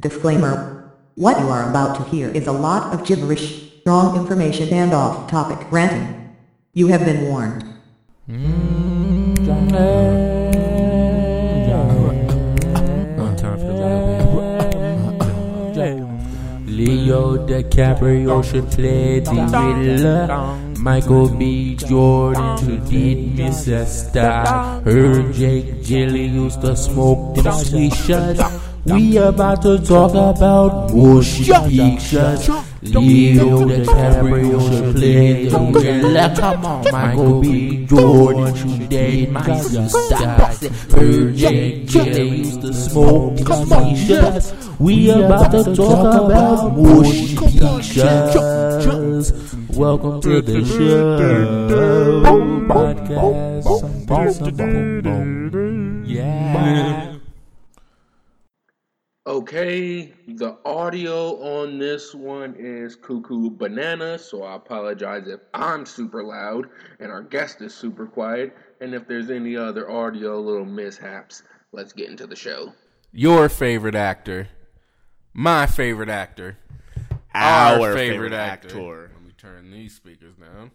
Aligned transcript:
Disclaimer. 0.00 0.92
What 1.16 1.38
you 1.40 1.48
are 1.48 1.68
about 1.68 1.96
to 1.96 2.04
hear 2.04 2.30
is 2.30 2.46
a 2.46 2.52
lot 2.52 2.94
of 2.94 3.06
gibberish, 3.06 3.68
wrong 3.84 4.16
information 4.16 4.72
and 4.72 4.94
off-topic 4.94 5.70
ranting. 5.70 6.34
You 6.72 6.86
have 6.86 7.04
been 7.04 7.28
warned. 7.28 7.64
Love. 9.46 10.00
Leo 16.66 17.36
DiCaprio 17.46 18.42
should 18.42 18.70
play 18.70 19.20
the 19.20 19.32
Riddler. 19.32 20.56
Michael 20.78 21.28
B. 21.28 21.76
Jordan 21.76 22.56
should 22.56 22.88
did 22.88 23.36
Miss 23.36 23.68
Esther. 23.68 24.80
Her 24.84 25.30
Jake 25.32 25.84
Gilly 25.84 26.24
used 26.24 26.62
to 26.62 26.74
smoke 26.74 27.34
them 27.36 27.52
sweet 27.52 27.92
shots. 27.92 28.40
We 28.86 29.18
about 29.18 29.60
to 29.62 29.78
talk 29.78 30.12
about 30.12 30.88
bullshit 30.90 31.46
pictures. 31.68 32.48
Leo 32.82 33.66
DiCaprio 33.68 34.60
should 34.68 34.96
play 34.96 35.48
the 35.48 35.58
Riddler. 35.58 36.34
Come 36.34 36.64
on, 36.64 36.84
Michael 36.90 37.40
B. 37.42 37.84
Jordan 37.86 38.88
date 38.88 39.30
my 39.30 39.60
sister. 39.60 40.16
Gilly 40.96 42.38
used 42.38 42.62
to 42.62 42.72
smoke 42.72 43.38
shots. 43.96 44.54
We 44.78 45.10
about 45.10 45.50
to 45.52 45.76
talk 45.76 46.30
about 46.30 46.74
bullshit 46.74 47.38
pictures. 47.38 49.32
Welcome 49.76 50.22
to 50.22 50.40
the 50.40 50.64
show. 50.64 51.18
Podcast. 52.66 53.64
Some, 53.80 54.52
boom, 54.56 55.00
boom. 55.02 56.04
Yeah. 56.06 57.09
Okay, 59.40 60.12
the 60.28 60.58
audio 60.66 61.34
on 61.42 61.78
this 61.78 62.14
one 62.14 62.54
is 62.58 62.94
cuckoo 62.94 63.48
banana, 63.48 64.18
so 64.18 64.42
I 64.42 64.56
apologize 64.56 65.26
if 65.28 65.40
I'm 65.54 65.86
super 65.86 66.22
loud 66.22 66.68
and 66.98 67.10
our 67.10 67.22
guest 67.22 67.62
is 67.62 67.72
super 67.74 68.06
quiet, 68.06 68.54
and 68.82 68.94
if 68.94 69.08
there's 69.08 69.30
any 69.30 69.56
other 69.56 69.90
audio 69.90 70.38
little 70.38 70.66
mishaps. 70.66 71.42
Let's 71.72 71.94
get 71.94 72.10
into 72.10 72.26
the 72.26 72.36
show. 72.36 72.74
your 73.12 73.48
favorite 73.48 73.94
actor, 73.94 74.48
my 75.32 75.64
favorite 75.64 76.10
actor, 76.10 76.58
Our 77.32 77.94
favorite 77.94 78.34
actor. 78.34 79.10
Let 79.14 79.24
me 79.24 79.32
turn 79.38 79.70
these 79.70 79.94
speakers 79.94 80.34
down. 80.34 80.70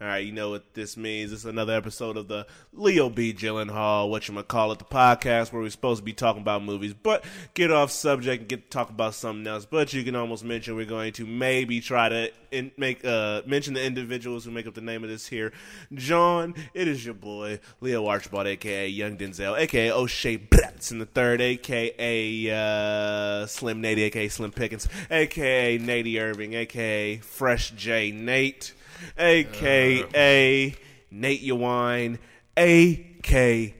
All 0.00 0.08
right, 0.08 0.26
you 0.26 0.32
know 0.32 0.50
what 0.50 0.74
this 0.74 0.96
means. 0.96 1.32
It's 1.32 1.44
another 1.44 1.72
episode 1.72 2.16
of 2.16 2.26
the 2.26 2.48
Leo 2.72 3.08
B. 3.08 3.32
Gyllenhaal, 3.32 4.10
what 4.10 4.26
you 4.26 4.42
call 4.42 4.72
it, 4.72 4.80
the 4.80 4.84
podcast 4.84 5.52
where 5.52 5.62
we're 5.62 5.70
supposed 5.70 6.00
to 6.00 6.04
be 6.04 6.12
talking 6.12 6.42
about 6.42 6.64
movies, 6.64 6.92
but 6.92 7.24
get 7.54 7.70
off 7.70 7.92
subject 7.92 8.40
and 8.40 8.48
get 8.48 8.64
to 8.64 8.68
talk 8.70 8.90
about 8.90 9.14
something 9.14 9.46
else. 9.46 9.66
But 9.66 9.92
you 9.92 10.02
can 10.02 10.16
almost 10.16 10.42
mention 10.42 10.74
we're 10.74 10.84
going 10.84 11.12
to 11.12 11.24
maybe 11.24 11.80
try 11.80 12.08
to 12.08 12.32
in, 12.50 12.72
make 12.76 13.04
uh, 13.04 13.42
mention 13.46 13.74
the 13.74 13.84
individuals 13.84 14.44
who 14.44 14.50
make 14.50 14.66
up 14.66 14.74
the 14.74 14.80
name 14.80 15.04
of 15.04 15.10
this 15.10 15.28
here. 15.28 15.52
John, 15.92 16.56
it 16.74 16.88
is 16.88 17.04
your 17.04 17.14
boy 17.14 17.60
Leo 17.80 18.04
Archibald, 18.08 18.48
aka 18.48 18.88
Young 18.88 19.16
Denzel, 19.16 19.56
aka 19.56 19.92
O'Shea 19.92 20.38
Bratson 20.38 20.98
the 20.98 21.06
third, 21.06 21.40
aka 21.40 22.50
uh, 22.50 23.46
Slim 23.46 23.80
Nady, 23.80 23.98
aka 23.98 24.26
Slim 24.26 24.50
Pickens, 24.50 24.88
aka 25.08 25.78
Nady 25.78 26.20
Irving, 26.20 26.54
aka 26.54 27.18
Fresh 27.18 27.70
J 27.76 28.10
Nate 28.10 28.74
aka 29.18 30.74
Nate 31.10 31.42
Yawine, 31.42 32.18
aka 32.56 33.74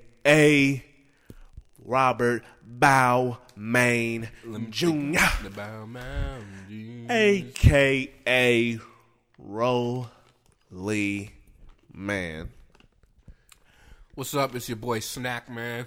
Robert 1.85 2.43
Bow 2.67 3.39
Main 3.57 4.29
Jr., 4.71 5.19
The 5.43 5.51
Bow 5.55 5.87
Mountain. 5.87 7.07
aka 7.11 8.79
Rolly 9.39 11.31
Man. 11.93 12.49
What's 14.15 14.35
up? 14.35 14.55
It's 14.55 14.69
your 14.69 14.77
boy 14.77 15.01
Snack 15.01 15.51
Man. 15.51 15.87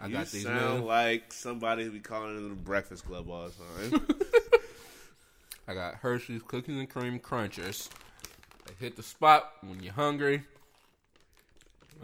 I 0.00 0.06
You 0.06 0.12
got 0.14 0.28
these 0.30 0.42
sound 0.42 0.80
new. 0.80 0.86
like 0.86 1.32
somebody 1.32 1.84
who 1.84 1.90
be 1.92 2.00
calling 2.00 2.36
into 2.36 2.48
the 2.50 2.54
Breakfast 2.54 3.04
Club 3.06 3.30
all 3.30 3.48
the 3.48 3.90
time. 3.90 4.06
I 5.68 5.74
got 5.74 5.94
Hershey's 5.96 6.42
cookies 6.42 6.76
and 6.76 6.90
cream 6.90 7.18
crunchers. 7.20 7.88
Hit 8.82 8.96
the 8.96 9.02
spot 9.04 9.52
when 9.60 9.80
you're 9.80 9.92
hungry. 9.92 10.42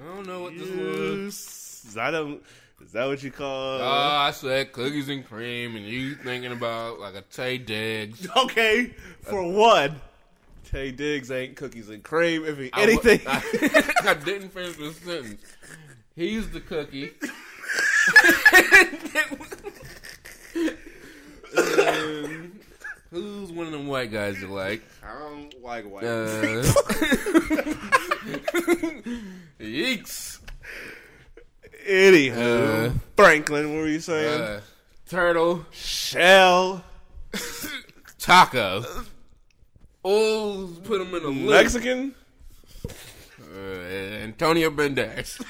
I 0.00 0.14
don't 0.14 0.28
know 0.28 0.42
what 0.42 0.56
this 0.56 0.70
was. 0.70 1.96
I 1.98 2.12
don't. 2.12 2.40
is 2.80 2.92
that 2.92 3.06
what 3.06 3.20
you 3.20 3.32
call? 3.32 3.80
Oh, 3.80 3.84
I 3.84 4.30
said 4.30 4.70
cookies 4.70 5.08
and 5.08 5.26
cream, 5.26 5.74
and 5.74 5.84
you 5.84 6.14
thinking 6.14 6.52
about 6.52 7.00
like 7.00 7.16
a 7.16 7.22
Taye 7.22 7.66
Diggs. 7.66 8.28
okay, 8.36 8.94
for 9.22 9.42
one, 9.42 10.00
Taye 10.70 10.96
Diggs 10.96 11.32
ain't 11.32 11.56
cookies 11.56 11.88
and 11.88 12.04
cream. 12.04 12.44
If 12.44 12.58
he 12.58 12.70
anything, 12.76 13.22
I, 13.26 13.42
I 14.10 14.14
didn't 14.14 14.50
finish 14.50 14.76
the 14.76 14.92
sentence. 14.92 15.42
He's 16.14 16.48
the 16.50 16.60
cookie. 16.60 17.10
And 21.58 22.47
who's 23.10 23.50
one 23.52 23.66
of 23.66 23.72
them 23.72 23.86
white 23.86 24.10
guys 24.12 24.40
you 24.40 24.48
like? 24.48 24.82
I 25.04 25.18
don't 25.18 25.62
like 25.62 25.84
white. 25.84 26.04
Uh, 26.04 26.62
Yeeks. 29.60 30.38
Anywho, 31.88 32.88
Uh, 32.88 32.92
Franklin, 33.16 33.70
what 33.74 33.80
were 33.82 33.88
you 33.88 34.00
saying? 34.00 34.40
Uh, 34.40 34.60
turtle. 35.08 35.64
Shell, 35.72 36.84
Taco. 38.18 38.84
Oh, 40.04 40.70
put 40.84 41.00
him 41.00 41.14
in 41.14 41.22
a 41.24 41.28
loop. 41.28 41.50
Mexican. 41.50 42.14
Uh, 43.40 43.58
Antonio 44.22 44.70
Banderas. 44.70 45.40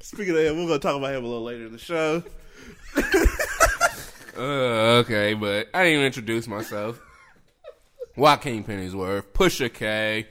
Speaking 0.00 0.34
of 0.34 0.40
him, 0.40 0.56
we're 0.58 0.66
gonna 0.68 0.78
talk 0.78 0.96
about 0.96 1.14
him 1.14 1.24
a 1.24 1.26
little 1.28 1.42
later 1.44 1.66
in 1.66 1.72
the 1.72 1.78
show. 1.78 2.22
Uh, 4.36 5.00
okay, 5.00 5.34
but 5.34 5.68
I 5.74 5.84
didn't 5.84 5.92
even 5.94 6.06
introduce 6.06 6.48
myself. 6.48 7.00
Joaquin 8.16 8.64
Pennyworth, 8.64 9.32
Pusha 9.32 9.72
K, 9.72 10.26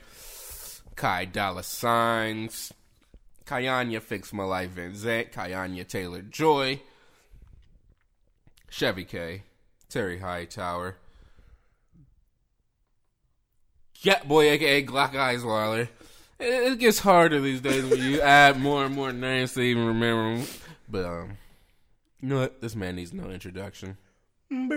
Kai 0.96 1.26
Dollar 1.26 1.64
Signs, 1.64 2.72
Kayanya 3.46 4.02
Fix 4.02 4.34
My 4.34 4.44
Life 4.44 4.72
Vincent, 4.72 5.32
Kayanya 5.32 5.88
Taylor 5.88 6.22
Joy, 6.22 6.82
Chevy 8.70 9.04
K, 9.04 9.44
Terry 9.90 10.20
Hightower, 10.20 10.96
Jet 13.94 14.28
Boy 14.28 14.50
aka 14.50 14.84
Glock 14.84 15.12
Eisweiler. 15.12 15.88
It, 16.40 16.72
it 16.72 16.80
gets 16.80 17.00
harder 17.00 17.40
these 17.40 17.62
days 17.62 17.86
when 17.86 18.02
you 18.02 18.20
add 18.22 18.60
more 18.60 18.86
and 18.86 18.96
more 18.96 19.14
names 19.14 19.54
to 19.54 19.62
even 19.62 19.86
remember 19.86 20.38
them. 20.38 20.48
But 20.90 21.06
um, 21.06 21.38
you 22.22 22.28
know 22.30 22.40
what? 22.40 22.62
This 22.62 22.76
man 22.76 22.96
needs 22.96 23.14
no 23.14 23.30
introduction. 23.30 23.98
Woo! 24.50 24.72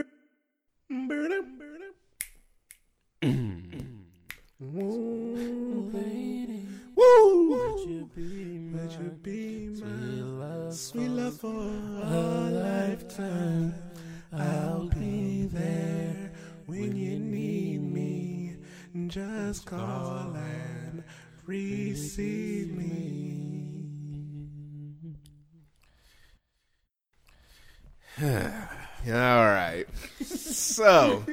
Let 8.75 8.93
you 8.99 9.19
be 9.23 9.69
my 9.83 10.71
sweet 10.71 11.09
love 11.09 11.39
for 11.39 11.49
a 11.49 12.51
lifetime. 12.51 13.75
I'll 14.33 14.89
be 14.89 15.47
there 15.47 16.33
when 16.67 16.97
you 16.97 17.19
need 17.19 17.83
me. 17.83 18.57
Just 19.09 19.67
call 19.67 20.35
and 20.35 21.05
receive 21.47 22.77
me. 22.77 23.34
All 29.07 29.13
right. 29.13 29.85
So, 30.25 31.25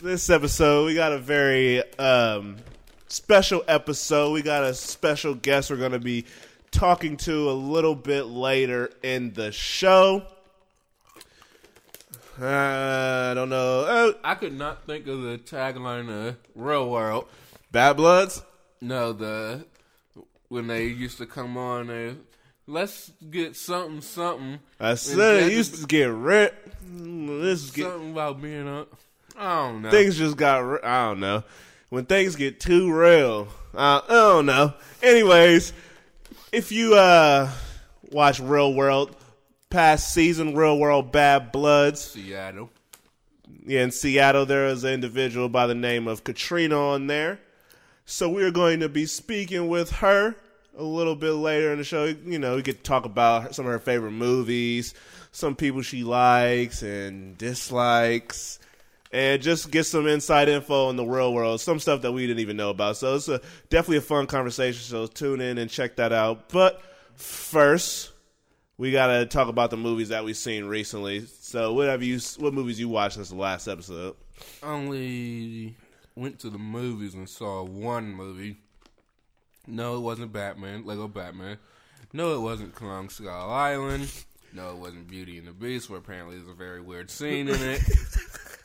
this 0.00 0.30
episode, 0.30 0.86
we 0.86 0.94
got 0.94 1.12
a 1.12 1.18
very 1.18 1.82
um, 1.98 2.56
special 3.06 3.62
episode. 3.68 4.32
We 4.32 4.40
got 4.40 4.64
a 4.64 4.72
special 4.72 5.34
guest 5.34 5.70
we're 5.70 5.76
going 5.76 5.92
to 5.92 5.98
be 5.98 6.24
talking 6.70 7.18
to 7.18 7.50
a 7.50 7.52
little 7.52 7.94
bit 7.94 8.24
later 8.24 8.90
in 9.02 9.34
the 9.34 9.52
show. 9.52 10.22
Uh, 12.40 12.46
I 13.30 13.34
don't 13.34 13.50
know. 13.50 13.84
Oh, 13.86 14.14
I 14.24 14.34
could 14.34 14.56
not 14.56 14.86
think 14.86 15.06
of 15.06 15.20
the 15.20 15.36
tagline 15.36 16.08
of 16.08 16.36
Real 16.54 16.88
World. 16.88 17.28
Bad 17.72 17.98
Bloods? 17.98 18.42
No, 18.80 19.12
the 19.12 19.66
when 20.48 20.68
they 20.68 20.86
used 20.86 21.18
to 21.18 21.26
come 21.26 21.58
on, 21.58 21.88
they, 21.88 22.14
let's 22.66 23.10
get 23.30 23.56
something, 23.56 24.00
something, 24.00 24.58
I 24.80 24.94
said 24.94 25.44
it 25.44 25.52
used 25.52 25.80
to 25.80 25.86
get. 25.86 26.08
This 26.86 27.64
is 27.64 27.70
get, 27.70 27.84
something 27.84 28.12
about 28.12 28.40
being 28.40 28.68
up. 28.68 28.92
I 29.36 29.66
don't 29.66 29.82
know. 29.82 29.90
things 29.90 30.16
just 30.16 30.36
got. 30.36 30.84
I 30.84 31.06
don't 31.06 31.20
know. 31.20 31.44
When 31.88 32.06
things 32.06 32.36
get 32.36 32.60
too 32.60 32.92
real, 32.92 33.48
uh, 33.74 34.00
I 34.08 34.12
don't 34.12 34.46
know. 34.46 34.74
Anyways, 35.02 35.72
if 36.52 36.72
you 36.72 36.94
uh 36.94 37.50
watch 38.10 38.40
Real 38.40 38.74
World, 38.74 39.16
past 39.70 40.12
season, 40.14 40.54
Real 40.54 40.78
World 40.78 41.12
Bad 41.12 41.52
Bloods. 41.52 42.00
Seattle. 42.00 42.70
Yeah, 43.66 43.82
in 43.82 43.90
Seattle, 43.90 44.46
there 44.46 44.66
is 44.66 44.84
an 44.84 44.92
individual 44.92 45.48
by 45.48 45.66
the 45.66 45.74
name 45.74 46.06
of 46.06 46.22
Katrina 46.22 46.78
on 46.78 47.06
there. 47.06 47.40
So 48.04 48.28
we 48.28 48.42
are 48.42 48.50
going 48.50 48.80
to 48.80 48.88
be 48.88 49.06
speaking 49.06 49.68
with 49.68 49.90
her 49.92 50.36
a 50.76 50.82
little 50.82 51.16
bit 51.16 51.32
later 51.32 51.72
in 51.72 51.78
the 51.78 51.84
show. 51.84 52.04
You 52.04 52.38
know, 52.38 52.56
we 52.56 52.62
get 52.62 52.78
to 52.78 52.82
talk 52.82 53.04
about 53.04 53.54
some 53.54 53.66
of 53.66 53.72
her 53.72 53.78
favorite 53.78 54.12
movies, 54.12 54.94
some 55.32 55.56
people 55.56 55.82
she 55.82 56.04
likes 56.04 56.82
and 56.82 57.36
dislikes, 57.38 58.58
and 59.12 59.40
just 59.40 59.70
get 59.70 59.84
some 59.84 60.06
inside 60.06 60.48
info 60.48 60.90
in 60.90 60.96
the 60.96 61.04
real 61.04 61.32
world, 61.32 61.60
some 61.60 61.78
stuff 61.78 62.02
that 62.02 62.12
we 62.12 62.26
didn't 62.26 62.40
even 62.40 62.56
know 62.56 62.70
about. 62.70 62.96
So 62.96 63.14
it's 63.14 63.28
a, 63.28 63.40
definitely 63.68 63.98
a 63.98 64.02
fun 64.02 64.26
conversation. 64.26 64.82
So 64.82 65.06
tune 65.06 65.40
in 65.40 65.58
and 65.58 65.70
check 65.70 65.96
that 65.96 66.12
out. 66.12 66.48
But 66.48 66.82
first, 67.14 68.12
we 68.76 68.90
gotta 68.90 69.26
talk 69.26 69.48
about 69.48 69.70
the 69.70 69.76
movies 69.76 70.08
that 70.08 70.24
we've 70.24 70.36
seen 70.36 70.64
recently. 70.64 71.26
So 71.26 71.72
what 71.72 71.88
have 71.88 72.02
you? 72.02 72.18
What 72.38 72.54
movies 72.54 72.80
you 72.80 72.88
watched 72.88 73.14
since 73.14 73.28
the 73.28 73.36
last 73.36 73.68
episode? 73.68 74.16
I 74.62 74.72
only 74.72 75.76
went 76.16 76.40
to 76.40 76.50
the 76.50 76.58
movies 76.58 77.14
and 77.14 77.28
saw 77.28 77.62
one 77.62 78.12
movie. 78.12 78.58
No, 79.66 79.96
it 79.96 80.00
wasn't 80.00 80.32
Batman, 80.32 80.84
Lego 80.84 81.08
Batman. 81.08 81.58
No, 82.12 82.34
it 82.34 82.40
wasn't 82.40 82.74
Kong 82.74 83.08
Skull 83.08 83.50
Island. 83.50 84.12
No, 84.52 84.70
it 84.70 84.76
wasn't 84.76 85.08
Beauty 85.08 85.38
and 85.38 85.48
the 85.48 85.52
Beast, 85.52 85.90
where 85.90 85.98
apparently 85.98 86.36
there's 86.36 86.48
a 86.48 86.54
very 86.54 86.80
weird 86.80 87.10
scene 87.10 87.48
in 87.48 87.60
it. 87.60 87.82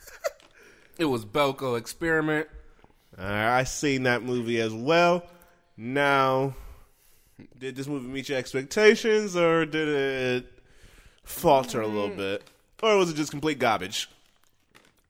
it 0.98 1.06
was 1.06 1.24
Belko 1.24 1.76
Experiment. 1.76 2.46
Uh, 3.18 3.24
I 3.24 3.64
seen 3.64 4.04
that 4.04 4.22
movie 4.22 4.60
as 4.60 4.72
well. 4.72 5.24
Now, 5.76 6.54
did 7.58 7.74
this 7.74 7.88
movie 7.88 8.06
meet 8.06 8.28
your 8.28 8.38
expectations, 8.38 9.34
or 9.34 9.66
did 9.66 9.88
it 9.88 10.52
falter 11.24 11.80
a 11.80 11.86
little 11.86 12.14
bit, 12.14 12.44
or 12.82 12.96
was 12.96 13.10
it 13.10 13.16
just 13.16 13.30
complete 13.30 13.58
garbage? 13.58 14.08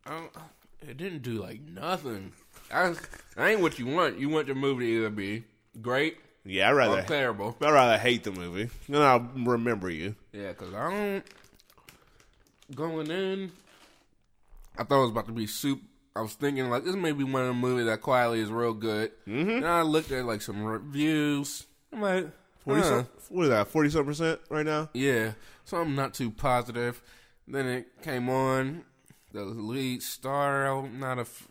Don't- 0.06 0.30
it 0.88 0.96
didn't 0.96 1.22
do 1.22 1.32
like 1.32 1.60
nothing. 1.60 2.32
I, 2.72 2.94
I 3.36 3.50
ain't 3.50 3.60
what 3.60 3.78
you 3.78 3.86
want. 3.86 4.18
You 4.18 4.30
want 4.30 4.46
your 4.46 4.56
movie 4.56 4.86
to 4.86 4.92
either 4.98 5.10
be 5.10 5.44
great 5.80 6.18
Yeah, 6.44 6.68
I 6.68 6.72
rather 6.72 7.02
terrible. 7.02 7.56
I 7.60 7.70
rather 7.70 7.98
hate 7.98 8.24
the 8.24 8.32
movie. 8.32 8.70
Then 8.88 9.02
I'll 9.02 9.28
remember 9.34 9.90
you. 9.90 10.14
Yeah, 10.32 10.48
because 10.48 10.74
I 10.74 10.90
don't. 10.90 11.24
Going 12.74 13.10
in, 13.10 13.50
I 14.78 14.84
thought 14.84 14.98
it 14.98 15.02
was 15.02 15.10
about 15.10 15.26
to 15.26 15.32
be 15.32 15.46
soup. 15.46 15.80
I 16.14 16.22
was 16.22 16.34
thinking, 16.34 16.68
like, 16.70 16.84
this 16.84 16.94
may 16.96 17.12
be 17.12 17.24
one 17.24 17.42
of 17.42 17.48
the 17.48 17.54
movies 17.54 17.86
that 17.86 18.00
quietly 18.00 18.40
is 18.40 18.50
real 18.50 18.74
good. 18.74 19.12
Mm-hmm. 19.28 19.50
And 19.50 19.66
I 19.66 19.82
looked 19.82 20.10
at, 20.12 20.24
like, 20.24 20.42
some 20.42 20.62
reviews. 20.62 21.66
I'm 21.92 22.00
like, 22.00 22.26
Forty 22.64 22.82
huh. 22.82 23.04
what 23.30 23.44
is 23.44 23.48
that? 23.50 23.68
Forty 23.68 23.88
something 23.88 24.06
percent 24.06 24.40
right 24.50 24.66
now. 24.66 24.90
Yeah, 24.92 25.32
so 25.64 25.78
I'm 25.78 25.94
not 25.94 26.14
too 26.14 26.30
positive. 26.30 27.02
Then 27.48 27.66
it 27.66 28.02
came 28.02 28.28
on. 28.28 28.84
The 29.32 29.44
lead 29.44 30.02
star, 30.02 30.66
I'm 30.66 31.00
not 31.00 31.18
a. 31.18 31.22
F- 31.22 31.48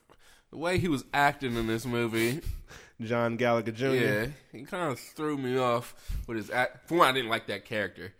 the 0.51 0.57
way 0.57 0.77
he 0.77 0.87
was 0.87 1.05
acting 1.13 1.55
in 1.55 1.67
this 1.67 1.85
movie, 1.85 2.41
John 3.01 3.37
Gallagher 3.37 3.71
Jr. 3.71 3.85
yeah, 3.87 4.25
he 4.51 4.63
kind 4.63 4.91
of 4.91 4.99
threw 4.99 5.37
me 5.37 5.57
off 5.57 5.93
with 6.27 6.37
his 6.37 6.49
act. 6.49 6.87
For 6.89 6.97
one, 6.97 7.07
I 7.07 7.11
didn't 7.13 7.29
like 7.29 7.47
that 7.47 7.65
character. 7.65 8.13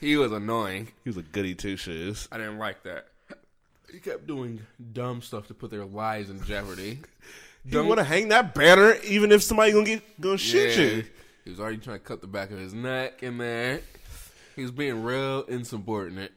He 0.00 0.16
was 0.16 0.32
annoying. 0.32 0.88
he 1.04 1.10
was 1.10 1.16
a 1.16 1.22
goody 1.22 1.54
two 1.54 1.76
shoes. 1.76 2.28
I 2.32 2.38
didn't 2.38 2.58
like 2.58 2.82
that. 2.84 3.06
He 3.92 4.00
kept 4.00 4.26
doing 4.26 4.60
dumb 4.92 5.22
stuff 5.22 5.46
to 5.48 5.54
put 5.54 5.70
their 5.70 5.84
lives 5.84 6.30
in 6.30 6.42
jeopardy. 6.44 7.00
You 7.66 7.82
want 7.82 7.96
to 7.96 8.04
hang 8.04 8.28
that 8.28 8.54
banner 8.54 8.94
even 9.04 9.32
if 9.32 9.42
somebody 9.42 9.72
gonna 9.72 9.86
get 9.86 10.20
gonna 10.20 10.36
shoot 10.36 10.76
Yeah. 10.76 10.84
you. 10.96 11.04
He 11.44 11.50
was 11.50 11.58
already 11.58 11.78
trying 11.78 11.98
to 11.98 12.04
cut 12.04 12.20
the 12.20 12.26
back 12.26 12.50
of 12.50 12.58
his 12.58 12.74
neck 12.74 13.22
in 13.22 13.38
there. 13.38 13.80
He 14.54 14.60
was 14.60 14.70
being 14.70 15.02
real 15.02 15.44
insubordinate. 15.44 16.32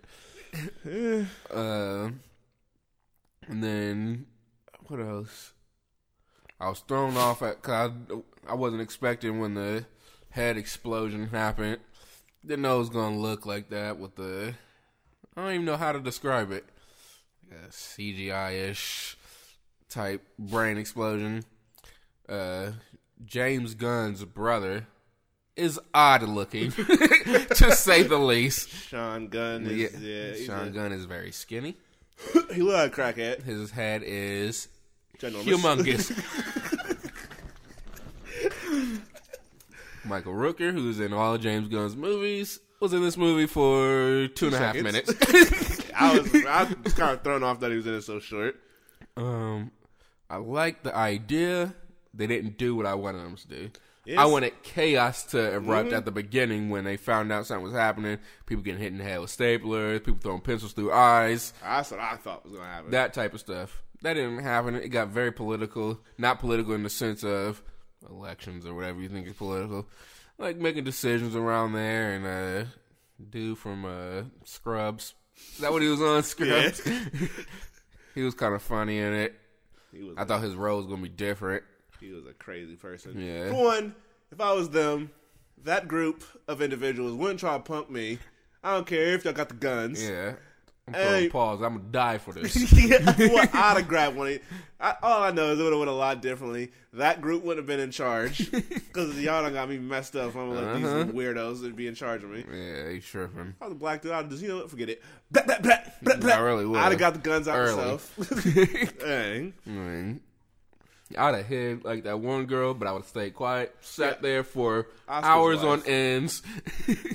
uh, 0.85 2.09
and 3.49 3.61
then 3.61 4.25
what 4.87 5.01
else? 5.01 5.51
I 6.59 6.69
was 6.69 6.79
thrown 6.79 7.15
off 7.17 7.41
at 7.41 7.61
cause 7.61 7.91
I, 8.11 8.51
I 8.51 8.53
wasn't 8.55 8.81
expecting 8.81 9.39
when 9.39 9.53
the 9.53 9.85
head 10.31 10.57
explosion 10.57 11.27
happened. 11.27 11.79
Didn't 12.45 12.61
know 12.63 12.75
it 12.77 12.79
was 12.79 12.89
gonna 12.89 13.17
look 13.17 13.45
like 13.45 13.69
that 13.69 13.99
with 13.99 14.15
the. 14.15 14.53
I 15.35 15.41
don't 15.41 15.53
even 15.53 15.65
know 15.65 15.77
how 15.77 15.91
to 15.91 15.99
describe 15.99 16.51
it. 16.51 16.65
CGI 17.69 18.69
ish 18.69 19.17
type 19.89 20.21
brain 20.37 20.77
explosion. 20.77 21.43
Uh, 22.27 22.71
James 23.25 23.73
Gunn's 23.73 24.23
brother 24.25 24.87
is 25.55 25.79
odd 25.93 26.23
looking, 26.23 26.71
to 26.71 27.71
say 27.71 28.03
the 28.03 28.17
least. 28.17 28.69
Sean 28.69 29.27
Gunn 29.27 29.65
is 29.65 30.01
yeah, 30.01 30.33
he's 30.33 30.45
Sean 30.45 30.67
a- 30.67 30.71
Gunn 30.71 30.91
is 30.91 31.05
very 31.05 31.31
skinny. 31.31 31.75
he 32.53 32.61
look 32.61 32.73
like 32.75 32.97
a 32.97 33.01
crackhead. 33.01 33.43
His 33.43 33.71
head 33.71 34.03
is. 34.05 34.67
Humongous. 35.19 36.11
Michael 40.05 40.33
Rooker, 40.33 40.71
who's 40.71 40.99
in 40.99 41.13
all 41.13 41.35
of 41.35 41.41
James 41.41 41.67
Gunn's 41.67 41.95
movies, 41.95 42.59
was 42.79 42.93
in 42.93 43.01
this 43.01 43.17
movie 43.17 43.47
for 43.47 44.27
two 44.35 44.47
and 44.47 44.55
a 44.55 44.59
half 44.59 44.75
minutes. 44.75 45.11
I 45.95 46.19
was 46.19 46.45
I 46.45 46.73
was 46.83 46.93
kind 46.93 47.11
of 47.13 47.23
thrown 47.23 47.43
off 47.43 47.59
that 47.61 47.71
he 47.71 47.77
was 47.77 47.87
in 47.87 47.95
it 47.95 48.01
so 48.03 48.19
short. 48.19 48.55
um, 49.17 49.71
I 50.29 50.37
like 50.37 50.83
the 50.83 50.95
idea. 50.95 51.73
They 52.13 52.27
didn't 52.27 52.57
do 52.57 52.75
what 52.75 52.85
I 52.85 52.93
wanted 52.95 53.23
them 53.23 53.35
to 53.35 53.47
do. 53.47 53.69
Yes. 54.05 54.19
I 54.19 54.25
wanted 54.25 54.53
chaos 54.63 55.23
to 55.31 55.53
erupt 55.55 55.91
at 55.91 56.05
the 56.05 56.11
beginning 56.11 56.69
when 56.69 56.85
they 56.85 56.95
found 56.95 57.29
out 57.29 57.45
something 57.45 57.65
was 57.65 57.73
happening. 57.73 58.19
People 58.45 58.63
getting 58.63 58.79
hit 58.79 58.93
in 58.93 58.99
the 58.99 59.03
head 59.03 59.19
with 59.19 59.29
staplers, 59.29 60.01
people 60.03 60.19
throwing 60.21 60.39
pencils 60.39 60.71
through 60.71 60.93
eyes, 60.93 61.51
That's 61.61 61.91
what 61.91 61.99
I 61.99 62.15
thought 62.15 62.45
was 62.45 62.53
gonna 62.53 62.65
happen. 62.65 62.91
that 62.91 63.13
type 63.13 63.33
of 63.33 63.41
stuff. 63.41 63.83
That 64.03 64.13
didn't 64.13 64.39
happen. 64.39 64.75
It 64.75 64.89
got 64.89 65.07
very 65.09 65.31
political. 65.31 65.99
Not 66.17 66.39
political 66.39 66.73
in 66.73 66.83
the 66.83 66.89
sense 66.89 67.23
of 67.23 67.61
elections 68.09 68.65
or 68.65 68.73
whatever 68.73 69.01
you 69.01 69.09
think 69.09 69.27
is 69.27 69.33
political. 69.33 69.87
Like 70.37 70.57
making 70.57 70.83
decisions 70.83 71.35
around 71.35 71.73
there 71.73 72.13
and 72.13 72.25
uh 72.25 72.69
dude 73.29 73.57
from 73.57 73.85
uh 73.85 74.23
Scrubs. 74.43 75.15
Is 75.53 75.59
that 75.59 75.71
what 75.71 75.81
he 75.81 75.87
was 75.87 76.01
on 76.01 76.21
Scrubs? 76.23 76.81
he 78.15 78.21
was 78.21 78.35
kind 78.35 78.53
of 78.53 78.61
funny 78.61 78.99
in 78.99 79.13
it. 79.13 79.33
he 79.91 80.03
was 80.03 80.15
I 80.17 80.25
thought 80.25 80.41
his 80.41 80.55
role 80.55 80.77
was 80.77 80.85
gonna 80.87 81.01
be 81.01 81.09
different. 81.09 81.63
he 81.99 82.11
was 82.11 82.25
a 82.27 82.33
crazy 82.33 82.75
person. 82.75 83.19
Yeah. 83.19 83.49
For 83.49 83.63
one, 83.63 83.95
if 84.31 84.39
I 84.39 84.53
was 84.53 84.69
them, 84.69 85.09
that 85.63 85.87
group 85.87 86.23
of 86.47 86.61
individuals 86.61 87.13
wouldn't 87.13 87.39
try 87.39 87.53
to 87.57 87.63
punk 87.63 87.89
me. 87.89 88.19
I 88.63 88.73
don't 88.75 88.85
care 88.87 89.13
if 89.13 89.23
y'all 89.25 89.33
got 89.33 89.49
the 89.49 89.55
guns. 89.55 90.03
Yeah. 90.07 90.33
I'm 90.87 90.93
Hey. 90.93 91.29
pause. 91.29 91.61
I'm 91.61 91.77
gonna 91.77 91.89
die 91.91 92.17
for 92.17 92.33
this. 92.33 92.55
yeah, 92.73 93.13
well, 93.19 93.47
I'd 93.53 93.77
have 93.77 93.87
grabbed 93.87 94.15
one. 94.15 94.27
of- 94.33 94.39
I, 94.79 94.95
all 95.01 95.23
I 95.23 95.31
know 95.31 95.51
is 95.51 95.59
it 95.59 95.63
would 95.63 95.71
have 95.73 95.79
went 95.79 95.89
a 95.89 95.93
lot 95.93 96.21
differently. 96.21 96.71
That 96.93 97.19
group 97.19 97.43
wouldn't 97.43 97.57
have 97.59 97.65
been 97.67 97.79
in 97.83 97.89
charge 97.91 98.49
because 98.51 99.19
y'all 99.19 99.41
done 99.41 99.53
got 99.53 99.67
me 99.69 99.79
messed 99.79 100.15
up. 100.15 100.35
I'm 100.35 100.53
gonna 100.53 100.61
let 100.61 100.63
Uh-huh. 100.85 101.03
these 101.05 101.13
weirdos 101.13 101.61
that 101.63 101.75
be 101.75 101.87
in 101.87 101.95
charge 101.95 102.23
of 102.23 102.29
me. 102.29 102.45
yeah, 102.51 102.91
he's 102.91 103.05
tripping. 103.05 103.55
I 103.59 103.65
was 103.65 103.71
a 103.73 103.75
black 103.75 104.01
dude. 104.03 104.11
I'd 104.11 104.29
just 104.29 104.41
you 104.43 104.49
know 104.49 104.57
what, 104.57 104.69
forget 104.69 104.89
it. 104.89 105.03
Blah, 105.31 105.43
blah, 105.43 105.59
blah, 105.59 105.77
blah, 106.03 106.15
blah. 106.17 106.33
I 106.33 106.39
really 106.39 106.65
would. 106.65 106.79
I'd 106.79 106.91
have 106.91 106.99
got 106.99 107.13
the 107.15 107.19
guns 107.19 107.47
out 107.47 107.57
Early. 107.57 107.75
myself. 107.75 108.97
Dang. 108.99 109.53
I 109.65 109.69
mean, 109.69 110.21
I'd 111.17 111.35
have 111.35 111.45
hit 111.47 111.83
like 111.83 112.03
that 112.03 112.19
one 112.19 112.45
girl, 112.45 112.73
but 112.75 112.87
I 112.87 112.91
would 112.91 113.01
have 113.01 113.09
stayed 113.09 113.33
quiet. 113.33 113.75
Sat 113.81 114.17
Yeah. 114.17 114.21
there 114.21 114.43
for 114.43 114.87
Oscar's 115.09 115.25
hours 115.29 115.57
wife. 115.63 115.65
on 115.65 115.83
ends. 115.87 116.43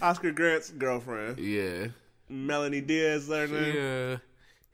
Oscar 0.03 0.33
Grant's 0.33 0.71
girlfriend, 0.71 1.39
yeah. 1.39 1.87
Melonie 2.33 2.87
Diaz, 2.87 3.29
her 3.29 3.47
name. 3.47 3.75
Yeah. 3.77 4.17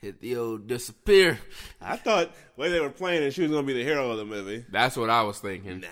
Hit 0.01 0.21
the 0.21 0.37
old 0.37 0.67
disappear. 0.69 1.39
I 1.81 1.97
thought 1.97 2.31
when 2.55 2.71
they 2.71 2.79
were 2.81 2.91
playing 2.91 3.25
it, 3.25 3.33
she 3.33 3.43
was 3.43 3.51
gonna 3.51 3.67
be 3.67 3.73
the 3.73 3.83
hero 3.83 4.11
of 4.13 4.19
the 4.19 4.25
movie. 4.25 4.65
That's 4.71 4.97
what 4.97 5.11
I 5.11 5.23
was 5.23 5.41
thinking. 5.41 5.81
Nah, 5.81 5.89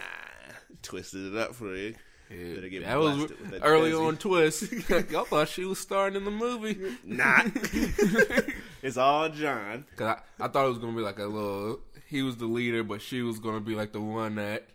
twisted 0.82 1.35
it 1.35 1.38
up 1.38 1.54
for 1.56 1.75
you. 1.75 1.94
Yeah, 2.30 2.80
that 2.80 2.99
was 2.99 3.26
that 3.50 3.61
early 3.62 3.92
on 3.92 4.16
twist. 4.16 4.64
I 4.90 5.02
thought 5.02 5.49
she 5.49 5.64
was 5.64 5.78
starring 5.78 6.14
in 6.16 6.25
the 6.25 6.30
movie. 6.30 6.76
Not. 7.04 7.46
it's 8.82 8.96
all 8.96 9.28
John. 9.28 9.85
Cause 9.96 10.16
I, 10.40 10.44
I 10.44 10.49
thought 10.49 10.66
it 10.66 10.70
was 10.70 10.78
gonna 10.78 10.96
be 10.96 11.02
like 11.02 11.18
a 11.18 11.25
little. 11.25 11.80
He 12.08 12.23
was 12.23 12.37
the 12.37 12.46
leader, 12.46 12.82
but 12.85 13.02
she 13.02 13.23
was 13.23 13.38
gonna 13.38 13.61
be 13.61 13.75
like 13.75 13.92
the 13.92 14.00
one 14.00 14.37
that, 14.37 14.66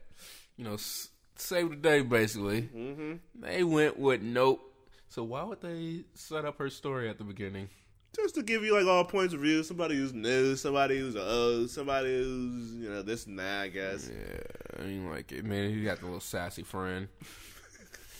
you 0.57 0.65
know, 0.65 0.73
s- 0.73 1.09
saved 1.35 1.71
the 1.71 1.75
day 1.77 2.01
basically. 2.01 2.63
Mm-hmm. 2.63 3.13
They 3.41 3.63
went 3.63 3.97
with 3.99 4.21
nope. 4.21 4.70
So 5.11 5.25
why 5.25 5.43
would 5.43 5.59
they 5.59 6.05
set 6.13 6.45
up 6.45 6.57
her 6.59 6.69
story 6.69 7.09
at 7.09 7.17
the 7.17 7.25
beginning? 7.25 7.67
Just 8.15 8.33
to 8.35 8.43
give 8.43 8.63
you 8.63 8.73
like 8.73 8.85
all 8.85 9.03
points 9.03 9.33
of 9.33 9.41
view. 9.41 9.61
Somebody 9.61 9.97
who's 9.97 10.13
new, 10.13 10.55
somebody 10.55 10.97
who's 10.97 11.17
old, 11.17 11.69
somebody 11.69 12.23
who's 12.23 12.75
you 12.75 12.89
know 12.89 13.01
this 13.01 13.25
and 13.25 13.37
that. 13.37 13.63
I 13.63 13.67
guess. 13.67 14.09
Yeah, 14.09 14.81
I 14.81 14.85
mean, 14.85 15.09
like 15.09 15.33
it, 15.33 15.43
man. 15.43 15.71
You 15.71 15.83
got 15.83 15.99
the 15.99 16.05
little 16.05 16.21
sassy 16.21 16.63
friend. 16.63 17.09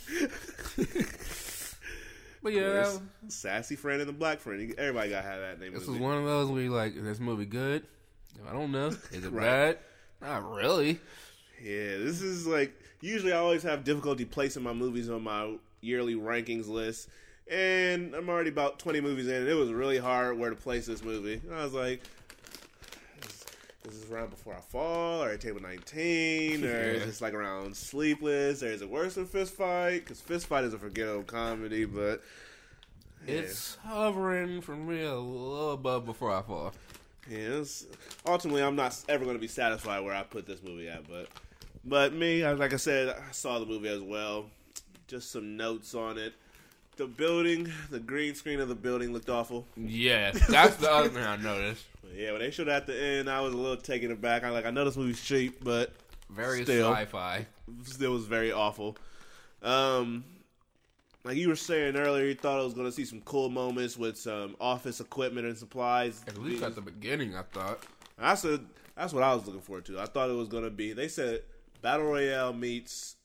but 2.44 2.52
yeah, 2.52 2.94
sassy 3.30 3.78
friend 3.78 4.02
and 4.02 4.10
the 4.10 4.14
black 4.14 4.42
friend. 4.42 4.76
Everybody 4.78 5.12
got 5.12 5.22
to 5.22 5.28
have 5.30 5.40
that 5.40 5.62
name. 5.62 5.74
this 5.74 5.88
was 5.88 5.98
one 5.98 6.18
of 6.18 6.26
those 6.26 6.50
where 6.50 6.62
you 6.62 6.72
like, 6.72 6.98
is 6.98 7.04
this 7.04 7.22
movie 7.22 7.46
good? 7.46 7.86
I 8.50 8.52
don't 8.52 8.74
know. 8.74 8.88
Is 8.88 9.24
it 9.24 9.34
bad? 9.38 9.78
Not 10.22 10.44
really. 10.52 11.00
Yeah, 11.64 12.00
this 12.00 12.22
is 12.22 12.46
like 12.46 12.74
usually 13.00 13.32
I 13.32 13.38
always 13.38 13.64
have 13.64 13.86
difficulty 13.86 14.26
placing 14.26 14.64
my 14.64 14.74
movies 14.74 15.10
on 15.10 15.24
my 15.24 15.56
yearly 15.82 16.16
rankings 16.16 16.68
list, 16.68 17.10
and 17.50 18.14
I'm 18.16 18.30
already 18.30 18.50
about 18.50 18.80
20 18.80 19.02
movies 19.02 19.28
in. 19.28 19.36
And 19.36 19.48
it 19.48 19.54
was 19.56 19.72
really 19.72 19.98
hard 19.98 20.38
where 20.38 20.50
to 20.50 20.56
place 20.56 20.86
this 20.86 21.04
movie. 21.04 21.42
I 21.52 21.64
was 21.64 21.74
like, 21.74 22.02
is, 23.24 23.46
is 23.92 24.02
this 24.02 24.12
around 24.12 24.30
before 24.30 24.54
I 24.56 24.62
fall, 24.62 25.24
or 25.24 25.36
table 25.38 25.62
19, 25.62 26.64
or 26.64 26.68
is 26.68 27.00
Yeah. 27.00 27.06
this 27.06 27.22
like 27.22 27.34
around 27.34 27.76
Sleepless, 27.76 28.64
or 28.64 28.68
is 28.68 28.82
it 28.82 28.90
worse 28.90 29.16
than 29.16 29.26
Fist 29.26 29.54
Fight? 29.56 30.00
Because 30.06 30.22
Fist 30.22 30.48
Fight 30.48 30.64
is 30.64 30.74
a 30.74 30.78
forgettable 30.80 31.24
comedy, 31.24 31.86
but 31.86 32.22
It's 33.28 33.76
hovering 33.84 34.62
for 34.62 34.76
me 34.76 35.02
a 35.04 35.16
little 35.16 35.74
above 35.74 36.06
before 36.06 36.32
I 36.32 36.42
fall. 36.42 36.74
yeah, 37.30 37.38
it's, 37.60 37.86
ultimately 38.26 38.64
I'm 38.64 38.76
not 38.76 38.98
ever 39.10 39.24
going 39.26 39.36
to 39.38 39.42
be 39.42 39.48
satisfied 39.48 40.00
where 40.02 40.16
I 40.16 40.24
put 40.24 40.46
this 40.48 40.62
movie 40.64 40.90
at. 40.90 41.08
But 41.08 41.28
but 41.86 42.14
me, 42.14 42.44
like 42.48 42.74
I 42.74 42.78
said, 42.78 43.10
I 43.10 43.32
saw 43.32 43.58
the 43.60 43.66
movie 43.66 43.90
as 43.90 44.02
well. 44.02 44.46
Just 45.12 45.30
some 45.30 45.58
notes 45.58 45.94
on 45.94 46.18
it. 46.18 46.32
The 46.96 47.06
building, 47.06 47.70
the 47.90 48.00
green 48.00 48.34
screen 48.34 48.62
of 48.62 48.70
the 48.70 48.76
building 48.76 49.12
looked 49.12 49.28
awful. 49.30 49.68
Yeah, 49.76 50.32
that's 50.32 50.78
the 50.78 50.90
other 50.90 51.10
thing 51.10 51.24
I 51.24 51.36
noticed. 51.36 51.84
Yeah, 52.16 52.32
when 52.34 52.42
they 52.42 52.52
showed 52.52 52.68
it 52.68 52.72
at 52.72 52.88
the 52.88 53.02
end, 53.02 53.30
I 53.30 53.40
was 53.40 53.54
a 53.54 53.58
little 53.58 53.78
taken 53.78 54.12
aback. 54.12 54.44
I 54.44 54.50
like, 54.50 54.66
I 54.66 54.70
know 54.70 54.84
this 54.84 54.98
movie's 54.98 55.22
cheap, 55.24 55.64
but 55.64 55.94
Very 56.30 56.64
Still. 56.64 56.92
sci-fi. 56.94 57.46
still 57.84 58.12
was 58.12 58.26
very 58.26 58.52
awful. 58.52 58.98
Um, 59.64 60.26
like 61.24 61.38
you 61.38 61.48
were 61.48 61.56
saying 61.56 61.96
earlier, 61.96 62.26
you 62.26 62.36
thought 62.36 62.60
I 62.60 62.64
was 62.64 62.74
going 62.74 62.88
to 62.88 62.92
see 62.92 63.06
some 63.06 63.22
cool 63.22 63.50
moments 63.50 63.96
with 63.98 64.18
some 64.18 64.58
office 64.60 65.00
equipment 65.00 65.48
and 65.48 65.58
supplies. 65.58 66.22
At 66.28 66.38
least 66.38 66.64
at 66.64 66.76
the 66.76 66.82
beginning, 66.82 67.34
I 67.36 67.44
thought. 67.44 67.80
That's 68.20 68.44
a, 68.44 68.60
that's 68.98 69.14
what 69.14 69.24
I 69.24 69.34
was 69.34 69.46
looking 69.46 69.62
forward 69.62 69.86
to. 69.86 70.00
I 70.00 70.06
thought 70.06 70.30
it 70.30 70.36
was 70.36 70.50
going 70.50 70.66
to 70.66 70.70
be. 70.70 70.92
They 70.92 71.08
said 71.08 71.44
battle 71.82 72.08
royale 72.08 72.52
meets 72.52 73.16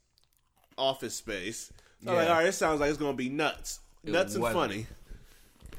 office 0.78 1.14
space. 1.14 1.72
So 2.06 2.14
like, 2.14 2.28
all 2.28 2.34
right, 2.36 2.46
it 2.46 2.52
sounds 2.52 2.80
like 2.80 2.88
it's 2.90 2.98
going 2.98 3.12
to 3.12 3.16
be 3.16 3.28
nuts, 3.28 3.80
It 4.04 4.10
nuts 4.12 4.34
and 4.34 4.42
wasn't. 4.42 4.60
funny. 4.60 4.86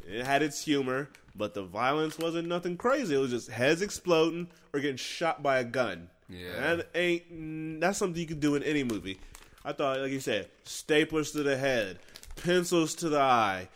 It 0.07 0.25
had 0.25 0.41
its 0.43 0.63
humor, 0.63 1.09
but 1.35 1.53
the 1.53 1.63
violence 1.63 2.17
wasn't 2.17 2.47
nothing 2.47 2.77
crazy. 2.77 3.15
It 3.15 3.19
was 3.19 3.31
just 3.31 3.49
heads 3.49 3.81
exploding 3.81 4.47
or 4.73 4.79
getting 4.79 4.97
shot 4.97 5.41
by 5.43 5.59
a 5.59 5.63
gun. 5.63 6.09
Yeah. 6.29 6.75
that 6.75 6.89
ain't. 6.95 7.79
That's 7.81 7.97
something 7.97 8.19
you 8.19 8.27
can 8.27 8.39
do 8.39 8.55
in 8.55 8.63
any 8.63 8.83
movie. 8.83 9.19
I 9.63 9.71
thought, 9.73 9.99
like 9.99 10.11
you 10.11 10.19
said, 10.19 10.49
staplers 10.65 11.31
to 11.33 11.43
the 11.43 11.57
head, 11.57 11.99
pencils 12.37 12.95
to 12.95 13.09
the 13.09 13.19
eye, 13.19 13.67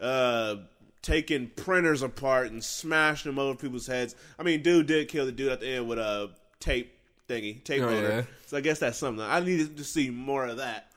uh, 0.00 0.56
taking 1.02 1.48
printers 1.48 2.02
apart 2.02 2.50
and 2.50 2.62
smashing 2.62 3.30
them 3.30 3.38
over 3.38 3.56
people's 3.56 3.86
heads. 3.86 4.14
I 4.38 4.42
mean, 4.42 4.62
dude 4.62 4.86
did 4.86 5.08
kill 5.08 5.26
the 5.26 5.32
dude 5.32 5.50
at 5.52 5.60
the 5.60 5.68
end 5.68 5.88
with 5.88 5.98
a 5.98 6.30
tape 6.60 6.92
thingy, 7.28 7.62
tape 7.64 7.82
Oh, 7.82 7.86
loader. 7.86 8.08
yeah. 8.08 8.22
So 8.46 8.56
I 8.56 8.60
guess 8.60 8.80
that's 8.80 8.98
something. 8.98 9.24
I 9.24 9.40
needed 9.40 9.76
to 9.76 9.84
see 9.84 10.10
more 10.10 10.46
of 10.46 10.56
that. 10.58 10.89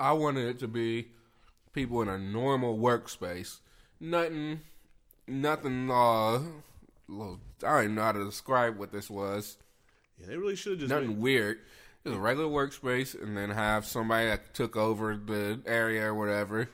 I 0.00 0.12
wanted 0.12 0.48
it 0.48 0.58
to 0.60 0.68
be 0.68 1.08
people 1.74 2.00
in 2.00 2.08
a 2.08 2.18
normal 2.18 2.78
workspace. 2.78 3.58
Nothing, 4.00 4.60
nothing. 5.28 5.90
Uh, 5.90 6.40
well, 7.06 7.38
I 7.62 7.74
don't 7.74 7.84
even 7.84 7.94
know 7.96 8.02
how 8.02 8.12
to 8.12 8.24
describe 8.24 8.78
what 8.78 8.92
this 8.92 9.10
was. 9.10 9.58
Yeah, 10.18 10.26
they 10.28 10.36
really 10.38 10.56
should 10.56 10.72
have 10.72 10.80
just. 10.80 10.90
Nothing 10.90 11.08
made- 11.10 11.18
weird. 11.18 11.58
It 12.02 12.08
was 12.08 12.16
a 12.16 12.20
regular 12.20 12.48
workspace, 12.48 13.20
and 13.20 13.36
then 13.36 13.50
have 13.50 13.84
somebody 13.84 14.26
that 14.28 14.54
took 14.54 14.74
over 14.74 15.16
the 15.16 15.60
area 15.66 16.06
or 16.06 16.14
whatever, 16.14 16.70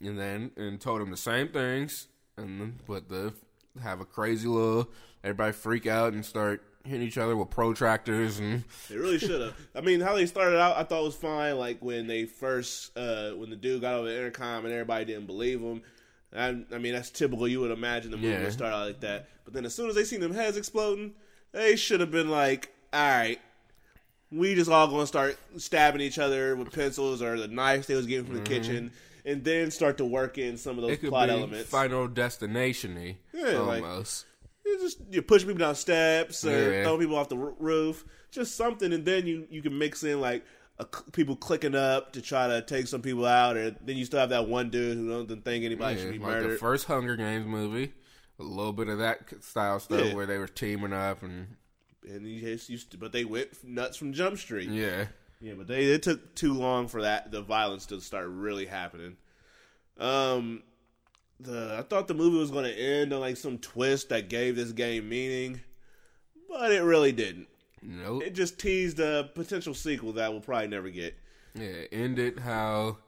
and 0.00 0.18
then 0.18 0.52
and 0.56 0.80
told 0.80 1.02
them 1.02 1.10
the 1.10 1.18
same 1.18 1.48
things, 1.48 2.08
and 2.38 2.58
then 2.60 2.80
but 2.86 3.10
the 3.10 3.34
have 3.82 4.00
a 4.00 4.06
crazy 4.06 4.48
little 4.48 4.88
everybody 5.22 5.52
freak 5.52 5.86
out 5.86 6.14
and 6.14 6.24
start 6.24 6.62
hitting 6.84 7.06
each 7.06 7.18
other 7.18 7.36
with 7.36 7.50
protractors 7.50 8.38
and 8.38 8.62
They 8.88 8.96
really 8.96 9.18
should 9.18 9.40
have. 9.40 9.54
I 9.74 9.80
mean, 9.80 10.00
how 10.00 10.14
they 10.14 10.26
started 10.26 10.58
out, 10.58 10.76
I 10.76 10.84
thought 10.84 11.02
was 11.02 11.14
fine. 11.16 11.56
Like 11.58 11.78
when 11.82 12.06
they 12.06 12.26
first, 12.26 12.96
uh, 12.96 13.30
when 13.32 13.50
the 13.50 13.56
dude 13.56 13.80
got 13.80 13.94
over 13.94 14.08
the 14.08 14.16
intercom 14.16 14.64
and 14.64 14.72
everybody 14.72 15.06
didn't 15.06 15.26
believe 15.26 15.60
him. 15.60 15.82
I, 16.36 16.48
I 16.72 16.78
mean, 16.78 16.92
that's 16.94 17.10
typical. 17.10 17.46
You 17.48 17.60
would 17.60 17.70
imagine 17.70 18.10
the 18.10 18.16
movie 18.16 18.28
Yeah. 18.28 18.42
would 18.42 18.52
start 18.52 18.72
out 18.72 18.86
like 18.86 19.00
that. 19.00 19.28
But 19.44 19.54
then 19.54 19.64
as 19.64 19.74
soon 19.74 19.88
as 19.88 19.94
they 19.94 20.04
seen 20.04 20.20
them 20.20 20.34
heads 20.34 20.56
exploding, 20.56 21.12
they 21.52 21.76
should 21.76 22.00
have 22.00 22.10
been 22.10 22.28
like, 22.28 22.74
"All 22.92 23.00
right, 23.00 23.40
we 24.32 24.54
just 24.56 24.68
all 24.70 24.88
going 24.88 25.02
to 25.02 25.06
start 25.06 25.38
stabbing 25.58 26.00
each 26.00 26.18
other 26.18 26.56
with 26.56 26.72
pencils 26.72 27.22
or 27.22 27.38
the 27.38 27.46
knives 27.46 27.86
they 27.86 27.94
was 27.94 28.06
getting 28.06 28.24
from 28.26 28.34
the 28.34 28.42
kitchen, 28.42 28.90
and 29.24 29.44
then 29.44 29.70
start 29.70 29.96
to 29.98 30.04
work 30.04 30.36
in 30.36 30.56
some 30.56 30.76
of 30.76 30.82
those 30.82 30.92
Mm-hmm. 30.92 30.94
it 30.94 31.00
could 31.02 31.10
plot 31.10 31.28
be 31.28 31.34
elements." 31.34 31.70
Final 31.70 32.08
Destination 32.08 33.16
Yeah, 33.32 33.58
like- 33.60 33.82
almost. 33.84 34.26
You 34.64 34.78
just 34.80 34.98
you 35.10 35.22
push 35.22 35.42
people 35.42 35.58
down 35.58 35.74
steps 35.74 36.44
or 36.44 36.72
Yeah. 36.72 36.82
throw 36.84 36.98
people 36.98 37.16
off 37.16 37.28
the 37.28 37.36
roof, 37.36 38.04
just 38.30 38.56
something, 38.56 38.92
and 38.92 39.04
then 39.04 39.26
you 39.26 39.46
you 39.50 39.62
can 39.62 39.76
mix 39.78 40.02
in 40.02 40.20
like 40.20 40.44
a, 40.78 40.86
people 41.12 41.36
clicking 41.36 41.74
up 41.74 42.12
to 42.14 42.22
try 42.22 42.48
to 42.48 42.62
take 42.62 42.88
some 42.88 43.02
people 43.02 43.26
out, 43.26 43.56
or 43.56 43.70
then 43.70 43.96
you 43.96 44.04
still 44.04 44.20
have 44.20 44.30
that 44.30 44.48
one 44.48 44.70
dude 44.70 44.96
who 44.96 45.08
doesn't 45.22 45.44
think 45.44 45.64
anybody 45.64 45.96
Yeah, 45.96 46.02
should 46.02 46.12
be 46.12 46.18
like 46.18 46.36
the 46.38 46.40
murdered. 46.42 46.58
first 46.60 46.86
Hunger 46.86 47.14
Games 47.16 47.46
movie, 47.46 47.92
a 48.38 48.42
little 48.42 48.72
bit 48.72 48.88
of 48.88 48.98
that 48.98 49.42
style 49.44 49.78
stuff 49.80 50.06
Yeah. 50.06 50.14
where 50.14 50.26
they 50.26 50.38
were 50.38 50.48
teaming 50.48 50.92
up 50.92 51.22
and 51.22 51.56
and 52.08 52.26
you 52.26 52.40
just 52.40 52.68
used 52.68 52.90
to, 52.90 52.98
but 52.98 53.12
they 53.12 53.24
went 53.24 53.48
nuts 53.64 53.96
from 53.96 54.12
Jump 54.12 54.36
Street. 54.38 54.68
yeah, 54.68 55.06
Yeah, 55.40 55.54
but 55.56 55.66
they 55.68 55.84
it 55.84 56.02
took 56.02 56.34
too 56.34 56.52
long 56.54 56.88
for 56.88 57.02
that 57.02 57.30
the 57.30 57.40
violence 57.42 57.86
to 57.86 58.00
start 58.00 58.28
really 58.28 58.66
happening. 58.66 59.16
Um, 59.98 60.62
the 61.40 61.76
I 61.78 61.82
thought 61.82 62.08
the 62.08 62.14
movie 62.14 62.38
was 62.38 62.50
going 62.50 62.64
to 62.64 62.74
end 62.74 63.12
on 63.12 63.20
like 63.20 63.36
some 63.36 63.58
twist 63.58 64.08
that 64.10 64.28
gave 64.28 64.56
this 64.56 64.72
game 64.72 65.08
meaning, 65.08 65.60
but 66.48 66.72
it 66.72 66.82
really 66.82 67.12
didn't. 67.12 67.48
nope. 67.82 68.22
It 68.22 68.34
just 68.34 68.58
teased 68.58 69.00
a 69.00 69.30
potential 69.34 69.74
sequel 69.74 70.12
that 70.14 70.30
we'll 70.32 70.40
probably 70.40 70.68
never 70.68 70.90
get. 70.90 71.16
Yeah, 71.54 71.66
it 71.66 71.88
ended 71.92 72.40
how 72.40 72.98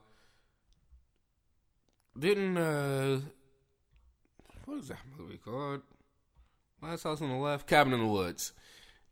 didn't 2.17 2.57
uh 2.57 3.19
what 4.65 4.77
was 4.77 4.87
that 4.89 4.99
movie 5.17 5.37
called? 5.37 5.81
Last 6.81 7.03
House 7.03 7.21
on 7.21 7.29
the 7.29 7.35
Left, 7.35 7.67
Cabin 7.67 7.93
in 7.93 7.99
the 7.99 8.05
Woods. 8.05 8.53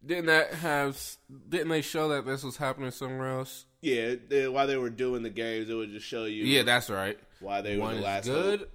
Didn't 0.05 0.27
that 0.27 0.53
have? 0.55 1.01
Didn't 1.49 1.69
they 1.69 1.81
show 1.81 2.09
that 2.09 2.25
this 2.25 2.43
was 2.43 2.57
happening 2.57 2.91
somewhere 2.91 3.39
else? 3.39 3.65
Yeah, 3.81 4.15
they, 4.27 4.47
while 4.47 4.67
they 4.67 4.77
were 4.77 4.89
doing 4.89 5.23
the 5.23 5.29
games, 5.29 5.69
it 5.69 5.73
would 5.73 5.91
just 5.91 6.05
show 6.05 6.25
you. 6.25 6.43
Yeah, 6.43 6.63
that's 6.63 6.89
right. 6.89 7.17
why 7.39 7.61
they 7.61 7.77
were 7.77 7.95
the 7.95 8.01
last 8.01 8.25
good, 8.25 8.61
and 8.61 8.69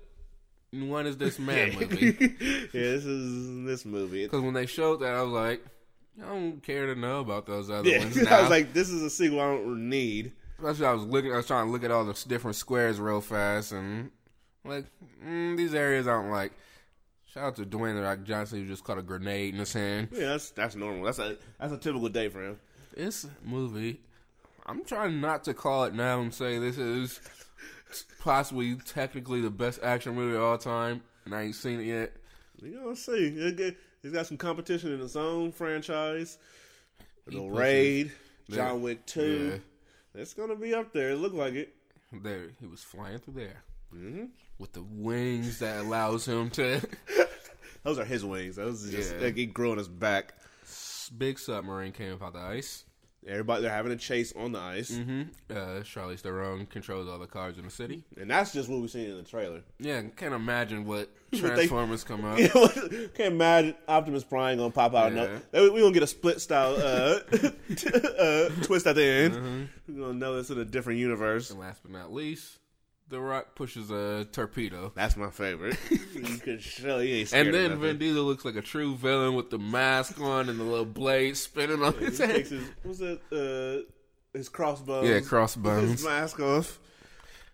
one 0.72 1.06
is 1.06 1.16
this 1.16 1.38
man 1.38 1.74
movie. 1.78 2.16
yeah, 2.20 2.68
this 2.72 3.04
is 3.04 3.66
this 3.66 3.84
movie. 3.84 4.24
Because 4.24 4.42
when 4.42 4.54
they 4.54 4.66
showed 4.66 5.00
that, 5.00 5.14
I 5.14 5.22
was 5.22 5.32
like, 5.32 5.64
I 6.22 6.28
don't 6.28 6.62
care 6.62 6.86
to 6.86 6.94
know 6.94 7.20
about 7.20 7.46
those 7.46 7.70
other 7.70 7.88
yeah, 7.88 7.98
ones 7.98 8.18
I 8.26 8.40
was 8.40 8.50
like, 8.50 8.72
this 8.72 8.90
is 8.90 9.02
a 9.02 9.10
sequel 9.10 9.40
I 9.40 9.56
don't 9.56 9.88
need. 9.88 10.32
Especially, 10.58 10.86
I 10.86 10.92
was 10.92 11.04
looking. 11.04 11.32
I 11.32 11.36
was 11.36 11.46
trying 11.46 11.66
to 11.66 11.72
look 11.72 11.84
at 11.84 11.90
all 11.90 12.04
the 12.04 12.24
different 12.28 12.56
squares 12.56 13.00
real 13.00 13.22
fast, 13.22 13.72
and 13.72 14.10
like 14.64 14.84
mm, 15.24 15.56
these 15.56 15.74
areas 15.74 16.06
I 16.06 16.12
don't 16.12 16.30
like. 16.30 16.52
Shout 17.32 17.44
out 17.44 17.56
to 17.56 17.64
Dwayne 17.64 18.02
Rock 18.02 18.24
Johnson 18.24 18.60
who 18.60 18.66
just 18.66 18.82
caught 18.82 18.98
a 18.98 19.02
grenade 19.02 19.54
in 19.54 19.60
his 19.60 19.72
hand. 19.72 20.08
Yeah, 20.12 20.26
that's 20.26 20.50
that's 20.50 20.74
normal. 20.74 21.04
That's 21.04 21.18
a 21.18 21.36
that's 21.58 21.72
a 21.72 21.78
typical 21.78 22.08
day 22.08 22.28
for 22.28 22.44
him. 22.44 22.58
This 22.94 23.26
movie, 23.42 24.00
I'm 24.66 24.84
trying 24.84 25.20
not 25.20 25.44
to 25.44 25.54
call 25.54 25.84
it 25.84 25.94
now 25.94 26.20
and 26.20 26.34
say 26.34 26.58
this 26.58 26.76
is 26.76 27.20
possibly 28.20 28.76
technically 28.76 29.40
the 29.40 29.50
best 29.50 29.80
action 29.82 30.14
movie 30.14 30.36
of 30.36 30.42
all 30.42 30.58
time, 30.58 31.02
and 31.24 31.34
I 31.34 31.42
ain't 31.42 31.54
seen 31.54 31.80
it 31.80 31.84
yet. 31.86 32.12
You 32.62 32.80
know, 32.80 32.94
see. 32.94 33.28
It 33.36 33.76
He's 34.02 34.12
got 34.12 34.26
some 34.26 34.38
competition 34.38 34.92
in 34.92 34.98
his 35.00 35.14
own 35.16 35.52
franchise. 35.52 36.38
The 37.26 37.40
Raid, 37.42 38.12
Yeah. 38.46 38.56
John 38.56 38.82
Wick 38.82 39.04
Two. 39.06 39.60
It's 40.14 40.34
gonna 40.34 40.56
be 40.56 40.74
up 40.74 40.92
there. 40.92 41.10
It 41.10 41.16
looked 41.16 41.34
like 41.34 41.54
it. 41.54 41.74
There, 42.12 42.48
he 42.58 42.66
was 42.66 42.82
flying 42.82 43.18
through 43.18 43.34
there 43.34 43.62
hmm 43.90 44.24
with 44.58 44.72
the 44.72 44.82
wings 44.82 45.58
that 45.60 45.80
allows 45.80 46.26
him 46.26 46.50
to. 46.50 46.80
Those 47.84 47.98
are 47.98 48.04
his 48.04 48.24
wings. 48.24 48.56
Those 48.56 48.88
are 48.88 48.90
just 48.90 49.14
Yeah. 49.16 49.22
like 49.26 49.36
he 49.36 49.46
grew 49.46 49.70
on 49.72 49.78
his 49.78 49.88
back. 49.88 50.34
Big 51.16 51.38
submarine 51.38 51.92
came 51.92 52.12
up 52.14 52.22
out 52.22 52.32
the 52.34 52.40
ice. 52.40 52.84
Everybody 53.26 53.62
they're 53.62 53.70
having 53.70 53.92
a 53.92 53.96
chase 53.96 54.32
on 54.34 54.52
the 54.52 54.58
ice, 54.58 54.96
hmm 54.96 55.22
Uh, 55.50 55.82
Charlize 55.82 56.20
Theron 56.20 56.64
controls 56.66 57.06
all 57.06 57.18
the 57.18 57.26
cars 57.26 57.58
in 57.58 57.64
the 57.66 57.70
city. 57.70 58.02
and 58.18 58.30
that's 58.30 58.50
just 58.52 58.68
what 58.70 58.80
we've 58.80 58.90
seen 58.90 59.10
in 59.10 59.16
the 59.18 59.22
trailer. 59.22 59.60
Yeah, 59.78 60.00
can't 60.16 60.32
imagine 60.32 60.84
what 60.86 61.10
they- 61.30 61.38
Transformers 61.38 62.02
come 62.02 62.24
out. 62.24 62.38
Can't 63.14 63.34
imagine 63.34 63.74
Optimus 63.86 64.24
Prime 64.24 64.56
gonna 64.58 64.70
pop 64.70 64.94
out. 64.94 65.12
Yeah. 65.12 65.38
No, 65.52 65.70
we 65.70 65.80
gonna 65.80 65.92
get 65.92 66.02
a 66.02 66.06
split 66.06 66.40
style 66.40 66.74
uh, 66.76 67.18
uh, 68.18 68.48
twist 68.62 68.86
at 68.86 68.96
the 68.96 69.04
end. 69.04 69.34
Mm-hmm. 69.34 69.64
We're 69.88 70.06
gonna 70.06 70.18
know 70.18 70.36
this 70.36 70.50
in 70.50 70.58
a 70.58 70.64
different 70.64 70.98
universe. 70.98 71.50
And 71.50 71.60
last 71.60 71.82
but 71.82 71.92
not 71.92 72.12
least, 72.12 72.58
The 73.10 73.20
Rock 73.20 73.54
pushes 73.56 73.90
a 73.90 74.24
torpedo. 74.32 74.92
That's 74.94 75.16
my 75.16 75.30
favorite. 75.30 75.76
you 75.90 76.38
can 76.38 76.58
show 76.60 77.00
he 77.00 77.18
ain't 77.20 77.28
scared 77.28 77.46
And 77.48 77.54
then 77.54 77.64
nothing. 77.70 77.80
Vin 77.82 77.98
Diesel 77.98 78.22
looks 78.24 78.44
like 78.44 78.54
a 78.56 78.62
true 78.62 78.94
villain 78.94 79.34
with 79.34 79.50
the 79.50 79.58
mask 79.58 80.20
on 80.20 80.48
and 80.48 80.58
the 80.60 80.64
little 80.64 80.84
blade 80.84 81.36
spinning 81.36 81.82
on 81.82 81.92
He 81.98 82.04
his 82.06 82.18
takes 82.18 82.50
head. 82.50 82.60
his 82.60 82.70
what's 82.84 82.98
that? 83.00 83.20
Uh, 83.84 83.90
his 84.32 84.48
crossbones. 84.48 85.08
Yeah, 85.08 85.14
His 85.90 86.04
mask 86.04 86.38
off. 86.40 86.78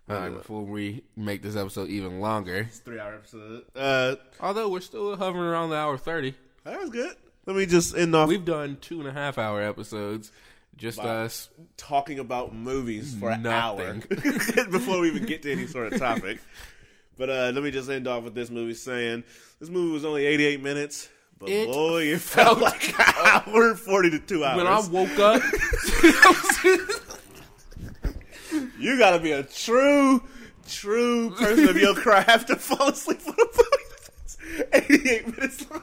All 0.08 0.16
right, 0.16 0.28
before 0.32 0.62
we 0.62 1.02
make 1.16 1.42
this 1.42 1.56
episode 1.56 1.88
even 1.88 2.20
longer, 2.20 2.66
It's 2.68 2.78
a 2.78 2.82
three 2.82 3.00
hour 3.00 3.14
episode. 3.14 3.64
Uh, 3.74 4.14
although 4.40 4.68
we're 4.68 4.80
still 4.80 5.16
hovering 5.16 5.42
around 5.44 5.70
the 5.70 5.76
hour 5.76 5.96
30, 5.96 6.34
that 6.64 6.78
was 6.78 6.90
good. 6.90 7.16
Let 7.46 7.56
me 7.56 7.64
just 7.66 7.96
end 7.96 8.14
off 8.14 8.28
we've 8.28 8.44
done 8.44 8.76
two 8.80 9.00
and 9.00 9.08
a 9.08 9.12
half 9.12 9.38
hour 9.38 9.62
episodes. 9.62 10.30
Just 10.76 10.98
us. 10.98 11.48
talking 11.76 12.18
about 12.18 12.54
movies 12.54 13.14
for 13.18 13.30
an 13.30 13.46
hour 13.46 13.94
before 14.70 15.00
we 15.00 15.08
even 15.08 15.24
get 15.24 15.42
to 15.42 15.52
any 15.52 15.66
sort 15.68 15.92
of 15.92 15.98
topic. 15.98 16.38
But 17.16 17.30
uh, 17.30 17.52
let 17.54 17.62
me 17.64 17.70
just 17.70 17.88
end 17.88 18.06
off 18.06 18.24
with 18.24 18.34
this 18.34 18.50
movie 18.50 18.74
saying 18.74 19.24
this 19.58 19.70
movie 19.70 19.92
was 19.92 20.04
only 20.04 20.26
88 20.26 20.62
minutes, 20.62 21.08
but 21.38 21.48
It 21.48 21.66
boy, 21.68 22.02
it 22.12 22.20
felt 22.20 22.60
like 22.60 22.90
an 22.90 23.04
hour 23.46 23.70
and 23.70 23.78
40 23.78 24.10
to 24.10 24.18
two 24.18 24.44
hours. 24.44 24.56
When 24.58 24.66
I 24.66 24.80
woke 24.88 25.18
up, 25.18 25.42
you 28.78 28.98
gotta 28.98 29.18
be 29.18 29.32
a 29.32 29.42
true, 29.42 30.22
true 30.68 31.30
person 31.30 31.68
of 31.68 31.76
your 31.76 31.94
craft 31.94 32.48
to 32.48 32.56
fall 32.56 32.88
asleep 32.90 33.20
for 33.20 33.34
a 34.72 34.76
88 34.84 35.26
minutes 35.36 35.70
long. 35.70 35.82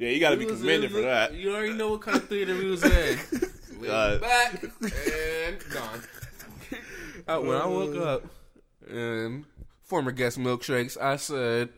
Yeah, 0.00 0.08
you 0.08 0.18
gotta 0.18 0.36
be 0.36 0.44
we 0.46 0.50
was 0.50 0.60
commended 0.60 0.90
for 0.90 1.02
that. 1.02 1.34
You 1.34 1.54
already 1.54 1.74
know 1.74 1.90
what 1.90 2.00
kind 2.00 2.16
of 2.16 2.28
theater 2.28 2.54
we 2.56 2.64
was 2.66 2.82
in. 2.84 3.18
We 3.80 3.88
Uh, 3.88 4.18
back 4.18 4.62
and 4.62 5.58
gone. 5.70 6.02
Uh, 7.26 7.38
when 7.40 7.56
I 7.56 7.64
woke 7.66 7.96
up 7.96 8.24
and 8.90 9.46
former 9.84 10.12
guest 10.12 10.38
milkshakes, 10.38 11.00
I 11.00 11.16
said, 11.16 11.70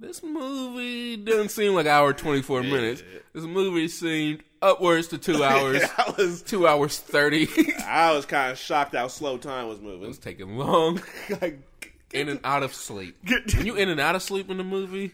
"This 0.00 0.20
movie 0.22 1.16
doesn't 1.18 1.50
seem 1.50 1.74
like 1.74 1.86
hour 1.86 2.12
twenty 2.12 2.42
four 2.42 2.64
minutes. 2.64 3.04
This 3.32 3.44
movie 3.44 3.86
seemed 3.86 4.42
upwards 4.60 5.06
to 5.08 5.18
two 5.18 5.44
hours, 5.50 5.82
I 5.96 6.12
was, 6.18 6.42
two 6.42 6.66
hours 6.66 6.98
thirty. 6.98 7.46
I 7.86 8.12
was 8.12 8.26
kind 8.26 8.50
of 8.50 8.58
shocked 8.58 8.96
how 8.96 9.06
slow 9.06 9.38
time 9.38 9.68
was 9.68 9.80
moving. 9.80 10.02
It 10.04 10.08
was 10.08 10.18
taking 10.18 10.56
long, 10.58 11.00
Like, 11.40 11.60
in 12.12 12.28
and 12.28 12.40
out 12.42 12.64
of 12.64 12.74
sleep. 12.74 13.16
Get- 13.24 13.54
When 13.54 13.66
you 13.66 13.76
in 13.76 13.88
and 13.88 14.00
out 14.00 14.16
of 14.16 14.22
sleep 14.22 14.50
in 14.50 14.56
the 14.56 14.64
movie, 14.64 15.12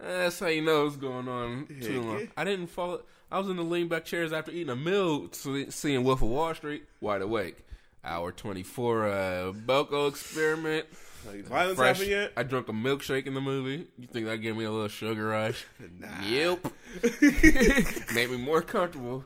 that's 0.00 0.38
how 0.40 0.46
you 0.48 0.62
know 0.62 0.84
what's 0.84 0.96
going 0.96 1.28
on 1.28 1.66
too 1.82 2.02
long. 2.02 2.28
I 2.36 2.44
didn't 2.44 2.68
fall. 2.68 3.00
I 3.30 3.38
was 3.38 3.48
in 3.48 3.56
the 3.56 3.62
lean 3.62 3.88
back 3.88 4.04
chairs 4.04 4.32
after 4.32 4.50
eating 4.52 4.70
a 4.70 4.76
meal, 4.76 5.28
seeing 5.32 6.04
Wolf 6.04 6.22
of 6.22 6.28
Wall 6.28 6.54
Street, 6.54 6.84
wide 7.00 7.22
awake. 7.22 7.58
Hour 8.04 8.32
twenty 8.32 8.62
four, 8.62 9.06
uh, 9.08 9.52
Belko 9.52 10.08
experiment. 10.08 10.86
like, 11.26 11.44
violence 11.44 11.76
Fresh. 11.78 11.96
happened 11.96 12.10
yet? 12.10 12.32
I 12.36 12.42
drank 12.44 12.68
a 12.68 12.72
milkshake 12.72 13.26
in 13.26 13.34
the 13.34 13.40
movie. 13.40 13.86
You 13.98 14.06
think 14.06 14.26
that 14.26 14.38
gave 14.38 14.56
me 14.56 14.64
a 14.64 14.70
little 14.70 14.88
sugar 14.88 15.26
rush? 15.26 15.66
Yep. 16.26 16.66
Made 18.14 18.30
me 18.30 18.36
more 18.38 18.62
comfortable. 18.62 19.24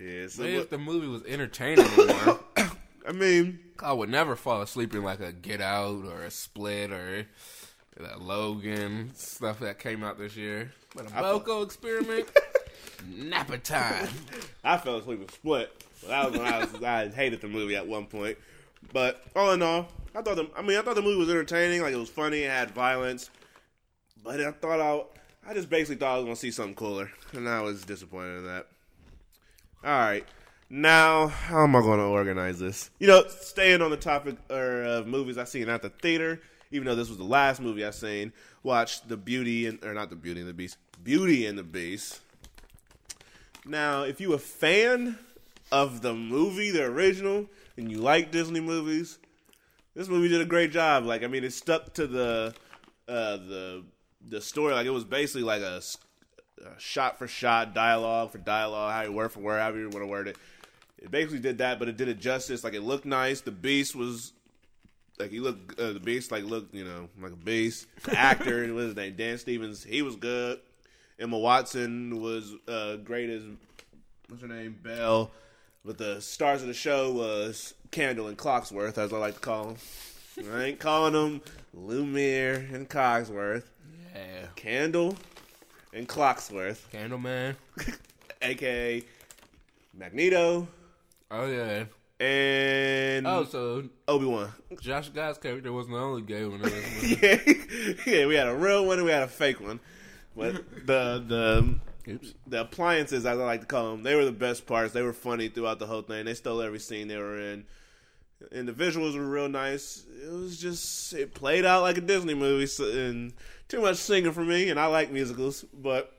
Yeah, 0.00 0.26
so 0.28 0.42
Maybe 0.42 0.54
what- 0.56 0.62
if 0.64 0.70
the 0.70 0.78
movie 0.78 1.06
was 1.06 1.22
entertaining 1.26 1.86
more, 1.96 2.40
I 3.08 3.12
mean, 3.12 3.60
I 3.78 3.92
would 3.92 4.08
never 4.08 4.34
fall 4.36 4.62
asleep 4.62 4.94
in 4.94 5.02
like 5.04 5.20
a 5.20 5.32
Get 5.32 5.60
Out 5.60 6.04
or 6.06 6.22
a 6.22 6.30
Split 6.30 6.90
or 6.90 7.26
Logan 8.18 9.10
stuff 9.14 9.60
that 9.60 9.78
came 9.78 10.02
out 10.02 10.18
this 10.18 10.36
year. 10.36 10.72
But 10.94 11.06
a 11.06 11.10
Belko 11.10 11.64
experiment, 11.64 12.28
napa 13.16 13.58
time. 13.58 14.08
I 14.64 14.76
fell 14.76 14.96
asleep 14.96 15.20
with 15.20 15.30
Split. 15.32 15.84
That 16.06 16.30
was 16.30 16.38
when 16.38 16.52
I 16.52 16.58
was 16.58 16.82
I 16.82 17.08
hated 17.08 17.40
the 17.40 17.48
movie 17.48 17.76
at 17.76 17.86
one 17.86 18.06
point. 18.06 18.38
But 18.92 19.22
all 19.36 19.52
in 19.52 19.62
all, 19.62 19.88
I 20.14 20.22
thought 20.22 20.36
the 20.36 20.48
I 20.56 20.62
mean 20.62 20.78
I 20.78 20.82
thought 20.82 20.96
the 20.96 21.02
movie 21.02 21.18
was 21.18 21.30
entertaining, 21.30 21.82
like 21.82 21.94
it 21.94 21.98
was 21.98 22.10
funny, 22.10 22.40
it 22.42 22.50
had 22.50 22.70
violence. 22.72 23.30
But 24.24 24.40
I 24.40 24.50
thought 24.52 24.80
I 24.80 25.50
I 25.50 25.54
just 25.54 25.70
basically 25.70 25.96
thought 25.96 26.14
I 26.14 26.16
was 26.16 26.24
gonna 26.24 26.36
see 26.36 26.50
something 26.50 26.74
cooler, 26.74 27.10
and 27.32 27.48
I 27.48 27.60
was 27.60 27.84
disappointed 27.84 28.38
in 28.38 28.46
that. 28.46 28.66
All 29.84 29.90
right, 29.90 30.24
now 30.70 31.28
how 31.28 31.64
am 31.64 31.76
I 31.76 31.80
gonna 31.80 32.08
organize 32.08 32.58
this? 32.58 32.90
You 32.98 33.08
know, 33.08 33.24
staying 33.28 33.82
on 33.82 33.90
the 33.90 33.96
topic 33.96 34.36
of 34.48 35.06
movies 35.06 35.38
I 35.38 35.44
seen 35.44 35.68
at 35.68 35.82
the 35.82 35.90
theater. 35.90 36.40
Even 36.72 36.86
though 36.86 36.94
this 36.94 37.08
was 37.08 37.18
the 37.18 37.24
last 37.24 37.60
movie 37.60 37.84
I 37.84 37.90
seen, 37.90 38.32
watched 38.62 39.08
the 39.08 39.16
Beauty 39.16 39.66
and 39.66 39.82
or 39.84 39.94
not 39.94 40.10
the 40.10 40.16
Beauty 40.16 40.40
and 40.40 40.48
the 40.48 40.54
Beast, 40.54 40.78
Beauty 41.04 41.46
and 41.46 41.56
the 41.56 41.62
Beast. 41.62 42.20
Now, 43.64 44.02
if 44.02 44.20
you 44.20 44.32
a 44.32 44.38
fan 44.38 45.18
of 45.70 46.02
the 46.02 46.14
movie, 46.14 46.70
the 46.70 46.84
original, 46.84 47.46
and 47.76 47.90
you 47.90 47.98
like 47.98 48.32
Disney 48.32 48.60
movies, 48.60 49.18
this 49.94 50.08
movie 50.08 50.28
did 50.28 50.40
a 50.40 50.46
great 50.46 50.72
job. 50.72 51.04
Like, 51.04 51.22
I 51.22 51.26
mean, 51.26 51.44
it 51.44 51.52
stuck 51.52 51.92
to 51.94 52.06
the 52.06 52.54
uh, 53.06 53.36
the 53.36 53.84
the 54.26 54.40
story. 54.40 54.72
Like, 54.72 54.86
it 54.86 54.90
was 54.90 55.04
basically 55.04 55.42
like 55.42 55.62
a, 55.62 55.82
shot 56.78 57.18
for 57.18 57.26
shot, 57.26 57.74
dialogue 57.74 58.32
for 58.32 58.38
dialogue, 58.38 58.92
how 58.92 59.02
you 59.02 59.12
word 59.12 59.32
for 59.32 59.40
word, 59.40 59.60
however 59.60 59.78
you 59.78 59.88
want 59.88 60.02
to 60.02 60.06
word 60.06 60.28
it. 60.28 60.36
It 60.98 61.10
basically 61.10 61.40
did 61.40 61.58
that, 61.58 61.78
but 61.78 61.88
it 61.88 61.96
did 61.96 62.08
it 62.08 62.20
justice. 62.20 62.62
Like, 62.62 62.74
it 62.74 62.82
looked 62.82 63.04
nice. 63.04 63.40
The 63.40 63.50
Beast 63.50 63.96
was 63.96 64.32
like 65.18 65.30
he 65.30 65.40
looked 65.40 65.78
uh, 65.78 65.92
the 65.92 66.00
Beast 66.00 66.30
like 66.30 66.44
looked 66.44 66.74
you 66.74 66.84
know 66.84 67.08
like 67.20 67.32
a 67.32 67.36
beast. 67.36 67.86
Actor, 68.08 68.66
what 68.66 68.74
was 68.74 68.86
his 68.86 68.96
name? 68.96 69.14
Dan 69.16 69.38
Stevens. 69.38 69.84
He 69.84 70.02
was 70.02 70.16
good. 70.16 70.60
Emma 71.18 71.38
Watson 71.38 72.20
was 72.20 72.54
uh, 72.66 72.96
great 72.96 73.30
as 73.30 73.42
what's 74.28 74.42
her 74.42 74.48
name 74.48 74.78
Belle. 74.82 75.30
But 75.84 75.98
the 75.98 76.20
stars 76.20 76.62
of 76.62 76.68
the 76.68 76.74
show 76.74 77.12
was 77.12 77.74
Candle 77.90 78.28
and 78.28 78.38
Clocksworth, 78.38 78.98
as 78.98 79.12
I 79.12 79.18
like 79.18 79.34
to 79.34 79.40
call 79.40 79.64
them. 79.64 79.76
I 80.54 80.64
ain't 80.64 80.78
calling 80.78 81.12
them 81.12 81.42
Lumiere 81.74 82.68
and 82.72 82.88
Cogsworth. 82.88 83.64
Yeah, 84.14 84.46
Candle 84.54 85.16
and 85.92 86.08
Clocksworth, 86.08 86.80
Candleman. 86.92 87.56
aka 88.40 89.02
Magneto 89.94 90.68
Oh 91.34 91.46
yeah. 91.46 91.84
And 92.22 93.26
Oh, 93.26 93.44
so 93.44 93.82
Obi 94.08 94.26
Wan. 94.26 94.52
Josh 94.80 95.08
Gad's 95.10 95.38
character 95.38 95.72
wasn't 95.72 95.94
the 95.96 96.00
only 96.00 96.22
gay 96.22 96.44
one. 96.44 96.56
in 96.56 96.62
this 96.62 97.02
movie. 97.02 97.18
yeah, 98.06 98.18
yeah, 98.20 98.26
we 98.26 98.34
had 98.36 98.48
a 98.48 98.54
real 98.54 98.86
one 98.86 98.98
and 98.98 99.04
we 99.06 99.12
had 99.12 99.22
a 99.24 99.28
fake 99.28 99.60
one. 99.60 99.80
But 100.36 100.86
the 100.86 101.22
the 101.26 102.12
Oops. 102.12 102.34
the 102.46 102.60
appliances, 102.62 103.26
as 103.26 103.38
I 103.38 103.42
like 103.42 103.60
to 103.60 103.66
call 103.66 103.90
them, 103.90 104.02
they 104.02 104.14
were 104.14 104.24
the 104.24 104.32
best 104.32 104.66
parts. 104.66 104.92
They 104.92 105.02
were 105.02 105.12
funny 105.12 105.48
throughout 105.48 105.78
the 105.78 105.86
whole 105.86 106.02
thing. 106.02 106.24
They 106.24 106.34
stole 106.34 106.62
every 106.62 106.78
scene 106.78 107.08
they 107.08 107.18
were 107.18 107.38
in, 107.38 107.64
and 108.50 108.66
the 108.68 108.72
visuals 108.72 109.14
were 109.16 109.26
real 109.28 109.48
nice. 109.48 110.04
It 110.24 110.30
was 110.32 110.58
just 110.58 111.12
it 111.12 111.34
played 111.34 111.64
out 111.66 111.82
like 111.82 111.98
a 111.98 112.00
Disney 112.00 112.34
movie, 112.34 112.66
so, 112.66 112.84
and 112.90 113.32
too 113.68 113.80
much 113.82 113.96
singing 113.96 114.32
for 114.32 114.44
me. 114.44 114.70
And 114.70 114.80
I 114.80 114.86
like 114.86 115.10
musicals, 115.10 115.64
but 115.74 116.12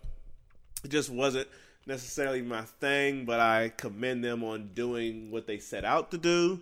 it 0.84 0.90
just 0.90 1.10
wasn't 1.10 1.48
necessarily 1.86 2.42
my 2.42 2.62
thing. 2.64 3.26
But 3.26 3.40
I 3.40 3.70
commend 3.76 4.24
them 4.24 4.44
on 4.44 4.72
doing 4.74 5.32
what 5.32 5.48
they 5.48 5.58
set 5.60 5.86
out 5.86 6.12
to 6.12 6.18
do. 6.18 6.60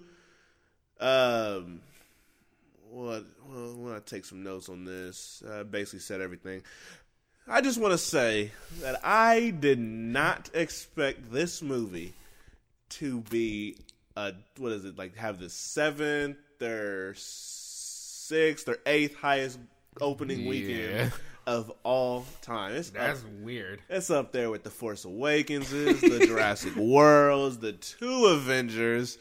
Um, 1.00 1.82
what? 2.90 3.24
Well, 3.48 3.76
when 3.76 3.94
I 3.94 4.00
take 4.00 4.26
some 4.26 4.44
notes 4.44 4.70
on 4.70 4.86
this, 4.86 5.44
I 5.50 5.64
basically 5.64 6.00
said 6.00 6.22
everything. 6.22 6.64
I 7.48 7.62
just 7.62 7.80
want 7.80 7.92
to 7.94 7.98
say 7.98 8.52
that 8.82 9.00
I 9.04 9.50
did 9.50 9.80
not 9.80 10.50
expect 10.54 11.32
this 11.32 11.62
movie 11.62 12.14
to 12.90 13.22
be 13.22 13.78
a 14.16 14.34
what 14.58 14.74
is 14.74 14.86
it 14.86 14.98
like 14.98 15.16
have 15.16 15.40
the 15.40 15.50
seventh 15.50 16.38
or 16.62 17.14
sixth 17.18 18.68
or 18.70 18.78
eighth 18.86 19.16
highest 19.16 19.58
opening 20.00 20.42
Yeah. 20.42 20.50
weekend 20.50 21.14
of 21.48 21.72
all 21.84 22.26
time. 22.42 22.74
It's 22.74 22.90
That's 22.90 23.22
up, 23.22 23.30
weird. 23.42 23.82
it's 23.90 24.10
up 24.10 24.32
there 24.32 24.50
with 24.50 24.64
the 24.64 24.70
Force 24.70 25.06
Awakens, 25.06 25.70
the 25.70 26.24
Jurassic 26.28 26.76
Worlds, 26.76 27.58
the 27.58 27.74
two 27.74 28.26
Avengers. 28.28 29.18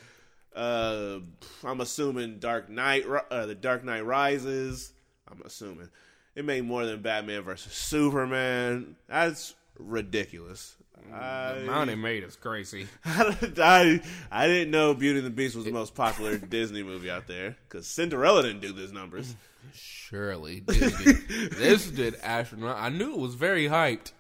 Uh, 0.55 1.21
I'm 1.65 1.81
assuming 1.81 2.39
Dark 2.39 2.69
Knight, 2.69 3.05
uh, 3.31 3.47
the 3.47 3.55
Dark 3.55 3.85
Knight 3.85 4.05
Rises. 4.05 4.93
I'm 5.31 5.41
assuming 5.45 5.89
it 6.35 6.45
made 6.45 6.65
more 6.65 6.85
than 6.85 7.03
Batman 7.03 7.43
versus 7.43 7.73
Superman. 7.73 8.97
That's 9.09 9.55
ridiculous. 9.79 10.77
The 11.09 11.63
amount 11.63 11.91
it 11.91 11.97
made 11.97 12.25
is 12.25 12.37
crazy. 12.37 12.87
I 13.05 14.01
I 14.31 14.47
didn't 14.47 14.71
know 14.71 14.93
Beauty 14.93 15.19
and 15.21 15.27
the 15.27 15.31
Beast 15.31 15.57
was 15.57 15.65
the 15.65 15.73
most 15.73 15.95
popular 15.95 16.37
Disney 16.37 16.83
movie 16.83 17.11
out 17.11 17.27
there 17.27 17.57
because 17.69 17.87
Cinderella 17.87 18.43
didn't 18.43 18.61
do 18.61 18.73
those 18.73 18.93
numbers. 18.93 19.35
Surely, 19.73 20.61
this 20.61 21.91
did 21.91 22.15
astronaut. 22.23 22.77
I 22.79 22.89
knew 22.89 23.13
it 23.13 23.19
was 23.19 23.35
very 23.35 23.67
hyped. 23.67 24.13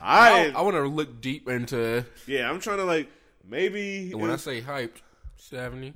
I, 0.00 0.48
I, 0.54 0.58
I 0.58 0.60
want 0.62 0.76
to 0.76 0.82
look 0.86 1.20
deep 1.20 1.48
into 1.48 2.04
yeah, 2.26 2.50
I'm 2.50 2.60
trying 2.60 2.78
to 2.78 2.84
like 2.84 3.08
maybe 3.48 4.12
when 4.12 4.30
I 4.30 4.36
say 4.36 4.60
hyped, 4.60 5.00
70, 5.36 5.94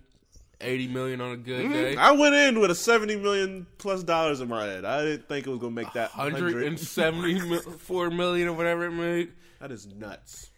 80 0.60 0.88
million 0.88 1.20
on 1.20 1.32
a 1.32 1.36
good 1.36 1.66
Mm, 1.66 1.72
day. 1.72 1.96
I 1.96 2.12
went 2.12 2.34
in 2.34 2.60
with 2.60 2.70
a 2.70 2.74
seventy 2.74 3.16
million 3.16 3.66
plus 3.78 4.02
dollars 4.02 4.40
in 4.40 4.48
my 4.48 4.64
head. 4.64 4.84
I 4.84 5.02
didn't 5.04 5.28
think 5.28 5.46
it 5.46 5.50
was 5.50 5.58
gonna 5.58 5.72
make 5.72 5.92
that 5.94 6.16
174 6.16 8.10
million 8.10 8.48
or 8.48 8.52
whatever 8.54 8.86
it 8.86 8.92
made. 8.92 9.32
That 9.60 9.70
is 9.70 9.86
nuts. 9.86 10.50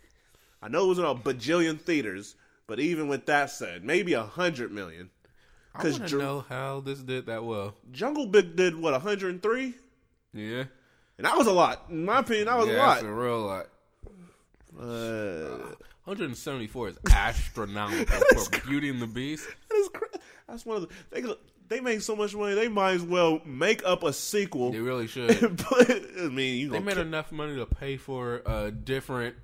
I 0.62 0.68
know 0.68 0.84
it 0.84 0.88
was 0.88 0.98
in 0.98 1.04
a 1.04 1.14
bajillion 1.14 1.80
theaters, 1.80 2.36
but 2.68 2.78
even 2.78 3.08
with 3.08 3.26
that 3.26 3.50
said, 3.50 3.82
maybe 3.84 4.12
a 4.12 4.22
hundred 4.22 4.70
million. 4.70 5.10
I 5.74 5.78
Because 5.78 5.98
want 5.98 6.10
to 6.10 6.18
know 6.18 6.44
how 6.48 6.80
this 6.80 6.98
did 7.00 7.26
that 7.26 7.44
well. 7.44 7.74
Jungle 7.92 8.26
Book 8.26 8.56
did 8.56 8.76
what 8.76 8.92
103, 8.92 9.74
Yeah, 10.34 10.64
and 11.18 11.26
that 11.26 11.36
was 11.38 11.46
a 11.46 11.52
lot. 11.52 11.84
In 11.88 12.04
my 12.04 12.18
opinion, 12.20 12.46
that 12.46 12.58
was 12.58 12.68
yeah, 12.68 12.74
a 12.74 12.78
lot. 12.78 12.88
that's 12.94 13.02
a 13.04 13.12
real 13.12 13.40
lot. 13.42 13.66
Uh, 14.78 15.74
174 16.04 16.88
is 16.88 16.98
astronomical 17.12 18.20
for 18.44 18.60
Beauty 18.66 18.88
and 18.88 19.00
the 19.00 19.06
Beast. 19.06 19.46
that 19.68 19.76
is 19.76 19.88
cra- 19.88 20.08
that's 20.48 20.66
one 20.66 20.78
of 20.78 20.88
the 20.88 20.94
they 21.10 21.34
they 21.68 21.80
make 21.80 22.00
so 22.02 22.16
much 22.16 22.34
money. 22.34 22.54
They 22.54 22.68
might 22.68 22.92
as 22.92 23.02
well 23.02 23.40
make 23.46 23.82
up 23.84 24.02
a 24.02 24.12
sequel. 24.12 24.72
They 24.72 24.80
really 24.80 25.06
should. 25.08 25.56
but 25.56 25.90
I 25.90 26.28
mean, 26.28 26.58
you 26.58 26.68
They 26.68 26.78
gonna 26.78 26.84
made 26.86 26.98
enough 26.98 27.30
money 27.32 27.54
to 27.56 27.66
pay 27.66 27.96
for 27.96 28.42
a 28.46 28.70
different. 28.70 29.36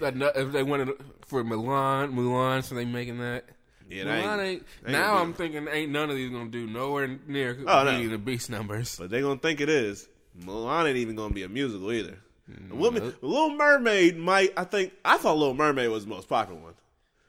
That 0.00 0.14
if 0.36 0.52
they 0.52 0.62
wanted 0.62 0.90
for 1.26 1.42
Mulan, 1.42 2.14
Mulan, 2.14 2.62
so 2.62 2.74
they 2.74 2.84
making 2.84 3.18
that. 3.18 3.44
Mulan 3.90 4.38
ain't- 4.38 4.40
ain't, 4.40 4.92
now 4.92 5.16
I'm 5.18 5.32
thinking 5.32 5.66
ain't 5.68 5.90
none 5.90 6.10
of 6.10 6.16
these 6.16 6.30
gonna 6.30 6.50
do 6.50 6.66
nowhere 6.66 7.18
near 7.26 7.56
Oh, 7.66 7.84
no. 7.84 7.90
Beauty 7.90 8.04
and 8.04 8.12
the 8.12 8.18
Beast 8.18 8.50
numbers. 8.50 8.96
But 8.98 9.10
they 9.10 9.20
gonna 9.20 9.40
think 9.40 9.60
it 9.60 9.68
is. 9.68 10.08
Mulan 10.40 10.86
ain't 10.86 10.96
even 10.98 11.16
gonna 11.16 11.34
be 11.34 11.42
a 11.42 11.48
musical 11.48 11.90
either. 11.92 12.18
The 12.46 12.74
mm, 12.74 12.78
woman, 12.78 13.02
Nope. 13.04 13.14
Little 13.22 13.50
Mermaid 13.56 14.16
might. 14.16 14.52
I 14.56 14.64
think 14.64 14.92
I 15.04 15.18
thought 15.18 15.36
Little 15.36 15.54
Mermaid 15.54 15.90
was 15.90 16.04
the 16.04 16.10
most 16.10 16.28
popular 16.28 16.60
one. 16.60 16.74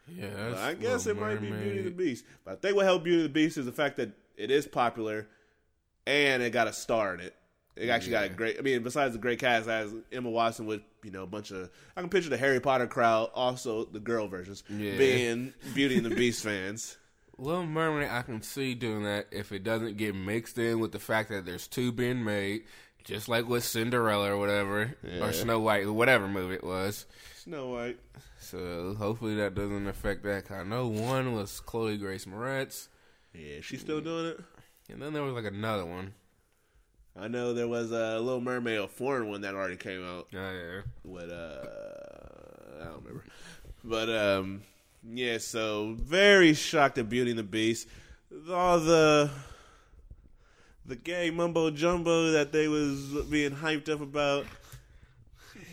Yeah, 0.08 0.28
But 0.30 0.50
that's 0.52 0.60
I 0.62 0.74
guess 0.76 1.06
it 1.08 1.16
Little 1.16 1.24
might 1.30 1.42
be 1.42 1.48
Beauty 1.48 1.62
and 1.62 1.78
the 1.80 1.82
Mermaid. 1.84 1.98
Beast. 1.98 2.26
But 2.46 2.52
I 2.52 2.56
think 2.56 2.76
what 2.76 2.86
helped 2.86 3.04
Beauty 3.04 3.20
and 3.22 3.26
the 3.30 3.34
Beast 3.34 3.58
is 3.58 3.66
the 3.66 3.72
fact 3.72 3.98
that 3.98 4.12
it 4.38 4.50
is 4.52 4.66
popular 4.68 5.28
and 6.08 6.42
it 6.42 6.52
got 6.52 6.68
a 6.68 6.74
star 6.74 7.14
in 7.14 7.20
it. 7.20 7.36
It 7.76 7.90
actually 7.90 8.12
got 8.12 8.26
a 8.26 8.30
great. 8.30 8.58
I 8.58 8.62
mean, 8.62 8.84
besides 8.84 9.14
the 9.14 9.20
great 9.20 9.40
cast, 9.40 9.68
it 9.68 9.72
has 9.72 9.94
Emma 10.12 10.30
Watson 10.30 10.66
with 10.66 10.82
you 11.04 11.12
know 11.12 11.24
a 11.24 11.28
bunch 11.28 11.52
of. 11.52 11.70
I 11.96 12.02
can 12.02 12.10
picture 12.10 12.30
the 12.30 12.38
Harry 12.38 12.60
Potter 12.60 12.88
crowd, 12.88 13.30
also 13.34 13.86
the 13.86 14.00
girl 14.00 14.28
versions, 14.28 14.64
Yeah. 14.70 14.98
being 14.98 15.54
Beauty 15.74 15.98
and 15.98 16.06
the 16.06 16.16
Beast 16.16 16.44
fans. 16.44 16.98
Little 17.38 17.66
Mermaid, 17.66 18.10
I 18.10 18.22
can 18.22 18.42
see 18.42 18.76
doing 18.76 19.04
that 19.04 19.28
if 19.32 19.52
it 19.54 19.64
doesn't 19.64 19.96
get 19.98 20.14
mixed 20.14 20.58
in 20.58 20.80
with 20.80 20.92
the 20.92 21.00
fact 21.00 21.30
that 21.30 21.46
there's 21.46 21.68
two 21.68 21.92
being 21.94 22.24
made, 22.24 22.64
just 23.06 23.30
like 23.30 23.48
with 23.48 23.64
Cinderella 23.64 24.34
or 24.34 24.38
whatever, 24.38 24.96
Yeah. 25.04 25.24
or 25.26 25.32
Snow 25.32 25.60
White, 25.60 25.88
whatever 25.90 26.28
movie 26.28 26.56
it 26.56 26.64
was. 26.66 27.06
Snow 27.38 27.70
White. 27.70 27.98
So 28.42 28.94
hopefully 28.98 29.36
that 29.36 29.56
doesn't 29.56 29.88
affect 29.88 30.24
that. 30.24 30.52
I 30.52 30.64
know 30.64 30.88
one 30.88 31.34
was 31.34 31.60
Chloe 31.62 31.98
Grace 31.98 32.26
Moretz, 32.26 32.90
Yeah, 33.34 33.62
she's 33.62 33.80
still 33.82 34.02
doing 34.02 34.26
it. 34.28 34.40
and 34.92 35.02
then 35.02 35.14
there 35.14 35.24
was 35.24 35.34
like 35.34 35.46
another 35.46 35.86
one. 35.86 36.14
I 37.18 37.28
know 37.28 37.54
there 37.54 37.68
was 37.68 37.92
a 37.92 38.20
Little 38.20 38.42
Mermaid, 38.42 38.80
a 38.80 38.88
foreign 38.88 39.30
one 39.30 39.42
that 39.42 39.54
already 39.54 39.76
came 39.76 40.04
out. 40.06 40.28
Oh, 40.34 40.38
yeah. 40.38 40.82
with 41.04 41.32
uh 41.32 41.66
I 42.82 42.86
don't 42.86 43.04
remember. 43.04 43.26
But 43.84 44.10
um 44.10 44.62
yeah, 45.04 45.38
so 45.38 45.96
very 46.00 46.54
shocked 46.54 46.98
at 46.98 47.10
Beauty 47.10 47.32
and 47.32 47.40
the 47.40 47.44
Beast. 47.44 47.88
All 48.52 48.80
the 48.80 49.30
the 50.86 50.96
gay 50.96 51.30
mumbo 51.30 51.70
jumbo 51.72 52.32
that 52.32 52.52
they 52.52 52.68
was 52.68 53.00
being 53.30 53.52
hyped 53.52 53.90
up 53.90 54.02
about 54.02 54.46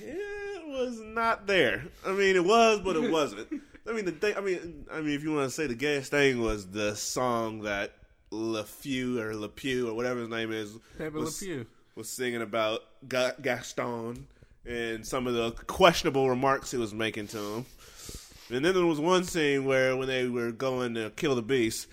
it 0.01 0.67
was 0.67 1.01
not 1.01 1.47
there. 1.47 1.85
I 2.05 2.13
mean 2.13 2.37
it 2.37 2.45
was 2.45 2.81
but 2.81 2.97
it 2.97 3.11
wasn't. 3.11 3.49
I 3.89 3.93
mean 3.93 4.05
the 4.05 4.13
thing 4.13 4.35
I 4.37 4.41
mean 4.41 4.87
I 4.93 5.01
mean 5.01 5.15
if 5.15 5.23
you 5.23 5.33
want 5.33 5.49
to 5.49 5.55
say 5.55 5.67
the 5.67 5.75
gayest 5.75 6.11
thing 6.11 6.41
was 6.41 6.67
the 6.67 6.97
song 6.97 7.63
that 7.63 7.93
LeFew 8.37 9.19
or 9.19 9.33
LePew 9.35 9.89
or 9.89 9.95
whatever 9.95 10.21
his 10.21 10.29
name 10.29 10.53
is 10.53 10.77
Pepe 10.99 11.17
was- 11.17 11.41
Le 11.43 11.47
Pew. 11.49 11.67
was 11.95 12.09
singing 12.09 12.43
about 12.43 12.81
Ga- 13.09 13.35
Gaston 13.41 14.27
and 14.67 15.07
some 15.07 15.27
of 15.27 15.35
the 15.35 15.53
questionable 15.67 16.29
remarks 16.29 16.71
he 16.71 16.77
was 16.77 16.93
making 16.93 17.29
to 17.29 17.39
him. 17.39 17.67
And 18.51 18.65
then 18.65 18.75
there 18.75 18.85
was 18.87 19.01
one 19.01 19.25
scene 19.25 19.65
where 19.65 19.97
when 19.97 20.07
they 20.09 20.29
were 20.29 20.53
going 20.53 20.95
to 20.95 21.11
kill 21.11 21.35
the 21.35 21.43
beast, 21.43 21.89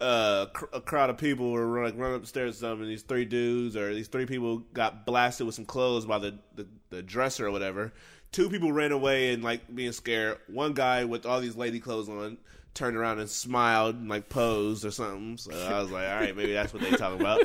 uh, 0.00 0.46
cr- 0.54 0.64
a 0.72 0.80
crowd 0.80 1.10
of 1.10 1.18
people 1.18 1.50
were 1.50 1.84
like 1.84 1.98
running 1.98 2.16
upstairs 2.16 2.56
or 2.56 2.58
something. 2.60 2.82
And 2.84 2.90
these 2.90 3.02
three 3.02 3.24
dudes 3.24 3.76
or 3.76 3.92
these 3.92 4.08
three 4.08 4.24
people 4.26 4.58
got 4.72 5.04
blasted 5.04 5.44
with 5.46 5.54
some 5.54 5.64
clothes 5.66 6.06
by 6.06 6.18
the, 6.18 6.38
the, 6.54 6.66
the 6.90 7.02
dresser 7.02 7.46
or 7.46 7.50
whatever. 7.50 7.92
Two 8.30 8.48
people 8.48 8.72
ran 8.72 8.92
away 8.92 9.32
and 9.32 9.42
like 9.42 9.74
being 9.74 9.92
scared. 9.92 10.38
One 10.46 10.72
guy 10.74 11.04
with 11.04 11.26
all 11.26 11.40
these 11.40 11.56
lady 11.56 11.80
clothes 11.80 12.08
on 12.08 12.36
turned 12.74 12.96
around 12.96 13.18
and 13.18 13.28
smiled 13.28 13.96
and 13.96 14.08
like 14.08 14.28
posed 14.28 14.84
or 14.84 14.90
something. 14.90 15.36
So 15.36 15.50
I 15.52 15.80
was 15.80 15.90
like, 15.90 16.08
all 16.08 16.14
right, 16.14 16.36
maybe 16.36 16.52
that's 16.52 16.72
what 16.72 16.82
they 16.82 16.90
talking 16.90 17.20
about. 17.20 17.42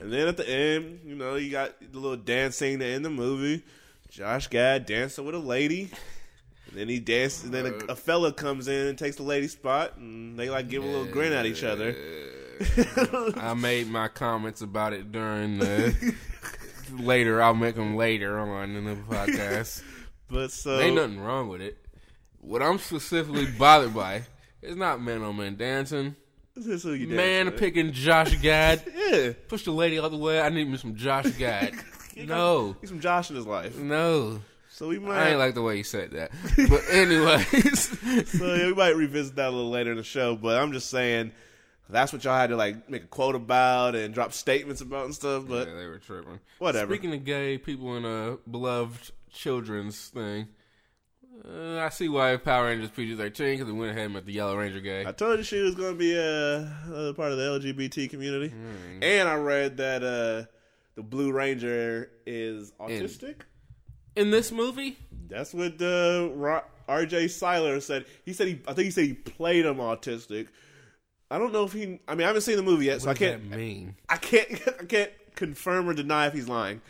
And 0.00 0.12
then 0.12 0.28
at 0.28 0.36
the 0.36 0.48
end, 0.48 1.00
you 1.04 1.14
know, 1.14 1.36
you 1.36 1.50
got 1.50 1.74
the 1.80 1.98
little 1.98 2.16
dancing 2.16 2.78
to 2.78 2.84
end 2.84 3.04
the 3.04 3.10
movie. 3.10 3.62
Josh 4.10 4.48
Gad 4.48 4.86
dancing 4.86 5.24
with 5.24 5.34
a 5.34 5.38
lady. 5.38 5.90
And 6.68 6.80
then 6.80 6.88
he 6.88 7.00
dances, 7.00 7.44
and 7.44 7.52
then 7.52 7.66
a, 7.66 7.92
a 7.92 7.96
fella 7.96 8.32
comes 8.32 8.68
in 8.68 8.86
and 8.86 8.98
takes 8.98 9.16
the 9.16 9.22
lady's 9.22 9.52
spot, 9.52 9.96
and 9.98 10.38
they 10.38 10.48
like 10.48 10.68
give 10.68 10.82
a 10.82 10.86
little 10.86 11.04
grin 11.04 11.32
at 11.34 11.44
each 11.44 11.64
other. 11.64 11.94
I 13.36 13.52
made 13.54 13.88
my 13.88 14.08
comments 14.08 14.62
about 14.62 14.94
it 14.94 15.12
during 15.12 15.58
the. 15.58 16.14
later, 16.98 17.42
I'll 17.42 17.54
make 17.54 17.74
them 17.74 17.96
later 17.96 18.38
on 18.38 18.76
in 18.76 18.84
the 18.84 18.94
podcast. 18.94 19.82
But 20.30 20.50
so 20.50 20.80
Ain't 20.80 20.96
nothing 20.96 21.20
wrong 21.20 21.48
with 21.48 21.60
it. 21.60 21.76
What 22.40 22.62
I'm 22.62 22.78
specifically 22.78 23.44
bothered 23.44 23.94
by 23.94 24.22
is 24.62 24.76
not 24.76 25.00
man 25.02 25.18
on 25.18 25.24
oh 25.24 25.32
man 25.32 25.56
dancing. 25.56 26.16
this 26.54 26.66
is 26.66 26.82
who 26.82 26.92
you 26.92 27.08
Man 27.08 27.46
with. 27.46 27.56
picking 27.58 27.92
Josh 27.92 28.34
Gad. 28.40 28.82
Yeah, 29.12 29.32
Push 29.48 29.64
the 29.64 29.72
lady 29.72 29.98
out 29.98 30.10
the 30.10 30.16
way. 30.16 30.40
I 30.40 30.48
need 30.48 30.68
me 30.68 30.78
some 30.78 30.96
Josh 30.96 31.26
Gad. 31.38 31.74
no. 32.16 32.76
he's 32.80 32.88
some 32.88 33.00
Josh 33.00 33.28
in 33.30 33.36
his 33.36 33.46
life. 33.46 33.76
No. 33.76 34.40
So 34.70 34.88
we 34.88 34.98
might. 34.98 35.18
I 35.18 35.28
ain't 35.30 35.38
like 35.38 35.54
the 35.54 35.60
way 35.62 35.76
you 35.76 35.84
said 35.84 36.12
that. 36.12 36.30
But 36.70 36.82
anyways. 36.90 38.30
so 38.38 38.54
yeah, 38.54 38.66
we 38.66 38.74
might 38.74 38.96
revisit 38.96 39.36
that 39.36 39.48
a 39.48 39.50
little 39.50 39.70
later 39.70 39.90
in 39.90 39.98
the 39.98 40.02
show. 40.02 40.34
But 40.34 40.56
I'm 40.62 40.72
just 40.72 40.88
saying, 40.88 41.32
that's 41.90 42.10
what 42.12 42.24
y'all 42.24 42.38
had 42.38 42.48
to 42.50 42.56
like 42.56 42.88
make 42.88 43.04
a 43.04 43.06
quote 43.06 43.34
about 43.34 43.94
and 43.94 44.14
drop 44.14 44.32
statements 44.32 44.80
about 44.80 45.04
and 45.04 45.14
stuff. 45.14 45.44
But 45.46 45.68
yeah, 45.68 45.74
they 45.74 45.86
were 45.86 45.98
tripping. 45.98 46.40
Whatever. 46.58 46.94
Speaking 46.94 47.12
of 47.12 47.24
gay 47.24 47.58
people 47.58 47.96
in 47.98 48.06
a 48.06 48.38
beloved 48.50 49.10
children's 49.30 50.08
thing, 50.08 50.48
uh, 51.48 51.78
I 51.80 51.88
see 51.88 52.08
why 52.08 52.36
Power 52.36 52.66
Rangers 52.66 52.90
PG 52.90 53.16
thirteen 53.16 53.54
because 53.54 53.66
they 53.66 53.72
went 53.72 53.90
ahead 53.92 54.04
and 54.06 54.14
made 54.14 54.26
the 54.26 54.32
Yellow 54.32 54.56
Ranger 54.56 54.80
gay. 54.80 55.04
I 55.06 55.12
told 55.12 55.38
you 55.38 55.44
she 55.44 55.60
was 55.60 55.74
going 55.74 55.92
to 55.94 55.98
be 55.98 56.14
a, 56.14 57.10
a 57.10 57.14
part 57.14 57.32
of 57.32 57.38
the 57.38 57.58
LGBT 57.60 58.10
community, 58.10 58.48
Hmm. 58.54 59.02
and 59.02 59.28
I 59.28 59.34
read 59.34 59.76
that 59.78 60.02
uh, 60.02 60.46
the 60.94 61.02
Blue 61.02 61.32
Ranger 61.32 62.10
is 62.26 62.72
autistic. 62.80 63.36
In 64.14 64.30
this 64.30 64.52
movie, 64.52 64.98
That's 65.28 65.54
what 65.54 65.80
uh, 65.80 66.60
R.J. 66.86 67.28
Cyler 67.28 67.80
said. 67.80 68.04
He 68.26 68.34
said 68.34 68.48
he, 68.48 68.60
I 68.68 68.74
think 68.74 68.84
he 68.86 68.90
said 68.90 69.04
he 69.06 69.14
played 69.14 69.64
him 69.64 69.76
autistic. 69.76 70.48
I 71.30 71.38
don't 71.38 71.52
know 71.52 71.64
if 71.64 71.72
he. 71.72 71.98
I 72.06 72.14
mean, 72.14 72.24
I 72.24 72.26
haven't 72.26 72.42
seen 72.42 72.56
the 72.56 72.62
movie 72.62 72.84
yet, 72.86 73.00
so 73.00 73.08
I 73.10 73.14
can't. 73.14 73.48
mean? 73.50 73.96
I 74.10 74.18
can't. 74.18 74.50
I 74.80 74.84
can't 74.84 75.10
confirm 75.34 75.88
or 75.88 75.94
deny 75.94 76.26
if 76.26 76.34
he's 76.34 76.46
lying. 76.48 76.82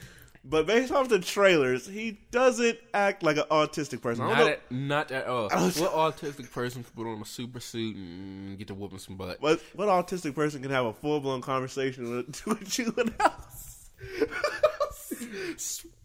But 0.44 0.66
based 0.66 0.92
off 0.92 1.08
the 1.08 1.20
trailers, 1.20 1.86
he 1.86 2.18
doesn't 2.32 2.76
act 2.92 3.22
like 3.22 3.36
an 3.36 3.44
autistic 3.50 4.02
person. 4.02 4.26
Not 4.26 4.40
at, 4.40 4.72
not 4.72 5.10
at 5.12 5.26
all. 5.28 5.48
What 5.48 6.16
autistic 6.16 6.50
person 6.50 6.82
can 6.82 6.92
put 6.94 7.08
on 7.08 7.22
a 7.22 7.24
super 7.24 7.60
suit 7.60 7.94
and 7.94 8.58
get 8.58 8.66
to 8.68 8.74
whooping 8.74 8.98
some 8.98 9.16
butt? 9.16 9.40
What 9.40 9.60
what 9.74 9.88
autistic 9.88 10.34
person 10.34 10.60
can 10.60 10.72
have 10.72 10.86
a 10.86 10.92
full 10.92 11.20
blown 11.20 11.42
conversation 11.42 12.16
with, 12.16 12.46
with 12.46 12.78
you 12.78 12.86
the 12.86 13.12
house? 13.20 13.90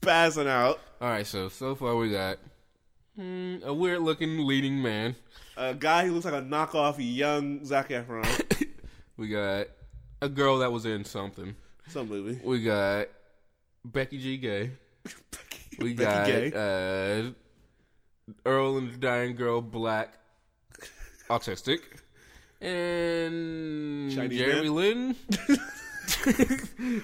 Spazzing 0.01 0.47
out. 0.47 0.79
All 1.01 1.09
right, 1.09 1.25
so 1.25 1.49
so 1.49 1.73
far 1.73 1.95
we 1.95 2.11
got 2.11 2.37
hmm, 3.15 3.57
a 3.63 3.73
weird 3.73 4.01
looking 4.01 4.45
leading 4.45 4.81
man. 4.81 5.15
A 5.55 5.73
guy 5.73 6.05
who 6.05 6.13
looks 6.13 6.25
like 6.25 6.35
a 6.35 6.45
knockoff 6.45 6.97
young 6.99 7.65
Zac 7.65 7.89
Efron. 7.89 8.67
We 9.17 9.29
got 9.29 9.65
a 10.21 10.29
girl 10.29 10.59
that 10.59 10.71
was 10.71 10.85
in 10.85 11.03
something. 11.03 11.55
Some 11.87 12.07
movie. 12.07 12.39
We 12.43 12.63
got 12.63 13.07
Becky 13.91 14.17
G. 14.17 14.37
Gay. 14.37 14.71
We 15.79 15.93
Becky 15.93 16.05
got 16.05 16.25
Gay. 16.25 16.51
uh, 17.27 17.31
Earl 18.49 18.77
and 18.79 18.93
the 18.93 18.97
Dying 18.97 19.35
Girl, 19.35 19.61
black, 19.61 20.15
autistic, 21.29 21.79
and 22.59 24.11
Chinese 24.11 24.39
Jeremy 24.39 24.69
man? 24.69 24.75
Lin. 24.75 25.15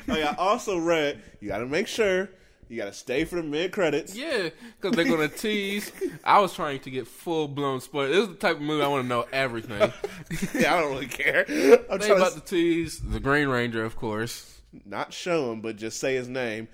Oh, 0.07 0.15
yeah, 0.15 0.29
I 0.31 0.35
also 0.37 0.77
read 0.77 1.21
you 1.41 1.49
got 1.49 1.57
to 1.59 1.65
make 1.65 1.87
sure 1.87 2.29
you 2.69 2.77
got 2.77 2.85
to 2.85 2.93
stay 2.93 3.25
for 3.25 3.35
the 3.35 3.43
mid 3.43 3.71
credits. 3.73 4.15
Yeah, 4.15 4.49
because 4.81 4.95
they're 4.95 5.05
gonna 5.05 5.27
tease. 5.27 5.91
I 6.23 6.39
was 6.39 6.53
trying 6.53 6.79
to 6.79 6.89
get 6.89 7.05
full 7.07 7.47
blown 7.49 7.81
spoilers. 7.81 8.11
This 8.11 8.19
is 8.23 8.27
the 8.29 8.35
type 8.35 8.55
of 8.55 8.61
movie 8.61 8.81
I 8.83 8.87
want 8.87 9.03
to 9.03 9.07
know 9.09 9.25
everything. 9.31 9.91
Yeah, 10.59 10.75
I 10.75 10.79
don't 10.81 10.91
really 10.93 11.07
care. 11.07 11.41
I'm 11.47 11.99
they 11.99 12.07
trying 12.07 12.09
to 12.09 12.13
about 12.15 12.33
to 12.33 12.39
tease 12.41 12.99
the 12.99 13.19
Green 13.19 13.49
Ranger, 13.49 13.83
of 13.83 13.95
course. 13.97 14.61
Not 14.85 15.13
show 15.13 15.51
him, 15.51 15.61
but 15.61 15.75
just 15.77 15.99
say 15.99 16.15
his 16.15 16.27
name. 16.27 16.67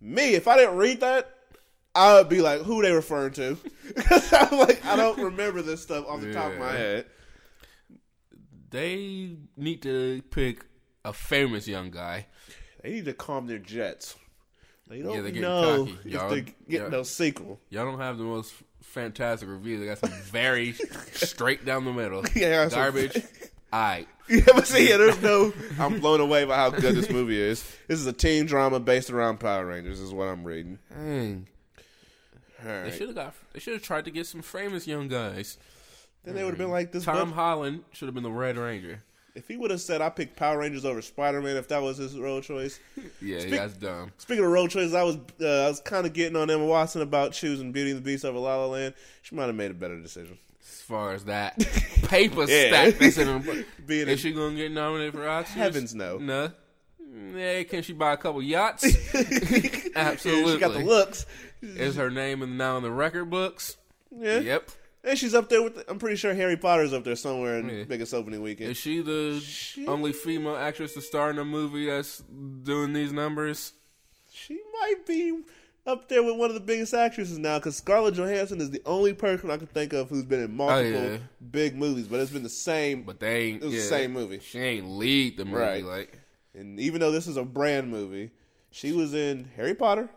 Me, 0.00 0.34
if 0.34 0.46
I 0.48 0.56
didn't 0.56 0.76
read 0.76 1.00
that, 1.00 1.34
I 1.94 2.14
would 2.14 2.28
be 2.28 2.40
like, 2.40 2.62
"Who 2.62 2.82
they 2.82 2.92
referring 2.92 3.32
to?" 3.34 3.58
Because 3.94 4.32
I'm 4.32 4.58
like, 4.58 4.84
I 4.86 4.96
don't 4.96 5.18
remember 5.18 5.62
this 5.62 5.82
stuff 5.82 6.06
off 6.06 6.20
the 6.20 6.32
top 6.32 6.52
of 6.52 6.58
my 6.58 6.72
head. 6.72 7.06
They 8.70 9.36
need 9.56 9.82
to 9.82 10.22
pick 10.30 10.64
a 11.04 11.12
famous 11.12 11.66
young 11.66 11.90
guy. 11.90 12.26
They 12.82 12.90
need 12.90 13.04
to 13.06 13.14
calm 13.14 13.46
their 13.46 13.58
jets. 13.58 14.14
They 14.88 15.02
don't 15.02 15.22
they're 15.22 15.32
know 15.42 15.86
cocky. 15.86 15.98
if 16.04 16.12
Y'all- 16.12 16.30
they're 16.30 16.44
getting 16.68 16.90
no 16.90 17.02
sequel. 17.02 17.60
Y'all 17.70 17.84
don't 17.84 17.98
have 18.00 18.18
the 18.18 18.24
most 18.24 18.52
fantastic 18.82 19.48
reviews. 19.48 19.80
They 19.80 19.86
got 19.86 19.98
some 19.98 20.10
very 20.10 20.72
straight 21.12 21.64
down 21.64 21.84
the 21.84 21.92
middle. 21.92 22.24
Yeah, 22.34 22.68
some- 22.68 22.78
garbage. 22.78 23.16
Alright. 23.72 24.08
Yeah, 24.28 24.40
but 24.54 24.66
see, 24.66 24.88
yeah, 24.90 24.96
there's 24.98 25.20
no. 25.22 25.52
I'm 25.78 26.00
blown 26.00 26.20
away 26.20 26.44
by 26.44 26.56
how 26.56 26.70
good 26.70 26.94
this 26.94 27.10
movie 27.10 27.40
is. 27.40 27.62
This 27.86 27.98
is 27.98 28.06
a 28.06 28.12
teen 28.12 28.46
drama 28.46 28.78
based 28.80 29.10
around 29.10 29.40
Power 29.40 29.64
Rangers. 29.66 30.00
Is 30.00 30.12
what 30.12 30.28
I'm 30.28 30.44
reading. 30.44 30.78
Dang. 30.94 31.46
All 32.60 32.64
They 32.66 32.82
right. 32.82 32.92
should 32.94 33.06
have 33.08 33.14
got. 33.16 33.34
They 33.52 33.60
should 33.60 33.74
have 33.74 33.82
tried 33.82 34.04
to 34.06 34.10
get 34.10 34.26
some 34.26 34.42
famous 34.42 34.86
young 34.86 35.08
guys. 35.08 35.56
Then 36.24 36.34
they 36.34 36.44
would 36.44 36.50
have 36.50 36.58
been 36.58 36.70
like 36.70 36.92
this. 36.92 37.04
Tom 37.04 37.32
Holland 37.32 37.84
should 37.92 38.06
have 38.06 38.14
been 38.14 38.24
the 38.24 38.30
Red 38.30 38.56
Ranger. 38.58 39.02
if 39.34 39.46
he 39.48 39.56
would 39.56 39.70
have 39.70 39.80
said, 39.80 40.02
"I 40.02 40.10
picked 40.10 40.36
Power 40.36 40.58
Rangers 40.58 40.84
over 40.84 41.00
Spider 41.00 41.40
Man," 41.40 41.56
if 41.56 41.68
that 41.68 41.80
was 41.80 41.96
his 41.96 42.18
role 42.18 42.40
choice. 42.40 42.78
Yeah, 43.22 43.44
that's 43.46 43.74
dumb. 43.74 44.12
Speaking 44.18 44.44
of 44.44 44.50
role 44.50 44.68
choices, 44.68 44.94
I 44.94 45.02
was 45.04 45.16
uh, 45.40 45.64
I 45.66 45.68
was 45.68 45.80
kind 45.80 46.04
of 46.06 46.12
getting 46.12 46.36
on 46.36 46.50
Emma 46.50 46.64
Watson 46.66 47.00
about 47.02 47.32
choosing 47.32 47.72
Beauty 47.72 47.90
and 47.92 47.98
the 47.98 48.04
Beast 48.04 48.24
over 48.24 48.38
La 48.38 48.56
La 48.56 48.66
Land. 48.66 48.94
She 49.22 49.34
might 49.34 49.46
have 49.46 49.54
made 49.54 49.70
a 49.70 49.74
better 49.74 49.98
decision. 50.00 50.38
As 50.68 50.80
far 50.82 51.12
as 51.12 51.24
that 51.24 51.58
paper 52.08 52.44
Yeah. 52.44 52.68
stack 52.68 52.98
that's 52.98 53.18
in 53.18 53.40
her. 53.42 53.64
Being 53.86 54.08
Is 54.08 54.18
a- 54.20 54.22
she 54.22 54.32
gonna 54.32 54.54
get 54.56 54.70
nominated 54.72 55.14
for 55.14 55.20
Oscars? 55.20 55.46
Heavens 55.46 55.94
no. 55.94 56.18
No. 56.18 56.50
Yeah, 57.34 57.62
can 57.64 57.82
she 57.82 57.94
buy 57.94 58.12
a 58.12 58.16
couple 58.16 58.42
yachts? 58.42 58.84
Yeah, 59.14 59.22
Absolutely. 59.96 60.52
she 60.54 60.58
got 60.60 60.72
the 60.74 60.80
looks. 60.84 61.26
Is 61.62 61.96
her 61.96 62.10
name 62.10 62.42
in, 62.42 62.56
now 62.56 62.76
in 62.76 62.82
the 62.82 62.90
record 62.92 63.30
books? 63.30 63.76
Yeah. 64.14 64.40
Yep. 64.40 64.70
And 65.04 65.18
she's 65.18 65.34
up 65.34 65.48
there 65.48 65.62
with. 65.62 65.82
I'm 65.88 65.98
pretty 65.98 66.16
sure 66.16 66.34
Harry 66.34 66.56
Potter's 66.56 66.92
up 66.92 67.04
there 67.04 67.16
somewhere 67.16 67.58
in 67.58 67.68
Yeah. 67.70 67.84
biggest 67.84 68.12
opening 68.12 68.42
weekend. 68.42 68.70
Is 68.72 68.76
she 68.76 69.00
the 69.00 69.42
only 69.86 70.12
female 70.12 70.56
actress 70.56 70.94
to 70.94 71.00
star 71.00 71.30
in 71.30 71.38
a 71.38 71.44
movie 71.44 71.86
that's 71.86 72.18
doing 72.62 72.92
these 72.92 73.12
numbers? 73.12 73.72
She 74.32 74.58
might 74.80 75.06
be 75.06 75.40
up 75.88 76.08
there 76.08 76.22
with 76.22 76.36
one 76.36 76.50
of 76.50 76.54
the 76.54 76.60
biggest 76.60 76.92
actresses 76.92 77.38
now 77.38 77.58
because 77.58 77.76
Scarlett 77.76 78.14
Johansson 78.14 78.60
is 78.60 78.70
the 78.70 78.82
only 78.84 79.14
person 79.14 79.50
I 79.50 79.56
can 79.56 79.66
think 79.66 79.92
of 79.94 80.10
who's 80.10 80.24
been 80.24 80.40
in 80.40 80.50
oh, 80.50 80.54
multiple 80.54 81.02
yeah. 81.12 81.18
big 81.50 81.74
movies, 81.76 82.06
but 82.06 82.20
it's 82.20 82.30
been 82.30 82.42
the 82.42 82.48
same. 82.48 83.02
But 83.04 83.20
they 83.20 83.44
ain't. 83.44 83.62
It 83.62 83.66
was 83.66 83.74
the 83.74 83.80
yeah, 83.80 83.86
same 83.86 84.12
movie. 84.12 84.40
She 84.40 84.58
ain't 84.58 84.86
lead 84.86 85.38
the 85.38 85.44
movie 85.46 85.56
Right. 85.56 85.84
like. 85.84 86.20
and 86.54 86.78
even 86.78 87.00
though 87.00 87.10
this 87.10 87.26
is 87.26 87.36
a 87.38 87.44
brand 87.44 87.90
movie, 87.90 88.30
she 88.70 88.92
was 88.92 89.14
in 89.14 89.48
Harry 89.56 89.74
Potter 89.74 90.10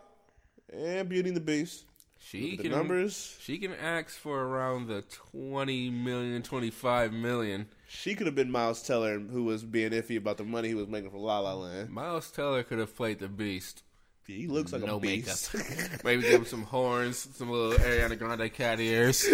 and 0.73 1.07
Beauty 1.07 1.29
and 1.29 1.37
the 1.37 1.41
Beast. 1.41 1.85
She 2.23 2.55
The 2.55 2.63
can 2.63 2.71
numbers, 2.71 3.37
She 3.41 3.57
can 3.57 3.73
ask 3.73 4.11
for 4.11 4.43
around 4.43 4.87
the 4.87 5.03
20 5.31 5.89
million, 5.89 6.43
25 6.43 7.11
million. 7.11 7.67
she 7.87 8.13
could 8.13 8.27
have 8.27 8.35
been 8.35 8.51
Miles 8.51 8.83
Teller, 8.83 9.19
who 9.19 9.43
was 9.43 9.63
being 9.63 9.91
iffy 9.91 10.17
about 10.17 10.37
the 10.37 10.43
money 10.43 10.67
he 10.69 10.75
was 10.75 10.87
making 10.87 11.09
for 11.09 11.17
La 11.17 11.39
La 11.39 11.53
Land. 11.55 11.89
Miles 11.89 12.29
Teller 12.29 12.61
could 12.63 12.77
have 12.77 12.95
played 12.95 13.19
the 13.19 13.27
Beast. 13.27 13.83
He 14.27 14.47
looks 14.47 14.71
like 14.71 14.83
no 14.83 14.97
a 14.97 14.99
beast. 14.99 15.53
makeup. 15.53 15.79
Maybe 16.03 16.21
give 16.21 16.41
him 16.41 16.45
some 16.45 16.63
horns, 16.63 17.27
some 17.35 17.49
little 17.49 17.77
Ariana 17.79 18.17
Grande 18.17 18.53
cat 18.53 18.79
ears. 18.79 19.27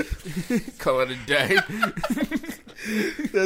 Call 0.80 1.02
it 1.02 1.12
a 1.12 1.16
day. 1.26 1.58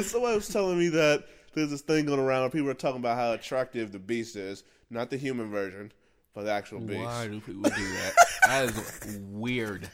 Someone 0.04 0.36
was 0.36 0.48
telling 0.48 0.78
me 0.78 0.90
that 0.90 1.26
there's 1.54 1.70
this 1.70 1.82
thing 1.82 2.06
going 2.06 2.20
around 2.20 2.42
where 2.42 2.50
people 2.50 2.70
are 2.70 2.74
talking 2.74 3.00
about 3.00 3.18
how 3.18 3.34
attractive 3.34 3.92
the 3.92 4.00
beast 4.00 4.36
is, 4.36 4.64
not 4.90 5.10
the 5.10 5.18
human 5.18 5.50
version, 5.50 5.92
but 6.34 6.46
the 6.46 6.52
actual 6.52 6.80
beast. 6.80 7.02
Why 7.02 7.28
do 7.28 7.42
people 7.42 7.64
do 7.64 7.70
that? 7.70 8.14
That 8.46 8.66
is 8.66 9.20
weird. 9.30 9.90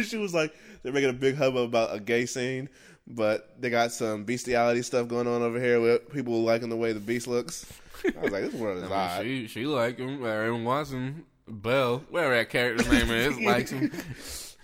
she 0.00 0.16
was 0.16 0.32
like, 0.34 0.54
they're 0.82 0.92
making 0.92 1.10
a 1.10 1.14
big 1.14 1.36
hubbub 1.36 1.64
about 1.68 1.94
a 1.94 2.00
gay 2.00 2.26
scene, 2.26 2.68
but 3.06 3.54
they 3.60 3.70
got 3.70 3.92
some 3.92 4.24
bestiality 4.24 4.82
stuff 4.82 5.08
going 5.08 5.26
on 5.26 5.42
over 5.42 5.60
here 5.60 5.80
with 5.80 6.12
people 6.12 6.42
liking 6.42 6.68
the 6.68 6.76
way 6.76 6.92
the 6.92 7.00
beast 7.00 7.26
looks. 7.26 7.66
I 8.04 8.20
was 8.20 8.32
like, 8.32 8.44
this 8.44 8.54
world 8.54 8.78
is 8.84 8.84
I 8.90 9.18
odd. 9.18 9.24
mean, 9.24 9.42
she 9.42 9.48
she 9.48 9.66
liked 9.66 9.98
him. 10.00 10.24
Aaron 10.24 10.64
Watson, 10.64 11.24
Belle, 11.48 11.98
whatever 12.10 12.34
that 12.36 12.50
character's 12.50 12.88
name 12.90 13.10
is, 13.10 13.38
likes 13.40 13.70
him. 13.70 13.90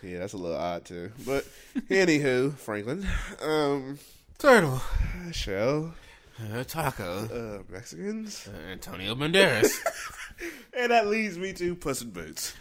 Yeah, 0.02 0.18
that's 0.18 0.33
a 0.33 0.37
little 0.37 0.57
odd 0.57 0.85
too. 0.85 1.12
But 1.24 1.46
anywho, 1.88 2.55
Franklin, 2.57 3.07
um, 3.40 3.98
Turtle, 4.38 4.83
Shell, 5.31 5.94
uh, 6.52 6.64
Taco, 6.64 7.62
uh, 7.68 7.72
Mexicans, 7.72 8.48
uh, 8.52 8.72
Antonio 8.72 9.14
Banderas, 9.14 9.72
and 10.76 10.90
that 10.90 11.07
leads 11.07 11.38
me 11.38 11.52
to 11.52 11.76
Puss 11.76 12.02
in 12.02 12.11
Boots. 12.11 12.55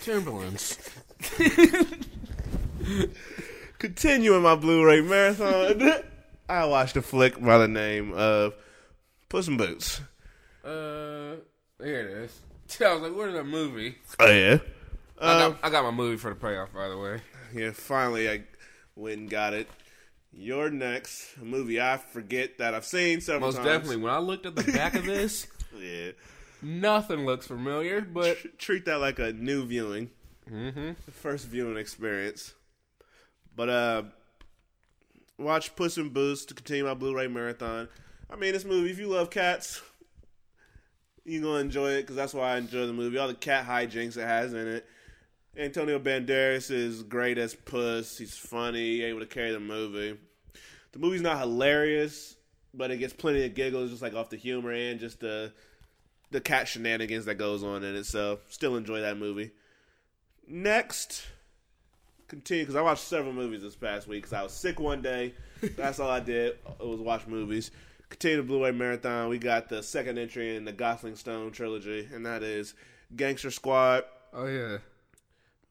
Timberlands. 0.00 0.78
Continuing 3.82 4.42
my 4.42 4.54
Blu-ray 4.54 5.00
marathon, 5.00 6.04
I 6.48 6.64
watched 6.66 6.96
a 6.96 7.02
flick 7.02 7.40
by 7.42 7.58
the 7.58 7.66
name 7.66 8.12
of 8.12 8.54
Puss 9.28 9.48
in 9.48 9.56
Boots. 9.56 10.00
Uh, 10.64 11.34
here 11.82 12.00
it 12.00 12.06
is. 12.06 12.40
I 12.80 12.94
was 12.94 13.02
like, 13.02 13.16
"Where's 13.16 13.34
that 13.34 13.42
movie?" 13.42 13.96
Oh 14.20 14.30
yeah, 14.30 14.58
I, 15.20 15.42
um, 15.42 15.52
got, 15.54 15.64
I 15.64 15.70
got 15.70 15.82
my 15.82 15.90
movie 15.90 16.16
for 16.16 16.28
the 16.30 16.36
payoff, 16.36 16.72
by 16.72 16.88
the 16.88 16.96
way. 16.96 17.22
yeah. 17.52 17.72
Finally, 17.72 18.30
I 18.30 18.44
went 18.94 19.18
and 19.18 19.28
got 19.28 19.52
it. 19.52 19.68
You're 20.32 20.70
next. 20.70 21.36
A 21.40 21.44
movie 21.44 21.80
I 21.80 21.96
forget 21.96 22.58
that 22.58 22.74
I've 22.74 22.86
seen 22.86 23.20
several 23.20 23.48
Most 23.48 23.56
times. 23.56 23.66
definitely. 23.66 23.96
When 23.96 24.12
I 24.12 24.18
looked 24.18 24.46
at 24.46 24.54
the 24.54 24.72
back 24.72 24.94
of 24.94 25.04
this, 25.06 25.48
Yeah. 25.76 26.12
nothing 26.62 27.26
looks 27.26 27.48
familiar, 27.48 28.00
but 28.00 28.38
Tr- 28.38 28.48
treat 28.58 28.84
that 28.84 28.98
like 29.00 29.18
a 29.18 29.32
new 29.32 29.66
viewing, 29.66 30.10
mm-hmm. 30.48 30.92
first 31.10 31.48
viewing 31.48 31.76
experience. 31.76 32.54
But 33.54 33.68
uh, 33.68 34.02
watch 35.38 35.74
Puss 35.76 35.98
in 35.98 36.08
Boots 36.08 36.44
to 36.46 36.54
continue 36.54 36.84
my 36.84 36.94
Blu-ray 36.94 37.28
marathon. 37.28 37.88
I 38.30 38.36
mean, 38.36 38.52
this 38.52 38.64
movie. 38.64 38.90
If 38.90 38.98
you 38.98 39.08
love 39.08 39.30
cats, 39.30 39.82
you're 41.24 41.42
gonna 41.42 41.58
enjoy 41.58 41.90
it 41.92 42.02
because 42.02 42.16
that's 42.16 42.34
why 42.34 42.54
I 42.54 42.58
enjoy 42.58 42.86
the 42.86 42.92
movie. 42.92 43.18
All 43.18 43.28
the 43.28 43.34
cat 43.34 43.66
hijinks 43.66 44.16
it 44.16 44.26
has 44.26 44.52
in 44.54 44.66
it. 44.66 44.86
Antonio 45.56 45.98
Banderas 45.98 46.70
is 46.70 47.02
great 47.02 47.36
as 47.36 47.54
Puss. 47.54 48.16
He's 48.16 48.36
funny, 48.36 49.02
able 49.02 49.20
to 49.20 49.26
carry 49.26 49.52
the 49.52 49.60
movie. 49.60 50.18
The 50.92 50.98
movie's 50.98 51.20
not 51.20 51.38
hilarious, 51.38 52.36
but 52.72 52.90
it 52.90 52.96
gets 52.96 53.12
plenty 53.12 53.44
of 53.44 53.54
giggles, 53.54 53.90
just 53.90 54.02
like 54.02 54.14
off 54.14 54.30
the 54.30 54.36
humor 54.36 54.72
and 54.72 54.98
just 54.98 55.20
the 55.20 55.52
the 56.30 56.40
cat 56.40 56.66
shenanigans 56.66 57.26
that 57.26 57.34
goes 57.34 57.62
on 57.62 57.84
in 57.84 57.94
it. 57.94 58.06
So, 58.06 58.38
still 58.48 58.76
enjoy 58.76 59.02
that 59.02 59.18
movie. 59.18 59.50
Next, 60.48 61.26
continue 62.32 62.64
because 62.64 62.76
I 62.76 62.80
watched 62.80 63.04
several 63.04 63.34
movies 63.34 63.60
this 63.60 63.76
past 63.76 64.08
week 64.08 64.22
because 64.22 64.32
I 64.32 64.42
was 64.42 64.52
sick 64.52 64.80
one 64.80 65.02
day. 65.02 65.34
That's 65.76 66.00
all 66.00 66.08
I 66.08 66.20
did. 66.20 66.56
It 66.80 66.86
was 66.86 66.98
watch 66.98 67.26
movies. 67.26 67.70
Continue 68.08 68.38
the 68.38 68.42
Blu-ray 68.42 68.72
marathon. 68.72 69.28
We 69.28 69.38
got 69.38 69.68
the 69.68 69.82
second 69.82 70.18
entry 70.18 70.56
in 70.56 70.64
the 70.64 70.72
Gosling 70.72 71.14
Stone 71.16 71.52
trilogy, 71.52 72.08
and 72.12 72.24
that 72.24 72.42
is 72.42 72.72
Gangster 73.14 73.50
Squad. 73.50 74.04
Oh 74.32 74.46
yeah. 74.46 74.78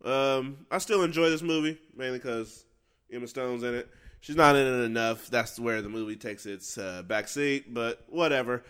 Um, 0.03 0.65
I 0.69 0.77
still 0.77 1.01
enjoy 1.01 1.31
this 1.31 1.41
movie 1.41 1.79
mainly 1.95 2.19
because 2.19 2.63
Emma 3.11 3.27
Stone's 3.27 3.63
in 3.63 3.73
it. 3.73 3.89
She's 4.19 4.35
not 4.35 4.55
in 4.55 4.67
it 4.67 4.85
enough. 4.85 5.31
That's 5.31 5.59
where 5.59 5.81
the 5.81 5.89
movie 5.89 6.15
takes 6.15 6.45
its 6.45 6.77
uh, 6.77 7.01
back 7.01 7.27
seat, 7.27 7.73
but 7.73 8.03
whatever. 8.07 8.63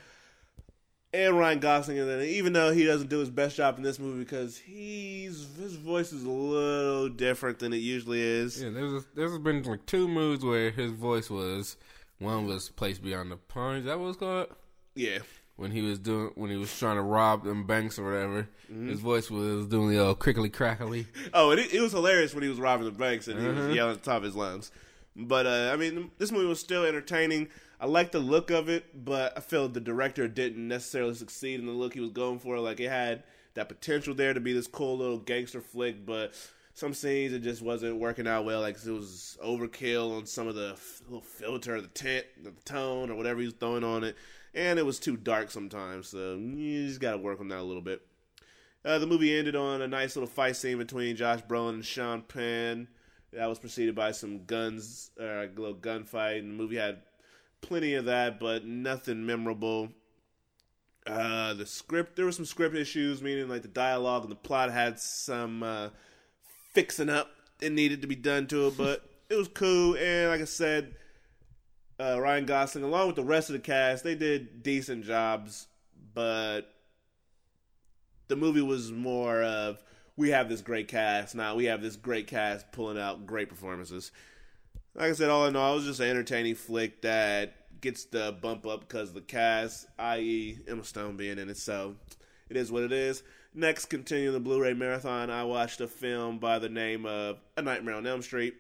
And 1.14 1.38
Ryan 1.38 1.60
Gosling 1.60 1.98
in 1.98 2.08
it, 2.10 2.24
even 2.30 2.54
though 2.54 2.72
he 2.72 2.86
doesn't 2.86 3.10
do 3.10 3.20
his 3.20 3.30
best 3.30 3.58
job 3.58 3.76
in 3.78 3.84
this 3.84 4.00
movie 4.00 4.20
because 4.20 4.58
he's 4.58 5.46
his 5.60 5.76
voice 5.76 6.14
is 6.14 6.24
a 6.24 6.30
little 6.30 7.10
different 7.10 7.60
than 7.60 7.74
it 7.74 7.78
usually 7.78 8.22
is. 8.22 8.62
Yeah, 8.64 8.70
there's 8.70 9.04
there's 9.14 9.38
been 9.40 9.64
like 9.64 9.86
two 9.86 10.08
movies 10.08 10.46
where 10.46 10.72
his 10.72 10.92
voice 10.92 11.30
was 11.30 11.76
one 12.20 12.46
was 12.48 12.70
placed 12.70 13.04
beyond 13.04 13.30
the 13.32 13.36
pines. 13.38 13.86
That 13.86 14.00
was 14.00 14.12
it's 14.12 14.20
called? 14.20 14.48
Yeah, 14.96 15.20
When 15.58 15.72
he 15.72 15.82
was 15.82 16.00
doing 16.00 16.32
when 16.36 16.50
he 16.50 16.56
was 16.58 16.78
trying 16.80 16.96
to 16.96 17.02
rob 17.02 17.44
them 17.44 17.66
banks 17.66 18.00
or 18.00 18.06
whatever, 18.06 18.48
Mm-hmm. 18.72 18.88
his 18.88 19.02
voice 19.02 19.30
was 19.30 19.66
doing 19.68 19.90
the 19.90 20.00
old 20.00 20.20
crickly 20.20 20.50
crackly. 20.50 21.08
Oh, 21.34 21.52
and 21.52 21.60
it, 21.60 21.74
it 21.74 21.82
was 21.82 21.92
hilarious 21.92 22.34
when 22.34 22.42
he 22.44 22.48
was 22.50 22.58
robbing 22.58 22.86
the 22.86 22.92
banks 22.92 23.28
and 23.28 23.38
he 23.38 23.46
Uh-huh. 23.50 23.68
was 23.68 23.76
yelling 23.76 23.92
at 23.96 24.02
the 24.02 24.10
top 24.10 24.18
of 24.20 24.24
his 24.24 24.36
lungs. 24.38 24.72
But 25.14 25.46
uh, 25.46 25.72
I 25.74 25.76
mean, 25.76 26.10
this 26.20 26.32
movie 26.32 26.46
was 26.48 26.62
still 26.62 26.86
entertaining. 26.86 27.50
I 27.82 27.88
like 27.88 28.12
the 28.12 28.20
look 28.20 28.52
of 28.52 28.70
it, 28.70 29.04
but 29.04 29.36
I 29.36 29.40
feel 29.42 29.68
the 29.68 29.80
director 29.80 30.28
didn't 30.28 30.68
necessarily 30.68 31.16
succeed 31.16 31.60
in 31.60 31.66
the 31.66 31.72
look 31.72 31.96
he 31.96 32.00
was 32.00 32.12
going 32.12 32.38
for. 32.38 32.60
Like 32.60 32.80
it 32.80 32.90
had 32.90 33.24
that 33.56 33.70
potential 33.70 34.14
there 34.14 34.36
to 34.36 34.40
be 34.40 34.54
this 34.54 34.68
cool 34.68 35.00
little 35.00 35.18
gangster 35.18 35.62
flick, 35.62 36.06
but 36.06 36.36
some 36.76 36.94
scenes 36.94 37.34
it 37.34 37.40
just 37.40 37.64
wasn't 37.64 37.98
working 37.98 38.28
out 38.28 38.46
well. 38.46 38.62
Like 38.62 38.78
it 38.86 38.92
was 38.92 39.36
overkill 39.44 40.16
on 40.16 40.28
some 40.28 40.48
of 40.48 40.54
the 40.54 40.78
little 41.06 41.24
filter, 41.24 41.82
the 41.82 41.88
tint, 41.88 42.28
the 42.44 42.52
tone, 42.66 43.10
or 43.10 43.16
whatever 43.16 43.40
he 43.40 43.48
was 43.48 43.56
throwing 43.56 43.84
on 43.84 44.04
it, 44.04 44.16
and 44.54 44.78
it 44.78 44.86
was 44.86 45.00
too 45.00 45.18
dark 45.18 45.50
sometimes. 45.50 46.10
So 46.10 46.36
you 46.36 46.88
just 46.88 47.02
got 47.02 47.14
to 47.14 47.18
work 47.18 47.40
on 47.40 47.48
that 47.48 47.62
a 47.62 47.64
little 47.64 47.82
bit. 47.82 48.04
Uh, 48.86 49.00
the 49.00 49.08
movie 49.08 49.36
ended 49.36 49.56
on 49.56 49.82
a 49.82 49.88
nice 49.88 50.16
little 50.16 50.30
fight 50.30 50.56
scene 50.56 50.78
between 50.78 51.16
Josh 51.16 51.42
Brolin 51.42 51.76
and 51.76 51.86
Sean 51.86 52.22
Penn. 52.22 52.88
That 53.34 53.48
was 53.48 53.58
preceded 53.58 53.96
by 53.96 54.12
some 54.12 54.46
guns, 54.46 55.10
uh, 55.20 55.24
a 55.24 55.50
little 55.56 55.74
gunfight. 55.74 56.40
And 56.40 56.52
the 56.52 56.56
movie 56.56 56.76
had 56.76 57.02
plenty 57.62 57.94
of 57.94 58.06
that, 58.06 58.40
but 58.40 58.66
nothing 58.66 59.26
memorable. 59.26 59.90
Uh, 61.08 61.54
the 61.54 61.66
script, 61.66 62.16
there 62.16 62.26
were 62.26 62.32
some 62.32 62.46
script 62.46 62.76
issues, 62.76 63.22
meaning 63.22 63.48
like 63.50 63.62
the 63.62 63.68
dialogue 63.68 64.24
and 64.24 64.32
the 64.32 64.36
plot 64.36 64.72
had 64.72 65.00
some 65.00 65.64
uh, 65.64 65.90
fixing 66.74 67.10
up 67.10 67.30
that 67.60 67.72
needed 67.72 68.02
to 68.02 68.08
be 68.08 68.16
done 68.16 68.48
to 68.48 68.68
it, 68.68 68.78
but 68.78 69.04
it 69.30 69.36
was 69.36 69.48
cool. 69.48 69.96
And 69.96 70.30
like 70.30 70.42
I 70.42 70.46
said, 70.46 70.96
uh, 72.00 72.20
Ryan 72.20 72.46
Gosling, 72.46 72.84
along 72.84 73.08
with 73.08 73.16
the 73.16 73.24
rest 73.24 73.50
of 73.50 73.54
the 73.54 73.60
cast, 73.60 74.04
they 74.04 74.16
did 74.16 74.64
decent 74.64 75.06
jobs, 75.06 75.68
but 76.14 76.72
the 78.32 78.38
movie 78.38 78.62
was 78.62 78.94
more 78.94 79.44
of 79.44 79.84
we 80.16 80.30
have 80.30 80.48
this 80.48 80.62
great 80.62 80.88
cast 80.88 81.36
now 81.36 81.54
we 81.54 81.66
have 81.66 81.82
this 81.82 81.98
great 81.98 82.28
cast 82.28 82.72
pulling 82.72 82.98
out 82.98 83.26
great 83.26 83.50
performances 83.50 84.14
like 84.96 85.10
i 85.10 85.14
said 85.14 85.30
all 85.30 85.46
in 85.46 85.56
all 85.56 85.74
it 85.74 85.78
was 85.78 85.86
just 85.86 86.00
an 86.00 86.10
entertaining 86.10 86.56
flick 86.56 87.02
that 87.02 87.54
gets 87.82 88.06
the 88.06 88.36
bump 88.42 88.66
up 88.68 88.82
because 88.82 89.10
of 89.10 89.16
the 89.16 89.22
cast 89.22 89.88
i.e 90.00 90.58
emma 90.68 90.84
stone 90.84 91.18
being 91.18 91.38
in 91.40 91.50
it. 91.50 91.58
So 91.58 91.96
it 92.50 92.56
is 92.56 92.72
what 92.72 92.84
it 92.84 92.92
is. 92.92 93.24
Next 93.54 93.86
continue 93.86 94.32
the 94.32 94.40
blu-ray 94.40 94.74
marathon 94.74 95.30
i 95.30 95.44
watched 95.44 95.82
a 95.82 95.88
film 95.88 96.38
by 96.40 96.60
the 96.60 96.70
name 96.70 97.06
of 97.06 97.38
a 97.58 97.62
nightmare 97.62 97.96
on 97.96 98.08
elm 98.08 98.22
street. 98.22 98.56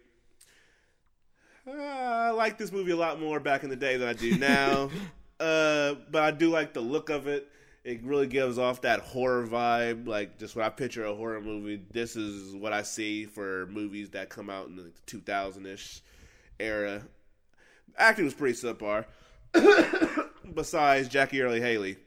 Uh, 1.67 1.71
i 1.73 2.29
like 2.31 2.57
this 2.57 2.71
movie 2.71 2.91
a 2.91 2.97
lot 2.97 3.19
more 3.19 3.39
back 3.39 3.63
in 3.63 3.69
the 3.69 3.75
day 3.75 3.97
than 3.97 4.07
i 4.07 4.13
do 4.13 4.37
now. 4.39 4.89
Uh, 5.39 5.95
but 6.09 6.23
i 6.23 6.31
do 6.31 6.49
like 6.49 6.73
the 6.73 6.81
look 6.81 7.09
of 7.09 7.27
it. 7.27 7.47
It 7.83 8.03
really 8.03 8.27
gives 8.27 8.59
off 8.59 8.81
that 8.81 8.99
horror 8.99 9.47
vibe, 9.47 10.07
like 10.07 10.37
just 10.37 10.55
when 10.55 10.63
I 10.63 10.69
picture 10.69 11.03
a 11.03 11.15
horror 11.15 11.41
movie. 11.41 11.81
This 11.91 12.15
is 12.15 12.55
what 12.55 12.73
I 12.73 12.83
see 12.83 13.25
for 13.25 13.65
movies 13.71 14.11
that 14.11 14.29
come 14.29 14.51
out 14.51 14.67
in 14.67 14.75
the 14.75 14.91
2000 15.07 15.65
ish 15.65 16.03
era. 16.61 17.03
Acting 17.97 18.25
was 18.25 18.33
pretty 18.33 18.57
subpar. 18.57 19.05
Besides 20.53 21.09
Jackie 21.09 21.41
Earle 21.41 21.53
Haley, 21.53 21.97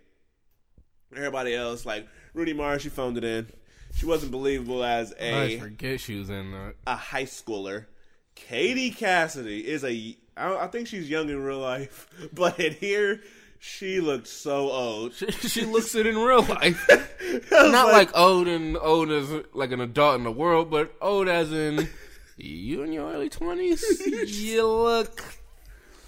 everybody 1.14 1.54
else 1.54 1.84
like 1.86 2.06
Rooney 2.32 2.52
Mara, 2.52 2.78
she 2.78 2.88
phoned 2.88 3.18
it 3.18 3.24
in. 3.24 3.48
She 3.96 4.06
wasn't 4.06 4.32
believable 4.32 4.82
as 4.82 5.12
I 5.20 5.24
a 5.24 5.58
forget 5.60 6.00
she 6.00 6.18
was 6.18 6.28
in 6.28 6.50
that. 6.52 6.74
a 6.86 6.96
high 6.96 7.24
schooler. 7.24 7.86
Katie 8.34 8.90
Cassidy 8.90 9.66
is 9.66 9.84
a. 9.84 10.16
I, 10.36 10.66
think 10.66 10.88
she's 10.88 11.08
young 11.08 11.28
in 11.28 11.40
real 11.40 11.60
life, 11.60 12.08
but 12.32 12.58
in 12.58 12.72
here, 12.74 13.20
she 13.60 14.00
looked 14.00 14.26
so 14.26 14.70
old. 14.70 15.14
She, 15.14 15.30
she 15.30 15.64
looks 15.64 15.94
it 15.94 16.06
in 16.06 16.18
real 16.18 16.42
life. 16.42 16.88
Not 17.52 17.92
like, 17.92 18.16
old 18.16 18.48
and 18.48 18.76
old 18.76 19.10
as 19.10 19.30
like 19.52 19.70
an 19.70 19.80
adult 19.80 20.16
in 20.16 20.24
the 20.24 20.32
world, 20.32 20.70
but 20.70 20.92
old 21.00 21.28
as 21.28 21.52
in 21.52 21.88
you 22.36 22.82
in 22.82 22.92
your 22.92 23.12
early 23.12 23.28
twenties. 23.28 23.82
you 24.42 24.66
look 24.66 25.20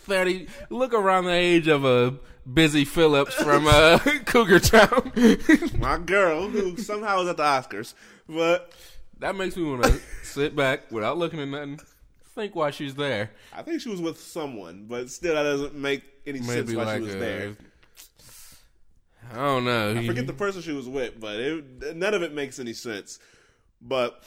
thirty. 0.05 0.49
Look 0.71 0.95
around 0.95 1.25
the 1.25 1.33
age 1.33 1.69
of 1.69 1.85
a 1.85 2.15
Busy 2.53 2.85
Philipps 2.85 3.35
from 3.35 3.67
uh, 3.67 3.99
Cougar 4.27 4.61
Town. 4.61 5.13
my 5.79 5.99
girl 5.99 6.49
who 6.49 6.77
somehow 6.77 7.21
is 7.23 7.29
at 7.29 7.37
the 7.37 7.43
Oscars. 7.43 7.95
But 8.29 8.73
that 9.19 9.35
makes 9.35 9.57
me 9.57 9.65
want 9.65 9.85
to 9.85 10.01
sit 10.23 10.55
back 10.55 10.91
without 10.93 11.19
looking 11.19 11.41
at 11.41 11.49
nothing. 11.49 11.81
Think 12.35 12.55
why 12.55 12.71
she's 12.71 12.95
there. 12.95 13.31
I 13.53 13.63
think 13.63 13.81
she 13.81 13.89
was 13.89 14.01
with 14.01 14.21
someone, 14.21 14.85
but 14.89 15.11
still, 15.11 15.35
that 15.35 15.43
doesn't 15.43 15.75
make 15.75 16.03
any 16.27 16.39
sense 16.41 16.67
Maybe 16.69 16.77
why 16.77 16.85
like 16.85 16.97
she 16.99 17.03
was 17.05 17.15
a- 17.15 17.19
there. 17.19 17.57
I 19.33 19.37
don't 19.37 19.65
know. 19.65 19.97
I 19.97 20.07
forget 20.07 20.27
the 20.27 20.33
person 20.33 20.63
she 20.63 20.73
was 20.73 20.89
with, 20.89 21.19
but 21.19 21.41
it, 21.41 21.97
none 21.97 22.15
of 22.15 22.23
it 22.23 22.33
makes 22.33 22.61
any 22.61 22.75
sense. 22.75 23.19
But 23.83 24.23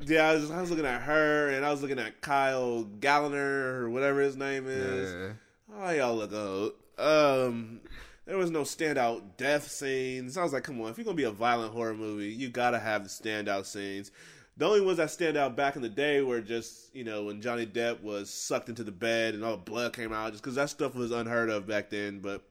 yeah, 0.00 0.28
I 0.28 0.34
was, 0.34 0.50
I 0.50 0.60
was 0.60 0.70
looking 0.70 0.86
at 0.86 1.02
her, 1.02 1.50
and 1.50 1.64
I 1.64 1.70
was 1.70 1.82
looking 1.82 1.98
at 1.98 2.20
Kyle 2.20 2.86
Gallner 3.00 3.80
or 3.80 3.90
whatever 3.90 4.20
his 4.20 4.36
name 4.36 4.66
is. 4.66 5.12
Yeah. 5.12 5.32
Oh, 5.76 5.90
y'all 5.90 6.16
look 6.16 6.32
old. 6.32 6.72
Um, 6.98 7.80
there 8.26 8.36
was 8.36 8.50
no 8.50 8.62
standout 8.62 9.36
death 9.36 9.70
scenes. 9.70 10.36
I 10.36 10.42
was 10.42 10.52
like, 10.52 10.64
come 10.64 10.80
on, 10.80 10.90
if 10.90 10.98
you're 10.98 11.04
gonna 11.04 11.16
be 11.16 11.24
a 11.24 11.30
violent 11.30 11.72
horror 11.72 11.94
movie, 11.94 12.28
you 12.28 12.48
gotta 12.48 12.78
have 12.78 13.02
the 13.02 13.08
standout 13.08 13.66
scenes. 13.66 14.10
The 14.56 14.66
only 14.66 14.82
ones 14.82 14.98
that 14.98 15.10
stand 15.10 15.36
out 15.36 15.56
back 15.56 15.76
in 15.76 15.82
the 15.82 15.88
day 15.88 16.20
were 16.20 16.40
just, 16.40 16.94
you 16.94 17.02
know, 17.02 17.24
when 17.24 17.40
Johnny 17.40 17.66
Depp 17.66 18.02
was 18.02 18.28
sucked 18.28 18.68
into 18.68 18.84
the 18.84 18.92
bed 18.92 19.34
and 19.34 19.42
all 19.42 19.52
the 19.52 19.62
blood 19.62 19.94
came 19.94 20.12
out, 20.12 20.32
just 20.32 20.42
because 20.42 20.56
that 20.56 20.68
stuff 20.68 20.94
was 20.94 21.12
unheard 21.12 21.48
of 21.48 21.66
back 21.66 21.88
then. 21.88 22.20
But 22.20 22.42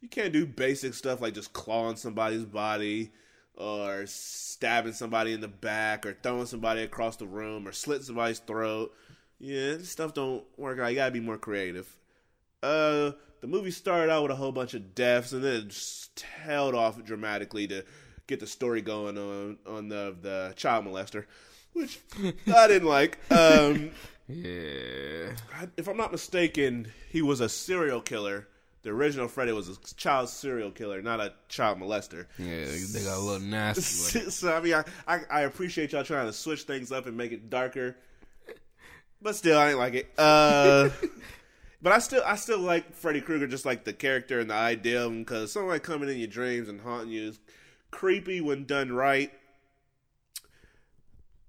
you 0.00 0.08
can't 0.08 0.32
do 0.32 0.46
basic 0.46 0.94
stuff 0.94 1.20
like 1.20 1.34
just 1.34 1.52
clawing 1.52 1.96
somebody's 1.96 2.44
body 2.44 3.10
or 3.60 4.04
stabbing 4.06 4.92
somebody 4.94 5.32
in 5.32 5.40
the 5.40 5.48
back 5.48 6.06
or 6.06 6.16
throwing 6.22 6.46
somebody 6.46 6.82
across 6.82 7.16
the 7.16 7.26
room 7.26 7.68
or 7.68 7.72
slitting 7.72 8.04
somebody's 8.04 8.38
throat. 8.38 8.94
Yeah, 9.38 9.74
this 9.76 9.90
stuff 9.90 10.14
don't 10.14 10.44
work 10.58 10.78
out. 10.78 10.88
You 10.88 10.96
gotta 10.96 11.10
be 11.12 11.20
more 11.20 11.38
creative. 11.38 11.96
Uh, 12.62 13.12
the 13.40 13.46
movie 13.46 13.70
started 13.70 14.10
out 14.12 14.22
with 14.22 14.32
a 14.32 14.36
whole 14.36 14.52
bunch 14.52 14.74
of 14.74 14.94
deaths 14.94 15.32
and 15.32 15.42
then 15.42 15.70
tailed 16.14 16.74
off 16.74 17.02
dramatically 17.04 17.66
to 17.68 17.84
get 18.26 18.40
the 18.40 18.46
story 18.46 18.80
going 18.82 19.16
on 19.18 19.58
on 19.66 19.88
the 19.88 20.14
the 20.20 20.52
child 20.56 20.84
molester, 20.84 21.24
which 21.72 22.00
I 22.54 22.66
didn't 22.68 22.88
like. 22.88 23.18
Um, 23.32 23.90
Yeah. 24.28 25.32
I- 25.54 25.68
if 25.76 25.88
I'm 25.88 25.96
not 25.96 26.12
mistaken, 26.12 26.92
he 27.10 27.20
was 27.22 27.40
a 27.40 27.48
serial 27.48 28.00
killer. 28.00 28.46
The 28.82 28.90
original 28.90 29.28
Freddy 29.28 29.52
was 29.52 29.68
a 29.68 29.94
child 29.94 30.30
serial 30.30 30.70
killer, 30.70 31.02
not 31.02 31.20
a 31.20 31.34
child 31.48 31.78
molester. 31.78 32.26
Yeah, 32.38 32.64
they 32.64 33.04
got 33.04 33.18
a 33.18 33.20
little 33.20 33.46
nasty. 33.46 34.20
so 34.30 34.56
I 34.56 34.60
mean, 34.60 34.74
I, 34.74 34.84
I 35.06 35.20
I 35.30 35.40
appreciate 35.42 35.92
y'all 35.92 36.04
trying 36.04 36.26
to 36.26 36.32
switch 36.32 36.62
things 36.62 36.90
up 36.90 37.06
and 37.06 37.14
make 37.14 37.32
it 37.32 37.50
darker, 37.50 37.96
but 39.20 39.36
still, 39.36 39.58
I 39.58 39.70
ain't 39.70 39.78
like 39.78 39.94
it. 39.94 40.10
Uh, 40.16 40.88
but 41.82 41.92
I 41.92 41.98
still 41.98 42.22
I 42.24 42.36
still 42.36 42.58
like 42.58 42.94
Freddy 42.94 43.20
Krueger, 43.20 43.46
just 43.46 43.66
like 43.66 43.84
the 43.84 43.92
character 43.92 44.40
and 44.40 44.48
the 44.48 44.54
idea 44.54 45.04
of 45.04 45.12
him, 45.12 45.24
because 45.24 45.52
someone 45.52 45.78
coming 45.80 46.08
in 46.08 46.16
your 46.16 46.28
dreams 46.28 46.70
and 46.70 46.80
haunting 46.80 47.10
you 47.10 47.28
is 47.28 47.38
creepy 47.90 48.40
when 48.40 48.64
done 48.64 48.92
right. 48.92 49.30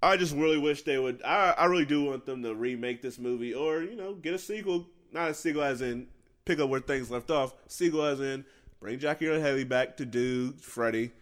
I 0.02 0.18
just 0.18 0.34
really 0.34 0.58
wish 0.58 0.82
they 0.82 0.98
would. 0.98 1.22
I 1.22 1.52
I 1.52 1.64
really 1.64 1.86
do 1.86 2.04
want 2.04 2.26
them 2.26 2.42
to 2.42 2.54
remake 2.54 3.00
this 3.00 3.18
movie, 3.18 3.54
or 3.54 3.82
you 3.82 3.96
know, 3.96 4.12
get 4.12 4.34
a 4.34 4.38
sequel. 4.38 4.86
Not 5.12 5.30
a 5.30 5.34
sequel 5.34 5.62
as 5.62 5.80
in 5.80 6.08
pick 6.44 6.58
up 6.58 6.68
where 6.68 6.80
things 6.80 7.10
left 7.10 7.30
off. 7.30 7.54
Sequel 7.68 8.04
as 8.04 8.20
in 8.20 8.44
bring 8.80 8.98
Jackie 8.98 9.28
Earle 9.28 9.40
Haley 9.40 9.64
back 9.64 9.96
to 9.98 10.04
do 10.04 10.52
Freddy, 10.52 11.12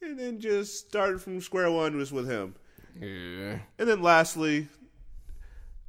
and 0.00 0.18
then 0.18 0.40
just 0.40 0.78
start 0.78 1.20
from 1.20 1.40
square 1.40 1.70
one 1.70 1.98
just 1.98 2.12
with 2.12 2.28
him. 2.28 2.54
Yeah. 2.98 3.58
And 3.78 3.88
then 3.88 4.02
lastly, 4.02 4.68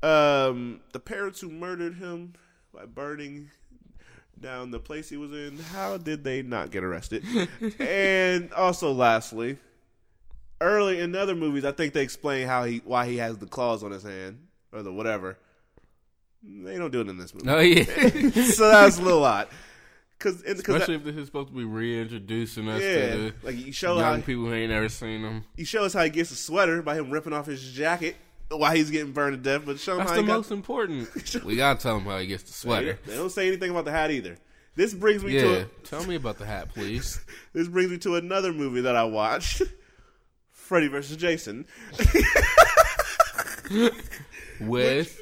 um, 0.03 0.81
the 0.91 0.99
parents 0.99 1.39
who 1.39 1.49
murdered 1.49 1.95
him 1.95 2.33
by 2.73 2.85
burning 2.85 3.49
down 4.39 4.71
the 4.71 4.79
place 4.79 5.09
he 5.09 5.17
was 5.17 5.31
in, 5.31 5.57
how 5.57 5.97
did 5.97 6.23
they 6.23 6.41
not 6.41 6.71
get 6.71 6.83
arrested? 6.83 7.23
and 7.79 8.51
also 8.53 8.91
lastly, 8.91 9.57
early 10.59 10.99
in 10.99 11.15
other 11.15 11.35
movies, 11.35 11.63
I 11.63 11.71
think 11.71 11.93
they 11.93 12.03
explain 12.03 12.47
how 12.47 12.65
he 12.65 12.81
why 12.83 13.07
he 13.07 13.17
has 13.17 13.37
the 13.37 13.45
claws 13.45 13.83
on 13.83 13.91
his 13.91 14.03
hand 14.03 14.47
or 14.73 14.83
the 14.83 14.91
whatever. 14.91 15.37
They 16.43 16.77
don't 16.77 16.91
do 16.91 17.01
it 17.01 17.07
in 17.07 17.17
this 17.17 17.33
movie. 17.33 17.49
Oh 17.49 17.59
yeah. 17.59 17.83
so 18.45 18.69
that's 18.69 18.97
a 18.97 19.01
little 19.01 19.23
odd. 19.23 19.47
Cause, 20.17 20.43
cause 20.43 20.59
Especially 20.59 20.95
if 20.95 21.03
this 21.03 21.15
is 21.15 21.25
supposed 21.25 21.49
to 21.49 21.55
be 21.55 21.63
reintroducing 21.63 22.69
us 22.69 22.81
yeah, 22.81 23.11
to 23.11 23.17
the 23.17 23.33
like 23.41 23.57
you 23.57 23.71
show 23.71 23.97
young 23.97 24.19
how 24.19 24.25
people 24.25 24.45
who 24.45 24.53
ain't 24.53 24.71
ever 24.71 24.87
seen 24.87 25.23
them. 25.23 25.45
you 25.57 25.65
show 25.65 25.83
us 25.83 25.93
how 25.93 26.03
he 26.03 26.11
gets 26.11 26.29
a 26.29 26.35
sweater 26.35 26.83
by 26.83 26.95
him 26.95 27.09
ripping 27.09 27.33
off 27.33 27.47
his 27.47 27.71
jacket 27.71 28.15
while 28.49 28.75
he's 28.75 28.91
getting 28.91 29.13
burned 29.13 29.35
to 29.35 29.41
death, 29.41 29.65
but 29.65 29.79
show 29.79 29.93
him 29.93 29.99
That's 29.99 30.11
how 30.11 30.15
the 30.17 30.21
he 30.21 30.27
got 30.27 30.37
most 30.37 30.51
important. 30.51 31.43
we 31.43 31.55
gotta 31.55 31.79
tell 31.79 31.97
him 31.97 32.03
how 32.03 32.19
he 32.19 32.27
gets 32.27 32.43
the 32.43 32.53
sweater. 32.53 32.99
They 33.05 33.15
don't 33.15 33.31
say 33.31 33.47
anything 33.47 33.71
about 33.71 33.85
the 33.85 33.91
hat 33.91 34.11
either. 34.11 34.37
This 34.75 34.93
brings 34.93 35.23
me 35.23 35.33
to 35.33 35.61
a, 35.61 35.65
tell 35.83 36.05
me 36.05 36.15
about 36.15 36.37
the 36.37 36.45
hat, 36.45 36.69
please. 36.69 37.19
this 37.53 37.67
brings 37.67 37.91
me 37.91 37.97
to 37.99 38.15
another 38.15 38.53
movie 38.53 38.81
that 38.81 38.95
I 38.95 39.03
watched, 39.03 39.63
Freddy 40.51 40.87
vs. 40.87 41.17
Jason. 41.17 41.65
With 44.59 45.19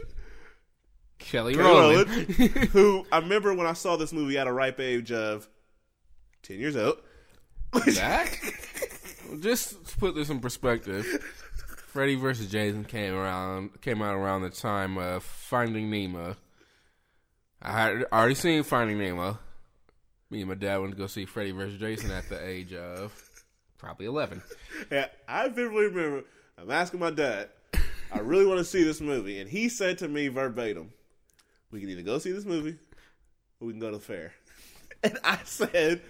Kelly 1.30 1.54
Kelly 1.54 1.64
Rowland. 1.64 2.10
Who 2.72 3.06
I 3.12 3.20
remember 3.20 3.54
when 3.54 3.68
I 3.68 3.74
saw 3.74 3.96
this 3.96 4.12
movie 4.12 4.38
at 4.38 4.48
a 4.48 4.52
ripe 4.52 4.80
age 4.80 5.12
of 5.12 5.48
ten 6.42 6.60
years 6.60 6.76
old. 6.76 6.98
that? 7.72 8.36
Just 9.40 9.86
to 9.86 9.98
put 9.98 10.16
this 10.16 10.30
in 10.30 10.40
perspective, 10.40 11.06
Freddy 11.88 12.16
vs. 12.16 12.50
Jason 12.50 12.84
came 12.84 13.14
around 13.14 13.80
came 13.82 14.02
out 14.02 14.16
around 14.16 14.42
the 14.42 14.50
time 14.50 14.98
of 14.98 15.24
Finding 15.24 15.92
Nemo. 15.92 16.36
I 17.62 17.72
had 17.72 18.06
already 18.12 18.36
seen 18.36 18.64
Finding 18.64 18.98
Nemo. 18.98 19.38
Me 20.32 20.42
and 20.42 20.50
my 20.50 20.56
dad 20.56 20.78
went 20.78 20.94
to 20.94 20.98
go 20.98 21.08
see 21.08 21.26
Freddy 21.26 21.52
vs. 21.52 21.80
Jason 21.80 22.10
at 22.12 22.28
the 22.30 22.44
age 22.44 22.74
of 22.74 23.14
probably 23.78 24.08
eleven. 24.08 24.42
Yeah, 24.92 25.08
I 25.28 25.48
vividly 25.50 25.88
remember. 25.88 26.24
I'm 26.58 26.72
asking 26.72 27.00
my 27.00 27.12
dad. 27.12 27.50
I 28.12 28.20
really 28.20 28.48
want 28.48 28.58
to 28.58 28.66
see 28.66 28.84
this 28.84 29.00
movie, 29.00 29.40
and 29.40 29.48
he 29.48 29.70
said 29.70 30.00
to 30.00 30.08
me 30.08 30.30
verbatim, 30.30 30.92
"We 31.72 31.80
can 31.80 31.90
either 31.90 32.02
go 32.02 32.18
see 32.20 32.32
this 32.32 32.46
movie, 32.46 32.78
or 33.60 33.68
we 33.68 33.74
can 33.74 33.80
go 33.80 33.92
to 33.92 33.98
the 33.98 34.04
fair." 34.04 34.34
And 35.02 35.18
I 35.24 35.40
said, 35.46 36.02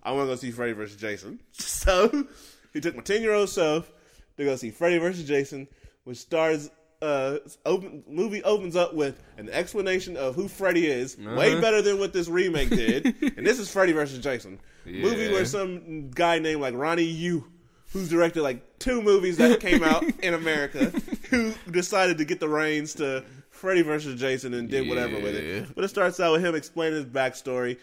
"I 0.00 0.12
want 0.12 0.28
to 0.28 0.32
go 0.32 0.36
see 0.36 0.52
Freddy 0.52 0.72
vs. 0.74 0.96
Jason." 0.96 1.40
So 1.52 2.26
he 2.72 2.80
took 2.80 2.94
my 2.94 3.02
ten 3.02 3.20
year 3.22 3.32
old 3.32 3.48
self 3.48 3.90
to 4.36 4.44
go 4.44 4.56
see 4.56 4.70
Freddy 4.70 4.98
vs. 4.98 5.26
Jason, 5.26 5.68
which 6.04 6.18
stars. 6.18 6.70
Uh, 7.00 7.38
open 7.66 8.04
movie 8.06 8.44
opens 8.44 8.76
up 8.76 8.94
with 8.94 9.20
an 9.36 9.48
explanation 9.48 10.16
of 10.16 10.36
who 10.36 10.46
Freddy 10.46 10.86
is, 10.86 11.18
way 11.18 11.60
better 11.60 11.82
than 11.82 11.98
what 11.98 12.12
this 12.12 12.28
remake 12.28 12.70
did. 12.70 13.06
and 13.36 13.44
this 13.44 13.58
is 13.58 13.68
Freddy 13.68 13.90
vs. 13.90 14.20
Jason, 14.20 14.60
movie 14.86 15.32
where 15.32 15.44
some 15.44 16.10
guy 16.10 16.38
named 16.38 16.60
like 16.60 16.76
Ronnie 16.76 17.02
Yu, 17.02 17.44
who's 17.92 18.08
directed 18.08 18.42
like 18.42 18.78
two 18.78 19.02
movies 19.02 19.36
that 19.38 19.58
came 19.58 19.82
out 19.82 20.04
in 20.20 20.32
America, 20.34 20.92
who 21.28 21.52
decided 21.72 22.18
to 22.18 22.24
get 22.24 22.38
the 22.38 22.48
reins 22.48 22.94
to 22.94 23.24
Freddy 23.62 23.82
versus 23.82 24.20
Jason 24.20 24.54
and 24.54 24.68
did 24.68 24.88
whatever 24.88 25.20
with 25.20 25.36
it. 25.36 25.72
But 25.72 25.84
it 25.84 25.88
starts 25.88 26.18
out 26.18 26.32
with 26.32 26.44
him 26.44 26.56
explaining 26.56 26.96
his 26.96 27.04
backstory, 27.04 27.78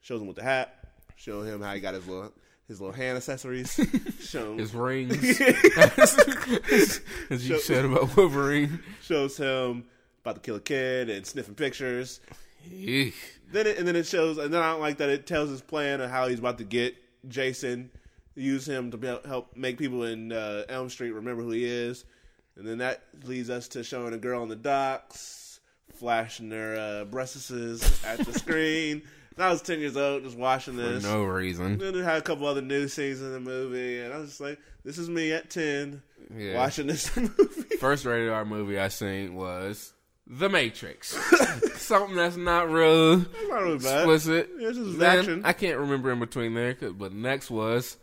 shows 0.00 0.20
him 0.20 0.28
with 0.28 0.36
the 0.36 0.44
hat, 0.44 0.72
showing 1.16 1.48
him 1.48 1.60
how 1.60 1.74
he 1.74 1.80
got 1.80 1.94
his 1.94 2.06
little 2.06 2.32
his 2.68 2.80
little 2.80 2.94
hand 2.94 3.16
accessories, 3.16 3.74
show 4.20 4.52
him, 4.52 4.58
His 4.58 4.72
rings, 4.72 5.40
as 7.30 7.48
you 7.48 7.58
said 7.58 7.86
about 7.86 8.16
Wolverine. 8.16 8.78
shows 9.02 9.36
him 9.36 9.86
about 10.22 10.36
to 10.36 10.40
kill 10.42 10.54
a 10.54 10.60
kid 10.60 11.10
and 11.10 11.26
sniffing 11.26 11.56
pictures. 11.56 12.20
Eek. 12.72 13.16
Then 13.50 13.66
it, 13.66 13.78
and 13.78 13.88
then 13.88 13.96
it 13.96 14.06
shows, 14.06 14.38
and 14.38 14.54
then 14.54 14.62
I 14.62 14.70
don't 14.70 14.80
like 14.80 14.98
that 14.98 15.08
it 15.08 15.26
tells 15.26 15.50
his 15.50 15.60
plan 15.60 16.00
of 16.00 16.08
how 16.08 16.28
he's 16.28 16.38
about 16.38 16.58
to 16.58 16.64
get 16.64 16.94
Jason, 17.26 17.90
use 18.36 18.68
him 18.68 18.92
to 18.92 18.96
be, 18.96 19.08
help 19.26 19.56
make 19.56 19.76
people 19.76 20.04
in 20.04 20.30
uh, 20.30 20.62
Elm 20.68 20.88
Street 20.88 21.10
remember 21.10 21.42
who 21.42 21.50
he 21.50 21.64
is, 21.64 22.04
and 22.56 22.66
then 22.66 22.78
that 22.78 23.02
leads 23.24 23.50
us 23.50 23.68
to 23.68 23.84
showing 23.84 24.14
a 24.14 24.18
girl 24.18 24.42
on 24.42 24.48
the 24.48 24.56
docks, 24.56 25.60
flashing 25.94 26.50
her 26.50 26.76
uh, 26.76 27.04
breasts 27.04 27.50
at 28.04 28.18
the 28.18 28.32
screen, 28.38 29.02
I 29.38 29.50
was 29.50 29.60
ten 29.62 29.80
years 29.80 29.96
old, 29.98 30.22
just 30.24 30.38
watching 30.38 30.76
this. 30.76 31.04
For 31.04 31.10
no 31.10 31.24
reason. 31.24 31.76
Then 31.78 31.94
it 31.94 32.02
had 32.04 32.16
a 32.16 32.22
couple 32.22 32.46
other 32.46 32.62
new 32.62 32.88
scenes 32.88 33.20
in 33.20 33.32
the 33.32 33.40
movie, 33.40 34.00
and 34.00 34.12
I 34.14 34.18
was 34.18 34.30
just 34.30 34.40
like, 34.40 34.58
"This 34.82 34.96
is 34.96 35.10
me 35.10 35.32
at 35.32 35.50
ten 35.50 36.02
Yeah. 36.34 36.54
watching 36.56 36.86
this 36.86 37.14
movie." 37.16 37.76
First 37.78 38.06
rated 38.06 38.30
R 38.30 38.46
movie 38.46 38.78
I 38.78 38.88
seen 38.88 39.34
was 39.34 39.92
The 40.26 40.48
Matrix. 40.48 41.08
Something 41.78 42.16
that's 42.16 42.36
not 42.38 42.70
real 42.70 43.18
not 43.18 43.26
really 43.50 43.78
bad. 43.78 43.98
explicit. 44.08 44.48
It's 44.58 44.78
just 44.78 44.98
Then, 44.98 45.18
action. 45.18 45.42
I 45.44 45.52
can't 45.52 45.78
remember 45.80 46.10
in 46.10 46.18
between 46.18 46.54
there, 46.54 46.74
but 46.74 47.12
next 47.12 47.50
was 47.50 47.98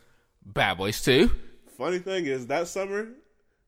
Bad 0.45 0.77
Boys 0.77 1.01
2. 1.01 1.31
Funny 1.79 1.97
thing 1.97 2.27
is, 2.27 2.45
that 2.47 2.67
summer 2.67 3.07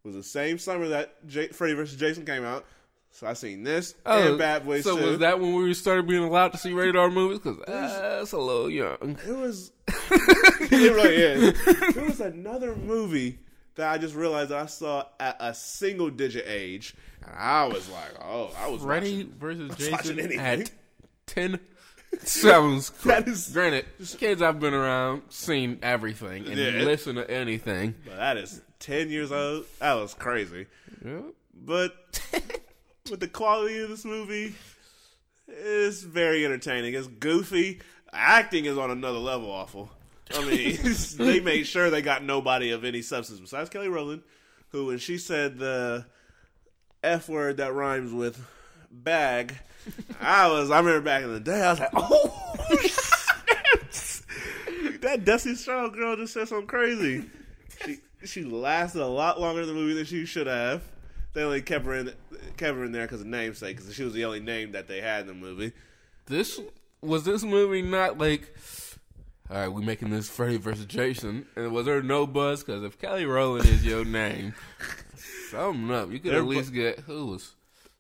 was 0.06 0.16
the 0.16 0.24
same 0.24 0.58
summer 0.58 0.88
that 0.90 1.28
J- 1.28 1.50
Freddy 1.50 1.74
vs. 1.74 2.00
Jason 2.00 2.26
came 2.26 2.46
out. 2.46 2.66
So 3.12 3.28
I 3.28 3.34
seen 3.34 3.64
this 3.64 3.96
oh, 4.06 4.30
and 4.30 4.38
Bad 4.38 4.66
Boys 4.66 4.86
Oh, 4.86 4.96
so 4.98 5.02
2. 5.02 5.10
was 5.12 5.20
that 5.20 5.40
when 5.40 5.54
we 5.56 5.74
started 5.74 6.06
being 6.06 6.24
allowed 6.24 6.52
to 6.52 6.58
see 6.58 6.74
rated 6.74 6.98
R 6.98 7.10
movies? 7.10 7.40
Because 7.40 7.58
that's 7.66 8.34
a 8.34 8.38
little 8.38 8.70
young. 8.70 9.18
It 9.26 9.36
was. 9.38 9.72
it 9.88 10.94
really 10.94 11.16
is. 11.16 11.94
There 11.96 12.04
was 12.04 12.20
another 12.20 12.76
movie 12.76 13.40
that 13.76 13.90
I 13.90 13.98
just 13.98 14.16
realized 14.16 14.52
I 14.52 14.66
saw 14.66 15.06
at 15.20 15.38
a 15.40 15.54
single 15.54 16.10
digit 16.10 16.46
age, 16.46 16.94
and 17.26 17.32
I 17.38 17.66
was 17.68 17.90
like, 17.90 18.16
"Oh, 18.22 18.54
I 18.58 18.68
was 18.70 18.82
Freddy 18.82 19.24
watching- 19.24 19.34
versus 19.40 19.76
Jason 19.78 20.20
at 20.38 20.72
10 21.28 21.60
sounds. 22.24 22.90
That 23.06 23.28
is- 23.30 23.50
Granted, 23.50 23.86
kids 24.18 24.42
I've 24.42 24.60
been 24.60 24.74
around, 24.74 25.24
seen 25.30 25.80
everything, 25.82 26.48
and 26.48 26.58
Yeah. 26.58 26.84
listen 26.84 27.16
to 27.16 27.30
anything. 27.32 27.96
But 28.06 28.18
that 28.18 28.38
is 28.38 28.62
ten 28.86 29.10
years 29.10 29.32
old. 29.32 29.66
That 29.80 29.94
was 29.96 30.14
crazy. 30.14 30.68
Yeah. 31.04 31.22
But 31.54 31.96
with 33.10 33.20
the 33.20 33.28
quality 33.28 33.80
of 33.80 33.90
this 33.90 34.06
movie, 34.06 34.54
it's 35.48 36.04
very 36.04 36.46
entertaining. 36.46 36.94
It's 36.94 37.08
goofy. 37.08 37.82
Acting 38.14 38.66
is 38.66 38.78
on 38.78 38.92
another 38.92 39.18
level. 39.18 39.52
Awful. 39.52 39.90
I 40.34 40.46
mean, 40.46 40.78
they 41.18 41.40
made 41.40 41.66
sure 41.66 41.90
they 41.90 42.02
got 42.02 42.24
nobody 42.24 42.72
of 42.72 42.84
any 42.84 43.02
substance 43.02 43.40
besides 43.40 43.70
Kelly 43.70 43.90
Rowland, 43.90 44.22
who 44.70 44.88
when 44.88 45.00
she 45.00 45.18
said 45.18 45.58
the 45.58 46.06
f 47.04 47.28
word 47.28 47.58
that 47.58 47.74
rhymes 47.74 48.14
with 48.14 48.40
bag, 48.92 49.56
I 50.22 50.48
was. 50.50 50.70
I 50.70 50.78
remember 50.78 51.02
back 51.02 51.24
in 51.24 51.34
the 51.34 51.40
day, 51.40 51.62
I 51.62 51.72
was 51.72 51.80
like, 51.80 51.90
oh. 51.96 52.42
that 55.02 55.26
Dusty 55.26 55.56
Strong 55.56 55.92
girl 55.94 56.16
just 56.16 56.34
said 56.34 56.48
something 56.48 56.68
crazy. 56.68 57.26
She 57.86 58.00
she 58.26 58.44
lasted 58.44 59.02
a 59.02 59.08
lot 59.08 59.40
longer 59.40 59.62
in 59.62 59.68
the 59.68 59.74
movie 59.74 59.94
than 59.94 60.06
she 60.06 60.26
should 60.26 60.48
have. 60.48 60.84
They 61.34 61.44
only 61.44 61.62
kept 61.62 61.86
her 61.86 61.94
in 61.96 62.14
kept 62.58 62.78
her 62.78 62.84
in 62.86 62.92
there 62.92 63.04
because 63.06 63.22
of 63.22 63.28
namesake, 63.28 63.78
because 63.78 63.94
she 63.94 64.04
was 64.04 64.14
the 64.14 64.26
only 64.26 64.40
name 64.40 64.72
that 64.74 64.88
they 64.88 65.02
had 65.02 65.22
in 65.22 65.28
the 65.28 65.34
movie. 65.34 65.74
This 66.28 66.60
was 67.02 67.24
this 67.26 67.44
movie 67.44 67.82
not 67.82 68.18
like, 68.18 68.56
all 69.50 69.58
right, 69.58 69.68
we 69.68 69.84
making 69.84 70.10
this 70.12 70.30
Freddy 70.30 70.58
versus 70.58 70.86
Jason, 70.86 71.46
and 71.56 71.72
was 71.74 71.86
there 71.86 72.02
no 72.02 72.26
buzz? 72.26 72.64
Because 72.64 72.84
if 72.84 72.98
Kelly 73.00 73.26
Rowland 73.26 73.68
is 73.68 73.86
your 73.86 74.06
name, 74.06 74.54
something 75.52 75.92
up. 75.92 76.10
You 76.12 76.20
could 76.20 76.32
There 76.32 76.40
at 76.40 76.46
bu- 76.46 76.50
least 76.52 76.74
get 76.74 77.00
who 77.02 77.28
was 77.28 77.54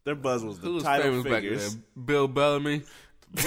Their 0.05 0.15
buzz 0.15 0.43
was 0.43 0.59
the 0.59 0.67
who 0.67 0.73
was 0.76 0.84
title 0.84 1.21
figures. 1.23 1.76
then? 1.76 1.84
Bill 2.05 2.28
Bellamy. 2.30 2.84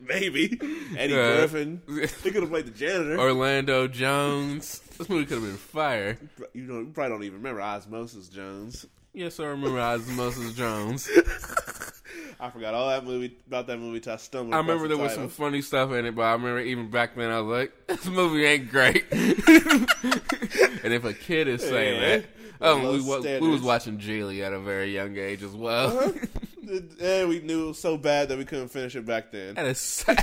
Maybe 0.00 0.58
Eddie 0.96 1.14
Yeah. 1.14 1.36
Griffin. 1.36 1.82
He 2.24 2.30
could 2.30 2.42
have 2.42 2.50
played 2.50 2.66
the 2.66 2.70
janitor. 2.72 3.18
Orlando 3.20 3.86
Jones. 3.86 4.80
This 5.00 5.08
movie 5.08 5.24
could 5.24 5.38
have 5.38 5.44
been 5.44 5.56
fire. 5.56 6.18
you 6.52 6.64
know, 6.64 6.80
you 6.80 6.90
probably 6.92 7.08
don't 7.08 7.24
even 7.24 7.38
remember 7.38 7.62
Osmosis 7.62 8.28
Jones. 8.28 8.84
Yes, 9.14 9.40
I 9.40 9.44
remember 9.46 9.80
Osmosis 9.80 10.52
Jones. 10.52 11.08
I 12.38 12.50
forgot 12.50 12.74
all 12.74 12.90
that 12.90 13.06
movie 13.06 13.34
about 13.46 13.66
that 13.68 13.78
movie 13.78 14.00
till 14.00 14.12
I 14.12 14.16
stumbled. 14.16 14.52
I 14.52 14.58
remember 14.58 14.88
the 14.88 14.96
there 14.96 15.02
was 15.02 15.14
some 15.14 15.30
funny 15.30 15.62
stuff 15.62 15.90
in 15.92 16.04
it, 16.04 16.14
but 16.14 16.20
I 16.20 16.32
remember 16.32 16.60
even 16.60 16.90
back 16.90 17.14
then 17.14 17.30
I 17.30 17.40
was 17.40 17.60
like, 17.60 17.72
"This 17.86 18.04
movie 18.08 18.44
ain't 18.44 18.70
great." 18.70 19.06
and 19.10 20.92
if 20.92 21.04
a 21.04 21.14
kid 21.14 21.48
is 21.48 21.62
saying 21.62 22.02
Yeah. 22.02 22.16
that, 22.18 22.26
Low 22.60 22.92
oh, 22.92 23.20
we, 23.22 23.38
we 23.40 23.48
was 23.48 23.62
watching 23.62 23.96
Gigli 23.96 24.42
at 24.44 24.52
a 24.52 24.60
very 24.60 24.92
young 24.92 25.16
age 25.16 25.42
as 25.42 25.52
well. 25.52 25.96
Uh-huh. 25.98 26.78
and 27.00 27.28
we 27.30 27.40
knew 27.40 27.64
it 27.64 27.68
was 27.68 27.78
so 27.78 27.96
bad 27.96 28.28
that 28.28 28.36
we 28.36 28.44
couldn't 28.44 28.68
finish 28.68 28.94
it 28.96 29.06
back 29.06 29.32
then. 29.32 29.54
that 29.54 29.64
is 29.64 29.78
sad. 29.78 30.18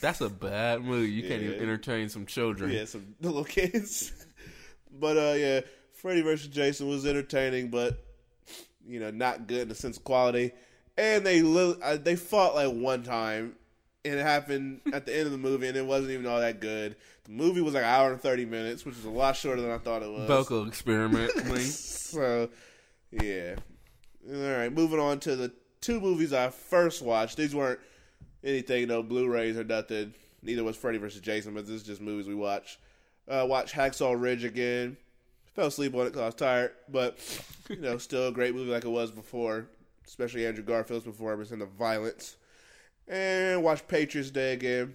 That's 0.00 0.20
a 0.20 0.28
bad 0.28 0.82
movie. 0.82 1.10
You 1.10 1.28
can't 1.28 1.42
even 1.42 1.60
entertain 1.60 2.08
some 2.08 2.26
children. 2.26 2.70
Yeah, 2.70 2.84
some 2.84 3.14
little 3.20 3.44
kids. 3.44 4.12
but 4.92 5.16
uh, 5.16 5.34
yeah, 5.36 5.60
Freddy 5.92 6.22
vs. 6.22 6.48
Jason 6.48 6.88
was 6.88 7.06
entertaining, 7.06 7.68
but 7.68 8.02
you 8.86 9.00
know, 9.00 9.10
not 9.10 9.46
good 9.46 9.62
in 9.62 9.68
the 9.68 9.74
sense 9.74 9.96
of 9.96 10.04
quality. 10.04 10.52
And 10.96 11.26
they 11.26 11.42
li- 11.42 11.76
uh, 11.82 11.96
they 11.96 12.16
fought 12.16 12.54
like 12.54 12.72
one 12.72 13.02
time, 13.02 13.56
and 14.04 14.14
it 14.14 14.22
happened 14.22 14.80
at 14.92 15.04
the 15.06 15.14
end 15.14 15.26
of 15.26 15.32
the 15.32 15.38
movie, 15.38 15.68
and 15.68 15.76
it 15.76 15.84
wasn't 15.84 16.12
even 16.12 16.26
all 16.26 16.40
that 16.40 16.60
good. 16.60 16.96
The 17.24 17.32
movie 17.32 17.60
was 17.60 17.74
like 17.74 17.82
an 17.82 17.88
hour 17.88 18.12
and 18.12 18.20
thirty 18.20 18.46
minutes, 18.46 18.84
which 18.86 18.96
is 18.96 19.04
a 19.04 19.10
lot 19.10 19.36
shorter 19.36 19.60
than 19.60 19.70
I 19.70 19.78
thought 19.78 20.02
it 20.02 20.10
was. 20.10 20.26
Vocal 20.28 20.66
experiment. 20.66 21.32
So, 22.06 22.48
yeah. 23.10 23.56
All 24.32 24.40
right, 24.40 24.72
moving 24.72 25.00
on 25.00 25.18
to 25.20 25.34
the 25.36 25.52
two 25.80 26.00
movies 26.00 26.32
I 26.32 26.50
first 26.50 27.02
watched. 27.02 27.36
These 27.36 27.54
weren't 27.54 27.80
anything, 28.46 28.88
no 28.88 29.02
Blu-rays 29.02 29.58
or 29.58 29.64
nothing. 29.64 30.14
Neither 30.42 30.64
was 30.64 30.76
Freddy 30.76 30.98
vs. 30.98 31.20
Jason, 31.20 31.54
but 31.54 31.66
this 31.66 31.76
is 31.76 31.82
just 31.82 32.00
movies 32.00 32.28
we 32.28 32.34
watch. 32.34 32.78
Uh, 33.28 33.44
watched 33.48 33.74
Hacksaw 33.74 34.20
Ridge 34.20 34.44
again. 34.44 34.96
Fell 35.54 35.66
asleep 35.66 35.94
on 35.94 36.02
it 36.02 36.10
because 36.10 36.22
I 36.22 36.26
was 36.26 36.34
tired, 36.34 36.72
but 36.88 37.18
you 37.68 37.76
know, 37.76 37.98
still 37.98 38.28
a 38.28 38.32
great 38.32 38.54
movie 38.54 38.70
like 38.70 38.84
it 38.84 38.88
was 38.88 39.10
before. 39.10 39.68
Especially 40.06 40.46
Andrew 40.46 40.62
Garfield's 40.62 41.04
performance 41.04 41.50
and 41.50 41.60
the 41.60 41.66
violence. 41.66 42.36
And 43.08 43.62
watch 43.62 43.86
Patriots 43.88 44.30
Day 44.30 44.52
again. 44.52 44.94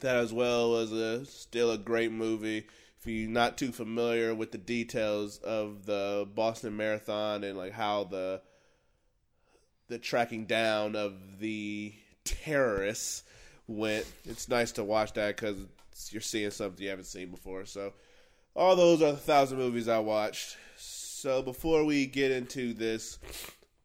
That 0.00 0.16
as 0.16 0.32
well 0.32 0.70
was 0.70 0.92
a 0.92 1.24
still 1.26 1.72
a 1.72 1.78
great 1.78 2.12
movie. 2.12 2.66
If 3.00 3.06
you're 3.06 3.28
not 3.28 3.58
too 3.58 3.72
familiar 3.72 4.34
with 4.34 4.52
the 4.52 4.58
details 4.58 5.38
of 5.38 5.86
the 5.86 6.28
Boston 6.34 6.76
Marathon 6.76 7.44
and 7.44 7.58
like 7.58 7.72
how 7.72 8.04
the 8.04 8.40
the 9.88 9.98
tracking 9.98 10.46
down 10.46 10.96
of 10.96 11.40
the 11.40 11.94
terrorists 12.24 13.24
went, 13.66 14.06
it's 14.24 14.48
nice 14.48 14.72
to 14.72 14.84
watch 14.84 15.12
that 15.14 15.36
because 15.36 15.58
you're 16.10 16.20
seeing 16.20 16.50
something 16.50 16.82
you 16.82 16.90
haven't 16.90 17.04
seen 17.04 17.30
before. 17.30 17.64
So 17.64 17.92
all 18.54 18.76
those 18.76 19.02
are 19.02 19.12
the 19.12 19.18
thousand 19.18 19.58
movies 19.58 19.88
I 19.88 19.98
watched. 19.98 20.56
So 20.76 21.42
before 21.42 21.84
we 21.84 22.06
get 22.06 22.30
into 22.30 22.74
this 22.74 23.18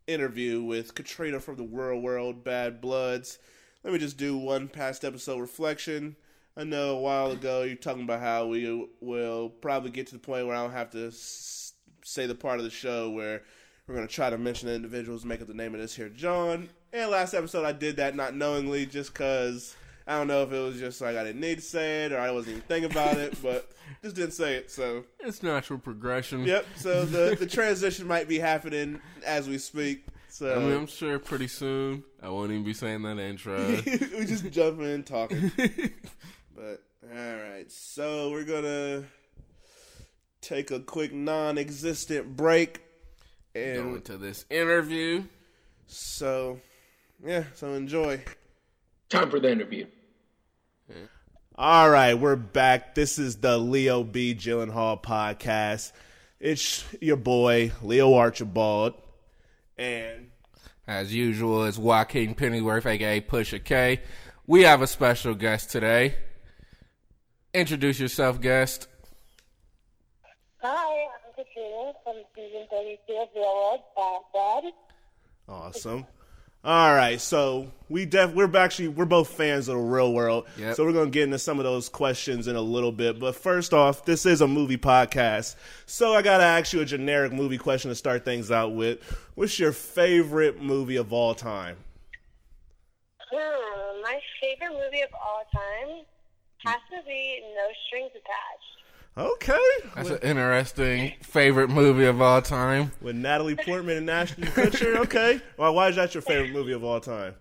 interview 0.07 0.63
with 0.63 0.95
Katrina 0.95 1.39
from 1.39 1.55
the 1.55 1.63
World 1.63 2.03
World 2.03 2.43
Bad 2.43 2.81
Bloods, 2.81 3.39
let 3.83 3.93
me 3.93 3.99
just 3.99 4.17
do 4.17 4.37
one 4.37 4.67
past 4.67 5.05
episode 5.05 5.39
reflection. 5.39 6.15
I 6.57 6.65
know 6.65 6.97
a 6.97 6.99
while 6.99 7.31
ago 7.31 7.63
you're 7.63 7.75
talking 7.75 8.03
about 8.03 8.19
how 8.19 8.47
we 8.47 8.87
will 8.99 9.49
probably 9.49 9.91
get 9.91 10.07
to 10.07 10.13
the 10.13 10.19
point 10.19 10.47
where 10.47 10.55
I 10.55 10.61
don't 10.61 10.71
have 10.71 10.91
to 10.91 11.11
say 11.11 12.25
the 12.25 12.35
part 12.35 12.59
of 12.59 12.65
the 12.65 12.71
show 12.71 13.09
where 13.09 13.43
we're 13.87 13.95
going 13.95 14.07
to 14.07 14.13
try 14.13 14.29
to 14.29 14.37
mention 14.37 14.67
the 14.67 14.75
individuals, 14.75 15.23
make 15.23 15.41
up 15.41 15.47
the 15.47 15.53
name 15.53 15.73
of 15.73 15.79
this 15.79 15.95
here, 15.95 16.09
John. 16.09 16.69
And 16.91 17.11
last 17.11 17.33
episode 17.33 17.65
I 17.65 17.71
did 17.71 17.97
that 17.97 18.15
not 18.15 18.35
knowingly 18.35 18.85
just 18.85 19.13
because 19.13 19.75
I 20.07 20.17
don't 20.17 20.27
know 20.27 20.41
if 20.41 20.51
it 20.51 20.59
was 20.59 20.79
just 20.79 21.01
like 21.01 21.15
I 21.17 21.23
didn't 21.23 21.41
need 21.41 21.55
to 21.59 21.61
say 21.63 22.05
it 22.05 22.11
or 22.11 22.19
I 22.19 22.31
wasn't 22.31 22.57
even 22.57 22.67
thinking 22.67 22.91
about 22.91 23.17
it, 23.17 23.39
but 23.43 23.69
just 24.03 24.15
didn't 24.15 24.33
say 24.33 24.55
it. 24.55 24.71
So 24.71 25.03
it's 25.19 25.43
natural 25.43 25.77
progression. 25.79 26.45
Yep. 26.45 26.65
So 26.75 27.05
the 27.05 27.35
the 27.35 27.45
transition 27.47 28.07
might 28.07 28.27
be 28.27 28.39
happening 28.39 28.99
as 29.25 29.47
we 29.47 29.57
speak. 29.59 30.05
So 30.29 30.55
I 30.55 30.59
mean, 30.59 30.73
I'm 30.73 30.87
sure 30.87 31.19
pretty 31.19 31.47
soon 31.47 32.03
I 32.23 32.29
won't 32.29 32.51
even 32.51 32.63
be 32.63 32.73
saying 32.73 33.03
that 33.03 33.19
intro. 33.19 33.57
we 33.85 34.25
just 34.25 34.49
jump 34.51 34.81
in 34.81 35.03
talking. 35.03 35.51
but 36.55 36.83
all 37.03 37.35
right, 37.35 37.65
so 37.67 38.31
we're 38.31 38.45
gonna 38.45 39.05
take 40.41 40.71
a 40.71 40.79
quick 40.79 41.13
non-existent 41.13 42.35
break, 42.35 42.81
Go 43.53 43.61
and 43.61 43.95
into 43.97 44.17
this 44.17 44.45
interview. 44.49 45.23
so 45.87 46.59
yeah, 47.25 47.43
so 47.53 47.73
enjoy. 47.73 48.21
Time 49.09 49.29
for 49.29 49.39
the 49.39 49.51
interview. 49.51 49.85
All 51.55 51.89
right, 51.89 52.13
we're 52.13 52.37
back. 52.37 52.95
This 52.95 53.19
is 53.19 53.37
the 53.37 53.57
Leo 53.57 54.03
B. 54.03 54.33
Gyllenhaal 54.33 55.01
podcast. 55.03 55.91
It's 56.39 56.85
your 57.01 57.17
boy 57.17 57.73
Leo 57.81 58.13
Archibald, 58.13 58.93
and 59.77 60.29
As 60.87 61.13
usual, 61.13 61.65
it's 61.65 61.77
Joaquin 61.77 62.33
Pennyworth, 62.33 62.85
aka 62.85 63.19
Pusha 63.21 63.63
K. 63.63 64.01
We 64.47 64.63
have 64.63 64.81
a 64.81 64.87
special 64.87 65.35
guest 65.35 65.69
today. 65.69 66.15
Introduce 67.53 67.99
yourself, 67.99 68.39
guest. 68.39 68.87
Hi, 70.61 71.07
I'm 71.27 71.33
Katrina 71.35 71.93
from 72.03 72.15
season 72.35 72.67
32 72.71 73.13
of 73.13 73.27
Railroad 73.35 73.79
Bad 73.95 74.21
Bad. 74.33 74.73
Awesome. 75.47 76.05
All 76.61 76.93
right, 76.93 77.21
so 77.21 77.71
we 77.87 78.05
def 78.05 78.33
we're 78.33 78.53
actually 78.57 78.89
we're 78.89 79.05
both 79.05 79.29
fans 79.29 79.69
of 79.69 79.75
the 79.77 79.81
real 79.81 80.11
world, 80.13 80.45
Yep. 80.57 80.75
so 80.75 80.83
we're 80.83 80.91
gonna 80.91 81.09
get 81.09 81.23
into 81.23 81.39
some 81.39 81.57
of 81.57 81.63
those 81.63 81.87
questions 81.87 82.47
in 82.49 82.57
a 82.57 82.61
little 82.61 82.91
bit. 82.91 83.17
But 83.17 83.35
first 83.35 83.73
off, 83.73 84.03
this 84.03 84.25
is 84.25 84.41
a 84.41 84.47
movie 84.47 84.77
podcast, 84.77 85.55
so 85.85 86.13
I 86.13 86.21
gotta 86.21 86.43
ask 86.43 86.73
you 86.73 86.81
a 86.81 86.85
generic 86.85 87.31
movie 87.31 87.57
question 87.57 87.89
to 87.89 87.95
start 87.95 88.25
things 88.25 88.51
out 88.51 88.73
with. 88.75 89.01
What's 89.35 89.57
your 89.57 89.71
favorite 89.71 90.61
movie 90.61 90.97
of 90.97 91.13
all 91.13 91.33
time? 91.33 91.77
Hmm, 93.31 94.01
my 94.01 94.19
favorite 94.41 94.73
movie 94.77 95.01
of 95.01 95.09
all 95.13 95.43
time 95.53 96.03
has 96.65 96.75
to 96.91 97.05
be 97.07 97.41
No 97.55 97.67
Strings 97.87 98.11
Attached. 98.11 98.78
Okay. 99.19 99.59
That's 99.95 100.09
an 100.11 100.19
interesting 100.19 101.13
favorite 101.21 101.69
movie 101.69 102.05
of 102.05 102.21
all 102.21 102.41
time. 102.41 102.93
With 103.01 103.17
Natalie 103.17 103.57
Portman 103.57 103.97
and 103.97 104.09
Ashton 104.09 104.45
Kutcher. 104.45 104.95
Okay. 104.95 105.41
Well, 105.57 105.73
why 105.75 105.89
is 105.89 105.97
that 105.97 106.13
your 106.13 106.21
favorite 106.21 106.53
movie 106.53 106.71
of 106.71 106.83
all 106.85 107.01
time? 107.01 107.35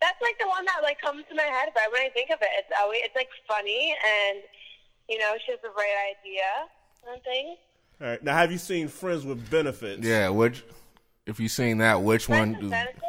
That's 0.00 0.20
like 0.20 0.36
the 0.40 0.48
one 0.48 0.64
that 0.64 0.80
like 0.82 1.00
comes 1.00 1.24
to 1.30 1.34
my 1.36 1.44
head 1.44 1.68
right 1.76 1.88
when 1.92 2.02
I 2.02 2.08
think 2.10 2.30
of 2.30 2.38
it. 2.42 2.48
It's 2.58 2.72
always 2.82 3.00
it's 3.04 3.14
like 3.14 3.28
funny 3.48 3.94
and 4.04 4.38
you 5.08 5.18
know 5.18 5.34
she 5.46 5.52
has 5.52 5.60
the 5.62 5.68
right 5.70 6.14
idea 6.20 6.42
and 7.12 7.22
things. 7.22 7.58
All 8.00 8.08
right. 8.08 8.22
Now, 8.22 8.36
have 8.36 8.50
you 8.50 8.58
seen 8.58 8.88
Friends 8.88 9.24
with 9.24 9.48
Benefits? 9.48 10.04
Yeah, 10.04 10.28
which 10.30 10.64
if 11.26 11.38
you've 11.38 11.52
seen 11.52 11.78
that, 11.78 12.02
which 12.02 12.26
Friends 12.26 12.54
one? 12.54 12.62
do- 12.64 12.70
Benefits? 12.70 13.00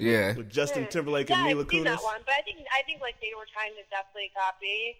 Yeah, 0.00 0.34
With 0.34 0.50
Justin. 0.50 0.86
Timberlake 0.88 1.28
yeah, 1.28 1.36
and 1.36 1.46
Mila 1.48 1.62
I've 1.64 1.70
seen 1.70 1.82
Kunis? 1.82 1.84
that 1.84 2.02
one, 2.02 2.20
but 2.24 2.34
I 2.38 2.42
think 2.42 2.58
I 2.76 2.82
think 2.82 3.00
like 3.00 3.16
they 3.20 3.30
were 3.36 3.46
trying 3.52 3.72
to 3.74 3.82
definitely 3.90 4.30
copy 4.34 4.96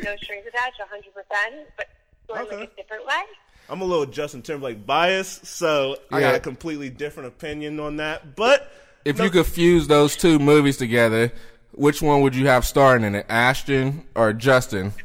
No 0.04 0.16
Strings 0.22 0.46
Attached, 0.46 0.80
hundred 0.80 1.14
percent, 1.14 1.68
but 1.76 1.88
sort 2.26 2.40
of 2.40 2.46
Okay. 2.48 2.56
like 2.60 2.72
a 2.72 2.76
different 2.76 3.06
way. 3.06 3.22
I'm 3.68 3.80
a 3.80 3.84
little 3.84 4.06
Justin 4.06 4.42
Timberlake 4.42 4.84
biased, 4.84 5.46
so 5.46 5.96
I 6.10 6.20
got 6.20 6.34
a 6.34 6.40
completely 6.40 6.90
different 6.90 7.28
opinion 7.28 7.78
on 7.80 7.96
that. 7.98 8.34
But 8.36 8.70
if 9.04 9.18
No. 9.18 9.24
you 9.24 9.30
could 9.30 9.46
fuse 9.46 9.86
those 9.86 10.16
two 10.16 10.38
movies 10.38 10.76
together, 10.76 11.32
which 11.72 12.02
one 12.02 12.20
would 12.22 12.34
you 12.34 12.48
have 12.48 12.66
starring 12.66 13.04
in 13.04 13.14
it, 13.14 13.26
Ashton 13.28 14.06
or 14.16 14.32
Justin? 14.32 14.92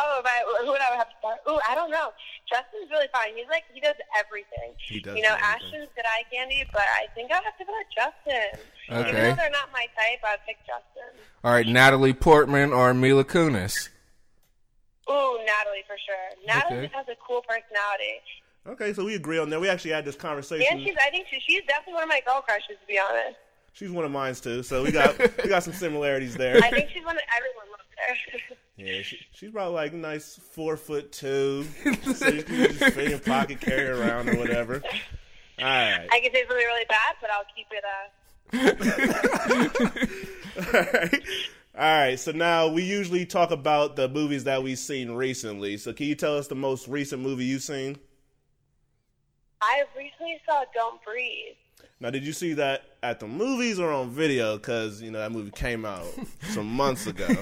Oh, 0.00 0.20
right. 0.24 0.42
Who 0.64 0.70
would 0.70 0.80
I 0.80 0.96
have 0.96 1.08
to 1.10 1.14
start? 1.18 1.38
Ooh, 1.48 1.58
I 1.68 1.74
don't 1.74 1.90
know. 1.90 2.12
Justin's 2.48 2.88
really 2.90 3.08
fun. 3.12 3.28
He's 3.36 3.48
like 3.52 3.64
he 3.72 3.80
does 3.80 3.94
everything. 4.16 4.72
He 4.80 4.98
does 5.00 5.16
You 5.16 5.22
know, 5.22 5.36
do 5.36 5.44
everything. 5.44 5.84
Ashton's 5.84 5.90
good 5.94 6.08
eye 6.08 6.24
candy, 6.32 6.64
but 6.72 6.82
I 6.96 7.06
think 7.14 7.30
I'd 7.30 7.44
have 7.44 7.56
to 7.60 7.64
go 7.64 7.72
with 7.76 7.92
Justin. 7.94 8.48
Even 8.88 9.04
Okay. 9.04 9.30
though 9.30 9.36
they're 9.36 9.50
not 9.52 9.68
my 9.72 9.86
type, 9.94 10.20
I'd 10.24 10.40
pick 10.46 10.56
Justin. 10.64 11.12
All 11.44 11.52
right, 11.52 11.66
Natalie 11.66 12.14
Portman 12.16 12.72
or 12.72 12.94
Mila 12.94 13.24
Kunis? 13.24 13.88
Ooh, 15.10 15.38
Natalie 15.44 15.84
for 15.86 15.96
sure. 16.04 16.26
Natalie 16.46 16.84
Okay. 16.84 16.90
has 16.94 17.06
a 17.08 17.16
cool 17.26 17.42
personality, 17.42 18.20
okay, 18.66 18.92
so 18.92 19.04
we 19.04 19.14
agree 19.14 19.38
on 19.38 19.48
that. 19.50 19.60
We 19.60 19.68
actually 19.68 19.92
had 19.92 20.04
this 20.04 20.16
conversation. 20.16 20.66
and 20.70 20.80
she's 20.86 20.96
I 21.00 21.10
think 21.10 21.28
she, 21.30 21.40
she's 21.46 21.62
definitely 21.66 21.94
one 21.94 22.02
of 22.04 22.08
my 22.10 22.20
girl 22.26 22.40
crushes 22.42 22.76
to 22.80 22.86
be 22.86 22.98
honest. 22.98 23.36
She's 23.72 23.90
one 23.90 24.04
of 24.04 24.10
mine 24.10 24.34
too, 24.34 24.62
so 24.62 24.82
we 24.82 24.92
got 24.92 25.16
we 25.42 25.48
got 25.48 25.62
some 25.62 25.72
similarities 25.72 26.36
there. 26.36 26.56
I 26.56 26.68
think 26.70 26.90
she's 26.90 27.02
one 27.04 27.16
that 27.16 27.24
everyone 27.36 27.66
loves 27.70 27.84
her. 28.48 28.56
Yeah, 28.80 29.02
she, 29.02 29.18
she's 29.32 29.50
probably 29.50 29.74
like 29.74 29.92
nice 29.92 30.38
four 30.52 30.76
foot 30.76 31.10
two, 31.10 31.66
so 32.14 32.28
you 32.28 32.44
can 32.44 32.54
just 32.56 32.78
fit 32.78 32.96
in 32.98 33.10
your 33.10 33.18
pocket, 33.18 33.60
carry 33.60 33.88
around 33.88 34.28
or 34.28 34.36
whatever. 34.36 34.80
All 35.58 35.64
right, 35.64 36.06
I 36.12 36.20
can 36.20 36.30
say 36.32 36.44
something 36.46 36.56
really 36.56 36.84
bad, 36.88 37.16
but 37.20 37.28
I'll 37.28 37.44
keep 37.56 37.66
it. 37.72 37.84
Uh, 37.84 38.08
all 40.76 40.92
right, 40.92 41.22
all 41.74 41.98
right. 42.06 42.20
So 42.20 42.30
now 42.30 42.68
we 42.68 42.84
usually 42.84 43.26
talk 43.26 43.50
about 43.50 43.96
the 43.96 44.08
movies 44.08 44.44
that 44.44 44.62
we've 44.62 44.78
seen 44.78 45.10
recently. 45.10 45.76
So 45.76 45.92
can 45.92 46.06
you 46.06 46.14
tell 46.14 46.36
us 46.38 46.46
the 46.46 46.54
most 46.54 46.86
recent 46.86 47.20
movie 47.20 47.46
you've 47.46 47.64
seen? 47.64 47.98
I 49.60 49.84
recently 49.96 50.40
saw 50.46 50.64
Don't 50.74 51.02
Breathe. 51.04 51.56
Now, 52.00 52.10
did 52.10 52.24
you 52.24 52.32
see 52.32 52.52
that 52.54 52.82
at 53.02 53.18
the 53.20 53.26
movies 53.26 53.78
or 53.80 53.90
on 53.92 54.10
video? 54.10 54.56
Because 54.56 55.02
you 55.02 55.10
know 55.10 55.18
that 55.18 55.32
movie 55.32 55.50
came 55.50 55.84
out 55.84 56.06
some 56.50 56.66
months 56.68 57.06
ago. 57.06 57.26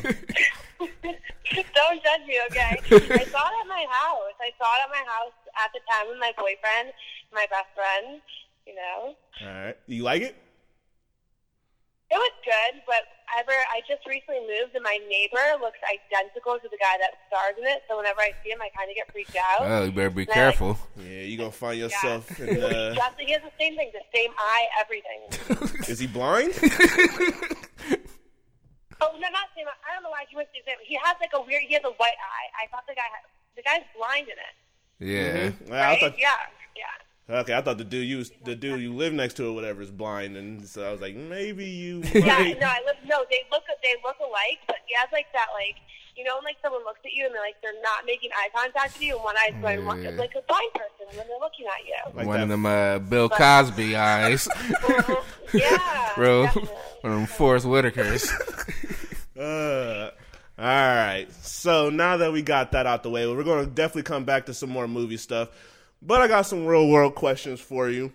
Don't 0.76 2.02
judge 2.02 2.26
me, 2.26 2.38
okay? 2.50 2.76
I 2.90 3.24
saw 3.24 3.44
it 3.48 3.60
at 3.60 3.68
my 3.68 3.86
house. 3.90 4.34
I 4.40 4.50
saw 4.58 4.66
it 4.66 4.84
at 4.84 4.90
my 4.90 5.04
house 5.06 5.32
at 5.62 5.70
the 5.72 5.80
time 5.90 6.08
with 6.08 6.18
my 6.18 6.32
boyfriend, 6.36 6.92
my 7.32 7.46
best 7.50 7.68
friend. 7.74 8.20
You 8.66 8.74
know, 8.74 9.14
All 9.42 9.64
right, 9.64 9.76
you 9.86 10.02
like 10.02 10.22
it? 10.22 10.34
it 12.10 12.14
was 12.16 12.32
good, 12.44 12.82
but 12.84 13.06
ever 13.39 13.51
I 13.53 13.81
just 13.89 14.07
recently 14.07 14.41
moved, 14.47 14.74
and 14.74 14.85
my 14.85 14.99
neighbor 15.09 15.59
looks 15.61 15.79
identical 15.87 16.59
to 16.62 16.68
the 16.70 16.79
guy 16.79 16.95
that 17.03 17.18
stars 17.27 17.55
in 17.59 17.66
it. 17.66 17.83
So 17.89 17.97
whenever 17.99 18.20
I 18.20 18.31
see 18.45 18.51
him, 18.51 18.62
I 18.62 18.70
kind 18.77 18.89
of 18.91 18.95
get 18.97 19.11
freaked 19.11 19.35
out. 19.37 19.61
Oh, 19.66 19.85
you 19.85 19.93
better 19.93 20.11
be 20.11 20.22
Like- 20.27 20.35
careful. 20.35 20.79
Yeah, 20.97 21.27
you're 21.27 21.39
gonna 21.39 21.51
find 21.53 21.77
Yeah. 21.79 21.85
yourself 21.91 22.31
in 22.41 22.49
uh, 22.62 22.68
the. 22.68 22.95
Just, 22.95 23.18
he 23.20 23.33
has 23.33 23.43
the 23.43 23.53
same 23.59 23.74
thing, 23.77 23.91
the 23.93 24.05
same 24.14 24.31
eye, 24.39 24.66
everything. 24.79 25.20
Is 25.91 25.99
he 25.99 26.07
blind? 26.07 26.53
oh 29.01 29.12
no, 29.20 29.29
not 29.29 29.49
same. 29.55 29.66
eye. 29.68 29.81
I 29.85 29.95
don't 29.95 30.03
know 30.03 30.11
why 30.11 30.24
he 30.29 30.37
went 30.37 30.49
to 30.53 30.61
the 30.61 30.64
same. 30.70 30.79
He 30.85 30.97
has 31.03 31.16
like 31.20 31.33
a 31.35 31.41
weird. 31.43 31.62
He 31.66 31.74
has 31.74 31.85
a 31.85 31.95
white 32.01 32.18
eye. 32.20 32.49
I 32.62 32.66
thought 32.70 32.85
the 32.87 32.95
guy 32.95 33.09
had, 33.11 33.24
the 33.57 33.62
guy's 33.62 33.85
blind 33.97 34.29
in 34.29 34.39
it. 34.39 34.55
Yeah. 34.99 35.51
Mm-hmm. 35.51 35.70
Well, 35.70 35.83
I 35.83 35.87
Right? 35.93 36.01
thought, 36.01 36.18
yeah, 36.18 36.41
yeah. 36.77 36.85
Okay, 37.29 37.55
I 37.55 37.61
thought 37.61 37.79
the 37.79 37.85
dude 37.85 38.07
you 38.09 38.24
the 38.45 38.55
dude 38.55 38.81
you 38.81 38.93
live 38.95 39.12
next 39.12 39.35
to 39.35 39.47
or 39.49 39.53
whatever 39.55 39.83
is 39.83 39.91
blind, 39.91 40.37
and 40.37 40.66
so 40.66 40.87
I 40.87 40.93
was 40.93 41.01
like, 41.01 41.14
maybe 41.16 41.64
you. 41.64 42.03
Yeah, 42.14 42.39
no, 42.61 42.66
I 42.66 42.81
live. 42.87 42.97
No, 43.07 43.24
they 43.31 43.41
look 43.51 43.62
they 43.83 43.95
look 44.05 44.16
alike, 44.20 44.59
but 44.66 44.77
he 44.87 44.95
has 44.99 45.09
like 45.12 45.27
that 45.33 45.47
like 45.55 45.77
you 46.16 46.24
know 46.24 46.35
when 46.37 46.45
like 46.45 46.57
someone 46.62 46.83
looks 46.85 47.01
at 47.05 47.12
you 47.12 47.27
and 47.27 47.35
they're 47.35 47.43
like 47.43 47.57
they're 47.62 47.72
not 47.83 48.07
making 48.07 48.31
eye 48.35 48.49
contact 48.55 48.95
with 48.95 49.03
you, 49.03 49.14
and 49.16 49.24
one 49.24 49.35
eye's 49.37 49.55
going 49.61 49.85
one, 49.85 50.03
Yeah. 50.03 50.11
like 50.11 50.33
a 50.37 50.43
blind 50.49 50.72
person 50.74 51.18
when 51.18 51.27
they're 51.29 51.39
looking 51.41 51.66
at 51.66 51.87
you. 51.87 52.16
Like 52.16 52.27
one 52.27 52.37
that. 52.39 52.43
of 52.45 52.49
them 52.49 52.66
uh, 52.66 52.99
Bill 53.01 53.29
Cosby 53.29 53.97
eyes. 53.97 54.49
Mhm. 54.49 55.24
yeah, 55.55 56.12
Bro, 56.16 56.45
definitely. 56.45 56.70
one 57.03 57.12
of 57.12 57.18
them 57.18 57.27
Forrest 57.27 57.66
Whitakers. 57.66 58.31
Uh, 59.39 60.11
all 60.59 60.64
right. 60.64 61.27
So 61.43 61.91
now 61.91 62.16
that 62.16 62.33
we 62.33 62.41
got 62.43 62.72
that 62.72 62.87
out 62.87 63.03
the 63.03 63.11
way, 63.11 63.27
we're 63.27 63.45
going 63.45 63.64
to 63.66 63.70
definitely 63.70 64.05
come 64.05 64.24
back 64.24 64.47
to 64.47 64.55
some 64.55 64.70
more 64.70 64.89
movie 64.89 65.18
stuff. 65.18 65.51
But 66.07 66.22
I 66.22 66.28
got 66.28 66.42
some 66.42 66.64
real 66.66 66.88
world 66.88 67.16
questions 67.16 67.61
for 67.61 67.90
you. 67.90 68.12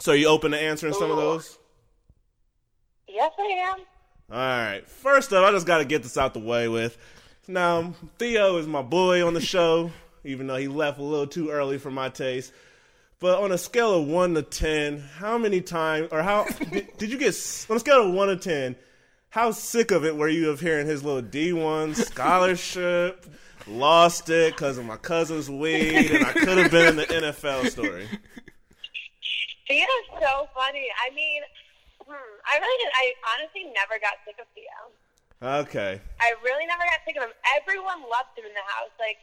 So 0.00 0.12
you 0.12 0.26
open 0.26 0.50
to 0.50 0.60
answering 0.60 0.94
some 0.94 1.12
of 1.12 1.16
those? 1.16 1.56
Yes, 3.06 3.32
I 3.38 3.42
am. 3.42 3.78
All 4.32 4.38
right. 4.38 4.88
First 4.88 5.32
up, 5.32 5.44
I 5.44 5.52
just 5.52 5.66
got 5.66 5.78
to 5.78 5.84
get 5.84 6.02
this 6.02 6.18
out 6.18 6.34
the 6.34 6.40
way 6.40 6.66
with. 6.66 6.98
Now, 7.46 7.94
Theo 8.18 8.56
is 8.56 8.66
my 8.66 8.82
boy 8.82 9.24
on 9.24 9.34
the 9.34 9.40
show, 9.54 9.92
even 10.24 10.48
though 10.48 10.56
he 10.56 10.66
left 10.66 10.98
a 10.98 11.04
little 11.04 11.28
too 11.28 11.50
early 11.50 11.78
for 11.78 11.92
my 11.92 12.08
taste. 12.08 12.52
But 13.20 13.38
on 13.38 13.52
a 13.52 13.58
scale 13.58 13.94
of 13.94 14.08
one 14.08 14.34
to 14.34 14.42
ten, 14.42 14.98
how 14.98 15.38
many 15.38 15.60
times, 15.60 16.08
or 16.10 16.20
how 16.20 16.44
did, 16.72 16.96
did 16.98 17.12
you 17.12 17.18
get 17.18 17.34
on 17.70 17.76
a 17.76 17.80
scale 17.80 18.08
of 18.08 18.14
one 18.14 18.28
to 18.28 18.36
ten? 18.36 18.74
How 19.28 19.52
sick 19.52 19.92
of 19.92 20.04
it 20.04 20.16
were 20.16 20.28
you 20.28 20.50
of 20.50 20.58
hearing 20.58 20.86
his 20.88 21.04
little 21.04 21.22
D 21.22 21.52
one 21.52 21.94
scholarship? 21.94 23.24
Lost 23.66 24.28
it 24.28 24.52
because 24.52 24.76
of 24.76 24.84
my 24.84 24.96
cousin's 24.96 25.48
weed, 25.48 26.10
and 26.12 26.26
I 26.26 26.32
could 26.32 26.58
have 26.58 26.70
been 26.70 26.88
in 26.88 26.96
the 26.96 27.06
NFL 27.06 27.70
story. 27.70 28.08
Theo 29.68 29.88
is 29.88 30.08
so 30.20 30.48
funny. 30.52 30.84
I 31.00 31.08
mean, 31.16 31.40
hmm, 32.04 32.32
I 32.44 32.60
really 32.60 32.78
did. 32.84 32.92
I 32.92 33.04
honestly 33.32 33.64
never 33.72 33.96
got 33.96 34.20
sick 34.28 34.36
of 34.36 34.44
Theo. 34.52 34.92
Okay. 35.40 36.00
I 36.20 36.28
really 36.44 36.68
never 36.68 36.84
got 36.84 37.00
sick 37.08 37.16
of 37.16 37.24
him. 37.24 37.36
Everyone 37.56 38.04
loved 38.04 38.36
him 38.36 38.44
in 38.44 38.52
the 38.52 38.66
house. 38.68 38.92
Like 39.00 39.16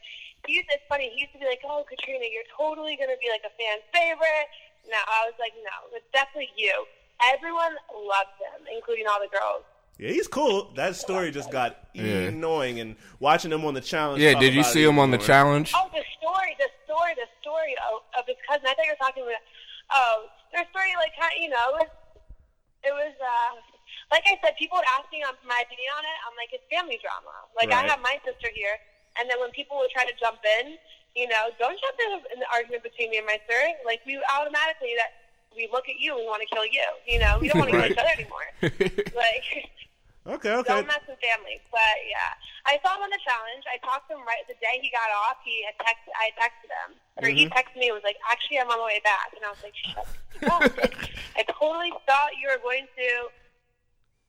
he 0.49 0.57
used, 0.57 0.69
it's 0.73 0.85
funny. 0.89 1.13
He 1.13 1.21
used 1.21 1.33
to 1.33 1.41
be 1.41 1.45
like, 1.45 1.61
"Oh, 1.61 1.85
Katrina, 1.85 2.25
you're 2.25 2.49
totally 2.57 2.97
gonna 2.97 3.17
be 3.21 3.29
like 3.29 3.45
a 3.45 3.53
fan 3.57 3.77
favorite." 3.93 4.49
No, 4.89 4.97
I 4.97 5.29
was 5.29 5.37
like, 5.37 5.53
"No, 5.61 5.93
it's 5.93 6.09
definitely 6.09 6.49
you." 6.57 6.73
Everyone 7.21 7.77
loved 7.93 8.37
him, 8.41 8.65
including 8.73 9.05
all 9.05 9.21
the 9.21 9.29
girls. 9.29 9.61
Yeah, 10.01 10.17
he's 10.17 10.25
cool. 10.27 10.73
That 10.73 10.97
story 10.97 11.29
just 11.29 11.53
got 11.53 11.77
Yeah. 11.93 12.33
annoying, 12.33 12.79
and 12.81 12.97
watching 13.21 13.53
him 13.53 13.61
on 13.69 13.77
the 13.77 13.85
challenge. 13.85 14.17
Yeah, 14.17 14.33
did 14.33 14.49
you 14.57 14.63
see 14.65 14.81
him 14.81 14.97
on 14.97 15.11
the 15.13 15.21
more. 15.21 15.27
challenge? 15.29 15.71
Oh, 15.77 15.85
the 15.93 16.01
story, 16.17 16.57
the 16.57 16.69
story, 16.89 17.13
the 17.13 17.29
story 17.37 17.77
of, 17.85 18.01
of 18.17 18.25
his 18.25 18.35
cousin. 18.49 18.65
I 18.65 18.73
thought 18.73 18.81
you 18.89 18.93
were 18.97 19.03
talking 19.05 19.21
about. 19.23 19.45
Oh, 19.93 20.25
their 20.57 20.65
story, 20.73 20.89
like 20.97 21.13
kind, 21.13 21.37
you 21.37 21.53
know, 21.53 21.77
it 21.77 21.85
was, 21.85 21.91
it 22.89 22.93
was 22.97 23.13
uh, 23.21 23.51
like 24.09 24.25
I 24.25 24.41
said. 24.41 24.57
People 24.57 24.81
would 24.81 24.89
ask 24.89 25.05
me 25.13 25.21
on 25.21 25.37
my 25.45 25.61
opinion 25.61 25.93
on 25.93 26.01
it. 26.01 26.17
I'm 26.25 26.33
like, 26.33 26.49
it's 26.49 26.65
family 26.73 26.97
drama. 26.97 27.29
Like 27.53 27.69
I 27.69 27.85
have 27.85 28.01
my 28.01 28.17
sister 28.25 28.49
here, 28.57 28.73
and 29.21 29.29
then 29.29 29.37
when 29.37 29.53
people 29.53 29.77
would 29.85 29.93
try 29.93 30.01
to 30.09 30.15
jump 30.17 30.41
in, 30.63 30.81
you 31.13 31.29
know, 31.29 31.53
don't 31.61 31.77
jump 31.77 31.97
in 32.09 32.25
in 32.33 32.37
the 32.41 32.49
argument 32.49 32.81
between 32.81 33.13
me 33.13 33.21
and 33.21 33.29
my 33.29 33.37
sister. 33.45 33.61
Like 33.85 34.01
we 34.09 34.17
automatically 34.33 34.97
that 34.97 35.29
we 35.53 35.69
look 35.69 35.85
at 35.85 36.01
you 36.01 36.17
and 36.17 36.25
we 36.25 36.27
want 36.31 36.41
to 36.41 36.49
kill 36.49 36.65
you. 36.65 36.87
You 37.05 37.21
know, 37.21 37.37
we 37.37 37.53
don't 37.53 37.61
want 37.61 37.69
to 37.69 37.77
Right. 37.85 37.93
kill 37.93 38.01
each 38.01 38.01
other 38.01 38.15
anymore. 38.17 38.47
like. 39.13 39.45
Okay, 40.21 40.53
okay. 40.53 40.69
Don't 40.69 40.85
mess 40.85 41.01
with 41.09 41.17
family. 41.17 41.57
But 41.73 41.97
yeah, 42.05 42.37
I 42.69 42.77
saw 42.85 42.93
him 42.97 43.03
on 43.05 43.09
the 43.09 43.17
challenge. 43.25 43.65
I 43.65 43.81
talked 43.81 44.05
to 44.09 44.15
him 44.15 44.21
right 44.29 44.45
the 44.45 44.53
day 44.61 44.77
he 44.77 44.93
got 44.93 45.09
off. 45.25 45.41
He 45.41 45.65
had 45.65 45.73
text. 45.81 46.05
I 46.13 46.29
texted 46.37 46.69
him, 46.69 46.89
or 47.17 47.27
he 47.33 47.49
Mm-hmm. 47.49 47.53
texted 47.57 47.77
me 47.81 47.89
and 47.89 47.97
was 47.97 48.05
like, 48.05 48.21
"Actually, 48.29 48.61
I'm 48.61 48.69
on 48.69 48.77
the 48.77 48.85
way 48.85 49.01
back." 49.01 49.33
And 49.33 49.41
I 49.41 49.49
was 49.49 49.61
like, 49.65 49.73
"Shut 49.73 50.05
up!" 50.45 50.61
Like, 50.77 50.93
I 51.39 51.41
totally 51.49 51.89
thought 52.05 52.37
you 52.37 52.53
were 52.53 52.61
going 52.61 52.85
to 52.85 53.09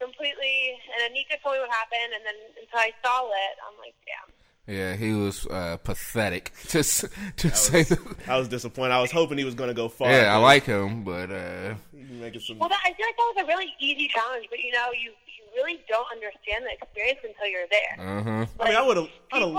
completely. 0.01 0.81
And 0.97 1.13
Anika 1.13 1.37
told 1.43 1.57
me 1.57 1.61
what 1.61 1.71
happened, 1.71 2.17
and 2.17 2.25
then 2.25 2.39
until 2.57 2.79
I 2.81 2.91
saw 3.05 3.29
it, 3.29 3.55
I'm 3.61 3.77
like, 3.79 3.95
"Damn." 4.09 4.29
Yeah, 4.65 4.95
he 4.95 5.13
was 5.13 5.45
uh, 5.47 5.77
pathetic. 5.83 6.53
To 6.73 6.79
s- 6.79 7.05
to 7.37 7.51
say, 7.55 7.83
the, 7.83 7.99
I 8.29 8.39
was 8.39 8.49
disappointed. 8.49 8.93
I 8.95 9.01
was 9.03 9.11
hoping 9.11 9.37
he 9.37 9.45
was 9.45 9.55
going 9.57 9.69
to 9.69 9.75
go 9.75 9.89
far. 9.89 10.09
yeah, 10.11 10.33
I 10.33 10.39
like 10.39 10.65
him, 10.65 11.03
but 11.05 11.31
uh, 11.31 11.75
he's 11.93 12.09
making 12.11 12.41
some. 12.41 12.59
Well, 12.59 12.69
that, 12.69 12.81
I 12.85 12.93
feel 12.95 13.05
like 13.07 13.17
that 13.17 13.33
was 13.37 13.45
a 13.45 13.47
really 13.47 13.75
easy 13.81 14.09
challenge, 14.09 14.47
but 14.49 14.61
you 14.61 14.73
know, 14.73 14.89
you 14.93 15.11
you 15.22 15.22
really 15.55 15.81
don't 15.89 16.07
understand 16.13 16.65
the 16.65 16.73
experience 16.73 17.21
until 17.25 17.49
you're 17.49 17.69
there. 17.71 17.95
uh 17.99 18.23
huh. 18.23 18.47
I 18.61 18.69
mean, 18.69 18.77
I 18.79 18.83
would 18.83 18.97
have. 18.97 19.09
People, 19.31 19.57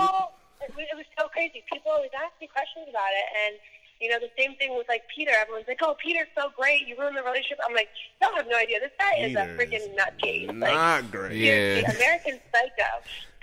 it 0.64 0.96
was, 0.96 1.06
so 1.18 1.28
crazy. 1.28 1.62
People 1.70 1.92
always 1.92 2.10
ask 2.16 2.32
me 2.40 2.48
questions 2.48 2.86
about 2.88 3.12
it, 3.12 3.26
and 3.46 3.54
You 4.00 4.10
know, 4.10 4.18
the 4.18 4.32
same 4.36 4.56
thing 4.56 4.74
with 4.76 4.88
like 4.88 5.02
Peter. 5.14 5.30
Everyone's 5.40 5.68
like, 5.68 5.78
"Oh, 5.80 5.94
Peter's 6.02 6.26
so 6.34 6.50
great. 6.58 6.86
You 6.88 6.98
ruined 6.98 7.16
the 7.16 7.22
relationship." 7.22 7.60
I'm 7.64 7.74
like, 7.74 7.88
"Y'all 8.20 8.34
have 8.34 8.48
no 8.50 8.56
idea. 8.58 8.80
This 8.80 8.90
guy 8.98 9.14
is 9.22 9.34
a 9.36 9.46
freaking 9.54 9.86
is 9.86 9.88
nutcase. 9.94 10.48
Like, 10.48 10.74
Not 10.74 11.10
great. 11.10 11.36
Yeah. 11.38 11.78
seriously, 11.80 11.94
American 11.96 12.40
Psycho. 12.50 12.90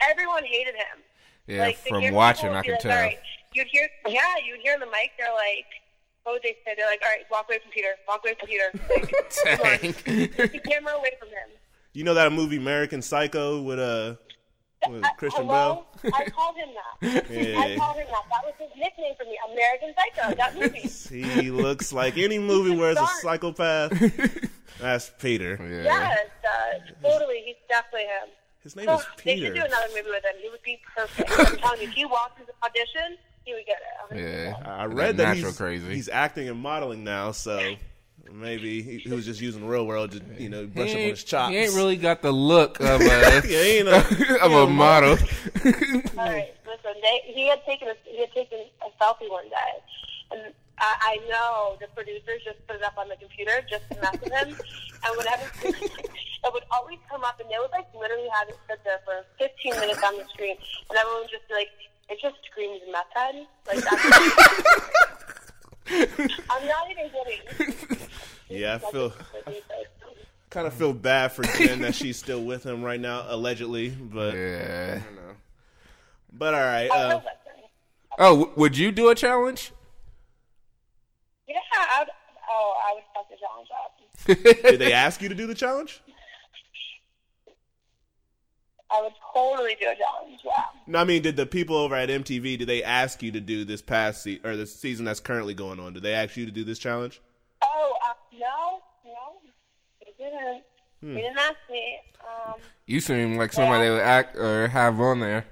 Everyone 0.09 0.43
hated 0.43 0.75
him. 0.75 0.97
Yeah, 1.47 1.61
like, 1.65 1.77
from 1.77 2.03
watching, 2.11 2.49
I 2.51 2.61
can 2.61 2.73
like, 2.73 2.79
tell. 2.81 2.91
All 2.91 2.97
right, 2.99 3.19
you'd 3.53 3.67
hear, 3.71 3.89
yeah, 4.07 4.21
you'd 4.45 4.59
hear 4.61 4.73
on 4.75 4.79
the 4.81 4.85
mic. 4.87 5.11
They're 5.17 5.33
like, 5.33 5.65
what 6.23 6.33
would 6.33 6.43
they 6.43 6.55
say? 6.65 6.75
They're 6.77 6.85
like, 6.89 7.01
all 7.01 7.09
right, 7.15 7.25
walk 7.31 7.45
away 7.49 7.59
from 7.63 7.71
Peter. 7.71 7.95
Walk 8.07 8.21
away 8.23 8.35
from 8.39 8.47
Peter. 8.47 8.69
Like, 8.89 9.09
come 9.43 9.65
on. 9.65 9.79
Dang. 9.81 9.93
Keep 9.93 10.51
the 10.51 10.59
camera 10.69 10.93
away 10.93 11.13
from 11.19 11.29
him. 11.29 11.49
You 11.93 12.03
know 12.03 12.13
that 12.13 12.31
movie 12.31 12.57
American 12.57 13.01
Psycho 13.01 13.61
with 13.61 13.79
uh 13.79 14.15
with 14.89 15.03
I- 15.03 15.11
Christian 15.17 15.45
hello? 15.45 15.85
Bale? 16.01 16.11
I 16.15 16.29
called 16.29 16.55
him 16.55 16.69
that. 16.73 17.25
I 17.25 17.75
called 17.77 17.97
him 17.97 18.07
that. 18.09 18.23
That 18.29 18.45
was 18.45 18.53
his 18.57 18.69
nickname 18.77 19.13
for 19.17 19.25
me, 19.25 19.37
American 19.51 19.93
Psycho. 19.95 20.35
That 20.35 20.55
movie. 20.57 20.87
He 21.41 21.51
looks 21.51 21.91
like 21.93 22.17
any 22.17 22.39
movie 22.39 22.75
where 22.75 22.91
it's 22.91 23.01
a 23.01 23.07
psychopath. 23.21 23.91
That's 24.79 25.11
Peter. 25.19 25.57
Yeah. 25.61 25.83
Yes, 25.83 26.27
uh, 26.43 27.07
totally. 27.07 27.43
He's 27.45 27.55
definitely 27.69 28.07
him. 28.07 28.29
His 28.63 28.75
name 28.75 28.87
Oh, 28.89 28.97
is 28.99 29.05
Peter. 29.17 29.39
they 29.41 29.45
should 29.47 29.55
do 29.55 29.65
another 29.65 29.87
movie 29.89 30.09
with 30.09 30.23
him. 30.23 30.33
He 30.41 30.49
would 30.49 30.61
be 30.63 30.79
perfect. 30.95 31.29
I'm 31.37 31.57
telling 31.57 31.81
you, 31.81 31.87
if 31.89 31.93
he 31.93 32.05
walked 32.05 32.39
into 32.39 32.51
the 32.59 32.65
audition, 32.65 33.17
he 33.43 33.53
would 33.53 33.65
get 33.65 33.79
it. 34.15 34.19
Yeah. 34.19 34.55
I 34.65 34.85
read 34.85 35.17
that, 35.17 35.33
natural 35.35 35.49
he's, 35.51 35.57
crazy. 35.57 35.93
he's 35.93 36.09
acting 36.09 36.47
and 36.49 36.59
modeling 36.59 37.03
now, 37.03 37.31
so 37.31 37.75
maybe 38.33 38.81
he, 38.81 38.97
he 38.99 39.09
was 39.09 39.25
just 39.25 39.41
using 39.41 39.65
real 39.67 39.85
world 39.85 40.11
to 40.11 40.21
you 40.41 40.49
know 40.49 40.65
brush 40.65 40.91
up 40.91 40.95
on 40.95 41.01
his 41.01 41.23
chops. 41.23 41.51
he 41.51 41.57
ain't 41.57 41.73
really 41.73 41.97
got 41.97 42.21
the 42.21 42.31
look 42.31 42.79
of 42.79 43.01
a 43.01 43.05
yeah, 43.05 43.41
he 43.41 43.55
ain't 43.55 43.87
a, 43.87 44.41
of 44.43 44.51
a 44.51 44.67
model. 44.67 45.11
All 45.65 46.25
right, 46.25 46.53
listen. 46.65 46.93
They, 47.01 47.21
he 47.33 47.47
had 47.47 47.63
taken 47.65 47.87
a, 47.87 47.95
he 48.05 48.21
had 48.21 48.31
taken 48.33 48.59
a 48.81 49.03
selfie 49.03 49.29
one 49.29 49.49
day, 49.49 49.73
and 50.31 50.53
I, 50.79 50.95
I 51.01 51.29
know 51.29 51.77
the 51.79 51.87
producers 51.95 52.41
just 52.43 52.65
put 52.67 52.75
it 52.77 52.83
up 52.83 52.97
on 52.97 53.09
the 53.09 53.15
computer 53.15 53.61
just 53.69 53.83
to 53.91 53.99
mess 54.01 54.19
with 54.21 54.31
him. 54.33 54.49
and 54.49 55.17
whenever 55.17 55.43
it 56.43 56.53
would 56.53 56.63
always 56.71 56.99
come 57.09 57.23
up, 57.23 57.39
and 57.39 57.49
they 57.49 57.57
would 57.59 57.71
like 57.71 57.87
literally 57.93 58.27
have 58.39 58.49
it 58.49 58.57
sit 58.67 58.83
there 58.83 58.99
for 59.05 59.25
15 59.39 59.79
minutes 59.79 60.01
on 60.03 60.17
the 60.17 60.25
screen, 60.33 60.55
and 60.89 60.97
everyone 60.97 61.21
would 61.21 61.29
just 61.29 61.47
be 61.47 61.53
like, 61.53 61.69
"It 62.09 62.19
just 62.21 62.35
screams 62.49 62.81
meth 62.91 63.05
head." 63.13 63.45
Like 63.67 63.83
that's. 63.83 65.01
I'm 66.49 66.67
not 66.67 66.89
even 66.91 67.09
kidding. 67.09 67.97
Yeah, 68.51 68.75
I 68.75 68.91
feel 68.91 69.13
Like, 69.47 69.63
kind 70.49 70.67
of 70.67 70.73
feel 70.73 70.93
bad 70.93 71.31
for 71.31 71.43
Jen 71.43 71.81
that 71.81 71.95
she's 71.95 72.17
still 72.17 72.43
with 72.43 72.65
him 72.65 72.83
right 72.83 72.99
now, 72.99 73.25
allegedly. 73.27 73.89
But 73.89 74.35
yeah. 74.35 74.99
I 75.01 75.05
don't 75.05 75.15
know. 75.15 75.33
But 76.33 76.53
all 76.53 76.59
right, 76.61 76.89
uh. 76.89 77.21
Oh, 78.19 78.51
would 78.55 78.77
you 78.77 78.91
do 78.91 79.09
a 79.09 79.15
challenge? 79.15 79.71
Yeah, 81.47 81.55
I'd, 81.73 82.07
oh, 82.49 82.73
I 82.85 82.93
would 82.93 83.03
fuck 83.15 83.29
the 83.29 83.37
challenge 83.37 83.69
up. 84.53 84.63
did 84.71 84.79
they 84.79 84.93
ask 84.93 85.21
you 85.21 85.29
to 85.29 85.35
do 85.35 85.47
the 85.47 85.55
challenge? 85.55 86.01
I 88.93 89.01
would 89.01 89.13
totally 89.33 89.75
do 89.79 89.87
a 89.87 89.95
challenge. 89.95 90.39
Yeah. 90.43 90.63
No, 90.85 90.99
I 90.99 91.03
mean, 91.05 91.21
did 91.21 91.37
the 91.37 91.45
people 91.45 91.77
over 91.77 91.95
at 91.95 92.09
MTV 92.09 92.59
did 92.59 92.67
they 92.67 92.83
ask 92.83 93.23
you 93.23 93.31
to 93.31 93.39
do 93.39 93.63
this 93.63 93.81
past 93.81 94.23
se- 94.23 94.41
or 94.43 94.57
the 94.57 94.65
season 94.65 95.05
that's 95.05 95.21
currently 95.21 95.53
going 95.53 95.79
on? 95.79 95.93
Did 95.93 96.03
they 96.03 96.13
ask 96.13 96.35
you 96.35 96.45
to 96.45 96.51
do 96.51 96.65
this 96.65 96.77
challenge? 96.79 97.21
Oh, 97.63 97.93
uh, 98.09 98.13
no, 98.33 98.81
no, 99.05 99.41
they 100.03 100.11
didn't. 100.17 100.63
Hmm. 101.01 101.15
They 101.15 101.21
didn't 101.21 101.37
ask 101.37 101.55
me. 101.69 101.99
Um, 102.21 102.55
You 102.85 102.99
seem 102.99 103.37
like 103.37 103.53
somebody 103.53 103.85
they 103.85 103.89
would 103.91 104.01
act 104.01 104.35
or 104.37 104.67
have 104.67 104.99
on 104.99 105.19
there. 105.19 105.45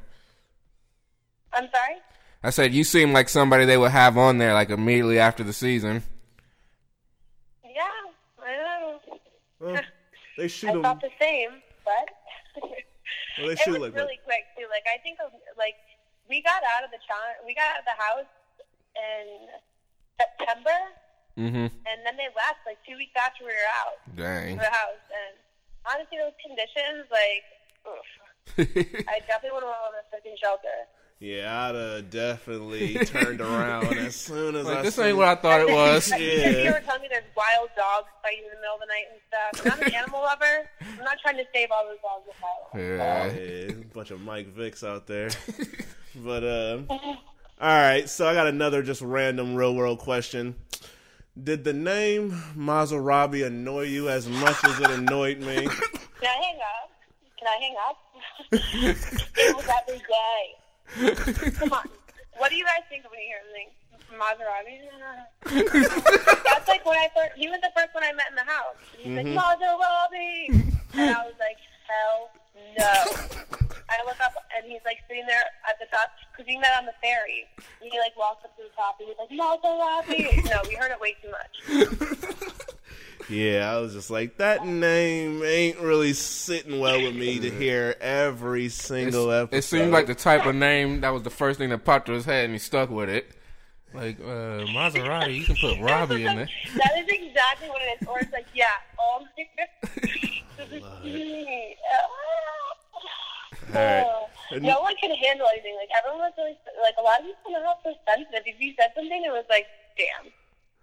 I'm 1.53 1.67
sorry. 1.73 1.97
I 2.43 2.51
said 2.51 2.73
you 2.73 2.83
seem 2.83 3.11
like 3.11 3.27
somebody 3.27 3.65
they 3.65 3.77
would 3.77 3.91
have 3.91 4.17
on 4.17 4.37
there 4.37 4.53
like 4.53 4.69
immediately 4.69 5.19
after 5.19 5.43
the 5.43 5.51
season. 5.53 6.03
Yeah, 7.63 7.81
I 8.45 8.55
know. 8.55 8.99
Well, 9.59 9.81
they 10.37 10.47
shoot 10.47 10.69
I 10.69 10.73
them. 10.73 10.83
thought 10.83 11.01
the 11.01 11.09
same, 11.19 11.49
but 11.83 12.63
Well, 13.39 13.47
they 13.47 13.53
it 13.65 13.67
was 13.67 13.79
like 13.81 13.95
really 13.95 14.19
quick 14.23 14.45
too. 14.57 14.65
Like 14.69 14.85
I 14.87 15.01
think, 15.01 15.17
like 15.57 15.75
we 16.29 16.41
got 16.41 16.61
out 16.77 16.83
of 16.85 16.91
the 16.91 16.99
challenge, 17.05 17.37
we 17.45 17.55
got 17.55 17.73
out 17.73 17.79
of 17.79 17.85
the 17.85 17.97
house 17.97 18.31
in 18.95 19.25
September, 20.21 20.77
Mm-hmm. 21.37 21.71
and 21.71 21.97
then 22.05 22.17
they 22.17 22.27
left 22.35 22.59
like 22.65 22.77
two 22.87 22.97
weeks 22.97 23.13
after 23.15 23.43
we 23.45 23.51
were 23.51 23.71
out 23.85 23.97
Dang. 24.15 24.57
the 24.57 24.63
house. 24.65 25.03
And 25.13 25.35
honestly, 25.87 26.17
those 26.19 26.35
conditions, 26.43 27.07
like, 27.11 27.43
oof, 27.87 28.07
I 29.07 29.19
definitely 29.27 29.51
would 29.53 29.63
have 29.63 29.71
went 29.71 29.93
with 29.93 30.03
a 30.03 30.15
freaking 30.15 30.37
shelter. 30.41 30.67
Yeah, 31.21 31.67
I'd 31.67 31.75
have 31.75 32.09
definitely 32.09 32.93
turned 33.05 33.41
around 33.41 33.93
as 33.97 34.15
soon 34.15 34.55
as 34.55 34.65
I 34.67 34.73
like 34.75 34.83
this 34.83 34.95
seen- 34.95 35.05
ain't 35.07 35.17
what 35.17 35.27
I 35.27 35.35
thought 35.35 35.59
it 35.61 35.69
was. 35.69 36.09
Like, 36.11 36.21
Yeah. 36.23 36.63
You 36.63 36.71
were 36.71 36.79
telling 36.79 37.01
me 37.01 37.07
there's 37.09 37.23
wild 37.35 37.69
dogs 37.75 38.07
fighting 38.23 38.43
in 38.45 38.51
the 38.51 38.61
middle 38.61 38.75
of 38.75 38.81
the 38.81 38.87
night 38.87 39.05
and 39.11 39.19
stuff. 39.27 39.65
And 39.65 39.73
I'm 39.73 39.87
an 39.87 39.93
animal 39.95 40.21
lover. 40.21 40.69
I'm 40.81 41.03
not 41.03 41.17
trying 41.21 41.35
to 41.37 41.43
save 41.53 41.69
all 41.71 41.85
those 41.85 41.97
dogs 42.01 42.23
with 42.25 42.37
my. 42.41 42.79
Yeah. 42.79 43.33
Yeah, 43.33 43.71
a 43.71 43.93
bunch 43.93 44.11
of 44.11 44.21
Mike 44.21 44.55
Vicks 44.55 44.87
out 44.87 45.07
there. 45.07 45.29
but 46.15 46.43
uh, 46.43 46.79
all 46.89 47.11
right, 47.61 48.07
so 48.09 48.25
I 48.27 48.33
got 48.33 48.47
another 48.47 48.81
just 48.81 49.01
random 49.01 49.55
real 49.55 49.75
world 49.75 49.99
question. 49.99 50.55
Did 51.43 51.63
the 51.63 51.73
name 51.73 52.31
Maserati 52.57 53.45
annoy 53.45 53.83
you 53.83 54.09
as 54.09 54.27
much 54.27 54.63
as 54.63 54.79
it 54.79 54.89
annoyed 54.89 55.39
me? 55.39 55.55
Can 55.67 56.27
I 56.27 56.41
hang 56.41 56.57
up? 56.57 56.91
Can 57.37 57.47
I 57.47 57.57
hang 57.61 57.75
up? 57.87 57.97
it 58.51 59.55
was 59.55 59.67
every 59.79 60.01
day. 60.09 61.51
Come 61.51 61.71
on. 61.71 61.87
What 62.37 62.49
do 62.49 62.55
you 62.55 62.65
guys 62.65 62.83
think 62.89 63.05
when 63.09 63.19
you 63.19 63.27
hear 63.27 63.41
name 63.53 63.69
Maserati? 64.19 64.79
That's 66.43 66.67
like 66.67 66.85
when 66.85 66.97
I 66.97 67.09
first, 67.15 67.37
he 67.37 67.47
was 67.47 67.61
the 67.61 67.71
first 67.75 67.93
one 67.93 68.03
I 68.03 68.11
met 68.13 68.25
in 68.29 68.35
the 68.35 68.43
house. 68.43 68.75
He's 68.97 69.15
like, 69.15 69.25
mm-hmm. 69.25 69.37
Maserati! 69.37 70.73
And 70.93 71.15
I 71.15 71.25
was 71.25 71.35
like, 71.39 71.57
hell 71.87 72.31
no. 72.77 73.67
I 73.89 74.03
look 74.05 74.19
up 74.21 74.33
and 74.55 74.65
he's 74.71 74.81
like 74.85 74.99
sitting 75.07 75.25
there 75.25 75.41
at 75.67 75.79
the 75.79 75.85
top 75.91 76.09
because 76.31 76.45
we 76.47 76.57
met 76.57 76.71
on 76.77 76.85
the 76.85 76.93
ferry. 77.01 77.47
And 77.81 77.91
he 77.91 77.97
like 77.99 78.15
walks 78.17 78.45
up 78.45 78.55
to 78.57 78.63
the 78.63 78.69
top 78.75 78.99
and 78.99 79.09
he's 79.09 79.17
like, 79.17 79.31
Maserati! 79.33 80.45
No, 80.49 80.61
we 80.67 80.75
heard 80.75 80.91
it 80.91 80.99
way 81.01 81.15
too 81.21 81.31
much. 81.31 81.55
Yeah, 83.29 83.71
I 83.71 83.79
was 83.79 83.93
just 83.93 84.09
like, 84.09 84.37
that 84.37 84.65
name 84.65 85.43
ain't 85.43 85.77
really 85.79 86.13
sitting 86.13 86.79
well 86.79 86.99
with 86.99 87.15
me 87.15 87.37
to 87.39 87.51
hear 87.51 87.95
every 88.01 88.69
single 88.69 89.31
episode. 89.31 89.55
It 89.55 89.61
seemed 89.61 89.91
like 89.91 90.07
the 90.07 90.15
type 90.15 90.47
of 90.47 90.55
name 90.55 91.01
that 91.01 91.11
was 91.11 91.21
the 91.21 91.29
first 91.29 91.59
thing 91.59 91.69
that 91.69 91.85
popped 91.85 92.07
to 92.07 92.13
his 92.13 92.25
head, 92.25 92.45
and 92.45 92.53
he 92.53 92.59
stuck 92.59 92.89
with 92.89 93.07
it. 93.07 93.29
Like 93.93 94.19
uh, 94.19 94.65
Maserati, 94.73 95.35
you 95.35 95.43
can 95.45 95.57
put 95.57 95.77
Robbie 95.83 96.25
in 96.25 96.37
there. 96.37 96.49
that 96.75 96.91
is 96.97 97.07
exactly 97.07 97.69
what 97.69 97.83
it 97.83 97.99
is. 98.01 98.07
Or 98.07 98.17
it's 98.19 98.33
like, 98.33 98.47
yeah, 98.55 98.65
oh 98.99 99.23
Alright. 103.75 104.05
my 104.51 104.57
No 104.59 104.81
one 104.81 104.95
can 104.97 105.15
handle 105.15 105.47
anything. 105.53 105.75
Like 105.75 105.89
everyone 105.97 106.19
was 106.19 106.33
really 106.37 106.57
like 106.81 106.95
a 106.99 107.03
lot 107.03 107.19
of 107.19 107.25
people 107.25 107.47
in 107.47 107.53
the 107.53 107.67
house 107.67 107.77
were 107.85 107.93
sensitive. 108.07 108.43
If 108.45 108.59
you 108.59 108.73
said 108.79 108.91
something, 108.95 109.23
it 109.23 109.31
was 109.31 109.45
like, 109.49 109.67
damn. 109.97 110.31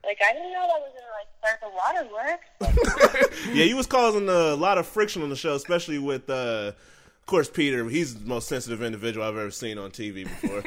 Like 0.05 0.19
I 0.23 0.33
didn't 0.33 0.53
know 0.53 0.67
that 0.67 0.81
was 0.81 0.93
gonna 0.95 1.15
like 1.19 1.31
start 1.41 1.59
the 1.61 1.73
water 1.75 2.05
work. 2.15 3.35
yeah, 3.55 3.65
he 3.65 3.75
was 3.75 3.87
causing 3.87 4.29
a 4.29 4.55
lot 4.55 4.79
of 4.79 4.87
friction 4.87 5.23
on 5.23 5.31
the 5.31 5.37
show, 5.37 5.55
especially 5.55 5.99
with, 5.99 6.31
uh, 6.31 6.73
of 6.73 7.27
course, 7.27 7.51
Peter. 7.51 7.89
He's 7.89 8.15
the 8.15 8.27
most 8.27 8.47
sensitive 8.47 8.83
individual 8.83 9.27
I've 9.27 9.37
ever 9.37 9.51
seen 9.51 9.79
on 9.79 9.91
TV 9.91 10.25
before. 10.25 10.63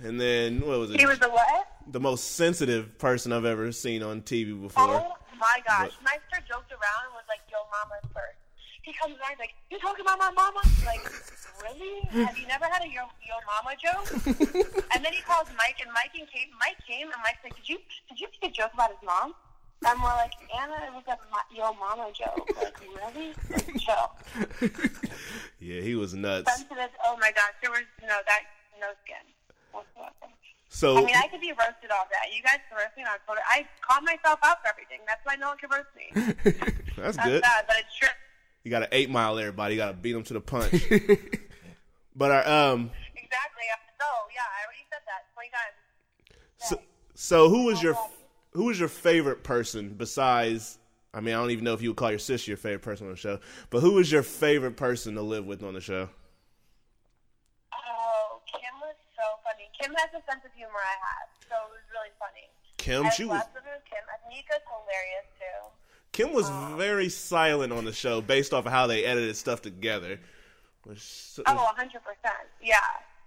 and 0.06 0.20
then 0.20 0.60
what 0.60 0.78
was 0.78 0.90
it? 0.92 1.00
He 1.00 1.06
was 1.06 1.18
the 1.18 1.28
what? 1.28 1.72
the 1.90 2.00
most 2.00 2.32
sensitive 2.32 2.98
person 2.98 3.32
I've 3.32 3.44
ever 3.44 3.72
seen 3.72 4.02
on 4.02 4.22
TV 4.22 4.60
before. 4.60 4.84
Oh 4.84 5.16
my 5.38 5.62
gosh. 5.66 5.92
Meister 6.04 6.44
joked 6.48 6.70
around 6.70 7.06
and 7.06 7.14
was 7.14 7.24
like, 7.28 7.40
yo 7.50 7.58
mama 7.70 8.00
first. 8.14 8.41
He 8.82 8.92
comes 8.92 9.14
around 9.18 9.30
he's 9.30 9.38
like, 9.38 9.54
You 9.70 9.78
talking 9.78 10.02
about 10.02 10.18
my 10.18 10.30
mama? 10.30 10.60
Like, 10.84 11.02
really? 11.62 12.02
Have 12.24 12.36
you 12.38 12.46
never 12.46 12.66
had 12.66 12.82
a 12.82 12.88
yo 12.88 13.06
yo 13.22 13.36
mama 13.46 13.74
joke? 13.78 14.06
and 14.94 15.04
then 15.04 15.12
he 15.12 15.22
calls 15.22 15.48
Mike 15.56 15.78
and 15.80 15.90
Mike 15.94 16.12
and 16.18 16.26
Kate 16.28 16.50
Mike 16.58 16.78
came 16.86 17.06
and 17.06 17.20
Mike's 17.22 17.42
like, 17.44 17.54
Did 17.56 17.68
you 17.68 17.78
did 18.08 18.20
you 18.20 18.28
make 18.42 18.50
a 18.50 18.54
joke 18.54 18.74
about 18.74 18.90
his 18.90 19.02
mom? 19.04 19.34
And 19.84 19.98
we're 19.98 20.14
like, 20.14 20.34
Anna, 20.54 20.78
it 20.86 20.94
was 20.94 21.02
a 21.10 21.18
yo 21.54 21.74
mama 21.74 22.10
joke. 22.14 22.46
Like, 22.54 22.78
really? 22.82 23.34
Like, 23.50 23.78
chill. 23.78 24.10
Yeah, 25.62 25.80
he 25.80 25.94
was 25.94 26.12
nuts. 26.12 26.50
Sensitive 26.50 26.90
oh 27.06 27.16
my 27.20 27.30
gosh, 27.30 27.54
there 27.62 27.70
was 27.70 27.86
no 28.02 28.18
that 28.26 28.42
no 28.80 28.88
skin. 29.06 29.22
whatsoever. 29.70 30.34
So 30.68 30.96
I 30.98 31.04
mean, 31.04 31.14
I 31.14 31.28
could 31.28 31.40
be 31.40 31.52
roasted 31.52 31.92
all 31.94 32.08
that. 32.10 32.34
You 32.34 32.42
guys 32.42 32.58
can 32.66 32.78
roast 32.78 32.96
me 32.96 33.04
on 33.04 33.14
Twitter. 33.26 33.44
I 33.46 33.62
call 33.80 34.00
myself 34.02 34.40
out 34.42 34.58
for 34.62 34.68
everything. 34.74 34.98
That's 35.06 35.22
why 35.22 35.36
no 35.36 35.54
one 35.54 35.58
can 35.58 35.70
roast 35.70 35.92
me. 35.94 36.10
that's 36.96 37.14
That's 37.16 37.28
good. 37.28 37.42
bad, 37.42 37.64
but 37.68 37.76
it's 37.78 37.94
true. 37.94 38.08
You 38.64 38.70
got 38.70 38.80
to 38.80 38.88
eight 38.92 39.10
mile 39.10 39.38
everybody. 39.38 39.74
You 39.74 39.80
got 39.80 39.88
to 39.88 39.96
beat 39.96 40.12
them 40.12 40.22
to 40.24 40.34
the 40.34 40.40
punch. 40.40 40.72
but 42.16 42.30
our, 42.30 42.48
um, 42.48 42.90
Exactly. 43.16 43.64
So 43.98 44.06
yeah, 44.34 44.42
I 44.42 44.64
already 44.66 44.84
said 44.90 45.00
that 45.06 45.32
twenty 45.34 45.50
times. 45.50 46.38
so, 46.58 46.80
so 47.14 47.48
who 47.48 47.64
was 47.64 47.82
your 47.82 47.96
who 48.52 48.64
was 48.64 48.78
your 48.78 48.88
favorite 48.88 49.42
person 49.42 49.94
besides? 49.96 50.78
I 51.14 51.20
mean, 51.20 51.34
I 51.34 51.38
don't 51.38 51.50
even 51.50 51.64
know 51.64 51.74
if 51.74 51.82
you 51.82 51.90
would 51.90 51.96
call 51.96 52.10
your 52.10 52.18
sister 52.18 52.50
your 52.50 52.56
favorite 52.56 52.82
person 52.82 53.06
on 53.06 53.12
the 53.12 53.18
show, 53.18 53.38
but 53.68 53.80
who 53.80 53.92
was 53.92 54.10
your 54.10 54.22
favorite 54.22 54.76
person 54.76 55.14
to 55.16 55.22
live 55.22 55.44
with 55.44 55.62
on 55.62 55.74
the 55.74 55.80
show? 55.80 56.08
Oh, 57.72 58.40
Kim 58.48 58.72
was 58.80 58.96
so 59.12 59.22
funny. 59.44 59.68
Kim 59.78 59.92
has 59.92 60.08
a 60.16 60.24
sense 60.24 60.44
of 60.44 60.52
humor 60.56 60.80
I 60.80 60.96
have, 61.04 61.28
so 61.48 61.56
it 61.68 61.72
was 61.76 61.84
really 61.92 62.12
funny. 62.16 62.48
Kim, 62.78 63.06
I 63.06 63.10
she 63.10 63.24
was 63.24 63.38
love 63.38 63.52
living 63.54 63.72
with 63.76 63.84
Kim. 63.84 64.04
Anika's 64.08 64.64
hilarious 64.66 65.28
too. 65.31 65.31
Kim 66.12 66.32
was 66.34 66.48
very 66.76 67.08
silent 67.08 67.72
on 67.72 67.84
the 67.84 67.92
show 67.92 68.20
based 68.20 68.52
off 68.52 68.66
of 68.66 68.72
how 68.72 68.86
they 68.86 69.04
edited 69.04 69.36
stuff 69.36 69.62
together. 69.62 70.20
Which, 70.84 71.38
Oh, 71.46 71.72
hundred 71.76 72.02
percent. 72.02 72.48
Yeah. 72.62 72.76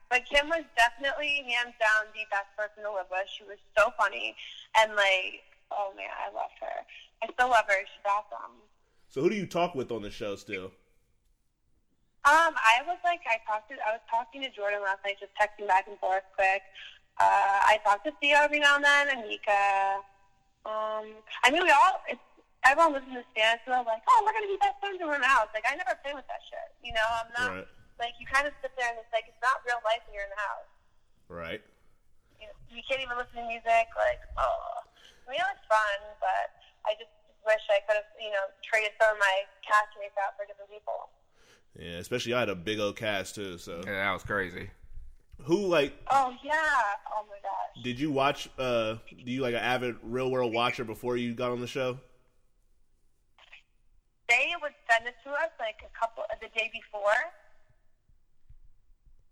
But 0.10 0.26
Kim 0.26 0.50
was 0.50 0.64
definitely 0.78 1.44
hands 1.50 1.74
down 1.80 2.06
the 2.14 2.22
best 2.30 2.46
person 2.56 2.84
to 2.84 2.92
live 2.92 3.08
with. 3.10 3.26
She 3.36 3.44
was 3.44 3.58
so 3.78 3.92
funny 3.98 4.36
and 4.78 4.92
like, 4.94 5.42
oh 5.72 5.94
man, 5.98 6.10
I 6.14 6.32
love 6.34 6.52
her. 6.62 6.86
I 7.24 7.34
still 7.34 7.50
love 7.50 7.66
her. 7.68 7.80
She's 7.82 8.06
awesome. 8.06 8.54
so 9.10 9.22
who 9.22 9.30
do 9.30 9.36
you 9.36 9.48
talk 9.48 9.74
with 9.74 9.92
on 9.92 10.04
the 10.04 10.12
show 10.12 10.36
still? 10.36 10.72
Um, 12.26 12.54
I 12.58 12.82
was 12.88 12.98
like, 13.04 13.22
I 13.30 13.38
talked 13.50 13.70
to, 13.70 13.76
I 13.86 13.92
was 13.94 14.02
talking 14.10 14.42
to 14.42 14.50
Jordan 14.50 14.82
last 14.84 15.00
night, 15.06 15.18
just 15.20 15.32
texting 15.40 15.68
back 15.68 15.86
and 15.88 15.98
forth 16.00 16.24
quick. 16.36 16.62
Uh, 17.20 17.62
I 17.66 17.78
talked 17.84 18.06
to 18.06 18.12
Theo 18.20 18.38
every 18.42 18.60
now 18.60 18.76
and 18.78 18.84
then, 18.84 19.08
Anika. 19.10 19.96
Um, 20.66 21.06
I 21.44 21.52
mean, 21.52 21.64
we 21.64 21.70
all, 21.70 22.02
it's, 22.10 22.20
everyone 22.66 22.94
was 22.98 23.06
in 23.08 23.14
the 23.16 23.26
stands, 23.32 23.62
so 23.64 23.72
they're 23.72 23.86
like, 23.86 24.02
oh, 24.10 24.20
we're 24.26 24.34
gonna 24.36 24.50
be 24.50 24.58
best 24.60 24.78
friends 24.82 24.98
when 25.00 25.08
we're 25.10 25.20
in 25.22 25.26
the 25.26 25.30
house. 25.32 25.48
Like, 25.54 25.66
I 25.70 25.78
never 25.78 25.94
play 26.02 26.14
with 26.18 26.26
that 26.28 26.42
shit. 26.46 26.68
You 26.84 26.94
know, 26.98 27.08
I'm 27.22 27.32
not 27.38 27.50
Right. 27.62 27.68
like 28.02 28.14
you 28.20 28.26
kind 28.26 28.46
of 28.50 28.54
sit 28.62 28.74
there 28.76 28.90
and 28.90 28.98
it's 29.00 29.12
like 29.14 29.26
it's 29.30 29.40
not 29.42 29.62
real 29.66 29.80
life 29.86 30.02
when 30.10 30.14
you're 30.18 30.28
in 30.28 30.34
the 30.34 30.44
house. 30.44 30.70
Right. 31.30 31.62
You, 32.42 32.48
know, 32.50 32.56
you 32.74 32.82
can't 32.86 33.02
even 33.02 33.16
listen 33.18 33.42
to 33.42 33.48
music. 33.48 33.88
Like, 33.96 34.22
oh, 34.38 34.84
I 35.26 35.32
mean, 35.32 35.40
it 35.42 35.48
was 35.50 35.62
fun, 35.70 35.98
but 36.22 36.46
I 36.86 36.94
just 37.00 37.10
wish 37.46 37.62
I 37.70 37.82
could 37.88 37.98
have, 38.02 38.10
you 38.22 38.30
know, 38.34 38.46
traded 38.62 38.92
some 39.02 39.14
of 39.14 39.20
my 39.22 39.36
castmates 39.66 40.14
out 40.22 40.34
for 40.38 40.46
different 40.46 40.70
people. 40.70 41.10
Yeah, 41.78 41.98
especially 42.02 42.34
I 42.34 42.40
had 42.42 42.50
a 42.50 42.56
big 42.56 42.80
old 42.80 42.96
cast 42.96 43.36
too. 43.36 43.58
So 43.58 43.82
Yeah, 43.86 44.06
that 44.06 44.12
was 44.14 44.24
crazy. 44.24 44.70
who 45.44 45.68
like 45.68 45.94
Oh 46.10 46.34
yeah. 46.44 46.54
Oh 47.12 47.26
my 47.28 47.36
gosh. 47.44 47.84
did 47.84 48.00
you 48.00 48.12
watch? 48.12 48.50
uh 48.58 48.96
Do 49.24 49.32
you 49.32 49.42
like 49.42 49.54
an 49.56 49.60
avid 49.62 49.98
real 50.04 50.32
world 50.32 50.54
watcher 50.54 50.84
before 50.86 51.18
you 51.18 51.34
got 51.34 51.52
on 51.52 51.60
the 51.62 51.68
show? 51.68 52.00
They 54.36 54.52
would 54.60 54.76
send 54.92 55.08
it 55.08 55.16
to 55.24 55.32
us 55.32 55.52
like 55.64 55.80
a 55.88 55.92
couple 55.98 56.24
the 56.44 56.52
day 56.52 56.68
before. 56.76 57.16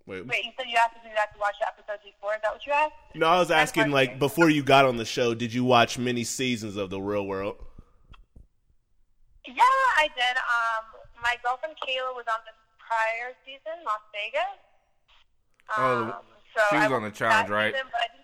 Wait, 0.06 0.26
Wait, 0.28 0.43
you 0.43 0.51
said 0.56 0.68
you 0.68 0.80
have 0.80 0.95
to 0.95 0.99
do 1.04 1.12
that 1.16 1.32
to 1.36 1.39
watch 1.39 1.56
the 1.60 1.68
episode 1.68 1.99
before? 2.04 2.36
Is 2.36 2.41
that 2.43 2.51
what 2.56 2.64
you 2.64 2.72
asked? 2.72 2.95
no, 3.16 3.28
I 3.28 3.39
was 3.39 3.51
asking 3.51 3.91
like 3.91 4.20
before 4.20 4.49
you 4.49 4.64
got 4.64 4.86
on 4.86 4.95
the 4.95 5.06
show, 5.06 5.34
did 5.34 5.54
you 5.54 5.64
watch 5.64 5.97
many 5.97 6.24
seasons 6.24 6.76
of 6.76 6.89
the 6.89 6.99
Real 6.99 7.26
World? 7.28 7.56
Yeah, 9.43 9.76
I 9.99 10.08
did. 10.16 10.36
Um, 10.39 10.84
my 11.20 11.36
girlfriend 11.43 11.76
Kayla 11.84 12.16
was 12.16 12.28
on 12.32 12.39
the 12.47 12.56
prior 12.80 13.36
season, 13.43 13.84
Las 13.84 14.04
Vegas. 14.16 14.56
Oh, 15.76 15.84
Um, 15.84 16.14
so 16.56 16.62
she 16.72 16.76
was 16.80 16.91
I 16.91 16.95
on 16.95 17.04
the 17.04 17.12
challenge, 17.12 17.49
right? 17.49 17.74
Season, 17.76 17.88
but 17.91 18.08
I 18.08 18.24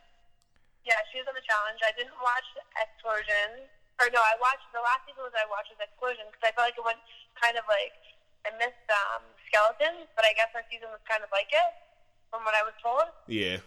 yeah, 0.88 1.00
she 1.12 1.20
was 1.20 1.28
on 1.28 1.36
the 1.36 1.44
challenge. 1.44 1.80
I 1.84 1.92
didn't 2.00 2.16
watch 2.24 2.48
Explosion. 2.76 3.68
Or 4.00 4.08
no, 4.16 4.20
I 4.24 4.36
watched 4.39 4.68
the 4.72 4.80
last 4.80 5.04
season 5.06 5.24
was 5.28 5.36
I 5.36 5.43
watched 5.52 5.72
was 5.76 5.84
Explosion 5.84 6.24
because 6.32 6.43
I 6.47 6.52
felt 6.56 6.72
like 6.72 6.78
it 6.80 6.86
went 6.88 7.00
kind 7.36 7.56
of 7.60 7.66
like 7.68 7.91
I 8.47 8.56
missed 8.56 8.88
um, 8.88 9.22
skeletons, 9.52 10.08
but 10.16 10.24
I 10.24 10.32
guess 10.34 10.47
our 10.56 10.64
season 10.72 10.88
was 10.89 11.04
kind 11.04 11.20
of 11.24 11.30
like 11.36 11.52
it 11.52 11.72
from 12.32 12.45
what 12.47 12.56
I 12.56 12.64
was 12.64 12.74
told. 12.80 13.12
Yeah, 13.28 13.58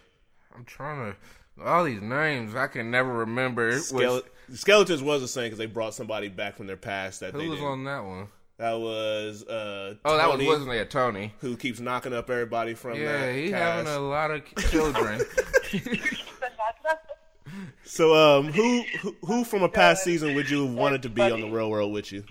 I'm 0.56 0.64
trying 0.64 1.12
to. 1.12 1.16
All 1.62 1.84
these 1.84 2.00
names 2.00 2.54
I 2.56 2.66
can 2.66 2.90
never 2.90 3.12
remember. 3.12 3.72
Skele- 3.72 4.24
Which, 4.48 4.58
Skeletons 4.58 5.02
was 5.02 5.20
the 5.20 5.28
same 5.28 5.44
because 5.44 5.58
they 5.58 5.66
brought 5.66 5.92
somebody 5.92 6.28
back 6.28 6.56
from 6.56 6.66
their 6.66 6.78
past 6.80 7.20
that 7.20 7.34
they 7.34 7.44
who 7.44 7.50
was 7.50 7.58
didn't. 7.58 7.72
on 7.72 7.84
that 7.84 8.04
one? 8.04 8.28
That 8.56 8.80
was 8.80 9.44
uh 9.44 9.96
Oh, 10.04 10.16
that 10.16 10.30
was 10.38 10.46
wasn't 10.46 10.72
it 10.72 10.88
Tony? 10.90 11.34
who 11.40 11.56
keeps 11.56 11.78
knocking 11.80 12.14
up 12.14 12.30
everybody 12.30 12.72
from 12.74 12.98
Yeah, 12.98 13.26
that 13.26 13.34
he 13.34 13.50
cast. 13.50 13.86
having 13.86 13.92
a 13.92 13.98
lot 14.08 14.30
of 14.30 14.42
children. 14.70 15.20
So 17.84 18.14
um 18.14 18.52
who, 18.52 18.82
who 19.00 19.16
who 19.26 19.44
from 19.44 19.62
a 19.62 19.68
past 19.68 20.04
season 20.04 20.34
would 20.34 20.48
you 20.48 20.66
have 20.66 20.74
wanted 20.74 21.02
to 21.02 21.08
be 21.08 21.22
on 21.22 21.40
the 21.40 21.50
Real 21.50 21.70
World 21.70 21.92
with 21.92 22.12
you? 22.12 22.24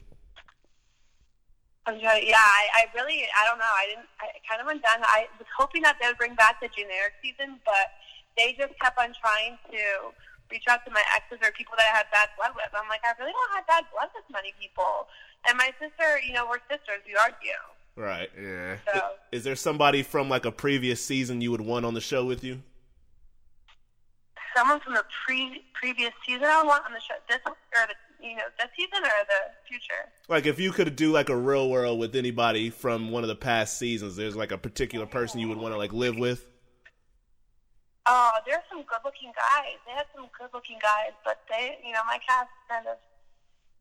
I'm 1.85 1.99
trying. 1.99 2.27
Yeah, 2.27 2.37
I, 2.37 2.85
I 2.85 2.85
really, 2.93 3.25
I 3.33 3.45
don't 3.49 3.57
know. 3.57 3.73
I 3.73 3.85
didn't. 3.89 4.07
I 4.21 4.29
kind 4.47 4.61
of 4.61 4.67
went 4.67 4.83
down. 4.83 5.01
I 5.01 5.25
was 5.39 5.47
hoping 5.57 5.81
that 5.81 5.97
they 5.99 6.07
would 6.07 6.17
bring 6.17 6.35
back 6.35 6.61
the 6.61 6.69
generic 6.69 7.13
season, 7.21 7.57
but 7.65 7.89
they 8.37 8.53
just 8.53 8.77
kept 8.79 8.97
on 8.99 9.13
trying 9.17 9.57
to 9.73 10.13
reach 10.51 10.65
out 10.69 10.85
to 10.85 10.91
my 10.91 11.01
exes 11.15 11.39
or 11.41 11.51
people 11.51 11.73
that 11.77 11.87
I 11.89 11.97
had 11.97 12.05
bad 12.11 12.29
blood 12.37 12.51
with. 12.55 12.69
I'm 12.75 12.87
like, 12.87 13.01
I 13.03 13.17
really 13.17 13.33
don't 13.33 13.55
have 13.55 13.65
bad 13.65 13.83
blood 13.91 14.09
with 14.13 14.25
many 14.31 14.53
people. 14.59 15.07
And 15.49 15.57
my 15.57 15.73
sister, 15.79 16.21
you 16.21 16.33
know, 16.33 16.45
we're 16.45 16.61
sisters. 16.69 17.01
We 17.07 17.15
argue. 17.15 17.57
Right. 17.95 18.29
yeah. 18.39 18.77
So 18.93 19.01
Is 19.31 19.43
there 19.43 19.55
somebody 19.55 20.03
from 20.03 20.29
like 20.29 20.45
a 20.45 20.51
previous 20.51 21.03
season 21.03 21.41
you 21.41 21.51
would 21.51 21.61
want 21.61 21.85
on 21.85 21.93
the 21.93 22.01
show 22.01 22.25
with 22.25 22.43
you? 22.43 22.61
Someone 24.55 24.79
from 24.79 24.93
the 24.93 25.03
pre 25.25 25.63
previous 25.73 26.11
season 26.25 26.45
I 26.45 26.63
want 26.63 26.85
on 26.85 26.93
the 26.93 26.99
show. 26.99 27.15
This 27.27 27.39
or 27.45 27.87
the 27.87 27.95
you 28.25 28.35
know 28.35 28.43
this 28.57 28.67
season 28.77 29.03
or 29.03 29.25
the 29.27 29.51
future. 29.67 30.09
Like 30.29 30.45
if 30.45 30.59
you 30.59 30.71
could 30.71 30.95
do 30.95 31.11
like 31.11 31.29
a 31.29 31.35
real 31.35 31.69
world 31.69 31.99
with 31.99 32.15
anybody 32.15 32.69
from 32.69 33.11
one 33.11 33.23
of 33.23 33.29
the 33.29 33.35
past 33.35 33.77
seasons, 33.77 34.15
there's 34.15 34.35
like 34.35 34.51
a 34.51 34.57
particular 34.57 35.05
person 35.05 35.39
you 35.39 35.49
would 35.49 35.57
want 35.57 35.73
to 35.73 35.77
like 35.77 35.93
live 35.93 36.17
with. 36.17 36.47
Oh, 38.07 38.31
there's 38.47 38.63
some 38.69 38.79
good 38.83 38.99
looking 39.05 39.31
guys. 39.35 39.77
They 39.85 39.93
had 39.93 40.05
some 40.15 40.25
good 40.37 40.49
looking 40.53 40.79
guys, 40.81 41.13
but 41.23 41.41
they, 41.49 41.77
you 41.85 41.93
know, 41.93 42.01
my 42.07 42.17
cast 42.27 42.49
kind 42.67 42.87
of. 42.87 42.97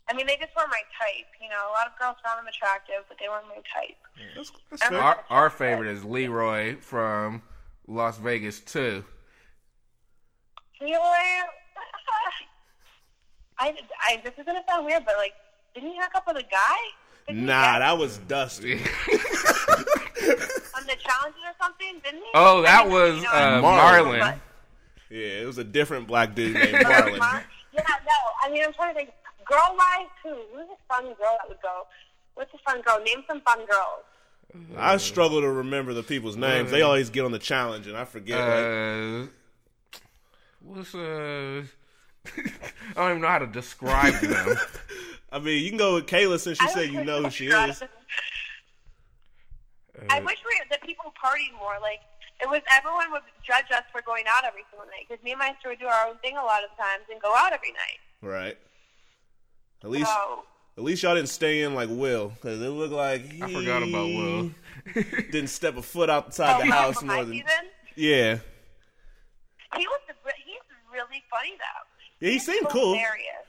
I 0.08 0.14
mean, 0.14 0.26
they 0.26 0.36
just 0.36 0.54
weren't 0.56 0.70
my 0.70 0.82
type. 0.98 1.26
You 1.40 1.48
know, 1.48 1.70
a 1.70 1.72
lot 1.72 1.86
of 1.86 1.98
girls 1.98 2.16
found 2.24 2.38
them 2.38 2.46
attractive, 2.46 3.04
but 3.08 3.16
they 3.18 3.28
weren't 3.28 3.46
my 3.48 3.62
type. 3.72 3.96
That's, 4.36 4.52
that's 4.70 4.86
fair. 4.86 5.00
Our 5.00 5.24
our 5.30 5.50
favorite 5.50 5.88
is 5.88 6.04
Leroy 6.04 6.76
from 6.80 7.42
Las 7.86 8.18
Vegas 8.18 8.60
too. 8.60 9.04
Leroy, 10.80 10.96
I, 13.58 13.74
I, 14.08 14.20
this 14.24 14.32
is 14.38 14.44
gonna 14.46 14.62
sound 14.68 14.86
weird, 14.86 15.04
but 15.04 15.16
like, 15.18 15.34
didn't 15.74 15.90
you 15.92 16.00
hook 16.00 16.12
up 16.14 16.26
with 16.26 16.38
a 16.38 16.42
guy? 16.42 16.76
Didn't 17.28 17.44
Nah, 17.46 17.78
that 17.78 17.98
was 17.98 18.18
Dusty. 18.18 18.72
on 18.74 18.80
the 20.86 20.96
challenges 20.96 21.42
or 21.44 21.54
something? 21.62 22.00
Didn't 22.02 22.20
he? 22.20 22.30
Oh, 22.34 22.60
I 22.60 22.62
that 22.62 22.84
mean, 22.86 22.94
was 22.94 23.16
you 23.16 23.22
know, 23.22 23.28
uh, 23.30 23.62
Marlon. 23.62 24.20
Marlon. 24.20 24.40
Yeah, 25.10 25.42
it 25.42 25.46
was 25.46 25.58
a 25.58 25.64
different 25.64 26.06
black 26.06 26.34
dude 26.34 26.54
named 26.54 26.72
Mar- 26.72 26.82
Marlon. 26.84 27.18
Mar- 27.18 27.44
Yeah, 27.72 27.82
no. 27.86 28.12
I 28.44 28.50
mean, 28.50 28.64
I'm 28.64 28.72
trying 28.72 28.94
to 28.94 28.98
think. 29.00 29.10
Girl 29.44 29.76
wise, 29.76 30.06
who? 30.22 30.30
Who's 30.54 30.68
a 30.70 30.76
fun 30.94 31.04
girl 31.14 31.36
that 31.38 31.48
would 31.48 31.60
go? 31.60 31.86
What's 32.34 32.52
a 32.54 32.58
fun 32.58 32.80
girl? 32.82 32.98
Name 33.04 33.24
some 33.28 33.40
fun 33.40 33.58
girls. 33.66 34.04
I 34.76 34.96
struggle 34.96 35.40
to 35.40 35.48
remember 35.50 35.92
the 35.92 36.02
people's 36.04 36.36
names. 36.36 36.70
They 36.70 36.82
always 36.82 37.10
get 37.10 37.24
on 37.24 37.32
the 37.32 37.38
challenge, 37.38 37.86
and 37.88 37.96
I 37.96 38.04
forget. 38.04 38.38
like, 38.38 39.28
Uh, 39.28 39.30
what's 40.60 40.94
uh? 40.94 41.62
I 42.36 42.42
don't 42.94 43.10
even 43.10 43.22
know 43.22 43.28
how 43.28 43.38
to 43.38 43.46
describe 43.46 44.14
them. 44.20 44.56
I 45.32 45.38
mean, 45.38 45.62
you 45.62 45.70
can 45.70 45.78
go 45.78 45.94
with 45.94 46.06
Kayla 46.06 46.38
since 46.38 46.58
she 46.58 46.66
I 46.66 46.70
said 46.70 46.90
you 46.90 47.04
know 47.04 47.22
who 47.22 47.30
she 47.30 47.48
try. 47.48 47.68
is. 47.68 47.82
I 50.08 50.20
wish 50.20 50.38
we 50.46 50.60
that 50.70 50.82
people 50.82 51.12
partied 51.22 51.56
more. 51.58 51.74
Like 51.80 52.00
it 52.42 52.48
was, 52.48 52.60
everyone 52.74 53.10
would 53.12 53.22
judge 53.46 53.70
us 53.74 53.84
for 53.92 54.02
going 54.02 54.24
out 54.28 54.44
every 54.44 54.62
single 54.70 54.86
night 54.86 55.06
because 55.08 55.22
me 55.22 55.32
and 55.32 55.38
my 55.38 55.52
sister 55.54 55.68
would 55.70 55.78
do 55.78 55.86
our 55.86 56.08
own 56.08 56.16
thing 56.18 56.36
a 56.36 56.42
lot 56.44 56.62
of 56.64 56.70
times 56.76 57.04
and 57.10 57.20
go 57.20 57.34
out 57.36 57.52
every 57.52 57.72
night. 57.72 57.98
Right. 58.22 58.58
At 59.82 59.90
least, 59.90 60.06
So 60.10 60.44
at 60.76 60.84
least 60.84 61.02
y'all 61.02 61.14
didn't 61.14 61.28
stay 61.28 61.62
in 61.62 61.74
like 61.74 61.88
Will, 61.90 62.28
because 62.30 62.60
it 62.60 62.68
looked 62.68 62.92
like 62.92 63.30
he 63.30 63.42
I 63.42 63.52
forgot 63.52 63.82
about 63.82 64.06
Will. 64.08 64.50
didn't 64.94 65.48
step 65.48 65.76
a 65.76 65.82
foot 65.82 66.08
outside 66.10 66.60
oh, 66.62 66.64
the 66.66 66.72
house 66.72 67.02
more 67.02 67.24
than. 67.24 67.32
season, 67.32 67.48
Yeah. 67.96 68.38
he 69.76 69.86
was 69.86 70.00
he's 70.36 70.39
really 71.08 71.22
funny 71.30 71.52
though. 71.56 71.82
Yeah, 72.20 72.28
he 72.28 72.32
He's 72.34 72.46
seemed 72.46 72.62
so 72.62 72.68
cool. 72.68 72.94
Hilarious. 72.94 73.46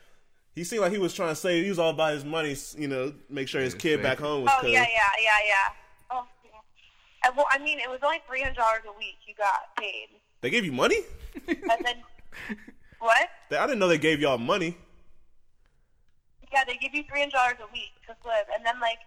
He 0.56 0.64
seemed 0.64 0.82
like 0.82 0.92
he 0.92 0.98
was 0.98 1.14
trying 1.14 1.30
to 1.30 1.36
say 1.36 1.64
he 1.64 1.70
was 1.70 1.80
all 1.80 1.92
about 1.92 2.14
his 2.14 2.26
money, 2.26 2.56
you 2.78 2.88
know, 2.88 3.14
make 3.30 3.48
sure 3.48 3.62
his 3.62 3.74
kid 3.74 4.04
back 4.04 4.20
home 4.20 4.44
was 4.44 4.52
Oh 4.54 4.62
cool. 4.62 4.70
yeah, 4.70 4.82
yeah, 4.82 5.10
yeah, 5.24 5.38
yeah. 5.48 5.56
Oh, 6.12 6.28
yeah. 7.24 7.30
Well, 7.36 7.46
I 7.52 7.58
mean, 7.58 7.80
it 7.80 7.90
was 7.90 8.00
only 8.04 8.20
three 8.28 8.42
hundred 8.42 8.58
dollars 8.58 8.82
a 8.88 8.98
week 8.98 9.16
you 9.28 9.34
got 9.36 9.76
paid, 9.80 10.08
They 10.42 10.50
gave 10.50 10.66
you 10.66 10.72
money? 10.74 10.98
and 11.48 11.86
then 11.86 11.96
what? 13.00 13.30
I 13.52 13.66
didn't 13.66 13.80
know 13.80 13.88
they 13.88 13.98
gave 13.98 14.20
y'all 14.20 14.38
money. 14.38 14.78
Yeah, 16.52 16.64
they 16.68 16.76
give 16.76 16.94
you 16.94 17.04
three 17.10 17.20
hundred 17.22 17.32
dollars 17.34 17.56
a 17.64 17.72
week 17.72 17.92
to 18.08 18.16
live, 18.28 18.46
and 18.54 18.66
then 18.66 18.80
like, 18.82 19.00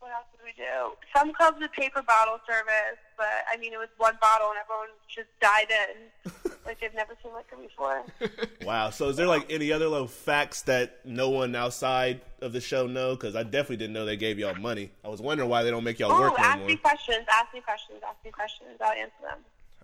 what 0.00 0.10
else 0.12 0.26
did 0.32 0.44
we 0.44 0.52
do? 0.56 0.94
Some 1.16 1.32
clubs 1.32 1.58
did 1.60 1.72
paper 1.72 2.02
bottle 2.02 2.38
service, 2.46 2.98
but 3.16 3.26
I 3.52 3.56
mean, 3.56 3.72
it 3.72 3.78
was 3.78 3.88
one 3.98 4.16
bottle, 4.20 4.48
and 4.50 4.58
everyone 4.58 4.88
just 5.08 5.28
died 5.40 5.68
in, 5.70 6.52
like 6.66 6.80
they've 6.80 6.94
never 6.94 7.14
seen 7.22 7.32
liquor 7.34 7.56
before. 7.56 8.04
Wow. 8.64 8.90
So 8.90 9.08
is 9.08 9.16
there 9.16 9.26
like 9.26 9.50
any 9.50 9.72
other 9.72 9.88
little 9.88 10.06
facts 10.08 10.62
that 10.62 10.98
no 11.06 11.30
one 11.30 11.54
outside 11.56 12.20
of 12.42 12.52
the 12.52 12.60
show 12.60 12.86
know? 12.86 13.14
Because 13.14 13.34
I 13.34 13.42
definitely 13.42 13.76
didn't 13.78 13.94
know 13.94 14.04
they 14.04 14.16
gave 14.18 14.38
y'all 14.38 14.54
money. 14.56 14.90
I 15.02 15.08
was 15.08 15.22
wondering 15.22 15.48
why 15.48 15.62
they 15.62 15.70
don't 15.70 15.84
make 15.84 15.98
y'all 15.98 16.12
Oh, 16.12 16.20
work 16.20 16.38
ask 16.38 16.58
more. 16.58 16.66
me 16.66 16.76
questions, 16.76 17.24
ask 17.32 17.54
me 17.54 17.60
questions, 17.62 18.00
ask 18.06 18.16
me 18.24 18.30
questions. 18.30 18.76
I'll 18.82 18.92
answer 18.92 19.12
them. 19.22 19.38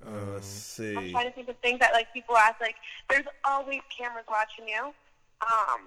Uh, 0.06 0.32
let's 0.34 0.46
see. 0.46 0.94
I'm 0.94 1.10
trying 1.12 1.28
to 1.28 1.32
think 1.32 1.48
of 1.48 1.56
things 1.58 1.78
that 1.80 1.94
like 1.94 2.12
people 2.12 2.36
ask. 2.36 2.60
Like, 2.60 2.74
there's 3.08 3.24
always 3.46 3.80
cameras 3.96 4.26
watching 4.28 4.68
you. 4.68 4.92
Um, 5.40 5.80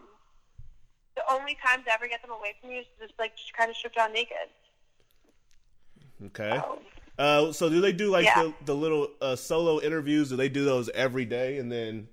the 1.17 1.33
only 1.33 1.57
time 1.65 1.83
to 1.83 1.91
ever 1.93 2.07
get 2.07 2.21
them 2.21 2.31
away 2.31 2.53
from 2.61 2.71
you 2.71 2.79
is 2.79 2.85
just 3.01 3.13
like 3.19 3.35
just 3.35 3.51
kind 3.53 3.69
of 3.69 3.75
strip 3.75 3.93
down 3.95 4.13
naked. 4.13 4.47
Okay. 6.27 6.57
So, 6.63 6.79
Uh, 7.17 7.51
so 7.51 7.67
do 7.69 7.81
they 7.81 7.91
do 7.93 8.11
like 8.11 8.25
Yeah. 8.25 8.43
the, 8.43 8.53
the 8.65 8.75
little 8.75 9.09
uh, 9.21 9.35
solo 9.35 9.81
interviews? 9.81 10.29
Do 10.29 10.35
they 10.35 10.49
do 10.49 10.63
those 10.63 10.89
every 10.89 11.25
day 11.25 11.57
and 11.57 11.71
then 11.71 12.07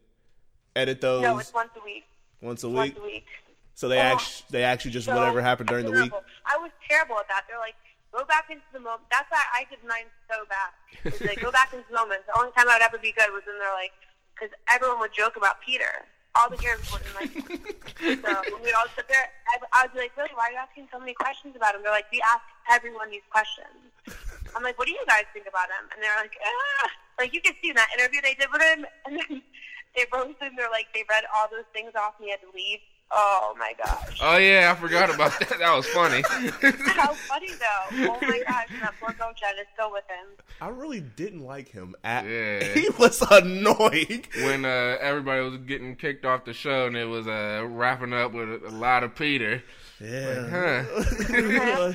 edit 0.75 1.01
those 1.03 1.23
No, 1.23 1.39
it's 1.39 1.53
once 1.53 1.71
a 1.81 1.85
week. 1.85 2.05
once 2.41 2.65
a 2.65 2.69
Once 2.71 2.95
week? 2.95 2.99
a 2.99 3.03
week. 3.07 3.27
So 3.75 3.89
they 3.89 3.99
Oh. 3.99 4.03
actually 4.17 4.47
they 4.51 4.63
actually 4.65 4.93
just 4.93 5.07
So, 5.07 5.15
whatever 5.15 5.43
happened 5.43 5.69
during 5.69 5.85
the 5.85 5.93
week. 5.93 6.13
I 6.47 6.57
was 6.57 6.71
terrible 6.89 7.19
at 7.19 7.29
that. 7.29 7.45
They're 7.49 7.59
like, 7.59 7.75
go 8.13 8.25
back 8.25 8.49
into 8.49 8.65
the 8.73 8.81
moment. 8.81 9.03
That's 9.11 9.31
why 9.31 9.43
I 9.53 9.67
did 9.69 9.85
mine 9.87 10.09
so 10.31 10.45
bad. 10.49 10.71
It's 11.05 11.21
like, 11.21 11.41
go 11.43 11.51
back 11.61 11.73
into 11.75 11.85
the 11.89 11.95
moment. 11.97 12.23
The 12.27 12.39
only 12.39 12.53
time 12.53 12.69
I 12.69 12.75
would 12.77 12.83
ever 12.83 12.97
be 12.99 13.13
good 13.13 13.31
was 13.33 13.43
when 13.47 13.59
they're 13.59 13.73
like, 13.75 13.93
because 14.35 14.51
everyone 14.73 15.01
would 15.01 15.13
joke 15.13 15.37
about 15.37 15.61
Peter. 15.61 16.07
All 16.35 16.51
the 16.51 16.59
heroes 16.59 16.83
wouldn't 16.91 17.15
like 17.15 17.31
him. 17.31 17.47
So 18.23 18.31
when 18.51 18.63
we'd 18.63 18.75
all 18.75 18.91
sit 18.97 19.07
there, 19.07 19.31
I, 19.55 19.87
I 19.87 19.87
be 19.87 19.99
like, 20.03 20.17
really, 20.17 20.35
why 20.35 20.51
are 20.51 20.53
you 20.53 20.59
asking 20.59 20.89
so 20.91 20.99
many 20.99 21.15
questions 21.15 21.55
about 21.55 21.75
him? 21.75 21.83
They're 21.83 21.95
like, 21.95 22.11
we 22.11 22.21
ask 22.23 22.43
everyone 22.71 23.11
these 23.11 23.27
questions. 23.31 23.87
I'm 24.57 24.63
like, 24.63 24.79
what 24.79 24.87
do 24.87 24.95
you 24.95 25.05
guys 25.07 25.27
think 25.33 25.47
about 25.47 25.71
him? 25.71 25.87
And 25.95 26.03
they're 26.03 26.19
like, 26.19 26.35
ah. 26.43 26.91
Like, 27.19 27.35
you 27.35 27.41
can 27.41 27.55
see 27.63 27.71
in 27.71 27.77
that 27.77 27.89
interview 27.95 28.21
they 28.23 28.35
did 28.35 28.51
with 28.51 28.63
him. 28.63 28.87
And 29.07 29.19
then 29.19 29.43
they 29.95 30.07
roasted 30.11 30.43
him. 30.43 30.55
They're 30.59 30.71
like, 30.71 30.91
they 30.95 31.07
read 31.09 31.23
all 31.31 31.47
those 31.51 31.67
things 31.73 31.95
off 31.95 32.19
and 32.19 32.27
he 32.27 32.31
had 32.31 32.43
to 32.43 32.51
leave. 32.55 32.83
Oh, 33.11 33.55
my 33.59 33.73
gosh. 33.85 34.19
Oh 34.21 34.37
yeah, 34.39 34.75
I 34.77 34.81
forgot 34.81 35.15
about 35.15 35.39
that. 35.39 35.59
That 35.59 35.77
was 35.77 35.87
funny. 35.87 36.23
How 36.29 37.13
funny 37.13 37.49
though! 37.49 38.11
Oh 38.11 38.19
my 38.23 38.43
gosh, 38.47 38.69
that 38.81 38.95
poor 39.01 39.15
Goat 39.19 39.37
Jet 39.37 39.55
is 39.61 39.67
still 39.75 39.93
with 39.93 40.05
him. 40.09 40.27
I 40.61 40.69
really 40.69 41.01
didn't 41.01 41.45
like 41.45 41.69
him 41.69 41.95
at 42.03 42.27
Yeah. 42.27 42.65
he 42.75 42.89
was 42.99 43.23
annoying. 43.31 44.25
when 44.37 44.65
uh, 44.65 44.97
everybody 45.01 45.43
was 45.43 45.59
getting 45.59 45.97
kicked 45.97 46.25
off 46.25 46.45
the 46.45 46.53
show 46.53 46.87
and 46.87 46.97
it 46.97 47.07
was 47.07 47.27
uh, 47.27 47.65
wrapping 47.69 48.13
up 48.13 48.33
with 48.33 48.49
a, 48.49 48.69
a 48.69 48.71
lot 48.71 49.05
of 49.05 49.15
Peter. 49.15 49.63
Yeah. 50.01 50.49
Huh. 50.49 51.03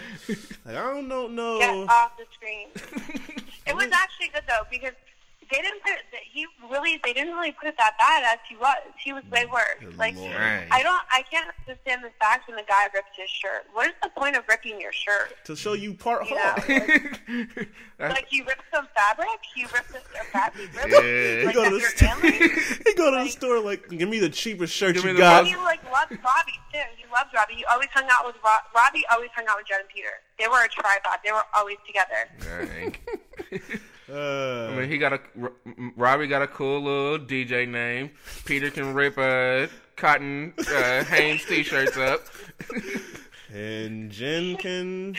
like, 0.65 0.67
I 0.67 0.71
don't 0.73 1.07
know 1.07 1.27
no 1.27 1.59
Get 1.59 1.75
off 1.89 2.17
the 2.17 2.25
screen. 2.33 2.69
It 3.67 3.75
was 3.75 3.89
actually 3.91 4.29
good 4.33 4.43
though 4.47 4.63
because 4.71 4.93
they 5.51 5.57
didn't 5.61 5.81
put 5.81 5.91
it, 5.93 6.03
he 6.31 6.45
really 6.69 6.99
they 7.03 7.13
didn't 7.13 7.33
really 7.33 7.51
put 7.51 7.67
it 7.67 7.75
that 7.77 7.93
bad 7.97 8.23
as 8.31 8.39
he 8.47 8.55
was. 8.55 8.77
He 9.03 9.13
was 9.13 9.23
way 9.31 9.45
mm. 9.45 9.51
worse. 9.51 9.75
Good 9.79 9.97
Like 9.97 10.15
Lord. 10.15 10.31
I 10.71 10.83
don't, 10.83 11.01
I 11.11 11.23
can't 11.31 11.49
understand 11.67 12.03
the 12.03 12.11
fact 12.19 12.47
when 12.47 12.55
the 12.57 12.63
guy 12.67 12.83
rips 12.93 13.09
his 13.17 13.29
shirt. 13.29 13.65
What 13.73 13.87
is 13.87 13.93
the 14.03 14.09
point 14.09 14.35
of 14.35 14.43
ripping 14.47 14.79
your 14.79 14.91
shirt? 14.93 15.33
to 15.45 15.55
show 15.55 15.73
you 15.73 15.93
part 15.93 16.29
You 16.29 16.37
hard. 16.37 16.69
know, 16.69 16.85
That's- 17.97 18.15
like 18.15 18.27
you 18.31 18.45
rip 18.45 18.59
some 18.73 18.87
fabric, 18.95 19.27
you 19.55 19.65
rip 19.73 19.85
some 19.91 20.01
fabric. 20.31 20.69
Rip 20.75 20.87
Yeah. 20.91 20.99
it, 21.01 21.47
He 21.47 21.53
go 21.53 21.63
to 21.69 21.69
that's 21.69 21.75
the 21.75 21.79
your 21.79 21.89
store. 21.89 22.07
family. 22.09 22.31
he 22.85 22.93
go 22.95 23.05
to 23.11 23.17
the 23.17 23.23
Like- 23.23 23.31
store 23.31 23.59
like, 23.59 23.89
give 23.89 24.07
me 24.09 24.19
the 24.19 24.29
cheapest 24.29 24.73
shirt 24.73 24.95
you 24.95 25.01
the 25.01 25.13
got. 25.15 25.43
most- 25.45 25.53
He 25.53 25.57
like 25.57 25.83
loved 25.91 26.11
Robbie 26.11 26.59
too. 26.73 26.79
He 26.97 27.05
loved 27.11 27.33
Robbie. 27.33 27.55
He 27.55 27.65
always 27.65 27.89
hung 27.93 28.05
out 28.11 28.25
with 28.25 28.35
Ro- 28.43 28.65
Robbie. 28.75 29.03
Always 29.11 29.29
hung 29.35 29.45
out 29.47 29.57
with 29.57 29.67
Jen 29.67 29.79
and 29.81 29.89
Peter. 29.89 30.09
They 30.37 30.47
were 30.47 30.63
a 30.63 30.69
tripod. 30.69 31.19
They 31.25 31.31
were 31.31 31.43
always 31.55 31.77
together. 31.87 32.29
Dang. 34.09 34.17
Uh, 34.17 34.71
I 34.71 34.75
mean, 34.75 34.89
he 34.89 34.97
got 34.97 35.13
a 35.13 35.19
R- 35.41 35.51
Robbie 35.95 36.27
got 36.27 36.41
a 36.41 36.47
cool 36.47 36.81
little 36.83 37.19
DJ 37.25 37.67
name. 37.67 38.11
Peter 38.45 38.69
can 38.71 38.93
rip 38.93 39.17
uh, 39.17 39.67
cotton 39.95 40.53
uh, 40.57 41.03
Hanes 41.05 41.45
t-shirts 41.45 41.97
up. 41.97 42.21
and 43.53 44.11
Jen 44.11 44.55
can. 44.57 45.15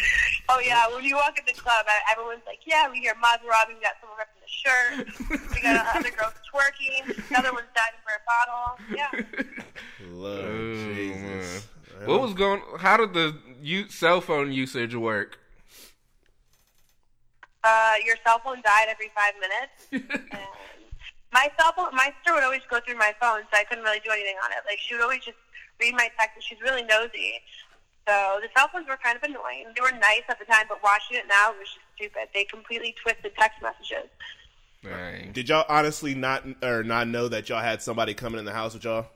Oh 0.49 0.61
yeah, 0.65 0.87
when 0.95 1.05
you 1.05 1.17
walk 1.17 1.39
in 1.39 1.45
the 1.47 1.53
club, 1.61 1.85
everyone's 2.13 2.43
like, 2.47 2.61
"Yeah, 2.67 2.91
we 2.91 2.99
hear 3.01 3.15
Maserati. 3.15 3.75
We 3.75 3.81
got 3.81 3.95
someone 4.01 4.19
ripping 4.19 4.41
the 4.41 4.49
shirt. 4.49 5.53
We 5.55 5.61
got 5.63 5.87
another 5.97 6.11
girl 6.17 6.33
twerking. 6.53 7.31
Another 7.31 7.53
one's 7.53 7.67
diving 7.75 8.01
for 8.05 8.15
a 8.17 8.23
bottle. 8.27 8.79
Yeah, 8.97 10.13
Lord 10.13 10.45
Oh, 10.45 10.95
Jesus. 10.95 11.69
man. 11.99 12.09
What 12.09 12.21
was 12.23 12.35
going? 12.35 12.63
How 12.79 12.97
did 12.97 13.15
the 13.15 13.37
u- 13.61 13.89
cell 13.89 14.21
phone 14.21 14.53
usage 14.53 14.95
work? 14.95 15.39
Uh, 17.65 17.95
your 18.05 18.17
cell 18.25 18.39
phone 18.39 18.63
died 18.63 18.89
every 18.89 19.11
five 19.15 19.35
minutes. 19.41 19.75
and 20.33 20.49
my 21.33 21.51
cell 21.59 21.73
phone, 21.73 21.95
my 21.95 22.13
sister 22.19 22.35
would 22.35 22.45
always 22.45 22.63
go 22.69 22.81
through 22.81 22.97
my 22.97 23.15
phone, 23.21 23.43
so 23.51 23.59
I 23.59 23.65
couldn't 23.65 23.85
really 23.85 24.01
do 24.01 24.11
anything 24.11 24.37
on 24.45 24.51
it. 24.53 24.59
Like 24.67 24.79
she 24.79 24.95
would 24.95 25.03
always 25.03 25.25
just 25.25 25.39
read 25.81 25.95
my 25.95 26.11
text, 26.19 26.37
and 26.37 26.45
she's 26.45 26.61
really 26.61 26.83
nosy. 26.83 27.41
So 28.09 28.41
the 28.41 28.49
cell 28.57 28.69
phones 28.73 28.89
were 28.89 28.99
kind 29.03 29.17
of 29.17 29.23
annoying. 29.23 29.67
They 29.77 29.83
were 29.83 29.93
nice 29.93 30.27
at 30.29 30.39
the 30.39 30.45
time, 30.45 30.67
but 30.69 30.83
watching 30.83 31.17
it 31.17 31.25
now 31.29 31.53
it 31.53 31.59
was 31.59 31.69
just 31.69 31.87
stupid. 31.95 32.29
They 32.35 32.45
completely 32.45 32.95
twisted 33.01 33.33
text 33.37 33.63
messages. 33.63 34.11
Dang. 34.83 35.33
Did 35.33 35.49
y'all 35.49 35.67
honestly 35.69 36.15
not 36.15 36.45
or 36.63 36.83
not 36.83 37.07
know 37.07 37.29
that 37.29 37.49
y'all 37.49 37.61
had 37.61 37.83
somebody 37.83 38.15
coming 38.15 38.39
in 38.39 38.45
the 38.45 38.53
house 38.53 38.75
with 38.75 38.85
y'all? 38.85 39.07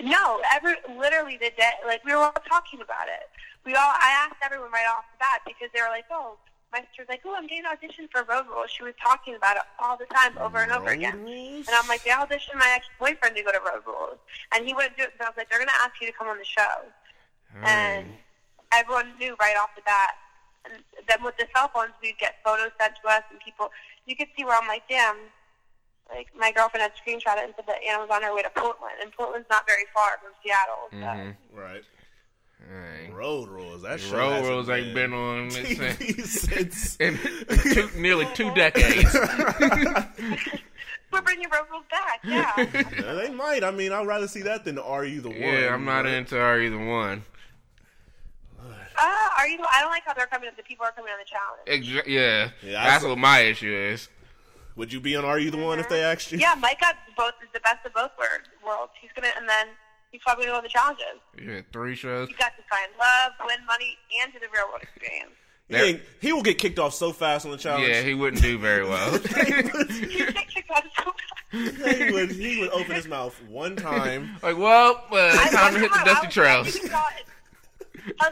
No, 0.00 0.40
every 0.54 0.76
literally 0.96 1.36
the 1.36 1.50
day, 1.58 1.72
like 1.86 2.02
we 2.04 2.12
were 2.12 2.18
all 2.18 2.32
talking 2.48 2.80
about 2.80 3.08
it. 3.08 3.28
We 3.66 3.74
all, 3.74 3.92
I 3.92 4.24
asked 4.24 4.40
everyone 4.42 4.70
right 4.70 4.86
off 4.88 5.04
the 5.12 5.18
bat 5.18 5.42
because 5.44 5.68
they 5.74 5.82
were 5.82 5.90
like, 5.90 6.06
"Oh, 6.10 6.38
my 6.72 6.80
sister's 6.86 7.08
like, 7.08 7.22
oh, 7.24 7.34
I'm 7.36 7.46
getting 7.46 7.64
auditioned 7.64 8.10
for 8.10 8.22
Road 8.24 8.46
Rules." 8.48 8.70
She 8.70 8.82
was 8.82 8.94
talking 9.02 9.34
about 9.34 9.56
it 9.56 9.62
all 9.78 9.96
the 9.96 10.06
time, 10.06 10.38
over 10.38 10.58
and 10.58 10.72
over 10.72 10.86
Road 10.86 10.98
again. 10.98 11.22
Rules? 11.22 11.66
And 11.66 11.76
I'm 11.76 11.88
like, 11.88 12.04
they 12.04 12.10
auditioned 12.10 12.56
my 12.56 12.70
ex-boyfriend 12.74 13.36
to 13.36 13.42
go 13.42 13.52
to 13.52 13.60
Road 13.60 13.82
Rules, 13.86 14.18
and 14.54 14.66
he 14.66 14.74
wouldn't 14.74 14.96
do 14.96 15.04
it. 15.04 15.12
So 15.18 15.24
I 15.24 15.28
was 15.28 15.36
like, 15.36 15.50
they're 15.50 15.58
gonna 15.58 15.80
ask 15.82 16.00
you 16.00 16.06
to 16.06 16.12
come 16.12 16.28
on 16.28 16.38
the 16.38 16.44
show, 16.44 16.84
and 17.64 18.06
everyone 18.72 19.16
knew 19.18 19.36
right 19.40 19.56
off 19.56 19.70
the 19.74 19.82
bat. 19.82 20.14
And 20.64 20.84
then 21.08 21.24
with 21.24 21.36
the 21.38 21.46
cell 21.56 21.70
phones, 21.74 21.92
we'd 22.02 22.18
get 22.18 22.36
photos 22.44 22.70
sent 22.78 22.94
to 23.02 23.08
us, 23.08 23.22
and 23.30 23.40
people, 23.40 23.70
you 24.06 24.14
could 24.14 24.28
see 24.36 24.44
where 24.44 24.60
I'm 24.60 24.68
like, 24.68 24.86
damn. 24.88 25.16
Like 26.12 26.26
my 26.36 26.50
girlfriend 26.50 26.82
had 26.82 26.92
screenshot 26.98 27.38
it 27.38 27.44
and 27.44 27.54
said 27.54 27.66
that 27.68 27.78
Anna 27.86 28.00
was 28.00 28.10
on 28.10 28.24
her 28.24 28.34
way 28.34 28.42
to 28.42 28.50
Portland, 28.50 28.98
and 29.00 29.12
Portland's 29.12 29.46
not 29.48 29.64
very 29.64 29.84
far 29.94 30.18
from 30.18 30.32
Seattle. 30.42 30.90
So. 30.90 30.96
Mhm. 30.96 31.36
Right. 31.52 31.84
Dang. 32.70 33.12
Road 33.12 33.48
rules. 33.48 33.82
That 33.82 33.98
shit 34.00 34.12
Road 34.12 34.30
hasn't 34.30 34.48
rules 34.48 34.70
ain't 34.70 34.94
been 34.94 35.12
on 35.12 35.48
TV 35.50 36.22
since. 36.24 36.96
in 37.00 37.18
two, 37.74 37.90
nearly 38.00 38.28
two 38.34 38.54
decades. 38.54 39.12
We're 41.12 41.22
bringing 41.22 41.48
Road 41.50 41.66
Rules 41.70 41.84
back, 41.90 42.20
yeah. 42.22 42.52
Yeah, 43.02 43.14
they 43.14 43.30
might. 43.30 43.64
I 43.64 43.72
mean, 43.72 43.90
I'd 43.90 44.06
rather 44.06 44.28
see 44.28 44.42
that 44.42 44.64
than 44.64 44.78
Are 44.78 45.04
You 45.04 45.20
the 45.20 45.30
One? 45.30 45.38
yeah, 45.40 45.74
I'm 45.74 45.84
not 45.84 46.04
right? 46.04 46.14
into 46.14 46.38
are 46.40 46.60
either 46.60 46.78
one. 46.78 47.24
uh, 48.96 49.28
are 49.38 49.48
you? 49.48 49.56
The 49.56 49.62
One? 49.62 49.70
I 49.76 49.80
don't 49.80 49.90
like 49.90 50.04
how 50.04 50.14
they're 50.14 50.26
coming. 50.26 50.48
up. 50.48 50.56
The 50.56 50.62
people 50.62 50.86
are 50.86 50.92
coming 50.92 51.10
on 51.12 51.18
the 51.18 51.24
challenge. 51.26 51.84
Exa- 51.84 52.06
yeah, 52.06 52.50
Yeah, 52.62 52.84
that's 52.84 53.04
what 53.04 53.18
my 53.18 53.40
issue 53.40 53.74
is. 53.74 54.08
Would 54.76 54.92
you 54.92 55.00
be 55.00 55.16
on 55.16 55.24
Are 55.24 55.40
You 55.40 55.50
the 55.50 55.58
One 55.58 55.80
if 55.80 55.88
they 55.88 56.00
asked 56.04 56.30
you? 56.30 56.38
Yeah, 56.38 56.54
Mike 56.56 56.80
got 56.80 56.94
both 57.16 57.34
is 57.42 57.48
the 57.52 57.60
best 57.60 57.84
of 57.84 57.92
both 57.92 58.12
wor- 58.16 58.28
worlds. 58.64 58.92
He's 59.00 59.10
gonna, 59.16 59.32
and 59.36 59.48
then 59.48 59.66
he's 60.10 60.20
probably 60.22 60.46
gonna 60.46 60.58
go 60.58 60.62
to 60.62 60.68
the 60.68 60.68
challenges. 60.68 61.04
Yeah, 61.42 61.60
three 61.72 61.94
shows. 61.96 62.28
He 62.28 62.34
got 62.34 62.52
to 62.56 62.62
find 62.70 62.90
love, 62.98 63.32
win 63.46 63.64
money, 63.66 63.96
and 64.22 64.32
do 64.32 64.38
the 64.38 64.46
real 64.52 64.68
world 64.68 64.82
experience. 64.82 65.32
He, 65.68 66.00
he 66.26 66.32
will 66.32 66.42
get 66.42 66.58
kicked 66.58 66.80
off 66.80 66.94
so 66.94 67.12
fast 67.12 67.46
on 67.46 67.52
the 67.52 67.56
challenge. 67.56 67.88
Yeah, 67.88 68.02
he 68.02 68.12
wouldn't 68.14 68.42
do 68.42 68.58
very 68.58 68.84
well. 68.84 69.12
He's 69.18 69.20
kicked 69.30 70.70
out 70.74 70.82
so 70.98 71.12
fast. 71.52 71.98
he 71.98 72.10
would 72.12 72.30
he 72.32 72.60
would 72.60 72.70
open 72.70 72.94
his 72.96 73.06
mouth 73.06 73.40
one 73.48 73.76
time. 73.76 74.36
like, 74.42 74.58
well, 74.58 75.04
uh, 75.12 75.50
time 75.50 75.74
to 75.74 75.80
hit 75.80 75.92
the 75.92 75.98
how- 75.98 76.04
dusty 76.22 76.40
I 76.42 76.58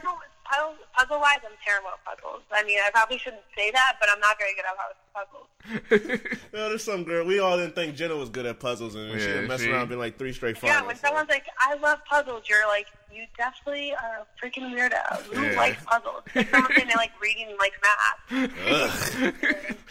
was 0.03 0.05
trails. 0.51 0.75
thinking 0.77 0.85
about 0.85 0.85
it. 0.85 0.97
Puzzle, 0.97 1.19
puzzle, 1.19 1.19
puzzle 1.19 1.21
wise, 1.21 1.39
I'm 1.45 1.57
terrible 1.65 1.89
at 1.91 2.05
puzzles. 2.05 2.43
I 2.53 2.65
mean, 2.65 2.79
I 2.85 2.91
probably 2.91 3.19
shouldn't 3.19 3.43
say 3.57 3.71
that, 3.71 3.97
but 4.01 4.09
I'm 4.13 4.21
not 4.21 4.37
very 4.39 4.55
good 4.55 4.65
at 4.65 4.77
puzzles. 5.15 5.47
Well, 6.53 6.71
there's 6.71 6.83
some 6.83 7.05
girl. 7.05 7.27
We 7.27 7.39
all 7.41 7.57
didn't 7.59 7.75
think 7.75 7.95
Jenna 7.95 8.17
was 8.17 8.31
good 8.31 8.47
at 8.47 8.59
puzzles, 8.59 8.95
and 8.95 9.21
she 9.21 9.27
Yeah, 9.29 9.35
would 9.41 9.49
mess 9.49 9.61
she- 9.61 9.71
around 9.71 9.89
being 9.89 10.01
like 10.01 10.17
three 10.19 10.33
straight 10.33 10.57
finals. 10.57 10.81
Yeah, 10.81 10.87
when 10.87 10.97
someone's 10.97 11.29
like, 11.29 11.45
"I 11.61 11.75
love 11.75 12.03
puzzles," 12.07 12.49
you're 12.49 12.67
like, 12.67 12.87
"You 13.13 13.27
definitely 13.37 13.93
are 13.95 14.23
a 14.25 14.27
freaking 14.47 14.73
weirdo. 14.75 15.23
Who 15.25 15.43
Yeah. 15.45 15.57
likes 15.57 15.85
puzzles?" 15.85 16.23
It's 16.27 16.35
like 16.37 16.51
someone 16.51 16.73
saying 16.75 16.89
they 16.89 16.95
like 16.95 17.13
reading 17.21 17.55
like 17.59 17.75
math. 17.83 18.51
Ugh. 18.67 19.35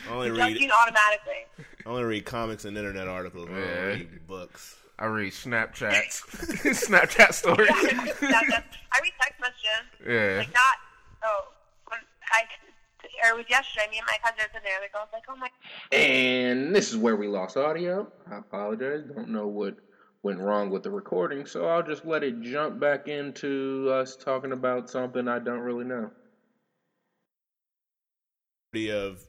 I 0.10 0.12
only 0.12 0.32
read 0.32 0.72
automatically. 0.82 1.46
I 1.86 1.90
only 1.90 2.04
read 2.04 2.26
comics 2.26 2.66
and 2.66 2.76
internet 2.78 3.08
articles. 3.08 3.48
I 3.50 3.54
don't 3.54 3.86
read 3.86 4.28
books. 4.28 4.76
I 5.00 5.06
read 5.06 5.32
Snapchats, 5.32 6.22
Snapchat 6.88 7.34
stories. 7.34 7.68
That- 7.70 8.46
that- 8.50 8.66
I 8.94 9.00
read 9.04 9.14
text 9.22 9.40
messages. 9.40 9.86
yeah, 10.08 10.38
Like 10.40 10.54
not. 10.54 10.76
Oh, 11.24 11.46
when 11.90 12.00
I. 12.32 12.44
Or 13.24 13.36
it 13.36 13.38
was 13.38 13.46
yesterday. 13.50 13.86
Me 13.92 13.98
and 14.00 14.08
my 14.08 14.18
cousin 14.24 14.40
are 14.40 14.48
sitting 14.52 14.62
there. 14.64 14.80
The 14.82 14.92
girl's 14.92 15.10
like, 15.14 15.24
"Oh 15.30 15.36
my." 15.36 15.50
And 15.96 16.76
this 16.76 16.90
is 16.90 16.98
where 16.98 17.16
we 17.16 17.28
lost 17.28 17.58
audio. 17.58 18.12
I 18.32 18.38
apologize. 18.40 19.04
Don't 19.16 19.30
know 19.30 19.48
what 19.48 19.76
went 20.24 20.40
wrong 20.40 20.70
with 20.72 20.82
the 20.84 20.90
recording, 20.90 21.46
so 21.46 21.68
I'll 21.68 21.84
just 21.84 22.06
let 22.06 22.24
it 22.24 22.42
jump 22.42 22.80
back 22.80 23.08
into 23.08 23.90
us 23.94 24.16
talking 24.16 24.52
about 24.52 24.90
something 24.90 25.28
I 25.28 25.40
don't 25.40 25.60
really 25.60 25.86
know. 25.86 26.10
of 28.90 29.26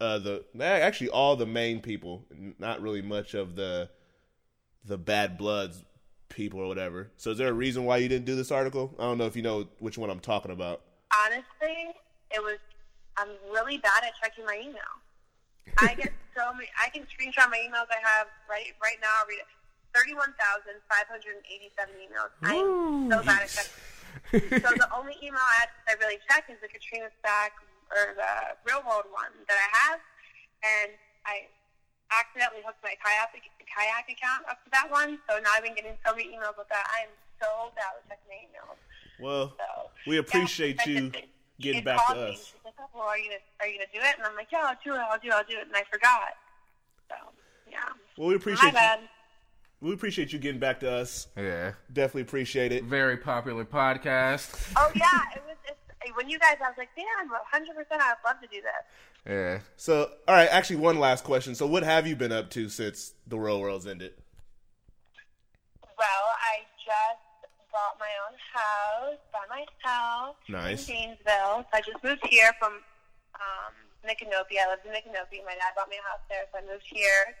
uh, 0.00 0.18
the 0.18 0.44
actually 0.62 1.08
all 1.10 1.36
the 1.36 1.46
main 1.46 1.80
people, 1.80 2.24
not 2.58 2.80
really 2.82 3.02
much 3.02 3.34
of 3.34 3.54
the 3.56 3.88
the 4.88 4.98
bad 4.98 5.38
bloods 5.38 5.84
people 6.28 6.60
or 6.60 6.66
whatever. 6.66 7.10
So 7.16 7.30
is 7.30 7.38
there 7.38 7.48
a 7.48 7.52
reason 7.52 7.84
why 7.84 7.98
you 7.98 8.08
didn't 8.08 8.24
do 8.24 8.34
this 8.34 8.50
article? 8.50 8.94
I 8.98 9.02
don't 9.04 9.18
know 9.18 9.26
if 9.26 9.36
you 9.36 9.42
know 9.42 9.68
which 9.78 9.98
one 9.98 10.10
I'm 10.10 10.20
talking 10.20 10.50
about. 10.50 10.82
Honestly, 11.24 11.94
it 12.30 12.42
was. 12.42 12.58
I'm 13.16 13.28
really 13.52 13.78
bad 13.78 14.04
at 14.04 14.12
checking 14.22 14.46
my 14.46 14.58
email. 14.62 14.94
I 15.78 15.94
get 15.94 16.12
so 16.36 16.52
many. 16.54 16.68
I 16.78 16.88
can 16.90 17.02
screenshot 17.02 17.50
my 17.50 17.58
emails 17.58 17.90
I 17.90 18.00
have 18.02 18.28
right 18.48 18.72
right 18.82 18.96
now. 19.00 19.08
I'll 19.20 19.28
read 19.28 19.40
it. 19.40 19.50
Thirty-one 19.94 20.34
thousand 20.36 20.80
five 20.88 21.08
hundred 21.08 21.36
and 21.40 21.44
eighty-seven 21.48 21.94
emails. 21.96 22.32
I'm 22.44 23.10
so 23.10 23.24
bad 23.24 23.42
at 23.42 23.50
checking. 23.50 24.62
so 24.64 24.68
the 24.76 24.88
only 24.94 25.16
email 25.22 25.40
I, 25.40 25.68
I 25.88 25.96
really 26.00 26.20
check 26.28 26.48
is 26.48 26.60
the 26.60 26.68
Katrina 26.68 27.08
Stack 27.20 27.52
or 27.90 28.14
the 28.16 28.56
Real 28.68 28.84
World 28.84 29.08
one 29.10 29.32
that 29.48 29.56
I 29.56 29.68
have, 29.72 30.00
and 30.62 30.92
I 31.24 31.48
accidentally 32.10 32.62
hooked 32.64 32.82
my 32.82 32.94
kayak 33.00 33.32
kayak 33.68 34.06
account 34.08 34.44
up 34.48 34.62
to 34.64 34.68
that 34.72 34.88
one, 34.90 35.18
so 35.28 35.36
now 35.38 35.50
I've 35.54 35.62
been 35.62 35.74
getting 35.76 35.96
so 36.04 36.14
many 36.16 36.32
emails 36.32 36.56
with 36.56 36.68
that. 36.72 36.86
I 36.88 37.04
am 37.08 37.12
so 37.40 37.70
bad 37.76 37.96
with 38.00 38.08
checking 38.08 38.28
my 38.32 38.40
emails. 38.48 38.78
Well, 39.20 39.52
So 39.58 39.90
we 40.06 40.18
appreciate 40.18 40.78
yeah, 40.86 40.92
you 40.92 41.10
she 41.12 41.24
getting 41.60 41.82
had 41.82 41.84
back 41.84 41.98
called 42.06 42.18
to 42.18 42.24
me, 42.24 42.30
us. 42.32 42.54
She's 42.54 42.64
like, 42.64 42.74
oh, 42.80 42.86
well, 42.94 43.08
are 43.10 43.18
you 43.18 43.28
gonna 43.30 43.42
are 43.60 43.66
you 43.68 43.76
gonna 43.78 43.92
do 43.92 44.00
it? 44.00 44.14
And 44.18 44.24
I'm 44.26 44.36
like, 44.36 44.48
yeah, 44.50 44.66
I'll 44.70 44.78
do 44.82 44.94
it. 44.94 45.02
I'll 45.04 45.18
do 45.18 45.28
it. 45.28 45.34
I'll 45.34 45.44
do 45.48 45.56
it. 45.58 45.66
And 45.66 45.76
I 45.76 45.84
forgot. 45.90 46.32
So 47.10 47.16
yeah. 47.70 47.92
Well, 48.16 48.28
we 48.28 48.34
My 48.34 48.40
appreciate 48.40 48.72
you, 48.72 48.78
bad. 48.78 49.00
we 49.80 49.92
appreciate 49.92 50.32
you 50.32 50.38
getting 50.38 50.60
back 50.60 50.80
to 50.80 50.90
us. 50.90 51.28
Yeah. 51.36 51.72
Definitely 51.92 52.22
appreciate 52.22 52.72
it. 52.72 52.84
Very 52.84 53.16
popular 53.16 53.64
podcast. 53.64 54.72
Oh 54.76 54.90
yeah, 54.94 55.34
it 55.36 55.42
was. 55.46 55.56
It's, 55.66 55.76
when 56.16 56.28
you 56.30 56.38
guys, 56.38 56.56
I 56.64 56.68
was 56.70 56.78
like, 56.78 56.88
damn, 56.96 57.28
100. 57.28 57.74
percent 57.76 58.00
I 58.00 58.14
would 58.16 58.24
love 58.24 58.40
to 58.40 58.48
do 58.48 58.62
this. 58.62 58.82
Yeah. 59.28 59.60
So, 59.76 60.10
all 60.26 60.34
right, 60.34 60.48
actually, 60.50 60.76
one 60.76 60.98
last 60.98 61.22
question. 61.22 61.54
So, 61.54 61.66
what 61.66 61.82
have 61.82 62.06
you 62.06 62.16
been 62.16 62.32
up 62.32 62.48
to 62.50 62.68
since 62.70 63.12
the 63.26 63.38
Real 63.38 63.60
World's 63.60 63.86
ended? 63.86 64.14
Well, 65.84 66.24
I 66.40 66.64
just 66.80 67.28
bought 67.68 68.00
my 68.00 68.08
own 68.24 68.34
house 68.40 69.20
by 69.28 69.44
myself 69.52 70.36
Nice. 70.48 70.88
in 70.88 70.94
Gainesville. 70.94 71.68
So 71.68 71.72
I 71.74 71.80
just 71.84 72.02
moved 72.02 72.24
here 72.26 72.52
from 72.58 72.80
um, 73.36 73.72
Micanopy. 74.06 74.56
I 74.56 74.70
lived 74.72 74.86
in 74.88 74.92
Micanopy. 74.96 75.44
My 75.44 75.52
dad 75.60 75.76
bought 75.76 75.90
me 75.90 76.00
a 76.00 76.06
house 76.08 76.24
there, 76.30 76.48
so 76.48 76.58
I 76.58 76.62
moved 76.64 76.88
here. 76.88 77.36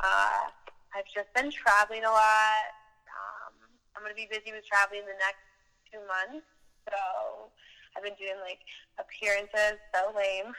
Uh, 0.00 0.48
I've 0.96 1.08
just 1.12 1.28
been 1.36 1.52
traveling 1.52 2.04
a 2.04 2.10
lot. 2.10 2.64
Um, 3.12 3.52
I'm 3.92 4.00
going 4.00 4.14
to 4.14 4.16
be 4.16 4.28
busy 4.30 4.56
with 4.56 4.64
traveling 4.64 5.04
the 5.04 5.18
next 5.20 5.44
two 5.92 6.00
months. 6.08 6.46
So 6.88 7.52
I've 7.96 8.02
been 8.02 8.14
doing 8.18 8.36
like 8.44 8.60
appearances. 8.98 9.78
So 9.94 10.12
lame. 10.16 10.52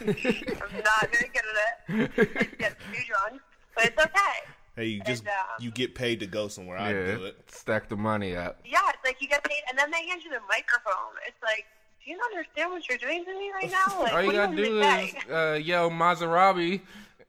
I'm 0.00 0.82
not 0.82 1.10
very 1.12 1.30
good 1.32 1.44
at 1.48 1.58
it. 1.88 2.10
I 2.16 2.44
just 2.44 2.58
get 2.58 2.76
too 2.92 3.02
drunk, 3.06 3.40
but 3.74 3.84
it's 3.86 4.02
okay. 4.02 4.54
Hey, 4.76 4.86
you 4.86 5.00
just 5.02 5.22
And, 5.22 5.28
um, 5.28 5.34
you 5.60 5.70
get 5.70 5.94
paid 5.94 6.18
to 6.20 6.26
go 6.26 6.48
somewhere. 6.48 6.78
I 6.78 6.92
do 6.92 7.24
it. 7.26 7.38
Stack 7.46 7.88
the 7.88 7.96
money 7.96 8.34
up. 8.34 8.60
Yeah, 8.64 8.80
it's 8.88 9.04
like 9.04 9.22
you 9.22 9.28
get 9.28 9.44
paid, 9.44 9.62
and 9.70 9.78
then 9.78 9.90
they 9.92 10.04
hand 10.08 10.22
you 10.24 10.30
the 10.30 10.40
microphone. 10.48 11.14
It's 11.28 11.40
like, 11.42 11.64
do 12.04 12.10
you 12.10 12.18
understand 12.32 12.72
what 12.72 12.88
you're 12.88 12.98
doing 12.98 13.24
to 13.24 13.38
me 13.38 13.52
right 13.52 13.70
now? 13.70 13.84
Like, 14.02 14.12
All 14.12 14.22
you 14.24 14.32
gotta 14.32 14.56
do 14.56 14.64
do 14.64 14.80
is 14.80 15.14
uh, 15.30 15.58
yell 15.62 15.90
Maserati, 15.90 16.80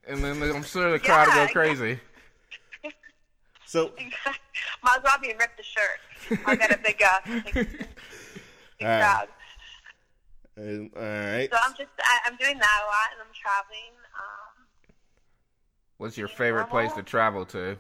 and 0.07 0.23
then 0.23 0.41
I'm 0.41 0.63
sure 0.63 0.91
the 0.91 0.99
crowd 0.99 1.27
will 1.27 1.35
Yeah, 1.35 1.47
go 1.47 1.53
crazy. 1.53 1.99
So, 3.67 3.89
Maserati 4.85 5.31
and 5.31 5.39
rip 5.39 5.55
the 5.57 5.63
shirt. 5.63 6.41
I'll 6.45 6.55
get 6.55 6.71
a 6.71 6.77
big, 6.77 7.01
uh, 7.03 7.41
big, 7.53 7.87
big 8.79 8.87
All 8.87 8.93
right. 8.93 8.99
crowd. 9.01 9.27
all 10.57 11.01
right. 11.01 11.49
So 11.51 11.57
I'm 11.63 11.75
just, 11.77 11.91
I, 11.99 12.19
I'm 12.27 12.37
doing 12.37 12.57
that 12.57 12.79
a 12.83 12.87
lot, 12.87 13.09
and 13.13 13.21
I'm 13.21 13.33
traveling. 13.33 13.93
Um, 14.15 14.65
What's 15.97 16.17
your 16.17 16.27
favorite 16.27 16.69
place 16.69 16.93
to 16.93 17.03
travel 17.03 17.45
to? 17.47 17.77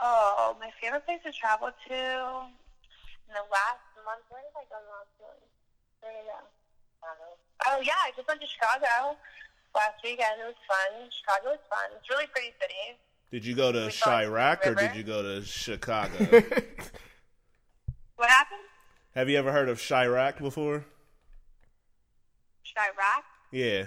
oh, 0.00 0.56
my 0.60 0.70
favorite 0.80 1.04
place 1.04 1.18
to 1.24 1.32
travel 1.32 1.70
to 1.88 1.94
in 1.94 3.32
the 3.34 3.46
last 3.50 3.82
month. 4.06 4.22
Where 4.30 4.42
did 4.42 4.54
I 4.54 4.64
go 4.70 4.78
last 4.78 5.10
month? 5.18 5.42
Where 6.00 6.12
did 6.12 6.30
I 6.30 6.38
go? 6.38 6.46
Oh 7.66 7.80
yeah, 7.82 7.98
I 8.06 8.10
just 8.16 8.28
went 8.28 8.40
to 8.40 8.46
Chicago 8.46 9.18
last 9.74 9.98
weekend. 10.04 10.38
It 10.40 10.46
was 10.46 10.60
fun. 10.66 11.10
Chicago 11.10 11.58
was 11.58 11.64
fun. 11.68 11.90
It's 11.96 12.08
a 12.08 12.14
really 12.14 12.26
pretty 12.30 12.54
city. 12.60 12.98
Did 13.30 13.44
you 13.44 13.54
go 13.54 13.72
to 13.72 13.86
We 13.86 13.92
Chiraq 13.92 14.66
or 14.66 14.74
did 14.74 14.94
you 14.94 15.02
go 15.02 15.22
to 15.22 15.44
Chicago? 15.44 16.16
What 18.18 18.30
happened? 18.30 18.66
Have 19.14 19.28
you 19.28 19.38
ever 19.38 19.52
heard 19.52 19.68
of 19.68 19.78
Chiraq 19.78 20.38
before? 20.38 20.84
Chiraq. 22.64 23.22
Yeah. 23.50 23.86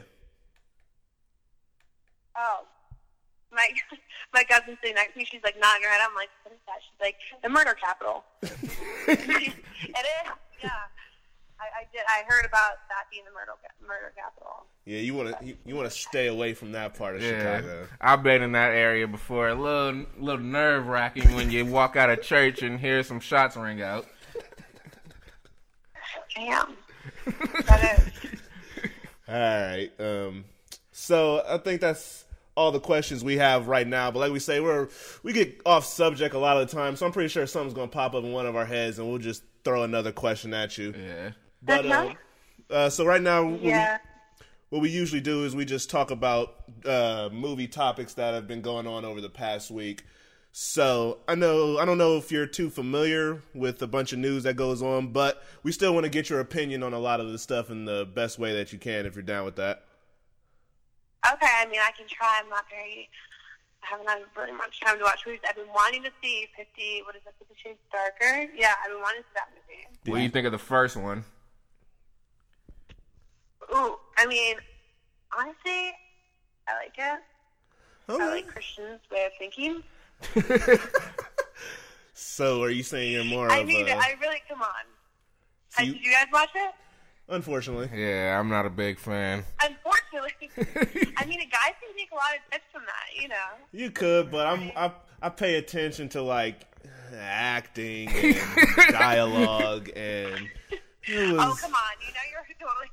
Oh, 2.37 2.65
my 3.51 3.67
my 4.33 4.43
cousin 4.43 4.77
sitting 4.81 4.95
next 4.95 5.13
to 5.13 5.19
me. 5.19 5.25
She's 5.25 5.43
like 5.43 5.59
nodding 5.59 5.83
her 5.83 5.89
head. 5.89 6.01
I'm 6.07 6.15
like, 6.15 6.29
what 6.43 6.53
is 6.53 6.59
that? 6.67 6.79
She's 6.81 6.99
like, 7.01 7.15
the 7.43 7.49
murder 7.49 7.75
capital. 7.81 8.23
it 8.41 9.19
is. 9.47 9.53
Yeah. 10.63 10.69
I, 11.61 11.81
I 11.81 11.83
did. 11.93 12.01
I 12.07 12.23
heard 12.27 12.45
about 12.45 12.79
that 12.89 13.05
being 13.11 13.23
the 13.23 13.31
murder 13.31 13.51
murder 13.81 14.13
capital. 14.17 14.65
Yeah, 14.85 14.97
you 14.97 15.13
want 15.13 15.37
to 15.39 15.45
you, 15.45 15.57
you 15.63 15.75
want 15.75 15.89
to 15.89 15.95
stay 15.95 16.25
away 16.27 16.55
from 16.55 16.71
that 16.71 16.95
part 16.95 17.15
of 17.15 17.21
Yeah, 17.21 17.59
Chicago. 17.59 17.87
I've 17.99 18.23
been 18.23 18.41
in 18.41 18.53
that 18.53 18.71
area 18.71 19.07
before. 19.07 19.49
A 19.49 19.53
little, 19.53 20.05
little 20.17 20.43
nerve 20.43 20.87
wracking 20.87 21.35
when 21.35 21.51
you 21.51 21.65
walk 21.65 21.95
out 21.95 22.09
of 22.09 22.23
church 22.23 22.63
and 22.63 22.79
hear 22.79 23.03
some 23.03 23.19
shots 23.19 23.55
ring 23.55 23.81
out. 23.81 24.07
Damn. 26.35 26.75
that 27.67 27.99
is. 27.99 28.41
All 29.27 29.35
right. 29.35 29.89
Um, 29.99 30.45
so 30.91 31.43
I 31.47 31.57
think 31.57 31.81
that's 31.81 32.25
all 32.55 32.71
the 32.73 32.79
questions 32.81 33.23
we 33.23 33.37
have 33.37 33.67
right 33.67 33.87
now. 33.87 34.11
But 34.11 34.19
like 34.19 34.31
we 34.33 34.39
say, 34.39 34.59
we're 34.59 34.89
we 35.23 35.31
get 35.33 35.61
off 35.65 35.85
subject 35.85 36.35
a 36.35 36.37
lot 36.37 36.57
of 36.57 36.69
the 36.69 36.75
time, 36.75 36.95
so 36.97 37.05
I'm 37.05 37.11
pretty 37.13 37.29
sure 37.29 37.47
something's 37.47 37.73
gonna 37.73 37.87
pop 37.87 38.13
up 38.13 38.23
in 38.23 38.31
one 38.33 38.45
of 38.45 38.55
our 38.57 38.65
heads, 38.65 38.99
and 38.99 39.07
we'll 39.07 39.19
just 39.19 39.43
throw 39.63 39.83
another 39.83 40.11
question 40.11 40.53
at 40.53 40.77
you. 40.77 40.93
Yeah. 40.97 41.31
But 41.63 41.89
um, 41.91 42.13
uh, 42.69 42.89
so 42.89 43.05
right 43.05 43.21
now, 43.21 43.43
what 43.45 43.61
we- 43.61 43.69
Yeah. 43.69 43.99
what 44.69 44.81
we 44.81 44.89
usually 44.89 45.21
do 45.21 45.45
is 45.45 45.55
we 45.55 45.63
just 45.65 45.89
talk 45.89 46.11
about 46.11 46.55
uh, 46.85 47.29
movie 47.31 47.67
topics 47.67 48.15
that 48.15 48.33
have 48.33 48.47
been 48.47 48.61
going 48.61 48.85
on 48.85 49.05
over 49.05 49.21
the 49.21 49.29
past 49.29 49.71
week. 49.71 50.03
So 50.53 51.19
I 51.27 51.35
know 51.35 51.77
I 51.77 51.85
don't 51.85 51.97
know 51.97 52.17
if 52.17 52.31
you're 52.31 52.45
too 52.45 52.69
familiar 52.69 53.41
with 53.53 53.81
a 53.81 53.87
bunch 53.87 54.11
of 54.11 54.19
news 54.19 54.43
that 54.43 54.55
goes 54.55 54.81
on, 54.81 55.07
but 55.07 55.43
we 55.63 55.71
still 55.71 55.93
want 55.93 56.03
to 56.03 56.09
get 56.09 56.29
your 56.29 56.41
opinion 56.41 56.83
on 56.83 56.93
a 56.93 56.99
lot 56.99 57.19
of 57.21 57.31
the 57.31 57.39
stuff 57.39 57.69
in 57.69 57.85
the 57.85 58.05
best 58.13 58.37
way 58.37 58.53
that 58.53 58.73
you 58.73 58.79
can 58.79 59.05
if 59.05 59.15
you're 59.15 59.23
down 59.23 59.45
with 59.45 59.55
that. 59.55 59.85
Okay. 61.31 61.47
I 61.47 61.65
mean, 61.67 61.79
I 61.81 61.91
can 61.97 62.05
try. 62.07 62.41
I'm 62.43 62.49
not 62.49 62.65
very. 62.69 63.09
I 63.83 63.87
haven't 63.87 64.09
had 64.09 64.19
really 64.37 64.51
much 64.51 64.81
time 64.81 64.97
to 64.97 65.03
watch 65.03 65.21
movies. 65.25 65.39
I've 65.47 65.55
been 65.55 65.67
wanting 65.73 66.03
to 66.03 66.11
see 66.21 66.47
Fifty. 66.55 67.01
What 67.05 67.15
is 67.15 67.21
it? 67.25 67.33
Fifty 67.39 67.55
Shades 67.63 67.79
Darker. 67.91 68.51
Yeah, 68.53 68.73
I've 68.83 68.91
been 68.91 69.01
wanting 69.01 69.21
to 69.21 69.27
see 69.27 69.35
that 69.35 69.49
movie. 69.55 70.11
What 70.11 70.17
do 70.17 70.23
you 70.23 70.29
think 70.29 70.45
of 70.45 70.51
the 70.51 70.57
first 70.57 70.97
one? 70.97 71.23
Ooh, 73.73 73.95
I 74.17 74.25
mean, 74.25 74.57
honestly, 75.37 75.93
I 76.67 76.73
like 76.75 76.93
it. 76.97 77.19
I 78.09 78.27
like 78.27 78.47
Christian's 78.47 78.99
way 79.09 79.25
of 79.25 79.31
thinking. 79.39 79.81
So 82.13 82.61
are 82.63 82.69
you 82.69 82.83
saying 82.83 83.11
you're 83.13 83.23
more 83.23 83.51
I 83.51 83.59
of 83.59 83.67
mean, 83.67 83.87
a? 83.87 83.91
I 83.91 84.15
really 84.21 84.41
come 84.47 84.61
on. 84.61 84.69
so 85.69 85.83
you- 85.83 85.93
did 85.93 86.03
you 86.03 86.11
guys 86.11 86.27
watch 86.31 86.49
it? 86.55 86.73
unfortunately, 87.29 87.89
Yeah, 87.93 88.37
I'm 88.39 88.49
not 88.49 88.65
a 88.65 88.69
big 88.69 88.99
fan. 88.99 89.45
Unfortunately, 89.63 90.49
I 91.17 91.25
mean, 91.25 91.39
a 91.39 91.45
guy 91.45 91.73
can 91.79 91.95
take 91.97 92.11
a 92.11 92.15
lot 92.15 92.35
of 92.35 92.51
tips 92.51 92.65
from 92.73 92.81
that, 92.85 93.21
you 93.21 93.29
know. 93.29 93.35
you 93.71 93.89
could, 93.91 94.29
but 94.31 94.47
I'm 94.47 94.71
I 94.75 94.91
I 95.21 95.29
pay 95.29 95.55
attention 95.55 96.09
to 96.09 96.21
like 96.21 96.61
acting 97.17 98.09
and 98.09 98.35
dialogue 98.91 99.89
and. 99.95 100.35
Was, 101.09 101.17
Oh 101.33 101.57
come 101.59 101.73
on, 101.73 101.93
you 102.05 102.13
know 102.13 102.21
you're 102.31 102.45
totally 102.59 102.87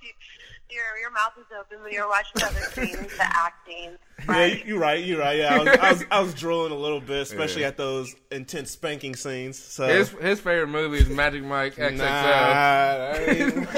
your 0.70 0.98
your 1.00 1.10
mouth 1.10 1.32
is 1.38 1.46
open 1.58 1.82
when 1.82 1.92
you're 1.92 2.08
watching 2.08 2.42
other 2.42 2.60
scenes, 2.72 3.16
the 3.16 3.22
acting. 3.24 3.96
Yeah, 4.28 4.46
you're 4.66 4.78
right. 4.78 5.02
You're 5.04 5.20
right. 5.20 5.38
Yeah, 5.38 5.54
I 5.54 5.58
was, 5.58 5.68
I 5.68 5.92
was, 5.92 6.04
I 6.12 6.20
was 6.20 6.34
drooling 6.34 6.72
a 6.72 6.76
little 6.76 7.00
bit, 7.00 7.22
especially 7.22 7.62
Yeah. 7.62 7.68
at 7.68 7.76
those 7.76 8.14
intense 8.30 8.70
spanking 8.70 9.14
scenes. 9.16 9.58
So 9.58 9.86
His 9.86 10.10
his 10.10 10.40
favorite 10.40 10.68
movie 10.68 10.98
is 10.98 11.08
Magic 11.08 11.42
Mike 11.44 11.76
XXL. 11.76 11.96
nah, 11.98 12.04
I 12.04 13.16
ain't- 13.18 13.68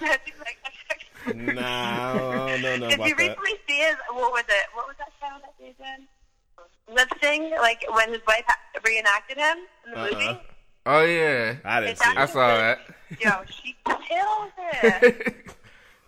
That's 0.00 1.34
nah, 1.34 2.44
I 2.44 2.58
don't 2.60 2.80
Did 2.80 2.92
about 2.94 3.08
you 3.08 3.14
that. 3.14 3.18
recently 3.18 3.52
see 3.66 3.78
his? 3.78 3.96
What 4.10 4.30
was 4.32 4.44
it? 4.48 4.66
What 4.74 4.86
was 4.86 4.96
that 4.98 5.10
show 5.20 5.34
that 5.40 5.54
they 5.58 5.74
did? 5.78 6.06
Lip 6.94 7.08
sync, 7.22 7.52
like 7.60 7.82
when 7.94 8.10
his 8.10 8.20
wife 8.26 8.44
reenacted 8.84 9.38
him 9.38 9.56
in 9.86 9.92
the 9.92 9.98
Uh-uh. 10.00 10.10
movie. 10.12 10.26
Uh-huh. 10.26 10.38
Oh 10.86 11.02
yeah, 11.04 11.54
I 11.64 11.80
didn't 11.80 11.92
It's 11.92 12.02
see 12.04 12.08
I 12.10 12.12
it. 12.12 12.16
actually- 12.18 12.32
saw 12.34 12.56
that. 12.58 12.78
Yo, 13.20 13.30
she 13.48 13.76
kills 13.86 14.52
it. 14.82 15.46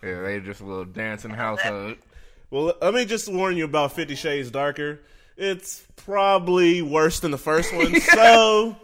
Yeah, 0.03 0.21
they 0.21 0.39
just 0.39 0.61
a 0.61 0.65
little 0.65 0.85
dancing 0.85 1.31
household. 1.31 1.97
Well, 2.49 2.73
let 2.81 2.93
me 2.93 3.03
just 3.03 3.27
warn 3.27 3.57
you 3.57 3.65
about 3.65 3.91
Fifty 3.91 4.15
Shades 4.15 4.49
Darker. 4.49 5.01
It's 5.35 5.85
probably 5.97 6.81
worse 6.81 7.19
than 7.19 7.31
the 7.31 7.37
first 7.37 7.75
one, 7.75 7.99
so 8.13 8.77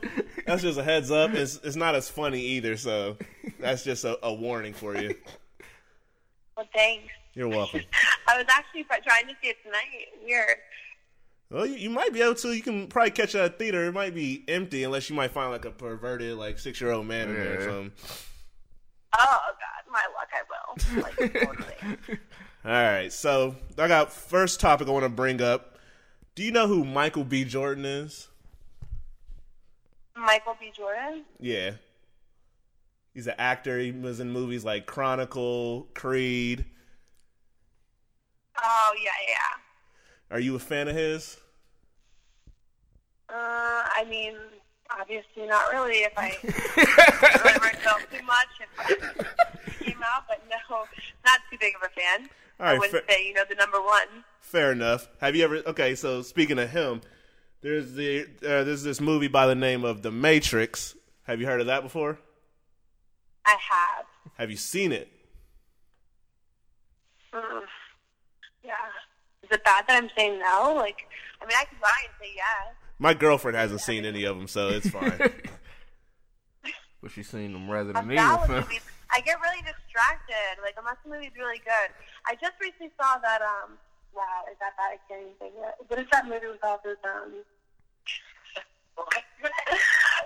that's 0.46 0.62
just 0.64 0.78
a 0.78 0.84
heads 0.84 1.12
up. 1.12 1.34
It's 1.34 1.62
it's 1.64 1.78
not 1.78 1.96
as 1.96 2.10
funny 2.10 2.42
either, 2.42 2.76
so 2.76 3.16
that's 3.62 3.86
just 3.86 4.04
a, 4.04 4.20
a 4.22 4.34
warning 4.34 4.74
for 4.74 4.98
you. 4.98 5.16
well, 6.58 6.68
thanks. 6.76 7.08
You're 7.36 7.48
welcome. 7.48 7.82
I 8.28 8.38
was 8.38 8.46
actually 8.50 8.84
trying 8.84 9.28
to 9.28 9.34
see 9.42 9.50
it 9.50 9.58
tonight. 9.64 10.08
Weird. 10.26 10.58
Well, 11.50 11.66
you, 11.66 11.76
you 11.76 11.90
might 11.90 12.12
be 12.12 12.22
able 12.22 12.36
to. 12.36 12.52
You 12.54 12.62
can 12.62 12.88
probably 12.88 13.12
catch 13.12 13.34
it 13.34 13.40
at 13.40 13.54
a 13.54 13.54
theater. 13.54 13.86
It 13.86 13.94
might 13.94 14.14
be 14.14 14.44
empty 14.48 14.84
unless 14.84 15.10
you 15.10 15.16
might 15.16 15.32
find 15.32 15.52
like 15.52 15.66
a 15.66 15.72
perverted, 15.72 16.36
like 16.38 16.60
six 16.60 16.82
year 16.82 16.92
old 16.92 17.06
man 17.08 17.30
in 17.30 17.36
there 17.36 17.60
or 17.60 17.64
something. 17.64 17.92
Oh 19.18 19.40
God, 19.48 19.83
my 19.94 20.02
luck, 20.14 20.30
I 20.34 20.42
will. 20.50 21.04
Like 21.04 21.34
totally. 21.34 22.20
All 22.66 22.72
right, 22.72 23.14
so 23.14 23.56
I 23.78 23.88
got 23.88 24.12
first 24.12 24.60
topic 24.60 24.88
I 24.88 24.92
want 24.92 25.04
to 25.04 25.10
bring 25.10 25.42
up. 25.42 25.78
Do 26.36 26.44
you 26.44 26.52
know 26.52 26.68
who 26.68 26.84
Michael 26.84 27.24
B. 27.24 27.44
Jordan 27.46 27.86
is? 27.86 28.28
Michael 30.16 30.58
B. 30.60 30.72
Jordan. 30.76 31.24
Yeah, 31.40 31.72
he's 33.14 33.28
an 33.28 33.36
actor. 33.38 33.80
He 33.80 33.92
was 33.92 34.20
in 34.20 34.32
movies 34.32 34.66
like 34.66 34.86
Chronicle, 34.86 35.88
Creed. 35.94 36.66
Oh 38.62 38.94
yeah, 39.02 39.12
yeah. 39.28 40.36
Are 40.36 40.40
you 40.40 40.56
a 40.56 40.60
fan 40.60 40.88
of 40.88 40.96
his? 40.96 41.38
Uh, 43.30 43.34
I 43.36 44.06
mean, 44.10 44.36
obviously 45.00 45.48
not 45.48 45.72
really. 45.72 45.98
If 45.98 46.14
I 46.18 46.38
really 47.44 47.60
myself 47.60 48.06
too 48.12 48.24
much, 48.24 48.48
if 48.60 48.90
it 48.90 49.28
came 49.84 50.02
out, 50.04 50.24
but 50.28 50.42
no, 50.50 50.86
not 51.26 51.40
too 51.52 51.58
big 51.60 51.74
of 51.76 51.82
a 51.84 51.90
fan. 52.00 52.30
All 52.60 52.66
right, 52.68 52.76
I 52.76 52.80
wouldn't 52.80 53.06
fa- 53.06 53.14
say 53.14 53.28
you 53.28 53.34
know 53.34 53.44
the 53.48 53.56
number 53.56 53.82
one. 53.82 54.08
Fair 54.40 54.72
enough. 54.72 55.08
Have 55.20 55.36
you 55.36 55.44
ever? 55.44 55.58
Okay, 55.68 55.96
so 55.96 56.22
speaking 56.22 56.60
of 56.60 56.70
him, 56.70 57.02
there's 57.62 57.94
the 57.94 58.22
uh, 58.42 58.64
there's 58.64 58.84
this 58.84 59.02
movie 59.02 59.28
by 59.28 59.48
the 59.48 59.56
name 59.56 59.84
of 59.84 60.02
The 60.02 60.12
Matrix. 60.12 60.96
Have 61.24 61.40
you 61.40 61.48
heard 61.48 61.62
of 61.62 61.68
that 61.68 61.84
before? 61.84 62.20
I 63.46 63.52
have. 63.52 64.06
Have 64.38 64.52
you 64.52 64.58
seen 64.58 64.92
it? 64.92 65.10
Mm, 67.34 67.62
yeah. 68.64 68.74
Is 69.44 69.50
it 69.52 69.64
bad 69.64 69.86
that 69.88 70.02
I'm 70.02 70.10
saying 70.18 70.40
no? 70.40 70.74
Like, 70.76 71.08
I 71.42 71.46
mean, 71.46 71.58
I 71.60 71.66
could 71.66 71.82
lie 71.82 71.92
and 72.06 72.14
say 72.22 72.32
yes. 72.36 72.76
My 73.00 73.14
girlfriend 73.14 73.58
hasn't 73.58 73.82
seen 73.82 74.06
any 74.06 74.24
of 74.24 74.38
them, 74.38 74.48
so 74.48 74.70
it's 74.70 74.90
fine. 74.90 75.20
But 77.04 77.12
she's 77.12 77.28
seen 77.28 77.52
them 77.52 77.70
Resident 77.70 77.98
I'm 77.98 78.12
Evil 78.14 78.64
bad 79.14 79.22
with 79.22 79.22
films. 79.22 79.22
movies. 79.22 79.22
I 79.22 79.22
get 79.22 79.38
really 79.46 79.62
distracted. 79.62 80.62
Like, 80.66 80.76
unless 80.82 80.98
the 81.06 81.10
movie's 81.14 81.38
really 81.38 81.62
good. 81.62 81.90
I 82.26 82.34
just 82.36 82.58
recently 82.60 82.90
saw 82.98 83.18
that. 83.22 83.42
Um, 83.46 83.78
wow, 84.18 84.44
is 84.50 84.58
that 84.60 84.74
bad? 84.78 84.98
I 84.98 85.00
can't 85.06 85.22
even 85.22 85.38
think 85.38 85.54
of 85.62 85.70
it. 85.70 85.76
What 85.88 86.00
is 86.02 86.08
that 86.12 86.26
movie 86.26 86.50
with 86.50 86.64
all 86.66 86.82
those 86.84 86.98
um? 87.06 87.46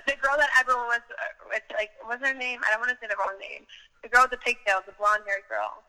the 0.07 0.15
girl 0.21 0.35
that 0.37 0.49
everyone 0.59 0.87
was, 0.87 0.99
uh, 1.11 1.55
it's 1.55 1.71
like, 1.71 1.91
what's 2.03 2.19
her 2.25 2.33
name? 2.33 2.59
I 2.67 2.71
don't 2.71 2.79
want 2.83 2.91
to 2.91 2.97
say 2.99 3.07
the 3.07 3.15
wrong 3.17 3.39
name. 3.39 3.63
The 4.03 4.09
girl 4.09 4.23
with 4.23 4.31
the 4.31 4.37
pigtails, 4.43 4.83
the 4.85 4.91
blonde-haired 4.99 5.43
girl. 5.47 5.83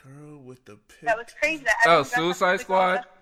Girl 0.00 0.38
with 0.40 0.64
the 0.64 0.76
pig. 0.88 1.04
That 1.04 1.16
was 1.18 1.26
crazy. 1.38 1.64
That 1.64 1.76
Oh, 1.84 2.00
everyone 2.00 2.08
dressed 2.08 2.16
up 2.16 2.20
Suicide 2.20 2.54
as 2.54 2.60
the 2.60 2.66
girl 2.66 2.76
Squad? 2.80 2.96
that- 2.96 3.12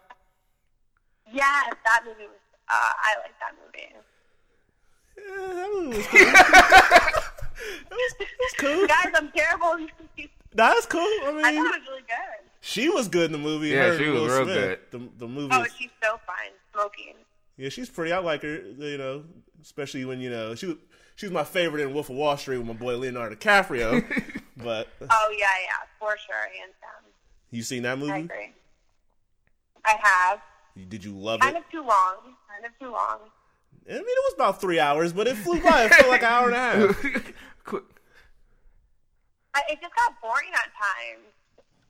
Yes, 1.32 1.74
that 1.84 2.00
movie 2.06 2.26
was. 2.30 2.38
Uh, 2.68 2.92
I 3.02 3.14
like 3.18 3.34
that 3.40 3.54
movie. 3.58 3.90
Yeah, 5.18 5.54
that 5.54 5.70
movie 5.74 5.96
was 5.98 6.06
cool. 6.06 7.22
that 7.54 7.90
was, 7.90 8.14
that 8.18 8.28
was 8.40 8.52
cool. 8.58 8.86
Guys, 8.86 9.12
I'm 9.14 9.30
terrible. 9.32 9.86
That's 10.54 10.86
cool. 10.86 11.00
I 11.00 11.42
I 11.44 11.52
mean, 11.52 11.64
thought 11.64 11.74
it 11.74 11.80
was 11.80 11.88
really 11.88 12.02
good. 12.02 12.50
she 12.60 12.88
was 12.88 13.08
good 13.08 13.26
in 13.26 13.32
the 13.32 13.38
movie. 13.38 13.68
Yeah, 13.68 13.88
her 13.88 13.98
she 13.98 14.08
was 14.08 14.20
Will 14.22 14.44
real 14.44 14.54
Smith. 14.54 14.78
The, 14.90 15.08
the 15.18 15.28
movie. 15.28 15.48
Oh, 15.54 15.62
is- 15.62 15.72
she's 15.78 15.90
so 16.02 16.18
fine. 16.26 16.52
Smoking. 16.72 17.14
yeah, 17.56 17.68
she's 17.68 17.88
pretty. 17.88 18.12
I 18.12 18.18
like 18.18 18.42
her. 18.42 18.58
You 18.78 18.98
know, 18.98 19.24
especially 19.62 20.04
when 20.04 20.20
you 20.20 20.30
know 20.30 20.54
she 20.54 20.66
was. 20.66 20.76
She 21.16 21.26
was 21.26 21.32
my 21.32 21.44
favorite 21.44 21.80
in 21.84 21.94
Wolf 21.94 22.10
of 22.10 22.16
Wall 22.16 22.36
Street 22.36 22.58
with 22.58 22.66
my 22.66 22.72
boy 22.72 22.96
Leonardo 22.96 23.36
DiCaprio. 23.36 24.02
but 24.56 24.88
Oh 25.00 25.28
yeah, 25.38 25.46
yeah, 25.62 25.86
for 26.00 26.16
sure, 26.26 26.36
hands 26.58 26.74
down. 26.82 27.12
you 27.52 27.62
seen 27.62 27.84
that 27.84 27.92
I 27.92 27.94
movie? 27.94 28.12
agree. 28.12 28.52
I 29.84 29.94
have. 30.02 30.40
Did 30.88 31.04
you 31.04 31.12
love 31.16 31.38
Kind 31.40 31.52
it? 31.56 31.62
Kind 31.62 31.64
of 31.66 31.70
too 31.70 31.86
long. 31.88 32.34
Kind 32.48 32.64
of 32.66 32.78
too 32.80 32.90
long. 32.90 33.18
I 33.88 33.92
mean, 33.92 34.00
it 34.00 34.24
was 34.24 34.34
about 34.34 34.60
three 34.60 34.80
hours, 34.80 35.12
but 35.12 35.26
it 35.26 35.36
flew 35.36 35.60
by. 35.60 35.84
It 35.84 35.92
felt 35.92 36.08
like 36.08 36.22
an 36.22 36.28
hour 36.28 36.46
and 36.48 36.56
a 36.56 36.92
half. 36.92 37.04
It 39.68 39.80
just 39.80 39.94
got 39.94 40.20
boring 40.20 40.50
at 40.52 40.68
times. 40.74 41.32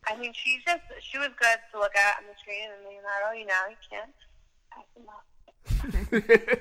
I 0.07 0.21
mean, 0.21 0.33
she 0.35 0.59
just 0.67 0.83
she 1.01 1.19
was 1.19 1.29
good 1.41 1.59
to 1.73 1.79
look 1.79 1.97
at 1.97 2.19
on 2.19 2.25
the 2.29 2.35
screen, 2.39 2.69
and 2.71 2.85
Leonardo, 2.87 3.33
you 3.39 3.47
know, 3.47 3.63
you 3.71 3.77
can't 3.91 4.13
pass 4.71 4.85
him 4.95 6.61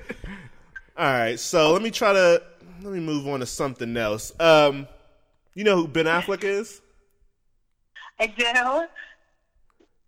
All 0.96 1.04
right, 1.04 1.38
so 1.38 1.72
let 1.72 1.82
me 1.82 1.90
try 1.90 2.12
to 2.14 2.42
let 2.82 2.92
me 2.92 3.00
move 3.00 3.28
on 3.28 3.40
to 3.40 3.46
something 3.46 3.96
else. 3.96 4.32
Um, 4.40 4.88
you 5.54 5.64
know 5.64 5.76
who 5.76 5.88
Ben 5.88 6.06
Affleck 6.06 6.42
is? 6.42 6.80
I 8.18 8.26
do. 8.28 8.86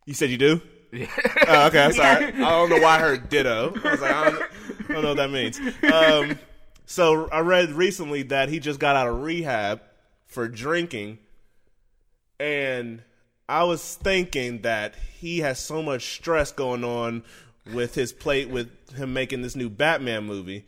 You 0.07 0.15
said 0.15 0.31
you 0.31 0.39
do. 0.39 0.63
Oh, 1.49 1.67
okay, 1.67 1.85
I'm 1.85 1.93
sorry. 1.95 2.27
I 2.27 2.31
don't 2.31 2.71
know 2.71 2.79
why 2.79 2.97
I 2.97 2.99
heard 3.01 3.29
ditto. 3.29 3.75
I 3.85 3.91
was 3.91 4.01
like, 4.01 4.15
I 4.15 4.31
don't, 4.31 4.43
I 4.43 4.66
don't 4.97 5.03
know 5.03 5.09
what 5.11 5.17
that 5.17 5.31
means. 5.31 5.61
Um, 5.93 6.39
so 6.87 7.29
I 7.31 7.41
read 7.41 7.71
recently 7.73 8.23
that 8.25 8.49
he 8.49 8.59
just 8.61 8.79
got 8.81 8.97
out 8.97 9.07
of 9.09 9.23
rehab 9.23 9.81
for 10.27 10.49
drinking, 10.49 11.19
and 12.39 13.03
I 13.49 13.65
was 13.65 13.95
thinking 13.97 14.63
that 14.63 14.95
he 15.19 15.39
has 15.41 15.59
so 15.59 15.83
much 15.83 16.15
stress 16.17 16.53
going 16.53 16.85
on 16.85 17.23
with 17.73 17.95
his 17.95 18.13
plate 18.13 18.49
with 18.49 18.69
him 18.95 19.13
making 19.13 19.43
this 19.43 19.57
new 19.57 19.69
Batman 19.69 20.25
movie. 20.25 20.65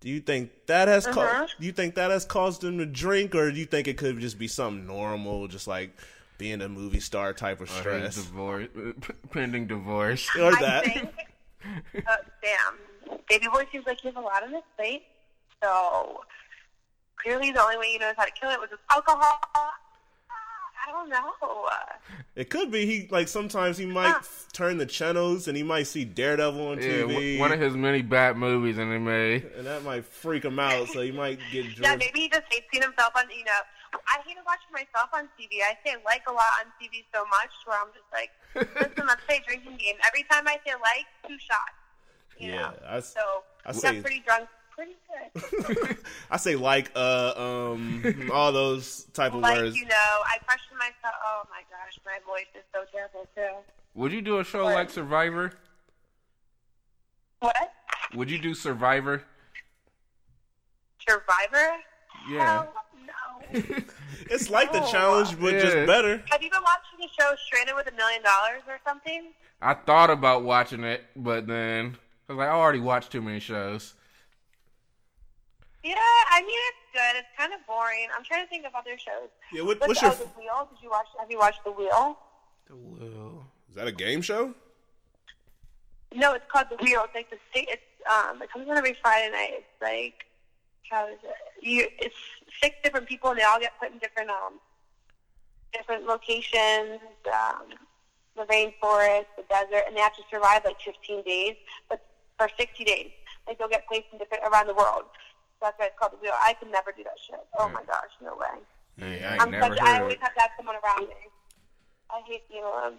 Do 0.00 0.08
you 0.10 0.20
think 0.20 0.50
that 0.66 0.88
has 0.88 1.06
Uh-huh. 1.06 1.14
caused? 1.14 1.54
Do 1.60 1.66
you 1.66 1.72
think 1.72 1.94
that 1.94 2.10
has 2.10 2.24
caused 2.24 2.62
him 2.62 2.78
to 2.78 2.86
drink, 2.86 3.34
or 3.34 3.50
do 3.50 3.58
you 3.58 3.64
think 3.66 3.88
it 3.88 3.96
could 3.96 4.18
just 4.20 4.38
be 4.38 4.48
something 4.48 4.86
normal, 4.86 5.48
just 5.48 5.66
like 5.66 5.90
being 6.36 6.60
a 6.62 6.68
movie 6.68 7.00
star 7.00 7.32
type 7.32 7.60
of 7.60 7.68
His 7.68 7.78
stress, 7.78 8.14
divorce, 8.16 8.68
pending 9.30 9.66
divorce. 9.66 10.28
or 10.38 10.52
I 10.56 10.60
that? 10.60 10.84
think. 10.84 11.10
Uh, 11.96 12.16
damn, 12.42 13.18
Baby 13.28 13.46
Boy 13.52 13.64
seems 13.72 13.86
like 13.86 14.00
he 14.00 14.08
has 14.08 14.16
a 14.16 14.20
lot 14.20 14.42
on 14.42 14.52
his 14.52 14.62
plate. 14.76 15.02
So 15.62 16.20
clearly, 17.22 17.52
the 17.52 17.62
only 17.62 17.76
way 17.78 17.86
he 17.92 17.98
knows 17.98 18.14
how 18.16 18.24
to 18.24 18.30
kill 18.32 18.50
it 18.50 18.60
was 18.60 18.70
with 18.70 18.80
alcohol. 18.90 19.38
I 20.86 20.90
don't 20.90 21.08
know. 21.08 21.32
It 22.36 22.50
could 22.50 22.70
be 22.70 22.84
he 22.84 23.08
like 23.10 23.28
sometimes 23.28 23.78
he 23.78 23.86
might 23.86 24.10
f- 24.16 24.48
turn 24.52 24.76
the 24.76 24.84
channels 24.84 25.48
and 25.48 25.56
he 25.56 25.62
might 25.62 25.84
see 25.84 26.04
Daredevil 26.04 26.66
on 26.66 26.76
Yeah, 26.78 26.88
TV, 26.88 27.38
one- 27.38 27.50
one 27.50 27.52
of 27.52 27.60
his 27.60 27.74
many 27.74 28.02
bad 28.02 28.36
movies 28.36 28.76
and 28.76 28.92
they 28.92 28.98
made. 28.98 29.44
and 29.56 29.66
that 29.66 29.82
might 29.84 30.04
freak 30.04 30.44
him 30.44 30.58
out. 30.58 30.88
So 30.88 31.00
he 31.00 31.10
might 31.12 31.38
get 31.52 31.78
Yeah, 31.78 31.96
maybe 31.96 32.20
he 32.20 32.28
just 32.28 32.42
hates 32.50 32.66
seeing 32.70 32.82
himself 32.82 33.12
on. 33.16 33.30
You 33.30 33.44
know, 33.44 33.60
I 34.08 34.20
hate 34.26 34.36
watching 34.46 34.72
myself 34.72 35.10
on 35.14 35.24
TV. 35.38 35.62
I 35.62 35.76
say 35.84 35.96
like 36.04 36.22
a 36.28 36.32
lot 36.32 36.64
on 36.64 36.72
TV 36.80 37.04
so 37.14 37.24
much 37.26 37.52
where 37.64 37.78
I'm 37.78 37.88
just 37.94 38.08
like, 38.12 38.30
listen, 38.54 39.06
let's 39.06 39.24
play 39.24 39.40
a 39.42 39.46
drinking 39.46 39.76
game. 39.78 39.96
Every 40.06 40.24
time 40.30 40.46
I 40.46 40.58
say 40.66 40.74
like, 40.80 41.06
two 41.26 41.38
shots. 41.38 41.78
You 42.38 42.52
Yeah, 42.52 42.58
know? 42.60 42.72
I 42.88 42.96
s- 42.98 43.14
so 43.14 43.20
I 43.64 43.70
I 43.70 43.72
say- 43.72 43.94
got 43.94 44.02
pretty 44.02 44.22
drunk, 44.26 44.48
pretty 44.74 44.96
good. 45.06 45.96
I 46.30 46.36
say 46.36 46.56
like 46.56 46.90
uh 46.96 47.32
um 47.36 48.02
all 48.32 48.50
those 48.52 49.04
type 49.12 49.32
of 49.34 49.40
like 49.40 49.56
words. 49.56 49.76
you 49.76 49.84
know, 49.86 49.94
I 50.26 50.38
question 50.44 50.76
myself. 50.76 51.14
Oh 51.24 51.42
my 51.50 51.62
gosh, 51.70 51.98
my 52.04 52.18
voice 52.26 52.50
is 52.54 52.64
so 52.74 52.84
terrible 52.92 53.28
too. 53.36 53.62
Would 53.94 54.10
you 54.12 54.20
do 54.22 54.38
a 54.40 54.44
show 54.44 54.64
What? 54.64 54.74
like 54.74 54.90
Survivor? 54.90 55.52
What? 57.40 57.72
Would 58.14 58.30
you 58.30 58.38
do 58.40 58.54
Survivor? 58.54 59.22
Survivor? 61.08 61.76
Yeah. 62.28 62.44
Hell 62.62 62.72
no. 63.06 63.43
It's 64.30 64.48
like 64.48 64.72
the 64.72 64.82
Oh. 64.82 64.90
challenge, 64.90 65.38
but 65.38 65.52
just 65.60 65.86
better. 65.86 66.22
Have 66.30 66.42
you 66.42 66.50
been 66.50 66.62
watching 66.62 66.98
the 66.98 67.08
show 67.18 67.34
Stranded 67.46 67.74
with 67.74 67.86
a 67.88 67.92
Million 67.94 68.22
Dollars 68.22 68.62
or 68.66 68.78
something? 68.86 69.32
I 69.60 69.74
thought 69.74 70.08
about 70.08 70.44
watching 70.44 70.82
it, 70.82 71.04
but 71.14 71.46
then 71.46 71.96
I 72.28 72.32
was 72.32 72.38
like, 72.38 72.48
I 72.48 72.52
already 72.52 72.80
watched 72.80 73.12
too 73.12 73.20
many 73.20 73.38
shows. 73.38 73.92
Yeah, 75.82 75.94
I 75.96 76.40
mean 76.40 76.58
it's 76.70 76.92
good. 76.94 77.18
It's 77.18 77.28
kind 77.36 77.52
of 77.52 77.60
boring. 77.66 78.06
I'm 78.16 78.24
trying 78.24 78.44
to 78.44 78.48
think 78.48 78.64
of 78.64 78.74
other 78.74 78.96
shows. 78.96 79.28
Yeah, 79.52 79.62
what, 79.62 79.78
What's 79.80 80.02
what's 80.02 80.18
the, 80.18 80.24
your? 80.24 80.30
oh, 80.30 80.32
the 80.34 80.40
Wheel? 80.40 80.68
Did 80.72 80.82
you 80.82 80.90
watch? 80.90 81.06
Have 81.20 81.30
you 81.30 81.38
watched 81.38 81.62
The 81.64 81.72
Wheel? 81.72 82.18
The 82.68 82.76
Wheel. 82.76 83.44
Is 83.68 83.74
that 83.76 83.86
a 83.86 83.92
game 83.92 84.22
show? 84.22 84.54
No, 86.14 86.32
it's 86.32 86.44
called 86.50 86.68
The 86.70 86.76
Wheel. 86.82 87.02
It's 87.04 87.14
like 87.14 87.28
the 87.28 87.36
state. 87.50 87.68
It's 87.70 87.82
um, 88.10 88.40
it 88.40 88.50
comes 88.50 88.68
on 88.70 88.76
every 88.78 88.96
Friday 89.02 89.30
night. 89.30 89.50
It's 89.58 89.82
like 89.82 90.24
how 90.90 91.06
is 91.08 91.18
it? 91.22 91.66
You, 91.66 91.86
it's 91.98 92.14
six 92.62 92.76
different 92.82 93.06
people, 93.08 93.30
and 93.30 93.38
they 93.38 93.44
all 93.44 93.60
get 93.60 93.72
put 93.80 93.92
in 93.92 93.98
different 93.98 94.30
um, 94.30 94.60
different 95.72 96.06
locations. 96.06 97.00
Um, 97.26 97.66
the 98.36 98.42
rainforest, 98.46 99.26
the 99.36 99.44
desert, 99.48 99.84
and 99.86 99.96
they 99.96 100.00
have 100.00 100.14
to 100.16 100.22
survive 100.28 100.62
like 100.64 100.80
15 100.80 101.22
days, 101.22 101.54
but 101.88 102.02
for 102.36 102.48
60 102.58 102.82
days, 102.82 103.10
like 103.46 103.58
they'll 103.58 103.68
get 103.68 103.86
placed 103.86 104.06
in 104.12 104.18
different 104.18 104.42
around 104.44 104.66
the 104.66 104.74
world. 104.74 105.04
So 105.60 105.70
that's 105.70 105.78
why 105.78 105.86
it's 105.86 105.94
called 105.98 106.12
The 106.12 106.16
Wheel. 106.16 106.32
I 106.44 106.52
could 106.54 106.70
never 106.72 106.90
do 106.96 107.04
that 107.04 107.14
shit. 107.24 107.38
Oh 107.58 107.68
my 107.68 107.84
gosh, 107.84 108.10
no 108.20 108.34
way. 108.36 108.58
yeah, 108.98 109.30
I 109.30 109.32
ain't 109.34 109.42
I'm 109.42 109.50
never 109.52 109.74
such. 109.76 109.84
I 109.84 109.92
heard. 109.94 110.02
always 110.02 110.18
have 110.20 110.34
to 110.34 110.40
have 110.40 110.50
someone 110.56 110.74
around 110.84 111.08
me. 111.08 111.14
I 112.10 112.22
hate 112.26 112.48
being 112.48 112.64
alone. 112.64 112.94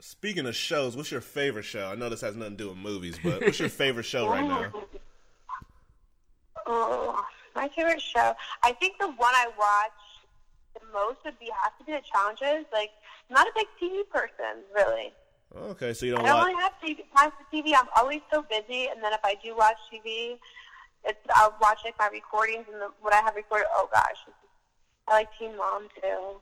Speaking 0.00 0.46
of 0.46 0.56
shows, 0.56 0.96
what's 0.96 1.10
your 1.10 1.20
favorite 1.20 1.64
show? 1.64 1.88
I 1.90 1.94
know 1.96 2.08
this 2.08 2.20
has 2.22 2.34
nothing 2.34 2.56
to 2.56 2.64
do 2.64 2.68
with 2.70 2.78
movies, 2.78 3.18
but 3.22 3.42
what's 3.42 3.58
your 3.58 3.68
favorite 3.68 4.04
show 4.04 4.28
right 4.28 4.46
now? 4.46 4.72
Oh, 6.64 7.24
my 7.54 7.68
favorite 7.68 8.00
show. 8.00 8.34
I 8.62 8.72
think 8.72 8.98
the 8.98 9.08
one 9.08 9.34
I 9.34 9.46
watch 9.58 9.92
the 10.74 10.80
most 10.92 11.18
would 11.24 11.38
be 11.38 11.50
have 11.62 11.76
to 11.78 11.84
be 11.84 11.92
the 11.92 12.02
challenges. 12.12 12.66
Like, 12.72 12.90
I'm 13.28 13.34
not 13.34 13.46
a 13.46 13.52
big 13.54 13.66
TV 13.80 14.08
person, 14.08 14.64
really. 14.74 15.12
Okay, 15.54 15.92
so 15.92 16.06
you 16.06 16.12
don't 16.12 16.24
don't 16.24 16.34
watch. 16.34 16.46
really 16.46 16.62
have 16.62 16.72
TV, 16.82 17.04
time 17.14 17.30
for 17.30 17.44
TV. 17.54 17.74
I'm 17.76 17.88
always 17.96 18.20
so 18.32 18.42
busy, 18.42 18.88
and 18.88 19.02
then 19.02 19.12
if 19.12 19.20
I 19.22 19.36
do 19.44 19.54
watch 19.54 19.76
TV, 19.92 20.38
it's 21.04 21.18
I'll 21.34 21.54
watch 21.60 21.80
like 21.84 21.94
my 21.98 22.08
recordings 22.08 22.64
and 22.72 22.80
the, 22.80 22.88
what 23.00 23.12
I 23.12 23.20
have 23.20 23.36
recorded. 23.36 23.66
Oh 23.74 23.88
gosh, 23.92 24.16
I 25.08 25.12
like 25.12 25.28
Teen 25.38 25.56
Mom 25.56 25.88
too. 26.00 26.40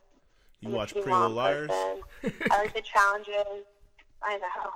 You 0.60 0.68
I'm 0.68 0.72
watch 0.72 0.92
Pretty 0.92 1.10
Little 1.10 1.30
Liars? 1.30 1.70
I 1.72 1.98
like 2.50 2.74
the 2.74 2.82
challenges. 2.82 3.64
I 4.22 4.36
know. 4.36 4.70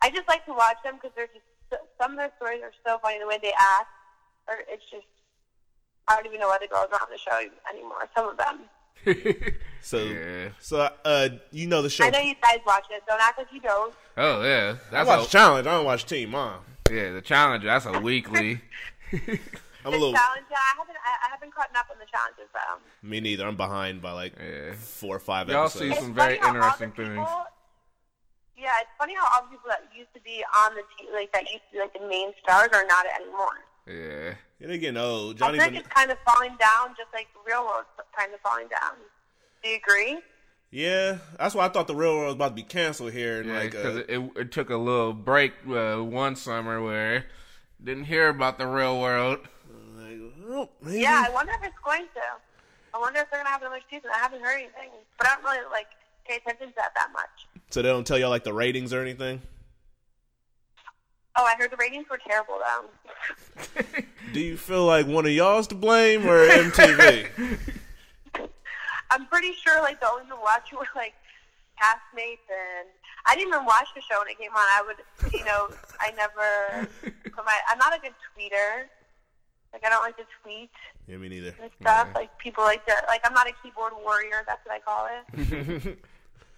I 0.00 0.10
just 0.10 0.26
like 0.28 0.46
to 0.46 0.52
watch 0.52 0.76
them 0.82 0.94
because 0.94 1.10
they're 1.14 1.26
just 1.26 1.82
some 2.00 2.12
of 2.12 2.16
their 2.16 2.32
stories 2.36 2.62
are 2.62 2.72
so 2.86 2.98
funny. 2.98 3.18
The 3.18 3.26
way 3.26 3.38
they 3.42 3.52
act, 3.52 3.88
or 4.50 4.56
it's 4.68 4.82
just 4.90 5.06
I 6.08 6.16
don't 6.16 6.26
even 6.26 6.40
know 6.40 6.48
why 6.48 6.58
the 6.60 6.66
girls 6.66 6.88
are 6.92 7.00
on 7.00 7.08
the 7.10 7.18
show 7.18 7.38
anymore. 7.72 8.08
Some 8.14 8.28
of 8.28 8.36
them. 8.36 8.60
So, 9.82 9.96
Yeah. 9.96 10.48
so 10.60 10.90
uh, 11.06 11.28
you 11.52 11.66
know 11.66 11.80
the 11.80 11.88
show. 11.88 12.04
I 12.04 12.10
know 12.10 12.18
you 12.20 12.34
guys 12.42 12.58
watch 12.66 12.84
it. 12.90 13.02
Don't 13.08 13.18
act 13.22 13.38
like 13.38 13.46
you 13.50 13.60
don't. 13.60 13.94
Oh 14.18 14.42
yeah, 14.42 14.74
I 14.90 14.90
that's 14.90 15.08
watch 15.08 15.26
a, 15.26 15.30
Challenge. 15.30 15.66
I 15.66 15.70
don't 15.76 15.86
watch 15.86 16.04
Teen 16.04 16.28
Mom. 16.30 16.60
yeah 16.90 17.12
the 17.12 17.22
challenge. 17.22 17.64
That's 17.64 17.86
a 17.86 17.98
weekly. 17.98 18.60
I'm 19.12 19.20
a 19.86 19.96
little. 19.96 20.12
challenge, 20.12 20.44
yeah, 20.50 20.58
I 20.60 20.76
haven't, 20.76 20.96
I, 21.02 21.26
I 21.26 21.30
haven't 21.30 21.54
caught 21.54 21.70
up 21.74 21.86
on 21.90 21.96
the 21.98 22.04
challenges 22.12 22.52
though. 22.52 23.08
Me 23.08 23.20
neither. 23.20 23.46
I'm 23.46 23.56
behind 23.56 24.02
by 24.02 24.12
like 24.12 24.34
Yeah. 24.38 24.74
four 24.74 25.16
or 25.16 25.18
five 25.18 25.48
Y'all 25.48 25.64
episodes. 25.64 25.94
see 25.96 26.00
some 26.02 26.12
very 26.12 26.36
funny 26.36 26.58
how 26.58 26.66
interesting 26.76 26.92
things. 26.92 27.08
people- 27.08 27.46
Yeah, 28.58 28.80
it's 28.84 28.90
funny 28.98 29.14
how 29.14 29.24
all 29.32 29.44
the 29.44 29.48
people 29.56 29.70
that 29.70 29.88
used 29.96 30.12
to 30.12 30.20
be 30.20 30.44
on 30.66 30.74
the 30.74 30.82
team, 30.98 31.08
like 31.14 31.32
that 31.32 31.44
used 31.50 31.64
to 31.72 31.72
be 31.72 31.78
like 31.80 31.94
the 31.94 32.06
main 32.06 32.32
stars, 32.44 32.68
are 32.74 32.84
not 32.84 33.06
anymore. 33.18 33.64
Yeah. 33.86 34.34
Yeah, 34.60 34.66
they're 34.66 34.76
getting 34.78 34.96
old. 34.98 35.36
I 35.36 35.38
Johnny. 35.46 35.58
feel 35.58 35.66
like 35.66 35.72
Ban- 35.72 35.80
it's 35.80 35.88
kind 35.94 36.10
of 36.10 36.18
falling 36.26 36.56
down, 36.58 36.94
just 36.96 37.08
like 37.14 37.28
the 37.32 37.40
real 37.46 37.64
world's 37.64 37.88
kind 38.16 38.32
of 38.34 38.40
falling 38.40 38.68
down. 38.68 38.92
Do 39.62 39.68
you 39.70 39.76
agree? 39.76 40.18
yeah, 40.70 41.18
that's 41.38 41.54
why 41.54 41.64
I 41.64 41.68
thought 41.68 41.86
the 41.88 41.94
real 41.96 42.14
world 42.14 42.26
was 42.26 42.34
about 42.34 42.48
to 42.50 42.54
be 42.54 42.62
canceled 42.62 43.12
here. 43.12 43.40
And 43.40 43.48
Yeah, 43.48 43.54
like, 43.56 43.70
because 43.72 43.96
uh, 43.96 44.00
it, 44.00 44.10
it, 44.10 44.30
it 44.36 44.52
took 44.52 44.70
a 44.70 44.76
little 44.76 45.12
break 45.12 45.52
uh, 45.68 45.96
one 45.96 46.36
summer 46.36 46.82
where 46.82 47.24
didn't 47.82 48.04
hear 48.04 48.28
about 48.28 48.58
the 48.58 48.66
real 48.66 49.00
world. 49.00 49.38
like, 49.96 50.18
well, 50.46 50.70
maybe. 50.82 51.00
Yeah, 51.00 51.24
I 51.26 51.30
wonder 51.30 51.52
if 51.52 51.64
it's 51.66 51.78
going 51.84 52.02
to. 52.14 52.20
I 52.94 52.98
wonder 52.98 53.20
if 53.20 53.30
they're 53.30 53.40
gonna 53.40 53.50
have 53.50 53.62
another 53.62 53.80
season. 53.90 54.10
I 54.14 54.18
haven't 54.18 54.42
heard 54.42 54.56
anything, 54.58 54.90
but 55.16 55.26
I 55.28 55.34
don't 55.36 55.44
really 55.44 55.64
like 55.72 55.86
pay 56.28 56.36
attention 56.36 56.68
to 56.68 56.74
that 56.76 56.92
that 56.96 57.08
much. 57.12 57.46
So 57.70 57.80
they 57.82 57.88
don't 57.88 58.06
tell 58.06 58.18
y'all 58.18 58.30
like 58.30 58.44
the 58.44 58.52
ratings 58.52 58.92
or 58.92 59.00
anything. 59.00 59.40
Oh, 61.36 61.44
I 61.44 61.54
heard 61.58 61.70
the 61.70 61.76
ratings 61.76 62.06
were 62.10 62.18
terrible 62.18 62.58
though. 62.58 63.82
Do 64.32 64.40
you 64.40 64.56
feel 64.56 64.84
like 64.84 65.06
one 65.06 65.26
of 65.26 65.32
y'all's 65.32 65.66
to 65.68 65.74
blame 65.74 66.26
or 66.26 66.46
MTV? 66.46 67.28
I'm 69.10 69.26
pretty 69.26 69.52
sure 69.52 69.80
like 69.80 70.00
the 70.00 70.08
only 70.08 70.24
people 70.24 70.38
watching 70.42 70.78
were 70.78 70.86
like 70.94 71.14
castmates 71.80 72.46
and 72.50 72.88
I 73.26 73.34
didn't 73.34 73.54
even 73.54 73.64
watch 73.64 73.88
the 73.94 74.00
show 74.00 74.18
when 74.18 74.28
it 74.28 74.38
came 74.38 74.50
on. 74.52 74.58
I 74.58 74.82
would, 74.86 75.32
you 75.32 75.44
know, 75.44 75.68
I 76.00 76.10
never 76.12 76.88
put 77.02 77.44
my. 77.44 77.58
I'm 77.68 77.78
not 77.78 77.96
a 77.96 78.00
good 78.00 78.14
tweeter. 78.32 78.86
Like 79.72 79.84
I 79.84 79.90
don't 79.90 80.02
like 80.02 80.16
to 80.16 80.24
tweet 80.42 80.70
yeah, 81.06 81.16
me 81.16 81.28
neither. 81.28 81.54
and 81.62 81.70
stuff. 81.80 82.08
Like 82.14 82.36
people 82.38 82.64
like 82.64 82.84
to. 82.86 82.94
Like 83.08 83.20
I'm 83.24 83.34
not 83.34 83.46
a 83.48 83.52
keyboard 83.62 83.92
warrior. 84.02 84.42
That's 84.46 84.64
what 84.64 84.74
I 84.74 84.80
call 84.80 85.08
it. 85.08 85.98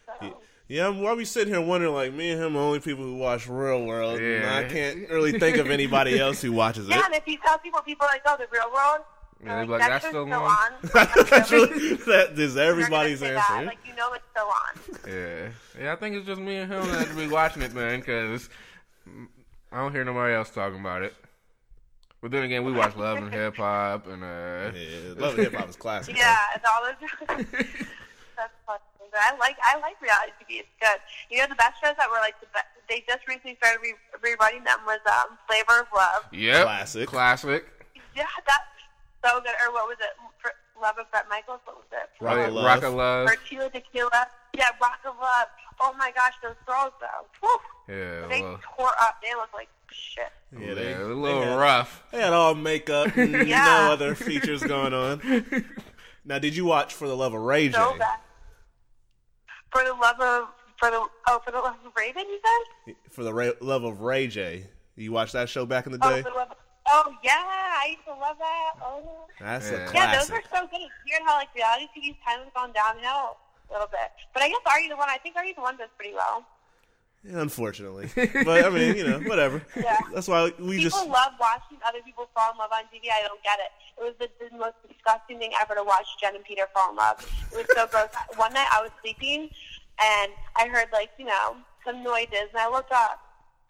So. 0.05 0.27
Yeah, 0.27 0.31
I'm, 0.71 1.01
why 1.01 1.13
we 1.15 1.25
sitting 1.25 1.53
here 1.53 1.61
wondering 1.61 1.93
like 1.95 2.13
me 2.15 2.31
and 2.31 2.41
him 2.43 2.57
are 2.57 2.61
the 2.61 2.65
only 2.65 2.81
people 2.81 3.05
who 3.05 3.17
watch 3.17 3.47
Real 3.47 3.85
World. 3.85 4.19
and 4.21 4.47
I 4.47 4.65
can't 4.65 5.09
really 5.11 5.39
think 5.39 5.59
of 5.59 5.71
anybody 5.71 6.19
else 6.21 6.41
who 6.41 6.53
watches 6.53 6.89
it. 6.89 6.91
Yeah, 6.91 7.03
and 7.05 7.15
if 7.15 7.27
you 7.27 7.39
tell 7.45 7.59
people, 7.59 7.81
people 7.83 8.07
are 8.07 8.13
like, 8.13 8.23
oh, 8.27 8.37
the 8.39 8.47
real 8.51 8.73
world. 8.73 9.05
Yeah, 9.45 9.57
they're 9.57 9.67
like, 9.67 9.81
"That's 9.81 10.05
show's 10.05 10.11
still 10.11 10.27
still 10.27 10.41
on." 10.41 10.73
on. 10.73 10.73
That's 11.31 11.51
Really? 11.51 11.69
really, 11.73 11.95
that 11.97 12.39
is 12.39 12.57
everybody's 12.57 13.23
answer. 13.23 13.35
That. 13.35 13.65
Like 13.67 13.79
you 13.85 13.95
know 13.97 14.13
it's 14.13 14.25
still 14.31 14.47
on. 14.47 15.13
Yeah. 15.13 15.49
Yeah, 15.83 15.93
I 15.93 15.97
think 15.97 16.15
it's 16.15 16.27
just 16.27 16.41
me 16.41 16.59
and 16.59 16.73
him 16.73 16.87
that 16.87 17.17
be 17.17 17.27
watching 17.27 17.63
it, 17.63 17.75
man, 17.75 17.99
because 17.99 18.49
I 19.73 19.79
don't 19.79 19.91
hear 19.93 20.05
nobody 20.05 20.35
else 20.35 20.51
talking 20.51 20.79
about 20.79 21.03
it. 21.03 21.13
But 22.21 22.31
then 22.31 22.45
again, 22.45 22.65
we 22.65 22.71
watch 22.71 22.95
Love 22.95 23.19
and 23.19 23.35
Hip 23.35 23.57
Hop 23.57 24.07
and, 24.07 24.23
uh, 24.23 24.71
yeah, 24.77 25.15
Love 25.17 25.35
and 25.35 25.43
Hip 25.43 25.55
Hop 25.55 25.69
is 25.69 25.75
classic. 25.75 26.17
Yeah, 26.17 26.37
it's 26.55 26.65
all 26.65 26.85
those. 26.85 27.47
That's 28.37 28.53
funny. 28.65 28.79
But 29.13 29.21
I 29.21 29.37
like 29.37 29.57
I 29.63 29.79
like 29.79 30.01
reality 30.01 30.33
TV. 30.41 30.61
It's 30.65 30.75
good. 30.81 30.99
You 31.31 31.39
know 31.45 31.47
the 31.53 31.61
best 31.61 31.77
shows 31.85 31.95
that 32.01 32.09
were 32.09 32.19
like 32.25 32.41
the 32.41 32.49
best. 32.53 32.67
They 32.89 33.05
just 33.07 33.29
recently 33.29 33.57
started 33.61 33.79
re- 33.85 34.01
rerunning 34.25 34.65
them 34.65 34.81
was 34.89 35.01
um, 35.07 35.37
Flavor 35.47 35.85
of 35.85 35.89
Love. 35.95 36.25
Yeah, 36.33 36.63
Classic. 36.65 37.07
Classic. 37.09 37.65
Yeah, 38.17 38.25
that's 38.49 38.73
so 39.25 39.41
good. 39.41 39.53
Or 39.65 39.73
what 39.73 39.87
was 39.87 39.99
it? 40.01 40.17
For 40.41 40.53
Love 40.81 40.97
of 40.99 41.11
Bret 41.11 41.29
Michaels. 41.29 41.61
What 41.65 41.77
was 41.77 41.87
it? 41.93 42.09
Rock 42.25 42.39
of 42.49 42.53
Love. 42.55 42.65
Rock 42.65 42.83
of 42.83 42.95
Love. 42.95 43.29
Or 43.29 43.37
Tila 43.49 43.71
Tequila. 43.71 44.27
Yeah, 44.57 44.65
Rock 44.81 45.01
of 45.07 45.15
Love. 45.21 45.49
Oh 45.81 45.95
my 45.99 46.11
gosh, 46.17 46.35
those 46.43 46.57
girls 46.67 46.93
though. 47.01 47.27
Whew. 47.41 47.59
Yeah, 47.89 48.27
They 48.29 48.43
well, 48.43 48.61
tore 48.77 48.93
up. 49.01 49.17
They 49.23 49.35
look 49.35 49.53
like 49.55 49.69
shit. 49.91 50.33
Yeah, 50.53 50.69
yeah, 50.69 50.75
they, 50.75 50.93
a 50.93 50.99
they 50.99 51.05
little 51.05 51.43
had, 51.43 51.57
rough. 51.59 52.03
They 52.13 52.21
had 52.21 52.33
all 52.33 52.55
makeup, 52.55 53.17
and 53.17 53.33
Yeah. 53.49 53.65
no 53.65 53.93
other 53.93 54.15
features 54.15 54.63
going 54.63 54.95
on. 54.95 55.21
Now, 56.25 56.39
did 56.39 56.55
you 56.55 56.65
watch 56.65 56.95
For 56.95 57.09
the 57.09 57.17
Love 57.17 57.35
of 57.35 57.41
Ray 57.41 57.67
J? 57.69 57.75
So 57.75 57.97
bad. 57.99 58.19
For 59.73 59.83
the 59.85 59.95
love 59.95 60.21
of 60.21 60.49
for 60.79 60.91
the 60.91 61.05
oh 61.29 61.41
for 61.45 61.51
the 61.51 61.59
love 61.59 61.77
of 61.85 61.93
Raven, 61.97 62.25
you 62.29 62.39
said? 62.87 62.95
For 63.11 63.25
the 63.25 63.33
Ray, 63.33 63.53
Love 63.61 63.85
of 63.85 64.01
Ray 64.01 64.27
J. 64.27 64.67
You 64.97 65.13
watched 65.13 65.33
that 65.33 65.49
show 65.49 65.65
back 65.65 65.87
in 65.87 65.93
the 65.93 65.99
Oh, 66.03 66.11
day? 66.11 66.23
for 66.23 66.31
the 66.31 66.37
love 66.37 66.51
of, 66.51 66.57
oh 66.91 67.15
yeah, 67.25 67.33
I 67.41 67.97
used 67.97 68.05
to 68.05 68.13
love 68.13 68.37
that. 68.39 68.73
Oh. 68.85 69.27
That's 69.41 69.71
Yeah. 69.71 69.79
a 69.89 69.95
Yeah, 69.95 70.19
those 70.19 70.29
classic. 70.29 70.35
are 70.53 70.57
so 70.59 70.67
good. 70.67 70.81
It's 70.83 70.93
weird 71.09 71.23
how 71.25 71.37
like 71.37 71.49
reality 71.55 71.89
TV's 71.97 72.19
kind 72.27 72.43
of 72.43 72.53
gone 72.53 72.73
downhill 72.73 73.39
a 73.71 73.73
little 73.73 73.89
bit. 73.89 74.13
But 74.35 74.43
I 74.43 74.49
guess 74.51 74.61
Are 74.67 74.79
You 74.81 74.91
the 74.91 74.97
One? 74.97 75.09
I 75.09 75.17
think 75.19 75.37
Are 75.37 75.45
You 75.45 75.55
the 75.55 75.63
One 75.63 75.77
does 75.79 75.89
pretty 75.97 76.13
well. 76.15 76.45
Unfortunately, 77.25 78.11
but 78.17 78.65
I 78.65 78.69
mean, 78.69 78.97
you 78.97 79.07
know, 79.07 79.21
whatever. 79.21 79.63
Yeah. 79.77 79.97
That's 80.13 80.27
why 80.27 80.53
we 80.59 80.79
People 80.79 80.83
just 80.83 81.07
love 81.07 81.33
watching 81.39 81.79
other 81.87 82.01
people 82.05 82.29
fall 82.35 82.51
in 82.51 82.59
love 82.59 82.71
on 82.75 82.83
TV. 82.85 83.11
I 83.13 83.23
don't 83.27 83.43
get 83.45 83.59
it. 83.61 83.71
It 83.97 84.03
was 84.03 84.15
the, 84.19 84.29
the 84.51 84.57
most 84.57 84.75
disgusting 84.89 85.39
thing 85.39 85.53
ever 85.61 85.75
to 85.75 85.85
watch 85.85 86.07
Jen 86.21 86.35
and 86.35 86.45
Peter 86.45 86.67
fall 86.75 86.91
in 86.91 86.97
love. 86.97 87.25
It 87.53 87.59
was 87.59 87.67
so 87.75 87.87
gross. 87.87 88.09
One 88.37 88.53
night 88.53 88.67
I 88.73 88.83
was 88.83 88.91
sleeping 89.03 89.51
and 90.03 90.33
I 90.57 90.67
heard 90.69 90.89
like 90.93 91.11
you 91.19 91.27
know 91.27 91.57
some 91.87 92.03
noises 92.03 92.51
and 92.51 92.59
I 92.59 92.69
looked 92.69 92.93
up 92.93 93.21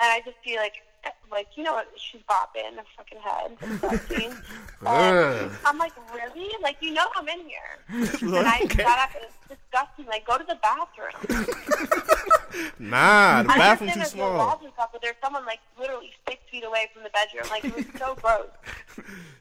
and 0.00 0.10
I 0.10 0.20
just 0.24 0.36
see 0.44 0.56
like 0.56 0.82
like 1.30 1.48
you 1.56 1.62
know 1.64 1.72
what 1.72 1.88
she's 1.96 2.20
bopping 2.28 2.76
her 2.76 2.82
fucking 2.96 3.18
head. 3.20 3.56
Disgusting. 3.60 4.34
And 4.84 5.50
I'm 5.64 5.78
like 5.78 5.92
really 6.12 6.50
like 6.62 6.76
you 6.80 6.92
know 6.92 7.06
I'm 7.16 7.28
in 7.28 7.40
here. 7.46 7.78
And 8.22 8.46
I 8.48 8.64
got 8.66 8.98
up 8.98 9.10
and 9.14 9.24
it's 9.24 9.60
disgusting. 9.60 10.06
Like 10.06 10.26
go 10.26 10.38
to 10.38 10.44
the 10.44 10.58
bathroom. 10.62 11.46
nah. 12.78 13.42
The 13.44 13.52
I 13.52 13.58
bathroom 13.58 13.90
too 13.90 13.98
there's 14.00 14.14
no 14.14 14.26
small. 14.28 14.36
walls 14.38 14.60
and 14.64 14.72
stuff, 14.74 14.90
but 14.92 15.00
there's 15.02 15.14
someone 15.22 15.44
like 15.46 15.60
literally 15.78 16.10
six 16.28 16.40
feet 16.50 16.64
away 16.64 16.88
from 16.92 17.02
the 17.04 17.10
bedroom. 17.10 17.48
Like 17.50 17.64
it 17.64 17.74
was 17.76 17.84
so 17.98 18.14
gross. 18.20 18.48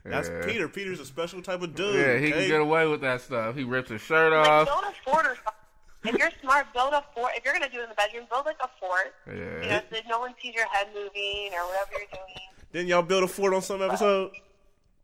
That's 0.05 0.29
Yeah. 0.29 0.45
Peter. 0.45 0.67
Peter's 0.69 0.99
a 0.99 1.05
special 1.05 1.41
type 1.41 1.61
of 1.61 1.75
dude. 1.75 1.95
Yeah, 1.95 2.17
he 2.17 2.27
okay? 2.27 2.41
can 2.41 2.47
get 2.47 2.61
away 2.61 2.87
with 2.87 3.01
that 3.01 3.21
stuff. 3.21 3.55
He 3.55 3.63
rips 3.63 3.89
his 3.89 4.01
shirt 4.01 4.31
Like 4.31 4.47
off. 4.47 4.67
build 4.67 4.83
a 4.83 4.93
fort 5.09 5.25
or 5.25 5.35
something. 5.35 5.53
If 6.03 6.17
you're 6.17 6.31
smart, 6.41 6.73
build 6.73 6.93
a 6.93 7.03
fort. 7.13 7.33
If 7.35 7.45
you're 7.45 7.53
gonna 7.53 7.69
do 7.69 7.79
it 7.79 7.83
in 7.83 7.89
the 7.89 7.95
bedroom, 7.95 8.25
build 8.29 8.45
like 8.45 8.57
a 8.61 8.69
fort. 8.79 9.13
You 9.27 9.33
know, 9.33 9.61
Yeah. 9.63 9.81
so 9.81 9.85
that 9.91 10.03
no 10.07 10.19
one 10.19 10.33
sees 10.41 10.55
your 10.55 10.67
head 10.67 10.87
moving 10.93 11.51
or 11.53 11.65
whatever 11.67 11.91
you're 11.99 12.07
doing. 12.11 12.39
Didn't 12.73 12.87
y'all 12.87 13.01
build 13.03 13.23
a 13.23 13.27
fort 13.27 13.53
on 13.53 13.61
some 13.61 13.81
episode? 13.81 14.31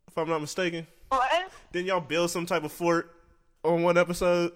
If 0.08 0.16
I'm 0.18 0.28
not 0.28 0.40
mistaken. 0.40 0.86
What? 1.10 1.30
Didn't 1.72 1.86
y'all 1.86 2.00
build 2.00 2.30
some 2.30 2.46
type 2.46 2.64
of 2.64 2.72
fort 2.72 3.14
on 3.62 3.82
one 3.82 3.96
episode? 3.96 4.52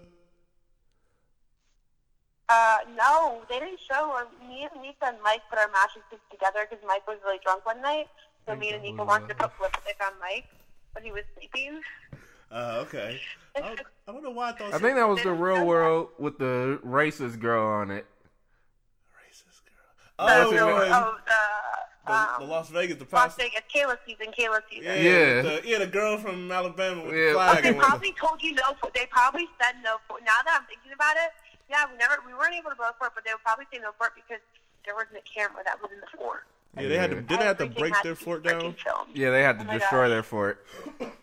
Uh, 2.48 2.78
no, 2.96 3.42
they 3.48 3.58
didn't 3.60 3.80
show. 3.90 4.10
Or 4.10 4.26
me 4.46 4.68
and 4.70 4.82
Nika 4.82 5.06
and 5.06 5.16
Mike 5.22 5.42
put 5.48 5.58
our 5.58 5.68
mattresses 5.68 6.20
together 6.30 6.66
because 6.68 6.84
Mike 6.86 7.06
was 7.06 7.18
really 7.24 7.38
drunk 7.44 7.64
one 7.64 7.80
night. 7.80 8.08
So 8.46 8.56
me 8.56 8.70
and 8.72 8.82
Nika 8.82 9.04
wanted 9.04 9.28
to 9.28 9.34
put 9.34 9.52
lipstick 9.60 9.96
on 10.04 10.12
Mike 10.20 10.44
when 10.92 11.04
he 11.04 11.12
was 11.12 11.22
sleeping. 11.38 11.80
Uh, 12.52 12.84
okay. 12.86 13.20
I 13.56 13.60
don't, 13.60 13.80
I 14.08 14.12
don't 14.12 14.22
know 14.22 14.30
why 14.30 14.50
I 14.50 14.52
thought. 14.52 14.74
I 14.74 14.78
think 14.78 14.96
that 14.96 15.08
was 15.08 15.22
the 15.22 15.32
real 15.32 15.64
world 15.64 16.08
with 16.18 16.38
the 16.38 16.78
racist 16.84 17.38
girl 17.40 17.64
on 17.66 17.90
it. 17.90 18.06
racist 19.16 19.64
girl. 19.64 20.18
Oh, 20.18 20.48
Oh, 20.48 20.50
no, 20.50 20.68
oh, 20.70 21.16
the, 21.24 22.12
the, 22.12 22.12
um, 22.12 22.28
the 22.40 22.44
Las 22.46 22.68
Vegas, 22.70 22.96
the 22.98 23.06
Las. 23.10 23.34
Vegas, 23.36 23.60
Kayla 23.74 23.96
season, 24.06 24.26
Kayla 24.38 24.60
season. 24.68 24.84
Yeah, 24.84 24.94
Yeah. 24.96 25.42
The, 25.42 25.62
yeah, 25.64 25.78
the 25.78 25.86
girl 25.86 26.18
from 26.18 26.50
Alabama 26.52 27.04
with 27.04 27.14
Yeah. 27.14 27.28
the 27.28 27.32
flag. 27.34 27.54
But 27.56 27.62
they 27.62 27.68
and 27.68 27.76
whatnot. 27.78 27.90
probably 27.90 28.12
told 28.20 28.42
you 28.42 28.52
no. 28.54 28.62
For, 28.80 28.90
they 28.94 29.06
probably 29.06 29.48
said 29.60 29.76
no. 29.82 29.96
For, 30.08 30.18
now 30.20 30.36
that 30.44 30.58
I'm 30.60 30.66
thinking 30.66 30.92
about 30.92 31.16
it, 31.16 31.32
yeah, 31.70 31.86
we 31.90 31.96
never, 31.96 32.16
we 32.26 32.34
weren't 32.34 32.54
able 32.54 32.70
to 32.70 32.76
go 32.76 32.90
for 32.98 33.06
it, 33.06 33.12
but 33.14 33.24
they 33.24 33.32
would 33.32 33.42
probably 33.42 33.64
say 33.72 33.78
no 33.80 33.92
for 33.96 34.08
it 34.08 34.12
because 34.14 34.42
there 34.84 34.94
wasn't 34.94 35.16
a 35.16 35.24
camera 35.24 35.62
that 35.64 35.80
was 35.80 35.90
in 35.92 36.00
the 36.00 36.06
fort. 36.18 36.44
Yeah, 36.76 36.88
they 36.88 36.98
had 36.98 37.10
to. 37.10 37.20
Did 37.22 37.40
they 37.40 37.44
have 37.44 37.58
to 37.58 37.66
break 37.66 37.94
their 38.02 38.14
fort 38.14 38.42
down? 38.44 38.60
filmed. 38.74 39.14
Yeah, 39.14 39.30
they 39.30 39.42
had 39.42 39.58
to 39.60 39.66
Oh 39.68 39.72
destroy 39.78 40.04
gosh. 40.04 40.10
their 40.10 40.22
fort. 40.22 40.66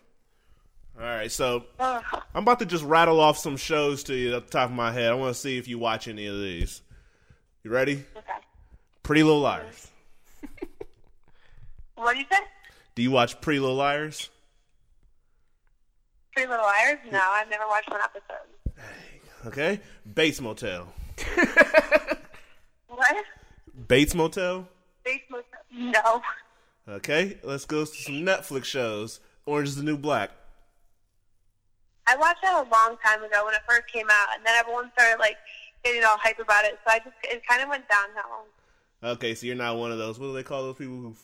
All 1.00 1.06
right, 1.06 1.32
so 1.32 1.64
uh-huh. 1.78 2.20
I'm 2.34 2.42
about 2.42 2.58
to 2.58 2.66
just 2.66 2.84
rattle 2.84 3.20
off 3.20 3.38
some 3.38 3.56
shows 3.56 4.02
to 4.04 4.14
you 4.14 4.36
at 4.36 4.44
the 4.44 4.50
top 4.50 4.68
of 4.68 4.76
my 4.76 4.92
head. 4.92 5.10
I 5.10 5.14
want 5.14 5.34
to 5.34 5.40
see 5.40 5.56
if 5.56 5.66
you 5.66 5.78
watch 5.78 6.08
any 6.08 6.26
of 6.26 6.38
these. 6.38 6.82
You 7.64 7.70
ready? 7.70 8.04
Okay. 8.14 8.32
Pretty 9.02 9.22
Little 9.22 9.40
Liars. 9.40 9.88
What 11.94 12.14
do 12.14 12.18
you 12.18 12.26
say? 12.30 12.38
Do 12.94 13.02
you 13.02 13.10
watch 13.10 13.38
Pretty 13.42 13.60
Little 13.60 13.76
Liars? 13.76 14.30
Pretty 16.32 16.48
Little 16.48 16.64
Liars? 16.64 16.98
No, 17.12 17.20
I've 17.20 17.50
never 17.50 17.66
watched 17.68 17.90
one 17.90 18.00
episode. 18.02 19.46
Okay. 19.46 19.80
Bates 20.14 20.40
Motel. 20.40 20.92
What? 22.88 23.16
Bates 23.88 24.14
Motel. 24.14 24.68
Bates 25.04 25.24
Motel. 25.30 25.60
No. 25.72 26.22
Okay. 26.88 27.38
Let's 27.42 27.64
go 27.64 27.84
to 27.84 27.86
some 27.86 28.16
Netflix 28.16 28.64
shows. 28.64 29.20
Orange 29.46 29.68
is 29.68 29.76
the 29.76 29.82
New 29.82 29.96
Black. 29.96 30.30
I 32.10 32.16
watched 32.16 32.42
that 32.42 32.54
a 32.54 32.66
long 32.68 32.96
time 33.04 33.22
ago 33.22 33.44
when 33.44 33.54
it 33.54 33.60
first 33.68 33.86
came 33.86 34.06
out, 34.10 34.28
and 34.36 34.44
then 34.44 34.54
everyone 34.58 34.90
started 34.98 35.18
like 35.20 35.36
getting 35.84 36.02
all 36.04 36.18
hype 36.18 36.38
about 36.40 36.64
it. 36.64 36.78
So 36.84 36.92
I 36.92 36.98
just 36.98 37.14
it 37.24 37.46
kind 37.46 37.62
of 37.62 37.68
went 37.68 37.84
downhill. 37.88 38.46
Okay, 39.14 39.34
so 39.34 39.46
you're 39.46 39.56
not 39.56 39.76
one 39.78 39.92
of 39.92 39.98
those. 39.98 40.18
What 40.18 40.26
do 40.26 40.32
they 40.34 40.42
call 40.42 40.62
those 40.64 40.76
people 40.76 40.96
who? 40.96 41.14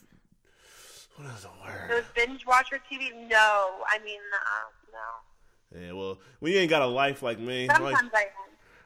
What 1.17 1.35
is 1.35 1.43
the 1.43 1.49
word? 1.49 1.91
was 1.91 2.05
binge 2.15 2.47
watcher 2.47 2.79
TV. 2.91 3.11
No, 3.29 3.71
I 3.89 3.99
mean, 4.05 4.21
uh, 4.35 4.93
no. 4.93 5.81
Yeah, 5.81 5.93
well, 5.93 6.19
when 6.41 6.53
you 6.53 6.59
ain't 6.59 6.71
got 6.71 6.83
a 6.83 6.87
life 6.87 7.23
like 7.23 7.39
me, 7.39 7.69
all 7.69 7.75
I, 7.87 7.91
Sometimes 7.93 8.11
I 8.15 8.21
am. 8.21 8.29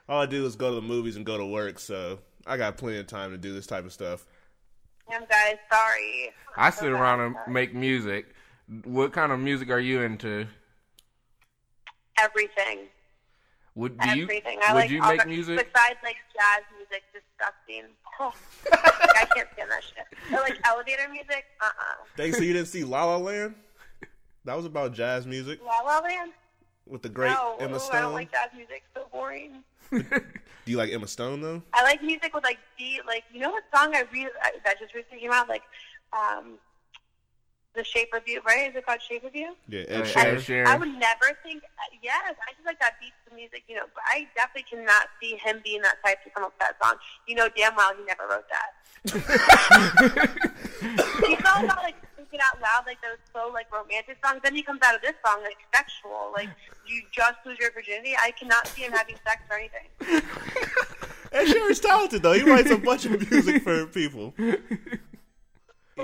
all 0.09 0.22
I 0.22 0.27
do 0.27 0.47
is 0.47 0.56
go 0.56 0.70
to 0.70 0.77
the 0.77 0.82
movies 0.82 1.16
and 1.16 1.27
go 1.27 1.36
to 1.36 1.44
work, 1.47 1.78
so 1.78 2.18
I 2.47 2.56
got 2.56 2.77
plenty 2.78 2.98
of 2.98 3.06
time 3.06 3.32
to 3.32 3.39
do 3.39 3.52
this 3.52 3.66
type 3.66 3.85
of 3.85 3.93
stuff. 3.93 4.27
Damn, 5.09 5.22
guys, 5.27 5.56
sorry. 5.70 6.31
I 6.56 6.70
So 6.70 6.82
sit 6.82 6.93
bad. 6.93 7.01
around 7.01 7.20
and 7.20 7.36
make 7.52 7.74
music. 7.74 8.27
What 8.85 9.12
kind 9.12 9.32
of 9.32 9.40
music 9.40 9.68
are 9.70 9.81
you 9.81 10.01
into? 10.02 10.47
Everything. 12.20 12.86
Would 13.76 13.98
do 13.98 14.09
you 14.10 14.22
everything. 14.24 14.59
I 14.66 14.74
would 14.74 14.80
like 14.80 14.90
you 14.90 15.01
make 15.01 15.22
the- 15.22 15.28
music? 15.28 15.56
besides 15.56 15.98
like 16.02 16.16
jazz 16.34 16.64
music, 16.76 17.02
disgusting. 17.12 17.94
Oh, 18.22 18.34
I 18.70 19.24
can't 19.34 19.48
stand 19.55 19.70
that 19.70 19.82
shit. 19.82 20.05
Or 20.30 20.40
like 20.42 20.59
elevator 20.66 21.09
music, 21.10 21.47
uh 21.62 21.64
uh 21.64 22.05
Thanks, 22.18 22.36
so 22.36 22.42
you 22.44 22.52
didn't 22.52 22.68
see 22.68 22.84
La 22.84 23.05
La 23.05 23.16
Land? 23.16 23.55
That 24.44 24.55
was 24.56 24.66
about 24.66 24.92
jazz 24.92 25.26
music 25.26 25.59
La 25.64 25.80
La 25.80 26.01
Land? 26.01 26.32
with 26.86 27.01
the 27.01 27.09
great 27.09 27.30
no, 27.30 27.56
Emma 27.60 27.76
ooh, 27.76 27.78
Stone. 27.78 27.97
I 27.97 28.01
don't 28.02 28.12
like 28.12 28.30
jazz 28.30 28.51
music. 28.55 28.82
So 28.94 29.06
boring. 29.10 29.62
Do 29.90 30.02
you 30.66 30.76
like 30.76 30.92
Emma 30.92 31.06
Stone 31.06 31.40
though? 31.40 31.62
I 31.72 31.82
like 31.82 32.02
music 32.02 32.34
with 32.34 32.44
like 32.44 32.59
beat. 32.76 33.01
Like 33.06 33.24
you 33.32 33.40
know 33.40 33.51
what 33.51 33.64
song 33.74 33.94
I 33.94 34.05
really 34.12 34.30
that 34.64 34.78
just 34.78 34.94
recently 34.94 35.20
came 35.20 35.32
out? 35.32 35.48
Like, 35.48 35.62
um, 36.12 36.59
The 37.74 37.84
Shape 37.84 38.09
of 38.14 38.22
You. 38.26 38.40
Right? 38.47 38.68
Is 38.70 38.76
it 38.76 38.84
called 38.86 39.01
Shape 39.01 39.24
of 39.24 39.34
You? 39.34 39.55
Yeah, 39.68 39.80
Ed 39.88 40.02
Ed 40.02 40.05
Sheeran. 40.06 40.36
Sheeran. 40.36 40.66
I 40.66 40.76
would 40.76 40.88
never 40.98 41.36
think. 41.42 41.62
uh, 41.64 41.97
Yes, 42.02 42.34
I 42.48 42.52
just 42.52 42.66
like 42.66 42.80
that 42.80 42.94
beat 43.01 43.12
to 43.28 43.34
music. 43.34 43.62
You 43.68 43.76
know, 43.76 43.84
but 43.94 44.02
I 44.06 44.26
definitely 44.34 44.64
cannot 44.70 45.06
see 45.20 45.36
him 45.36 45.60
being 45.64 45.82
that 45.82 45.97
type 46.05 46.22
to 46.24 46.30
come 46.30 46.42
up 46.44 46.52
with 46.52 46.59
that 46.60 46.76
song. 46.82 46.97
You 47.28 47.36
know 47.36 47.48
damn 47.56 47.76
well 47.76 47.92
he 47.97 48.05
never 48.05 48.26
wrote 48.28 48.47
that. 48.51 48.70
He's 51.26 51.38
all 51.47 51.64
about 51.64 51.82
like 51.82 51.94
thinking 52.16 52.40
out 52.42 52.60
loud, 52.60 52.84
like 52.86 53.01
those 53.02 53.18
slow, 53.32 53.51
like 53.52 53.66
romantic 53.72 54.18
songs. 54.24 54.40
Then 54.42 54.55
he 54.55 54.62
comes 54.62 54.80
out 54.84 54.94
of 54.94 55.02
this 55.02 55.14
song 55.24 55.42
like 55.42 55.56
sexual, 55.74 56.32
like 56.34 56.48
you 56.86 57.02
just 57.12 57.34
lose 57.47 57.59
your 57.59 57.70
virginity. 57.72 58.14
I 58.20 58.30
cannot 58.32 58.66
see 58.68 58.82
him 58.82 58.92
having 58.92 59.16
sex 59.26 59.42
or 59.51 59.59
anything. 59.59 59.88
Ed 61.32 61.47
Sheeran's 61.47 61.80
talented 61.80 62.22
though. 62.22 62.32
He 62.32 62.42
writes 62.42 62.70
a 62.70 62.76
bunch 62.78 63.05
of 63.06 63.30
music 63.30 63.62
for 63.62 63.86
people. 63.86 64.34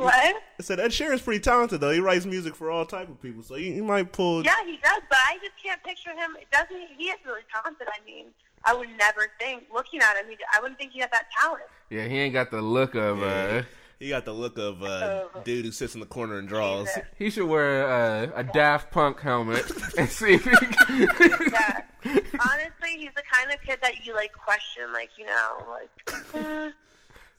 What? 0.00 0.14
I 0.58 0.62
said 0.62 0.80
Ed 0.80 0.90
Sheeran's 0.90 1.22
pretty 1.22 1.40
talented 1.40 1.80
though. 1.80 1.90
He 1.90 2.00
writes 2.00 2.24
music 2.26 2.54
for 2.54 2.70
all 2.70 2.86
type 2.86 3.08
of 3.08 3.20
people, 3.20 3.42
so 3.42 3.54
he, 3.54 3.72
he 3.72 3.80
might 3.80 4.12
pull. 4.12 4.44
Yeah, 4.44 4.54
he 4.64 4.72
does, 4.82 5.02
but 5.08 5.18
I 5.28 5.38
just 5.42 5.62
can't 5.62 5.82
picture 5.84 6.10
him. 6.10 6.36
Doesn't 6.52 6.76
he? 6.76 6.86
He 6.96 7.04
is 7.10 7.18
really 7.26 7.42
talented. 7.52 7.86
I 7.88 8.04
mean, 8.04 8.26
I 8.64 8.74
would 8.74 8.88
never 8.98 9.28
think, 9.38 9.64
looking 9.72 10.00
at 10.00 10.16
him, 10.16 10.26
he, 10.28 10.36
I 10.54 10.60
wouldn't 10.60 10.78
think 10.78 10.92
he 10.92 11.00
had 11.00 11.10
that 11.12 11.26
talent. 11.40 11.64
Yeah, 11.90 12.06
he 12.06 12.18
ain't 12.18 12.32
got 12.32 12.50
the 12.50 12.60
look 12.62 12.94
of 12.94 13.22
uh 13.22 13.62
He 13.98 14.08
got 14.08 14.24
the 14.24 14.32
look 14.32 14.58
of 14.58 14.82
uh, 14.82 15.24
Oh. 15.34 15.40
dude 15.44 15.64
who 15.64 15.72
sits 15.72 15.94
in 15.94 16.00
the 16.00 16.06
corner 16.06 16.38
and 16.38 16.48
draws. 16.48 16.86
Jesus. 16.88 17.02
he 17.18 17.30
should 17.30 17.46
wear 17.48 17.88
uh, 17.88 18.28
a 18.34 18.44
Daft 18.44 18.90
Punk 18.90 19.20
helmet 19.20 19.64
and 19.98 20.08
see 20.08 20.34
if 20.34 20.44
he 20.44 20.50
can. 20.56 21.08
Yeah. 21.52 21.80
Honestly, 22.04 22.98
he's 22.98 23.10
the 23.16 23.22
kind 23.30 23.52
of 23.52 23.60
kid 23.66 23.78
that 23.82 24.04
you 24.06 24.14
like 24.14 24.32
question, 24.32 24.92
like 24.92 25.10
you 25.18 25.26
know, 25.26 25.66
like, 25.70 26.72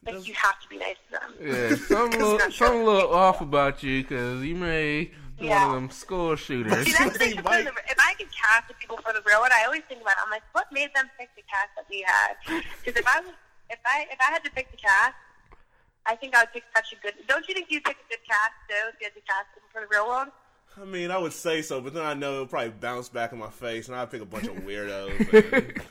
like 0.06 0.28
you 0.28 0.34
have 0.36 0.60
to 0.62 0.68
be 0.70 0.78
nice 0.78 0.96
to 1.12 1.20
them. 1.20 1.34
Yeah, 1.42 1.76
something 1.88 2.22
a 2.22 2.26
little, 2.26 2.52
something 2.52 2.82
a 2.82 2.86
little 2.86 3.14
off 3.14 3.42
about 3.42 3.84
you 3.84 4.02
because 4.04 4.44
you 4.44 4.56
may 4.56 5.12
be 5.40 5.46
Yeah. 5.48 5.68
one 5.68 5.76
of 5.76 5.82
them 5.82 5.90
school 5.92 6.36
shooters. 6.36 6.86
See, 6.86 6.92
that's 6.98 7.14
the 7.14 7.20
thing. 7.20 7.44
might. 7.44 7.64
the- 7.64 7.72
If 7.90 7.98
I 8.00 8.14
could 8.18 8.28
cast 8.32 8.68
the 8.68 8.74
people 8.76 8.98
for 8.98 9.14
the 9.14 9.22
real 9.26 9.40
one, 9.42 9.52
I 9.52 9.64
always 9.66 9.82
think 9.90 10.02
about. 10.02 10.12
It. 10.18 10.24
I'm 10.26 10.32
like, 10.32 10.44
what 10.54 10.72
made 10.72 10.90
them 10.96 11.10
pick 11.20 11.30
the 11.36 11.44
cast 11.44 11.70
that 11.76 11.86
we 11.90 12.06
had? 12.08 12.36
Because 12.84 13.00
if 13.02 13.08
I 13.08 13.20
was, 13.22 13.34
if 13.70 13.80
I, 13.86 14.06
if 14.12 14.18
I 14.22 14.32
had 14.32 14.44
to 14.46 14.52
pick 14.52 14.72
the 14.72 14.78
cast, 14.78 15.14
I 16.06 16.16
think 16.16 16.36
I 16.36 16.44
would 16.44 16.54
pick 16.54 16.64
such 16.76 16.94
a 16.94 16.96
good. 17.02 17.14
Don't 17.28 17.48
you 17.50 17.54
think 17.54 17.68
you'd 17.70 17.84
pick 17.84 17.98
a 17.98 18.10
good 18.10 18.24
cast 18.28 18.54
too? 18.70 18.76
If 18.94 19.02
you 19.02 19.06
had 19.08 19.14
to 19.16 19.22
cast 19.22 19.48
them 19.56 19.64
for 19.74 19.82
the 19.82 19.88
real 19.92 20.08
world. 20.08 20.28
I 20.80 20.86
mean, 20.86 21.10
I 21.12 21.18
would 21.18 21.34
say 21.34 21.62
so, 21.64 21.82
but 21.82 21.94
then 21.96 22.06
I 22.06 22.14
know 22.14 22.34
it'll 22.34 22.46
probably 22.48 22.70
bounce 22.70 23.10
back 23.10 23.34
in 23.34 23.40
my 23.40 23.50
face, 23.50 23.88
and 23.88 23.98
I'd 23.98 24.12
pick 24.12 24.22
a 24.22 24.26
bunch 24.26 24.46
of 24.48 24.54
weirdos. 24.58 25.34
and 25.34 25.82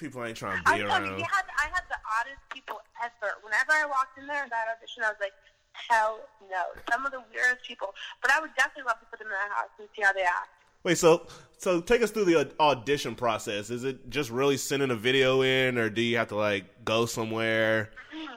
people 0.00 0.24
ain't 0.24 0.36
trying 0.38 0.56
to 0.56 0.64
be 0.64 0.70
tell 0.70 0.78
you, 0.78 0.86
around. 0.86 1.04
you 1.18 1.24
had, 1.24 1.44
I 1.58 1.68
had 1.72 1.82
the 1.90 1.95
oddest 2.20 2.42
people 2.52 2.80
ever. 3.02 3.38
Whenever 3.42 3.72
I 3.72 3.86
walked 3.86 4.18
in 4.18 4.26
there 4.26 4.44
in 4.44 4.50
that 4.50 4.66
audition, 4.70 5.02
I 5.02 5.10
was 5.10 5.20
like, 5.20 5.34
hell 5.72 6.20
no. 6.50 6.72
Some 6.90 7.04
of 7.04 7.12
the 7.12 7.22
weirdest 7.32 7.66
people. 7.66 7.94
But 8.22 8.32
I 8.32 8.40
would 8.40 8.54
definitely 8.56 8.88
love 8.88 9.00
to 9.00 9.06
put 9.06 9.18
them 9.18 9.28
in 9.28 9.34
that 9.34 9.52
house 9.54 9.72
and 9.78 9.88
see 9.96 10.02
how 10.02 10.12
they 10.12 10.22
act. 10.22 10.50
Wait, 10.84 10.98
so 10.98 11.26
so 11.58 11.80
take 11.80 12.02
us 12.02 12.10
through 12.10 12.26
the 12.26 12.52
audition 12.60 13.14
process. 13.14 13.70
Is 13.70 13.82
it 13.82 14.08
just 14.08 14.30
really 14.30 14.56
sending 14.56 14.90
a 14.90 14.96
video 14.96 15.42
in, 15.42 15.78
or 15.78 15.90
do 15.90 16.00
you 16.00 16.16
have 16.16 16.28
to 16.28 16.36
like 16.36 16.84
go 16.84 17.06
somewhere? 17.06 17.90
Mm-hmm. 18.14 18.34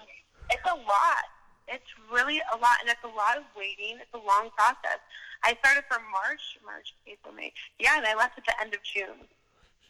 It's 0.49 0.65
a 0.65 0.75
lot. 0.75 1.25
It's 1.67 1.91
really 2.11 2.41
a 2.53 2.57
lot, 2.57 2.81
and 2.81 2.89
it's 2.89 3.03
a 3.03 3.15
lot 3.15 3.37
of 3.37 3.43
waiting. 3.55 3.97
It's 4.01 4.13
a 4.13 4.17
long 4.17 4.49
process. 4.57 4.97
I 5.43 5.55
started 5.59 5.83
from 5.87 6.01
March, 6.11 6.57
March, 6.65 6.95
April, 7.07 7.33
May. 7.33 7.53
Yeah, 7.79 7.97
and 7.97 8.05
I 8.05 8.15
left 8.15 8.37
at 8.37 8.45
the 8.45 8.59
end 8.59 8.73
of 8.73 8.81
June. 8.83 9.27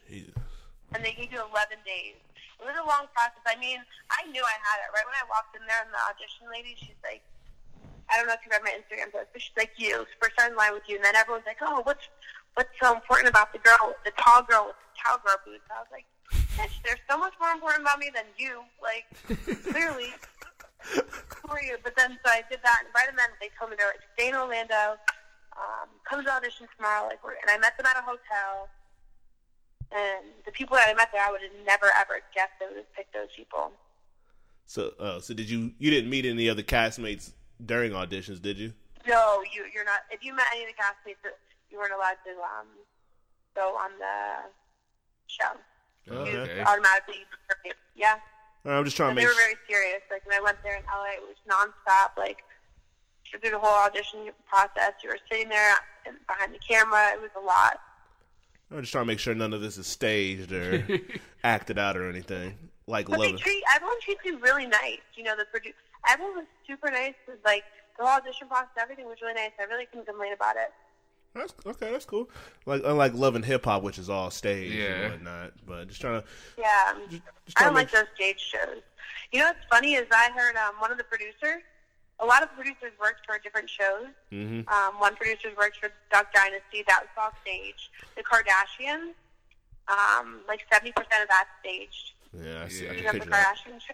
Jesus. 0.07 0.33
and 0.93 1.05
they 1.05 1.13
gave 1.13 1.31
you 1.31 1.39
11 1.39 1.77
days. 1.85 2.15
It 2.59 2.67
was 2.67 2.75
a 2.75 2.83
long 2.83 3.07
process. 3.15 3.41
I 3.47 3.55
mean, 3.55 3.79
I 4.11 4.27
knew 4.27 4.43
I 4.43 4.57
had 4.59 4.83
it. 4.83 4.91
Right 4.91 5.07
when 5.07 5.15
I 5.15 5.25
walked 5.31 5.55
in 5.55 5.63
there, 5.63 5.79
and 5.79 5.91
the 5.95 6.01
audition 6.11 6.51
lady, 6.51 6.75
she's 6.75 6.99
like, 7.01 7.23
I 8.11 8.19
don't 8.19 8.27
know 8.27 8.35
if 8.35 8.43
you 8.43 8.51
read 8.51 8.67
my 8.67 8.75
Instagram 8.75 9.15
post, 9.15 9.31
but 9.31 9.39
she's 9.39 9.55
like, 9.55 9.71
you, 9.79 10.03
first 10.19 10.35
in 10.41 10.57
line 10.59 10.75
with 10.75 10.83
you. 10.91 10.99
And 10.99 11.05
then 11.05 11.15
everyone's 11.15 11.47
like, 11.47 11.63
oh, 11.63 11.79
what's 11.87 12.03
what's 12.59 12.73
so 12.81 12.91
important 12.91 13.31
about 13.31 13.55
the 13.55 13.63
girl, 13.63 13.95
the 14.03 14.11
tall 14.19 14.43
girl 14.43 14.73
with 14.73 14.79
the 14.81 14.91
cowgirl 14.99 15.39
boots? 15.47 15.63
I 15.71 15.79
was 15.79 15.91
like, 15.93 16.07
bitch, 16.59 16.75
there's 16.83 16.99
so 17.07 17.15
much 17.15 17.33
more 17.39 17.55
important 17.55 17.87
about 17.87 18.03
me 18.03 18.11
than 18.11 18.27
you. 18.35 18.67
Like, 18.83 19.07
clearly. 19.71 20.11
Who 20.79 21.51
are 21.51 21.61
you? 21.61 21.77
But 21.83 21.95
then, 21.95 22.17
so 22.23 22.31
I 22.31 22.41
did 22.49 22.59
that, 22.63 22.87
and 22.87 22.91
right 22.95 23.11
then 23.11 23.31
they 23.39 23.51
told 23.59 23.69
me 23.71 23.75
they 23.77 23.83
were 23.83 23.93
like, 23.93 24.07
in 24.15 24.33
Orlando, 24.33 24.95
um, 25.53 25.91
come 26.07 26.23
to 26.23 26.31
audition 26.31 26.67
tomorrow. 26.75 27.05
Like, 27.07 27.23
we're, 27.23 27.35
and 27.35 27.51
I 27.51 27.59
met 27.59 27.75
them 27.75 27.85
at 27.85 27.99
a 27.99 28.01
hotel. 28.01 28.71
And 29.91 30.25
the 30.45 30.51
people 30.51 30.75
that 30.77 30.87
I 30.89 30.93
met 30.93 31.09
there, 31.11 31.21
I 31.25 31.31
would 31.31 31.41
have 31.41 31.51
never 31.65 31.87
ever 31.97 32.21
guessed 32.35 32.51
they 32.59 32.67
would 32.67 32.77
have 32.77 32.93
picked 32.93 33.13
those 33.13 33.29
people. 33.35 33.71
So, 34.67 34.93
uh, 34.99 35.19
so 35.19 35.33
did 35.33 35.49
you? 35.49 35.71
You 35.79 35.89
didn't 35.89 36.09
meet 36.11 36.25
any 36.25 36.47
other 36.47 36.61
castmates 36.61 37.31
during 37.65 37.91
auditions, 37.93 38.39
did 38.41 38.57
you? 38.59 38.73
No, 39.07 39.41
you 39.53 39.65
you're 39.73 39.85
not. 39.85 40.01
If 40.11 40.23
you 40.23 40.35
met 40.35 40.45
any 40.53 40.63
of 40.65 40.69
the 40.69 40.77
castmates, 40.77 41.17
you 41.71 41.77
weren't 41.79 41.93
allowed 41.93 42.17
to 42.25 42.31
um 42.41 42.67
go 43.55 43.75
on 43.75 43.91
the 43.97 44.51
show. 45.27 45.57
Okay. 46.11 46.61
automatically, 46.61 47.25
yeah. 47.95 48.15
I'm 48.65 48.83
just 48.83 48.97
trying 48.97 49.11
And 49.11 49.19
to 49.19 49.21
they 49.21 49.27
make. 49.27 49.35
were 49.35 49.41
very 49.41 49.55
serious. 49.67 50.01
Like 50.11 50.25
when 50.25 50.37
I 50.37 50.41
went 50.41 50.57
there 50.63 50.75
in 50.77 50.83
LA, 50.85 51.17
it 51.17 51.21
was 51.21 51.37
nonstop. 51.49 52.17
Like 52.17 52.43
through 53.29 53.49
the 53.51 53.59
whole 53.59 53.85
audition 53.85 54.29
process, 54.47 54.93
you 55.03 55.09
were 55.09 55.19
sitting 55.31 55.49
there 55.49 55.75
behind 56.27 56.53
the 56.53 56.59
camera. 56.59 57.09
It 57.13 57.21
was 57.21 57.29
a 57.37 57.39
lot. 57.45 57.79
I'm 58.71 58.81
just 58.81 58.91
trying 58.91 59.03
to 59.03 59.07
make 59.07 59.19
sure 59.19 59.33
none 59.33 59.53
of 59.53 59.61
this 59.61 59.77
is 59.77 59.87
staged 59.87 60.51
or 60.51 60.85
acted 61.43 61.79
out 61.79 61.97
or 61.97 62.09
anything. 62.09 62.55
Like 62.87 63.07
But 63.07 63.19
they 63.19 63.33
treat 63.33 63.63
everyone 63.75 63.99
treats 64.01 64.21
you 64.25 64.37
really 64.39 64.65
nice. 64.65 64.99
You 65.15 65.23
know, 65.23 65.35
the 65.35 65.43
produ- 65.45 65.73
everyone 66.09 66.35
was 66.37 66.45
super 66.67 66.89
nice. 66.91 67.13
It 67.27 67.31
was 67.31 67.39
like 67.45 67.63
the 67.97 68.05
whole 68.05 68.15
audition 68.17 68.47
process, 68.47 68.69
everything 68.79 69.05
was 69.05 69.17
really 69.21 69.33
nice. 69.35 69.51
I 69.59 69.63
really 69.63 69.85
couldn't 69.85 70.05
complain 70.05 70.33
about 70.33 70.55
it. 70.55 70.71
That's 71.35 71.53
okay. 71.65 71.91
That's 71.91 72.05
cool. 72.05 72.29
Like 72.65 72.81
unlike 72.85 73.13
Love 73.13 73.35
and 73.35 73.45
Hip 73.45 73.65
Hop, 73.65 73.83
which 73.83 73.99
is 73.99 74.09
all 74.09 74.31
staged 74.31 74.73
Yeah. 74.73 74.85
and 74.87 75.11
whatnot. 75.13 75.53
But 75.67 75.87
just 75.87 76.01
trying 76.01 76.21
to. 76.21 76.27
Yeah, 76.57 76.93
just 77.09 77.21
I 77.57 77.61
trying 77.61 77.67
don't 77.67 77.67
to 77.67 77.73
like 77.73 77.91
those 77.91 78.15
stage 78.15 78.39
shows. 78.39 78.81
You 79.31 79.39
know 79.39 79.45
what's 79.45 79.59
funny 79.69 79.93
is 79.93 80.07
I 80.11 80.31
heard 80.35 80.55
um, 80.55 80.73
one 80.79 80.91
of 80.91 80.97
the 80.97 81.03
producers. 81.03 81.61
A 82.21 82.25
lot 82.25 82.43
of 82.43 82.51
producers 82.53 82.91
worked 82.99 83.25
for 83.25 83.39
different 83.39 83.69
shows. 83.69 84.11
hmm 84.29 84.61
Um, 84.67 84.99
one 84.99 85.15
producer 85.15 85.49
worked 85.57 85.77
for 85.77 85.89
Duck 86.11 86.33
Dynasty. 86.33 86.83
That 86.87 87.07
was 87.07 87.13
all 87.17 87.31
staged. 87.41 87.89
The 88.15 88.23
Kardashians, 88.23 89.15
um, 89.87 90.41
like 90.47 90.65
seventy 90.71 90.91
percent 90.91 91.23
of 91.23 91.29
that's 91.29 91.49
staged. 91.61 92.11
Yeah, 92.35 92.63
I 92.65 92.67
see. 92.67 92.85
Yeah. 92.85 92.91
I 92.91 92.95
can 92.95 93.03
the 93.05 93.11
picture 93.13 93.29
that. 93.31 93.55
Kardashian 93.55 93.79
show. 93.81 93.93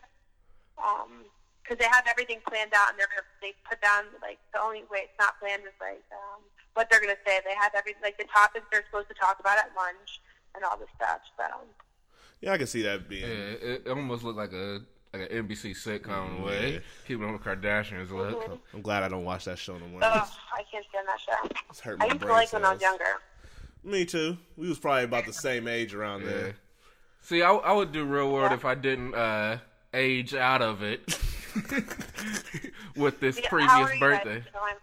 Um, 0.82 1.26
because 1.62 1.80
they 1.80 1.90
have 1.90 2.06
everything 2.06 2.38
planned 2.48 2.74
out, 2.76 2.90
and 2.94 3.00
they're 3.00 3.10
gonna 3.10 3.26
they 3.42 3.54
put 3.68 3.82
down 3.82 4.06
like 4.22 4.38
the 4.54 4.62
only 4.62 4.84
way 4.92 5.10
it's 5.10 5.18
not 5.18 5.40
planned 5.40 5.64
is 5.66 5.74
like 5.82 6.04
um, 6.14 6.42
what 6.74 6.90
they're 6.90 7.02
gonna 7.02 7.18
say. 7.26 7.42
They 7.46 7.56
have 7.58 7.74
everything 7.74 8.02
like 8.04 8.18
the 8.18 8.26
topics 8.30 8.66
they're 8.72 8.86
supposed 8.86 9.10
to 9.10 9.18
talk 9.18 9.40
about 9.40 9.58
at 9.58 9.70
lunch 9.76 10.22
and 10.54 10.64
all 10.64 10.78
this 10.78 10.90
stuff. 10.96 11.22
So 11.38 11.46
Yeah, 12.42 12.54
I 12.54 12.58
can 12.58 12.68
see 12.68 12.82
that 12.84 13.10
being. 13.10 13.24
Yeah, 13.26 13.58
it, 13.66 13.82
it 13.86 13.90
almost 13.90 14.24
looked 14.24 14.38
like 14.38 14.54
a 14.54 14.82
like 15.20 15.32
an 15.32 15.48
NBC 15.48 15.72
sitcom 15.72 16.40
Mm, 16.40 16.44
way 16.46 16.74
yeah. 16.74 16.80
people 17.06 17.26
on 17.26 17.34
the 17.34 17.40
Kardashians 17.40 18.12
look. 18.12 18.60
I'm 18.74 18.82
glad 18.82 19.04
I 19.04 19.08
don't 19.08 19.24
watch 19.24 19.46
that 19.46 19.58
show 19.58 19.78
no 19.78 19.88
more. 19.88 20.04
ugh, 20.04 20.28
I 20.54 20.64
can't 20.72 20.86
stand 20.90 21.08
that 21.08 21.20
show. 21.20 21.50
It's 21.70 21.80
hurt 21.80 22.02
I 22.02 22.06
used 22.06 22.20
to 22.20 22.26
brain 22.26 22.38
like 22.38 22.54
when 22.54 22.66
I 22.66 22.74
was 22.74 22.82
younger. 22.82 23.06
Me 23.84 24.06
too. 24.06 24.38
We 24.58 24.68
was 24.68 24.80
probably 24.80 25.04
about 25.04 25.26
the 25.26 25.34
same 25.34 25.68
age 25.68 25.94
around 25.94 26.22
Yeah. 26.22 26.28
there. 26.28 26.56
See, 27.22 27.42
I, 27.42 27.52
I 27.54 27.72
would 27.72 27.92
do 27.92 28.04
real 28.06 28.32
world 28.32 28.52
Yeah. 28.52 28.58
if 28.58 28.66
I 28.66 28.76
didn't 28.76 29.14
uh, 29.16 29.58
age 29.94 30.34
out 30.36 30.62
of 30.62 30.84
it 30.84 31.02
with 32.96 33.20
this 33.20 33.40
Yeah, 33.42 33.50
previous 33.50 34.00
birthday. 34.00 34.40
Guys? 34.40 34.54
I'm- 34.56 34.76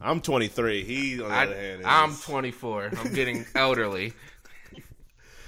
I'm 0.00 0.20
23. 0.20 0.84
He, 0.84 1.20
on 1.20 1.28
the 1.28 1.34
I, 1.34 1.44
other 1.44 1.56
hand, 1.56 1.80
is, 1.80 1.86
I'm 1.88 2.14
24. 2.14 2.92
I'm 2.98 3.12
getting 3.14 3.44
elderly. 3.56 4.12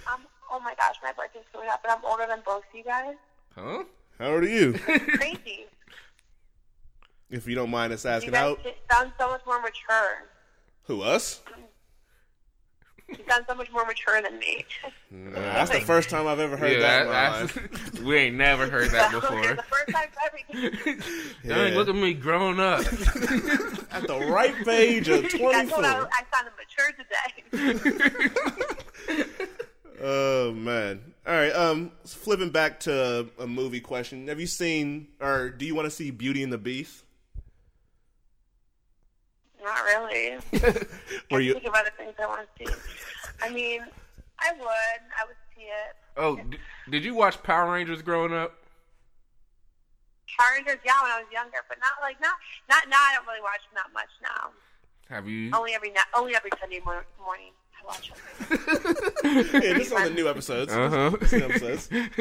I'm, 0.08 0.18
oh 0.50 0.58
my 0.58 0.74
gosh, 0.74 0.96
my 1.04 1.12
birthday's 1.12 1.44
coming 1.52 1.68
up, 1.68 1.80
and 1.84 1.92
I'm 1.92 2.04
older 2.04 2.26
than 2.28 2.40
both 2.44 2.64
of 2.68 2.74
you 2.76 2.82
guys. 2.82 3.14
Huh? 3.56 3.84
How 4.20 4.34
old 4.34 4.42
are 4.44 4.48
you? 4.48 4.74
Crazy. 4.78 5.64
if 7.30 7.46
you 7.48 7.54
don't 7.54 7.70
mind 7.70 7.90
us 7.94 8.04
you 8.04 8.10
asking 8.10 8.32
guys 8.32 8.42
out. 8.42 8.58
sound 8.92 9.12
so 9.18 9.28
much 9.30 9.40
more 9.46 9.60
mature. 9.62 10.28
Who 10.84 11.00
us? 11.00 11.40
You 13.08 13.16
sound 13.28 13.46
so 13.48 13.54
much 13.54 13.72
more 13.72 13.86
mature 13.86 14.20
than 14.20 14.38
me. 14.38 14.66
That's 15.10 15.70
the 15.70 15.80
first 15.80 16.10
time 16.10 16.26
I've 16.26 16.38
ever 16.38 16.56
heard 16.58 16.72
yeah, 16.72 17.04
that. 17.04 17.06
that, 17.08 17.56
life. 17.56 18.02
we 18.04 18.16
ain't 18.18 18.36
never 18.36 18.68
heard 18.68 18.90
that 18.90 19.10
before. 19.10 19.40
the 19.40 19.62
first 19.62 19.88
time 19.90 20.08
for 20.12 20.20
everything. 20.26 21.00
Dang, 21.42 21.72
Yeah. 21.72 21.78
look 21.78 21.88
at 21.88 21.94
me 21.94 22.12
growing 22.12 22.60
up. 22.60 22.80
At 23.92 24.06
the 24.06 24.28
right 24.30 24.54
age 24.68 25.08
of 25.08 25.22
That's 25.22 25.34
what 25.34 25.54
I, 25.56 25.64
24. 25.64 26.10
I 26.12 26.24
sounded 26.30 26.52
mature 26.60 26.92
today. 29.16 29.46
Oh 30.02 30.52
man! 30.54 31.09
All 31.26 31.34
right. 31.34 31.52
Um, 31.54 31.92
flipping 32.06 32.50
back 32.50 32.80
to 32.80 33.28
a 33.38 33.46
movie 33.46 33.80
question. 33.80 34.28
Have 34.28 34.40
you 34.40 34.46
seen, 34.46 35.08
or 35.20 35.50
do 35.50 35.66
you 35.66 35.74
want 35.74 35.86
to 35.86 35.90
see 35.90 36.10
Beauty 36.10 36.42
and 36.42 36.52
the 36.52 36.58
Beast? 36.58 37.04
Not 39.62 39.84
really. 39.84 40.38
Were 41.30 41.40
you? 41.40 41.52
think 41.54 41.66
of 41.66 41.74
other 41.74 41.90
things 41.96 42.14
I 42.18 42.26
want 42.26 42.48
to 42.58 42.66
see. 42.66 42.74
I 43.42 43.50
mean, 43.50 43.82
I 44.38 44.52
would. 44.58 44.64
I 44.64 45.26
would 45.26 45.36
see 45.54 45.62
it. 45.64 45.96
Oh, 46.16 46.36
d- 46.36 46.56
did 46.90 47.04
you 47.04 47.14
watch 47.14 47.42
Power 47.42 47.70
Rangers 47.70 48.00
growing 48.00 48.32
up? 48.32 48.54
Power 50.38 50.56
Rangers, 50.56 50.78
yeah, 50.84 51.02
when 51.02 51.12
I 51.12 51.18
was 51.20 51.30
younger, 51.30 51.58
but 51.68 51.76
not 51.78 52.00
like 52.00 52.18
not 52.22 52.34
not 52.70 52.88
now. 52.88 52.96
I 52.96 53.14
don't 53.14 53.26
really 53.26 53.42
watch 53.42 53.60
them 53.68 53.82
that 53.84 53.92
much 53.92 54.08
now. 54.22 54.50
Have 55.14 55.28
you? 55.28 55.50
Only 55.52 55.74
every 55.74 55.90
na- 55.90 56.08
only 56.16 56.34
every 56.34 56.50
Sunday 56.58 56.80
mor- 56.84 57.04
morning 57.22 57.52
I 57.80 57.86
watch 57.86 58.10
them. 58.10 58.16
Yeah, 59.62 59.78
just 59.78 59.92
on 59.92 60.04
the 60.04 60.10
new 60.10 60.28
episodes. 60.28 60.72
Uh 60.72 60.88
huh. 60.88 61.10
New 61.32 61.44
episodes. 61.44 61.88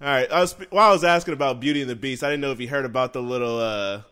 All 0.00 0.06
right. 0.08 0.30
I 0.30 0.40
was, 0.40 0.54
while 0.70 0.88
I 0.88 0.92
was 0.92 1.04
asking 1.04 1.34
about 1.34 1.60
Beauty 1.60 1.80
and 1.82 1.90
the 1.90 1.96
Beast, 1.96 2.22
I 2.24 2.28
didn't 2.30 2.40
know 2.40 2.52
if 2.52 2.60
you 2.60 2.68
heard 2.68 2.84
about 2.84 3.12
the 3.12 3.20
little, 3.20 3.58
uh, 3.58 4.02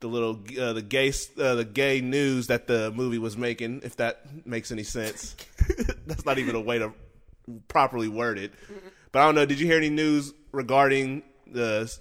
the 0.00 0.08
little, 0.08 0.40
uh, 0.60 0.72
the 0.72 0.82
gay, 0.82 1.10
uh, 1.38 1.54
the 1.54 1.64
gay 1.64 2.00
news 2.00 2.48
that 2.48 2.66
the 2.66 2.90
movie 2.92 3.18
was 3.18 3.36
making. 3.36 3.82
If 3.84 3.96
that 3.96 4.46
makes 4.46 4.72
any 4.72 4.82
sense, 4.82 5.36
that's 6.06 6.24
not 6.24 6.38
even 6.38 6.56
a 6.56 6.60
way 6.60 6.78
to 6.78 6.92
properly 7.68 8.08
word 8.08 8.38
it. 8.38 8.52
But 9.12 9.20
I 9.22 9.26
don't 9.26 9.34
know. 9.36 9.46
Did 9.46 9.60
you 9.60 9.66
hear 9.66 9.76
any 9.76 9.90
news 9.90 10.32
regarding 10.52 11.22
the 11.46 11.92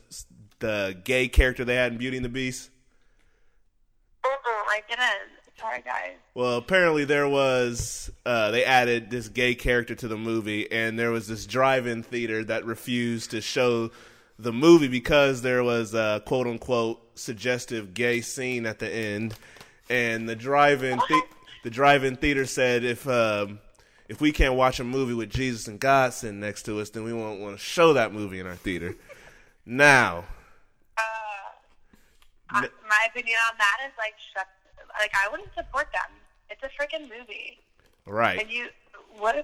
the 0.59 0.99
gay 1.03 1.27
character 1.27 1.63
they 1.63 1.75
had 1.75 1.91
in 1.91 1.97
Beauty 1.99 2.17
and 2.17 2.25
the 2.25 2.29
Beast? 2.29 2.69
Mm-mm, 4.23 4.31
I 4.45 4.81
didn't. 4.89 5.36
Sorry, 5.59 5.81
guys. 5.83 6.13
Well, 6.35 6.57
apparently 6.57 7.03
there 7.05 7.27
was 7.27 8.11
uh, 8.25 8.51
they 8.51 8.63
added 8.63 9.09
this 9.09 9.27
gay 9.27 9.55
character 9.55 9.95
to 9.95 10.07
the 10.07 10.17
movie, 10.17 10.71
and 10.71 10.99
there 10.99 11.09
was 11.11 11.27
this 11.27 11.45
drive-in 11.47 12.03
theater 12.03 12.43
that 12.43 12.65
refused 12.65 13.31
to 13.31 13.41
show 13.41 13.89
the 14.37 14.53
movie 14.53 14.87
because 14.87 15.41
there 15.41 15.63
was 15.63 15.95
a 15.95 16.21
quote 16.27 16.45
unquote 16.45 17.01
suggestive 17.17 17.95
gay 17.95 18.21
scene 18.21 18.67
at 18.67 18.77
the 18.77 18.87
end, 18.87 19.33
and 19.89 20.29
the 20.29 20.35
drive-in 20.35 20.97
the- 20.99 21.23
the 21.63 21.69
drive-in 21.71 22.15
theater 22.17 22.45
said 22.45 22.83
if 22.83 23.07
um, 23.07 23.59
if 24.07 24.21
we 24.21 24.31
can't 24.31 24.53
watch 24.53 24.79
a 24.79 24.83
movie 24.83 25.15
with 25.15 25.31
Jesus 25.31 25.67
and 25.67 25.79
God 25.79 26.13
sitting 26.13 26.39
next 26.39 26.63
to 26.63 26.79
us, 26.79 26.91
then 26.91 27.03
we 27.03 27.13
won't 27.13 27.39
want 27.41 27.57
to 27.57 27.63
show 27.63 27.93
that 27.93 28.13
movie 28.13 28.39
in 28.39 28.45
our 28.45 28.55
theater. 28.55 28.95
Now, 29.65 30.25
Uh, 30.97 32.61
my 32.87 33.07
opinion 33.09 33.35
on 33.51 33.57
that 33.57 33.77
is 33.87 33.91
like, 33.97 34.13
shut. 34.33 34.47
Like, 34.99 35.11
I 35.13 35.29
wouldn't 35.29 35.53
support 35.55 35.87
them. 35.93 36.11
It's 36.49 36.63
a 36.63 36.67
freaking 36.67 37.03
movie, 37.03 37.59
right? 38.05 38.39
and 38.39 38.49
you. 38.49 38.67
What? 39.17 39.37
Is, 39.37 39.43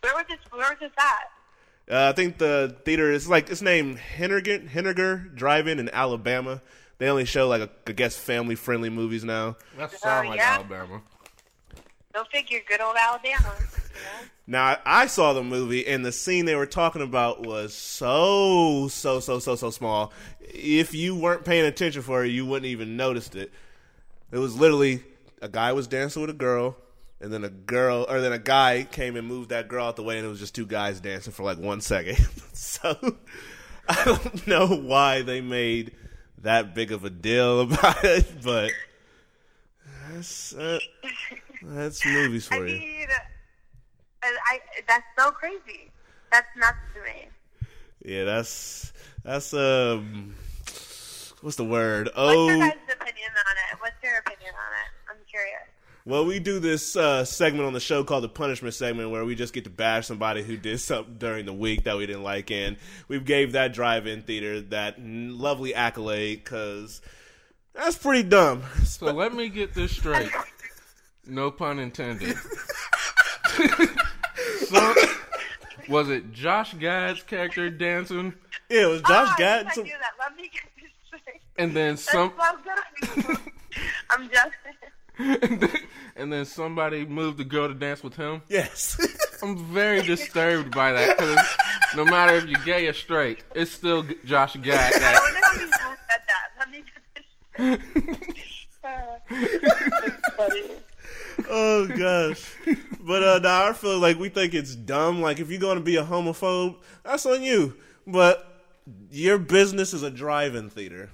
where 0.00 0.14
was 0.14 0.24
this? 0.28 0.38
Where 0.50 0.68
was 0.70 0.78
this 0.80 0.92
at? 0.98 1.30
Uh, 1.88 2.08
I 2.08 2.12
think 2.12 2.38
the 2.38 2.76
theater 2.84 3.12
is 3.12 3.28
like 3.28 3.48
it's 3.48 3.62
named 3.62 3.98
Henagar 3.98 4.68
Henagar 4.68 5.34
Drive-In 5.34 5.78
in 5.78 5.88
Alabama. 5.90 6.60
They 6.98 7.08
only 7.08 7.24
show 7.24 7.48
like 7.48 7.70
I 7.86 7.92
guess 7.92 8.16
family 8.16 8.54
friendly 8.54 8.90
movies 8.90 9.24
now. 9.24 9.56
That 9.76 9.92
sound 9.92 10.28
like 10.28 10.38
yeah. 10.38 10.54
Alabama. 10.54 11.02
Go 12.12 12.24
figure. 12.32 12.60
Good 12.66 12.80
old 12.80 12.96
Alabama. 12.98 13.54
You 13.58 14.02
know? 14.02 14.28
Now 14.48 14.78
I 14.84 15.06
saw 15.06 15.32
the 15.32 15.42
movie 15.42 15.86
and 15.86 16.04
the 16.04 16.12
scene 16.12 16.44
they 16.44 16.54
were 16.56 16.66
talking 16.66 17.02
about 17.02 17.46
was 17.46 17.74
so 17.74 18.88
so 18.88 19.20
so 19.20 19.38
so 19.38 19.54
so 19.54 19.70
small. 19.70 20.12
If 20.40 20.94
you 20.94 21.14
weren't 21.14 21.44
paying 21.44 21.66
attention 21.66 22.02
for 22.02 22.24
it, 22.24 22.28
you 22.28 22.46
wouldn't 22.46 22.66
even 22.66 22.96
noticed 22.96 23.36
it. 23.36 23.52
It 24.32 24.38
was 24.38 24.58
literally 24.58 25.02
a 25.40 25.48
guy 25.48 25.72
was 25.72 25.86
dancing 25.86 26.22
with 26.22 26.30
a 26.30 26.34
girl, 26.34 26.76
and 27.20 27.32
then 27.32 27.44
a 27.44 27.48
girl 27.50 28.06
or 28.08 28.20
then 28.20 28.32
a 28.32 28.38
guy 28.38 28.86
came 28.90 29.16
and 29.16 29.26
moved 29.26 29.50
that 29.50 29.68
girl 29.68 29.86
out 29.86 29.96
the 29.96 30.02
way, 30.02 30.16
and 30.18 30.26
it 30.26 30.28
was 30.28 30.40
just 30.40 30.54
two 30.54 30.66
guys 30.66 31.00
dancing 31.00 31.32
for 31.32 31.42
like 31.42 31.58
one 31.58 31.80
second. 31.80 32.16
so 32.52 32.96
I 33.88 34.04
don't 34.04 34.46
know 34.46 34.66
why 34.66 35.22
they 35.22 35.40
made 35.40 35.92
that 36.38 36.74
big 36.74 36.92
of 36.92 37.04
a 37.04 37.10
deal 37.10 37.60
about 37.72 38.04
it, 38.04 38.26
but 38.42 38.72
that's 40.10 40.54
uh, 40.54 40.78
that's 41.62 42.04
movies 42.04 42.48
I 42.50 42.56
for 42.56 42.66
you. 42.66 42.78
mean, 42.78 43.08
I, 44.22 44.28
I 44.50 44.60
that's 44.88 45.06
so 45.18 45.30
crazy. 45.30 45.90
That's 46.32 46.48
nuts 46.56 46.76
to 46.94 47.02
me. 47.02 47.28
Yeah, 48.04 48.24
that's 48.24 48.92
that's 49.22 49.54
um, 49.54 50.34
what's 51.40 51.56
the 51.56 51.64
word? 51.64 52.10
Oh, 52.14 52.48
guys' 52.48 52.72
opinion 52.92 53.30
on 53.30 53.56
it? 53.72 53.75
What's 53.86 54.02
your 54.02 54.18
opinion 54.18 54.52
on 54.52 54.72
it? 54.72 54.90
I'm 55.08 55.16
curious. 55.30 55.62
well, 56.04 56.26
we 56.26 56.40
do 56.40 56.58
this 56.58 56.96
uh, 56.96 57.24
segment 57.24 57.66
on 57.68 57.72
the 57.72 57.78
show 57.78 58.02
called 58.02 58.24
the 58.24 58.28
punishment 58.28 58.74
segment, 58.74 59.10
where 59.12 59.24
we 59.24 59.36
just 59.36 59.54
get 59.54 59.62
to 59.62 59.70
bash 59.70 60.08
somebody 60.08 60.42
who 60.42 60.56
did 60.56 60.80
something 60.80 61.18
during 61.18 61.46
the 61.46 61.52
week 61.52 61.84
that 61.84 61.96
we 61.96 62.04
didn't 62.04 62.24
like, 62.24 62.50
and 62.50 62.78
we 63.06 63.20
gave 63.20 63.52
that 63.52 63.72
drive-in 63.72 64.22
theater 64.22 64.60
that 64.60 64.98
n- 64.98 65.38
lovely 65.38 65.72
accolade 65.72 66.42
because 66.42 67.00
that's 67.74 67.96
pretty 67.96 68.24
dumb. 68.28 68.64
So 68.84 69.06
let 69.12 69.32
me 69.32 69.48
get 69.48 69.72
this 69.72 69.92
straight. 69.92 70.32
No 71.24 71.52
pun 71.52 71.78
intended. 71.78 72.36
so, 74.66 74.94
was 75.88 76.08
it 76.08 76.32
Josh 76.32 76.74
Gad's 76.74 77.22
character 77.22 77.70
dancing, 77.70 78.34
Yeah, 78.68 78.82
it 78.82 78.86
was 78.86 79.02
Josh 79.02 79.28
oh, 79.30 79.34
I 79.36 79.38
Gad. 79.38 79.66
wish 79.66 79.78
I 79.78 79.82
knew 79.82 79.92
that. 80.00 80.10
Let 80.18 80.36
me 80.36 80.50
get 80.52 80.62
this 80.82 80.90
straight. 81.20 81.40
and 81.56 81.72
then 81.72 81.90
That's 81.94 82.10
some, 82.10 82.32
so 82.36 83.22
good. 83.22 83.36
I'm 84.10 84.28
just. 84.30 84.52
and 85.18 85.60
then, 85.60 85.70
and 86.16 86.32
then 86.32 86.44
somebody 86.44 87.06
moved 87.06 87.38
the 87.38 87.44
girl 87.44 87.68
to 87.68 87.74
dance 87.74 88.02
with 88.02 88.16
him? 88.16 88.42
Yes. 88.48 88.98
I'm 89.42 89.56
very 89.72 90.02
disturbed 90.02 90.70
by 90.74 90.92
that 90.92 91.16
because 91.16 91.38
no 91.96 92.04
matter 92.04 92.34
if 92.36 92.46
you're 92.46 92.60
gay 92.64 92.86
or 92.86 92.92
straight, 92.92 93.42
it's 93.54 93.70
still 93.70 94.04
Josh 94.24 94.56
Gad. 94.56 94.92
I 94.94 94.98
That, 94.98 95.20
wonder 95.22 95.40
how 95.42 95.52
people 95.52 95.96
said 96.08 96.22
that. 96.26 96.50
Let 96.58 96.70
me 96.70 96.84
get. 96.84 97.80
That's 98.82 100.36
funny. 100.36 100.62
oh 101.50 101.86
gosh. 101.86 102.54
But 103.00 103.22
uh 103.22 103.38
nah, 103.38 103.68
I 103.68 103.72
feel 103.72 103.98
like 103.98 104.18
we 104.18 104.28
think 104.28 104.54
it's 104.54 104.74
dumb. 104.74 105.20
Like 105.22 105.38
if 105.38 105.50
you're 105.50 105.60
gonna 105.60 105.80
be 105.80 105.96
a 105.96 106.04
homophobe, 106.04 106.76
that's 107.04 107.24
on 107.26 107.42
you. 107.42 107.76
But 108.06 108.62
your 109.10 109.38
business 109.38 109.92
is 109.94 110.02
a 110.02 110.10
drive-in 110.10 110.70
theater. 110.70 111.10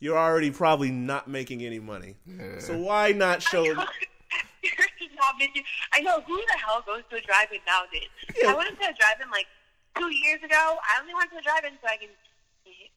You're 0.00 0.18
already 0.18 0.50
probably 0.50 0.90
not 0.90 1.28
making 1.28 1.62
any 1.62 1.78
money. 1.80 2.14
So 2.60 2.76
why 2.78 3.12
not 3.12 3.42
show 3.42 3.64
You're 3.64 3.74
not 3.76 5.34
making- 5.38 5.64
I 5.92 6.00
know 6.00 6.20
who 6.20 6.36
the 6.36 6.58
hell 6.64 6.82
goes 6.86 7.02
to 7.10 7.16
a 7.16 7.20
drive-in 7.20 7.58
nowadays. 7.66 8.08
Yeah. 8.40 8.50
I 8.52 8.54
went 8.54 8.68
to 8.80 8.84
a 8.88 8.94
drive-in 8.94 9.30
like 9.30 9.46
two 9.96 10.14
years 10.14 10.42
ago. 10.42 10.54
I 10.56 11.00
only 11.00 11.14
went 11.14 11.30
to 11.32 11.38
a 11.38 11.42
drive-in 11.42 11.72
so 11.82 11.88
I 11.88 11.96
can, 11.96 12.08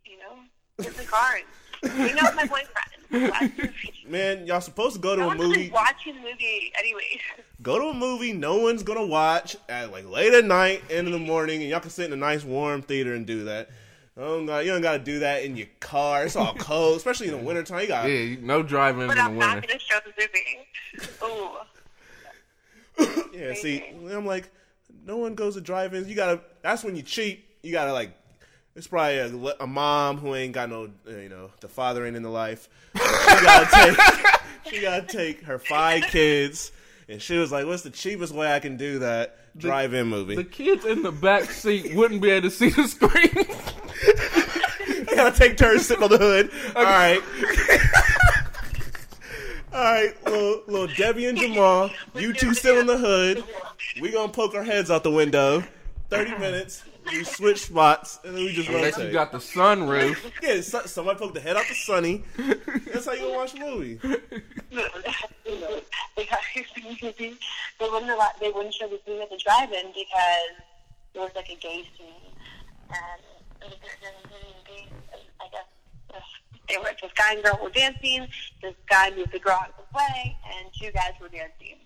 you 0.06 0.18
know, 0.20 0.84
get 0.84 0.96
the 0.96 1.04
car 1.06 1.38
and 1.84 1.92
hang 1.92 2.20
out 2.20 2.36
with 2.36 2.36
my 2.36 2.46
boyfriend. 2.46 3.74
Man, 4.08 4.46
y'all 4.46 4.62
supposed 4.62 4.96
to 4.96 5.02
go 5.02 5.16
to 5.16 5.22
No 5.22 5.32
a 5.32 5.36
movie. 5.36 5.70
watching 5.74 6.16
the 6.16 6.22
movie 6.22 6.72
anyway. 6.80 7.20
Go 7.62 7.78
to 7.78 7.86
a 7.90 7.94
movie 7.94 8.34
no 8.34 8.58
one's 8.58 8.82
gonna 8.82 9.06
watch 9.06 9.56
at 9.70 9.92
like 9.92 10.06
late 10.10 10.34
at 10.34 10.46
night, 10.46 10.82
end 10.90 11.06
of 11.08 11.14
the 11.14 11.20
morning, 11.20 11.62
and 11.62 11.70
y'all 11.70 11.80
can 11.80 11.92
sit 11.92 12.06
in 12.08 12.14
a 12.14 12.16
nice 12.16 12.44
warm 12.44 12.82
theater 12.82 13.14
and 13.14 13.28
do 13.28 13.44
that. 13.44 13.70
Oh 14.18 14.46
God, 14.46 14.60
you 14.66 14.72
don't 14.72 14.82
gotta 14.82 15.00
do 15.00 15.20
that 15.20 15.44
in 15.44 15.56
your 15.56 15.68
car. 15.80 16.26
It's 16.26 16.36
all 16.36 16.54
cold, 16.56 16.98
especially 16.98 17.28
in 17.28 17.34
the 17.34 17.40
wintertime. 17.40 17.82
You 17.82 17.88
got 17.88 18.10
yeah, 18.10 18.36
no 18.42 18.62
driving 18.62 19.04
in 19.04 19.08
But 19.08 19.16
the 19.16 19.22
I'm 19.22 19.38
not 19.38 19.66
going 19.66 19.78
to 19.78 19.80
show 19.80 20.00
the 20.06 20.12
movie. 20.20 20.68
Ooh. 21.24 21.50
Yeah, 23.34 23.54
see, 23.54 23.84
I'm 24.12 24.26
like, 24.26 24.52
no 25.06 25.18
one 25.18 25.36
goes 25.36 25.56
to 25.56 25.62
drive-ins. 25.62 26.08
You 26.08 26.16
gotta. 26.16 26.42
That's 26.62 26.84
when 26.84 26.96
you 26.96 27.02
cheat. 27.02 27.46
You 27.64 27.72
gotta 27.72 27.94
like. 27.94 28.12
It's 28.76 28.88
probably 28.88 29.18
a, 29.18 29.56
a 29.60 29.68
mom 29.68 30.18
who 30.18 30.34
ain't 30.34 30.54
got 30.54 30.70
no, 30.70 30.90
uh, 31.06 31.12
you 31.18 31.28
know, 31.28 31.52
the 31.60 31.68
father 31.68 32.06
ain't 32.06 32.16
in 32.16 32.24
the 32.24 32.30
life. 32.30 32.70
She 32.94 33.00
gotta 33.44 33.68
take. 33.96 34.74
she 34.74 34.82
gotta 34.82 35.06
take 35.08 35.44
her 35.44 35.60
five 35.60 36.04
kids, 36.04 36.72
and 37.10 37.22
she 37.22 37.38
was 37.38 37.52
like, 37.52 37.66
"What's 37.66 37.84
the 37.84 37.90
cheapest 37.90 38.34
way 38.34 38.54
I 38.54 38.60
can 38.60 38.78
do 38.78 39.00
that 39.00 39.58
drive-in 39.58 40.08
movie?" 40.08 40.36
The 40.36 40.44
kids 40.44 40.86
in 40.86 41.02
the 41.02 41.12
back 41.12 41.50
seat 41.50 41.96
wouldn't 41.96 42.22
be 42.22 42.30
able 42.30 42.50
to 42.50 42.56
see 42.56 42.70
the 42.70 42.88
screen. 42.88 43.46
I 45.12 45.16
gotta 45.16 45.38
take 45.38 45.58
turns 45.58 45.86
sitting 45.86 46.04
on 46.04 46.10
the 46.10 46.18
hood. 46.18 46.50
All 46.76 46.84
right. 46.84 47.22
All 49.74 49.80
right, 49.82 50.14
little, 50.26 50.62
little 50.68 50.96
Debbie 50.98 51.28
and 51.28 51.38
Jamal, 51.38 51.90
you 52.14 52.34
two 52.34 52.54
sit 52.54 52.78
on 52.78 52.88
the 52.88 52.98
hood. 52.98 53.44
We 54.02 54.12
gonna 54.12 54.32
poke 54.32 54.54
our 54.54 54.64
heads 54.64 54.92
out 54.92 55.04
the 55.04 55.12
window. 55.12 55.64
thirty 56.10 56.32
minutes. 56.38 56.84
We 57.10 57.24
switch 57.24 57.64
spots, 57.66 58.20
and 58.24 58.36
then 58.36 58.44
we 58.44 58.54
just 58.54 58.70
Unless 58.70 58.94
rotate. 58.98 59.08
you 59.08 59.14
got 59.14 59.32
the 59.32 59.40
sunroof. 59.40 60.18
yeah, 60.44 60.62
so, 60.62 60.82
somebody 60.86 61.18
poke 61.20 61.34
the 61.34 61.40
head 61.40 61.56
out 61.58 61.66
the 61.68 61.74
sunny. 61.74 62.24
That's 62.94 63.06
how 63.06 63.14
you 63.14 63.22
gonna 63.22 63.34
watch 63.34 63.54
a 63.56 63.60
movie. 63.60 63.96
they 63.96 64.10
wouldn't 67.90 68.12
allow, 68.12 68.30
they 68.40 68.52
wouldn't 68.52 68.74
show 68.74 68.88
this 68.88 69.00
movie 69.08 69.22
at 69.22 69.30
the 69.30 69.38
drive-in 69.38 69.88
because 69.88 70.62
there 71.14 71.24
was 71.24 71.32
like 71.36 71.50
a 71.50 71.56
gay 71.56 71.84
scene, 71.98 72.08
and 72.90 73.22
I 73.64 75.48
guess 75.52 76.22
they 76.68 76.78
were 76.78 76.92
this 77.02 77.12
guy 77.16 77.34
and 77.34 77.44
girl 77.44 77.60
were 77.62 77.70
dancing. 77.70 78.28
This 78.62 78.76
guy 78.90 79.12
moved 79.16 79.32
the 79.32 79.40
girl 79.40 79.54
out 79.62 79.70
of 79.70 79.76
the 79.78 79.98
way, 79.98 80.38
and 80.56 80.70
two 80.80 80.92
guys 80.92 81.14
were 81.22 81.30
dancing. 81.30 81.78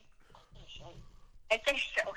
I 1.51 1.57
think 1.57 1.79
so. 1.95 2.11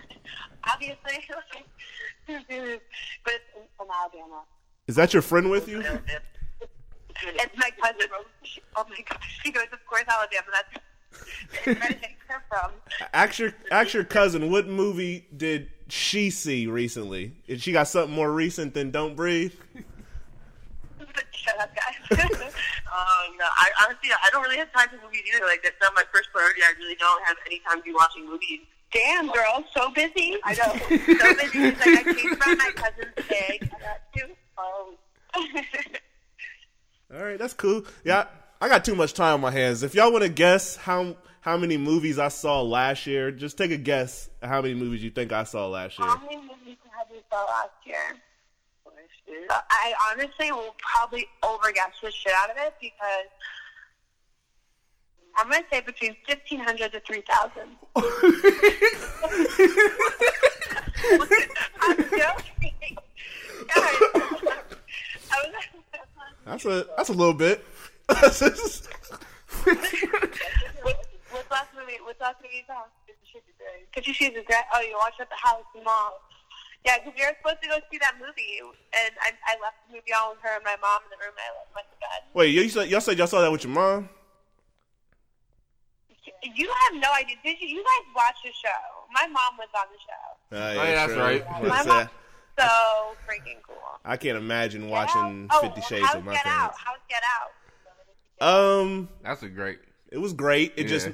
Obviously, 0.64 0.96
but 2.26 3.34
it's 3.34 3.44
from 3.76 3.88
Alabama. 3.94 4.42
Is 4.86 4.96
that 4.96 5.12
your 5.12 5.22
friend 5.22 5.50
with 5.50 5.68
you? 5.68 5.80
It's 5.80 7.56
my 7.56 7.70
cousin. 7.82 8.06
Oh 8.76 8.84
my 8.88 8.96
gosh, 9.08 9.40
she 9.42 9.50
goes, 9.50 9.64
of 9.72 9.84
course, 9.86 10.04
Alabama. 10.08 10.46
That's 10.52 11.64
where 11.64 11.76
I 11.82 11.92
think 11.92 12.16
her 12.28 12.42
from. 12.48 12.72
Ask 13.12 13.38
your, 13.38 13.54
ask 13.70 13.92
your 13.92 14.04
cousin 14.04 14.50
what 14.50 14.66
movie 14.66 15.26
did 15.36 15.70
she 15.88 16.30
see 16.30 16.66
recently? 16.66 17.32
If 17.46 17.62
she 17.62 17.72
got 17.72 17.88
something 17.88 18.14
more 18.14 18.32
recent 18.32 18.74
than 18.74 18.90
Don't 18.90 19.16
Breathe? 19.16 19.54
Shut 21.32 21.60
up, 21.60 21.70
guys. 21.74 22.52
Um, 22.88 23.36
no, 23.38 23.44
I 23.44 23.68
honestly, 23.84 24.08
I 24.10 24.30
don't 24.30 24.42
really 24.42 24.56
have 24.56 24.72
time 24.72 24.88
for 24.88 24.96
movies 25.04 25.20
either. 25.28 25.44
Like 25.44 25.62
that's 25.62 25.76
not 25.80 25.92
my 25.94 26.04
first 26.12 26.30
priority. 26.32 26.62
I 26.62 26.72
really 26.78 26.96
don't 26.96 27.22
have 27.26 27.36
any 27.46 27.60
time 27.60 27.78
to 27.78 27.84
be 27.84 27.92
watching 27.92 28.26
movies. 28.26 28.60
Damn, 28.92 29.30
girl, 29.30 29.62
so 29.76 29.90
busy. 29.90 30.38
I 30.42 30.54
know, 30.54 30.72
so 30.72 31.34
busy. 31.34 31.68
It's 31.68 31.86
like 31.86 32.06
I 32.06 32.14
came 32.14 32.36
from 32.36 32.56
my 32.56 32.70
cousin's 32.74 33.12
pig. 33.28 33.70
I 33.74 33.78
got 33.78 34.00
two 34.16 34.34
phones. 34.56 35.56
All 37.14 37.22
right, 37.22 37.38
that's 37.38 37.54
cool. 37.54 37.84
Yeah, 38.04 38.24
I 38.60 38.68
got 38.68 38.84
too 38.84 38.94
much 38.94 39.12
time 39.12 39.34
on 39.34 39.40
my 39.42 39.50
hands. 39.50 39.82
If 39.82 39.94
y'all 39.94 40.10
want 40.10 40.24
to 40.24 40.30
guess 40.30 40.76
how 40.76 41.16
how 41.40 41.56
many 41.56 41.76
movies 41.76 42.18
I 42.18 42.28
saw 42.28 42.60
last 42.62 43.06
year, 43.06 43.30
just 43.30 43.56
take 43.56 43.70
a 43.70 43.76
guess 43.76 44.28
how 44.42 44.60
many 44.62 44.74
movies 44.74 45.02
you 45.02 45.10
think 45.10 45.32
I 45.32 45.44
saw 45.44 45.68
last 45.68 45.98
year. 45.98 46.08
How 46.08 46.20
many 46.22 46.36
movies 46.36 46.76
have 46.96 47.06
you 47.10 47.20
saw 47.30 47.44
last 47.44 47.70
year? 47.84 48.16
I 49.50 49.94
honestly 50.10 50.50
will 50.52 50.74
probably 50.78 51.26
overguess 51.42 52.00
the 52.02 52.10
shit 52.10 52.32
out 52.36 52.50
of 52.50 52.56
it 52.58 52.74
because 52.80 53.28
I'm 55.36 55.50
going 55.50 55.62
to 55.62 55.68
say 55.70 55.80
between 55.82 56.16
1,500 56.26 56.92
to 56.92 57.00
3,000. 57.00 57.62
I'm 61.80 61.96
joking. 61.96 62.96
Guys, 63.74 63.74
I 63.74 63.76
was, 65.30 65.52
That's 66.44 66.64
a 66.64 66.86
that's 66.96 67.10
a 67.10 67.12
little 67.12 67.34
bit. 67.34 67.64
What's 71.48 71.64
what's 71.64 71.72
last 71.72 71.72
movie? 71.76 71.98
What's 72.04 72.20
last 72.20 72.36
movie 72.44 72.60
you 72.60 72.66
saw? 72.68 72.84
Fifty 73.94 74.12
Shades 74.12 74.36
of 74.36 74.44
Grey. 74.44 74.60
Oh, 74.74 74.80
you 74.80 74.96
watched 75.00 75.20
it 75.20 75.28
at 75.28 75.32
the 75.32 75.40
house, 75.40 75.64
mom. 75.84 76.12
Yeah, 76.84 77.00
because 77.00 77.16
we 77.16 77.24
were 77.24 77.34
supposed 77.40 77.60
to 77.64 77.68
go 77.68 77.76
see 77.90 77.98
that 77.98 78.14
movie, 78.20 78.62
and 78.62 79.12
I, 79.20 79.34
I 79.48 79.58
left 79.58 79.82
the 79.88 79.98
movie 79.98 80.14
on 80.14 80.36
with 80.36 80.40
her 80.46 80.54
and 80.54 80.64
my 80.64 80.76
mom 80.78 81.02
in 81.08 81.10
the 81.10 81.18
room, 81.18 81.34
and 81.34 81.42
I 81.42 81.66
went 81.74 81.88
to 81.90 81.98
bed. 81.98 82.20
Wait, 82.36 82.54
you 82.54 82.68
said 82.68 82.88
y'all 82.88 83.00
said 83.00 83.18
y'all 83.18 83.26
saw 83.26 83.40
that 83.40 83.50
with 83.50 83.64
your 83.64 83.72
mom? 83.72 84.08
You 86.44 86.68
have 86.68 86.94
no 87.00 87.08
idea. 87.16 87.36
Did 87.42 87.60
you? 87.60 87.68
You 87.68 87.82
guys 87.82 88.06
watch 88.14 88.36
the 88.44 88.52
show? 88.52 88.82
My 89.10 89.26
mom 89.26 89.56
was 89.58 89.72
on 89.74 89.88
the 89.90 90.00
show. 90.04 90.24
Uh, 90.52 90.72
yeah, 90.76 90.94
that's 90.94 91.12
sure. 91.12 91.22
right. 91.22 91.44
I 91.54 91.60
was 91.60 91.70
My 91.70 91.82
gonna 91.82 92.04
mom, 92.04 92.08
so 92.58 93.16
freaking 93.26 93.58
cool. 93.66 93.76
I 94.04 94.16
can't 94.16 94.36
imagine 94.38 94.82
Get 94.82 94.90
watching 94.90 95.48
Out? 95.50 95.62
Fifty 95.62 95.80
oh, 95.82 95.88
Shades 95.88 96.06
how's 96.06 96.16
with 96.16 96.24
my 96.26 96.32
Get 96.32 96.46
Out? 96.46 96.52
parents. 96.52 96.78
How's 96.84 97.00
Get 97.08 97.22
Out? 98.40 98.80
Um, 98.80 99.08
That's 99.24 99.42
a 99.42 99.48
great. 99.48 99.80
it 100.12 100.18
was 100.18 100.32
great. 100.32 100.74
It 100.76 100.82
Yeah. 100.82 100.88
just 100.88 101.08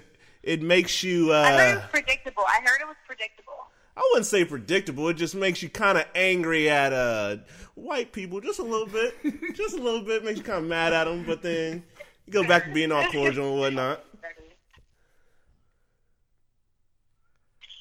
it 0.46 0.62
makes 0.62 1.02
you. 1.02 1.32
I 1.32 1.50
heard 1.50 1.70
it 1.70 1.76
uh 1.76 1.80
was 1.80 1.90
predictable. 1.90 2.44
I 2.46 2.60
heard 2.60 2.80
it 2.80 2.86
was 2.86 2.96
predictable. 3.06 3.52
I 3.96 4.02
wouldn't 4.10 4.26
say 4.26 4.44
predictable. 4.44 5.08
It 5.08 5.14
just 5.14 5.34
makes 5.34 5.62
you 5.62 5.68
kind 5.68 5.98
of 5.98 6.04
angry 6.14 6.68
at 6.68 6.92
uh 6.92 7.36
white 7.74 8.12
people, 8.12 8.40
just 8.40 8.58
a 8.58 8.62
little 8.62 8.86
bit, 8.86 9.14
just 9.54 9.76
a 9.76 9.82
little 9.82 10.02
bit. 10.02 10.24
Makes 10.24 10.38
you 10.38 10.44
kind 10.44 10.58
of 10.58 10.68
mad 10.68 10.92
at 10.92 11.04
them, 11.04 11.24
but 11.26 11.42
then 11.42 11.84
you 12.26 12.32
go 12.32 12.46
back 12.46 12.64
to 12.66 12.72
being 12.72 12.92
all 12.92 13.04
cordial 13.10 13.50
and 13.50 13.58
whatnot. 13.58 14.04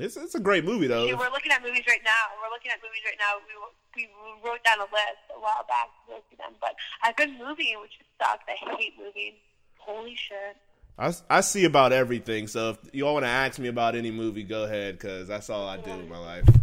It's 0.00 0.16
it's 0.16 0.34
a 0.34 0.40
great 0.40 0.64
movie 0.64 0.86
though. 0.86 1.06
See, 1.06 1.12
we're 1.14 1.30
looking 1.30 1.52
at 1.52 1.62
movies 1.62 1.84
right 1.86 2.00
now. 2.04 2.32
We're 2.40 2.48
looking 2.50 2.70
at 2.72 2.80
movies 2.82 3.02
right 3.04 3.18
now. 3.20 3.36
We 3.46 3.54
we 3.96 4.08
wrote 4.42 4.64
down 4.64 4.78
a 4.78 4.88
list 4.88 5.20
a 5.36 5.38
while 5.38 5.66
back 5.68 5.88
to 6.08 6.14
go 6.14 6.22
see 6.30 6.36
them, 6.36 6.54
but 6.60 6.74
a 7.04 7.12
good 7.12 7.36
movie, 7.38 7.76
which 7.80 8.00
sucks. 8.18 8.44
I 8.48 8.56
hate 8.76 8.94
movies. 8.98 9.34
Holy 9.78 10.16
shit. 10.16 10.56
I, 10.98 11.12
I 11.28 11.40
see 11.40 11.64
about 11.64 11.92
everything. 11.92 12.46
So 12.46 12.70
if 12.70 12.78
you 12.92 13.06
all 13.06 13.14
want 13.14 13.24
to 13.24 13.30
ask 13.30 13.58
me 13.58 13.68
about 13.68 13.94
any 13.94 14.10
movie, 14.10 14.42
go 14.42 14.64
ahead 14.64 14.98
because 14.98 15.28
that's 15.28 15.48
all 15.48 15.66
I 15.68 15.78
do 15.78 15.90
in 15.90 16.08
my 16.08 16.18
life. 16.18 16.44
Beauty 16.44 16.60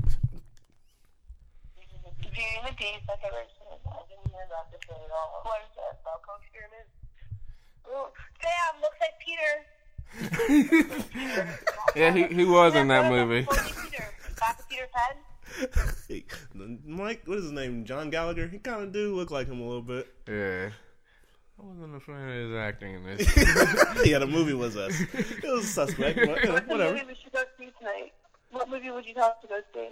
the 2.65 2.73
Beast. 2.77 3.09
I've 3.09 3.17
never 3.21 3.41
seen 3.49 3.73
it. 3.73 3.81
I 3.85 3.89
didn't 4.05 4.29
hear 4.29 4.45
about 4.45 4.69
this 4.69 4.85
at 4.89 4.93
all. 4.93 5.41
What 5.41 5.65
is 5.65 5.73
it? 5.73 5.97
Belko 6.05 6.37
Experiment. 6.41 6.85
Oh, 7.89 8.13
damn! 8.41 8.77
Looks 8.81 8.99
like 9.01 9.17
Peter. 9.25 9.65
Yeah, 11.95 12.11
he 12.13 12.23
he 12.25 12.45
was 12.45 12.75
in 12.75 12.89
that 12.89 13.09
movie. 13.11 13.47
Peter. 13.49 14.05
Back 14.39 14.69
Peter's 14.69 14.89
head. 14.93 16.23
Mike, 16.85 17.23
what 17.25 17.37
is 17.39 17.45
his 17.45 17.53
name? 17.53 17.85
John 17.85 18.09
Gallagher. 18.11 18.47
He 18.47 18.59
kind 18.59 18.83
of 18.83 18.91
do 18.91 19.15
look 19.15 19.31
like 19.31 19.47
him 19.47 19.59
a 19.61 19.65
little 19.65 19.81
bit. 19.81 20.07
Yeah. 20.27 20.69
I 21.59 21.63
wasn't 21.65 21.95
a 21.95 21.99
fan 21.99 22.29
of 22.29 22.35
his 22.49 22.53
acting 22.55 22.93
in 22.95 23.03
this. 23.03 23.35
yeah, 24.05 24.19
the 24.19 24.27
movie 24.27 24.53
was 24.53 24.77
us. 24.77 24.93
It 25.11 25.43
was 25.43 25.63
a 25.63 25.67
suspect, 25.67 26.17
but 26.17 26.39
you 26.41 26.45
know, 26.45 26.53
What's 26.53 26.67
the 26.67 26.71
whatever. 26.71 26.93
movie 26.93 27.05
we 27.07 27.15
should 27.15 27.31
go 27.33 27.41
see 27.57 27.71
tonight? 27.79 28.13
What 28.51 28.69
movie 28.69 28.91
would 28.91 29.05
you 29.07 29.15
tell 29.15 29.29
us 29.29 29.37
to 29.41 29.47
go 29.47 29.59
see? 29.73 29.89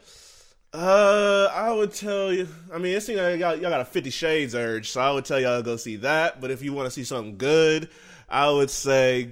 Uh, 0.74 1.50
I 1.52 1.72
would 1.72 1.92
tell 1.94 2.32
you. 2.32 2.48
I 2.72 2.78
mean, 2.78 2.96
it 2.96 3.02
seems 3.02 3.20
like 3.20 3.40
y'all, 3.40 3.56
y'all 3.56 3.72
got 3.72 3.82
a 3.82 3.86
Fifty 3.86 4.12
Shades 4.12 4.54
urge, 4.54 4.90
so 4.92 5.02
I 5.02 5.10
would 5.12 5.26
tell 5.26 5.40
y'all 5.40 5.58
to 5.58 5.64
go 5.64 5.76
see 5.76 5.96
that. 5.98 6.40
But 6.40 6.52
if 6.52 6.62
you 6.62 6.72
want 6.74 6.86
to 6.86 6.92
see 6.92 7.04
something 7.04 7.38
good, 7.38 7.90
I 8.30 8.52
would 8.52 8.70
say, 8.70 9.32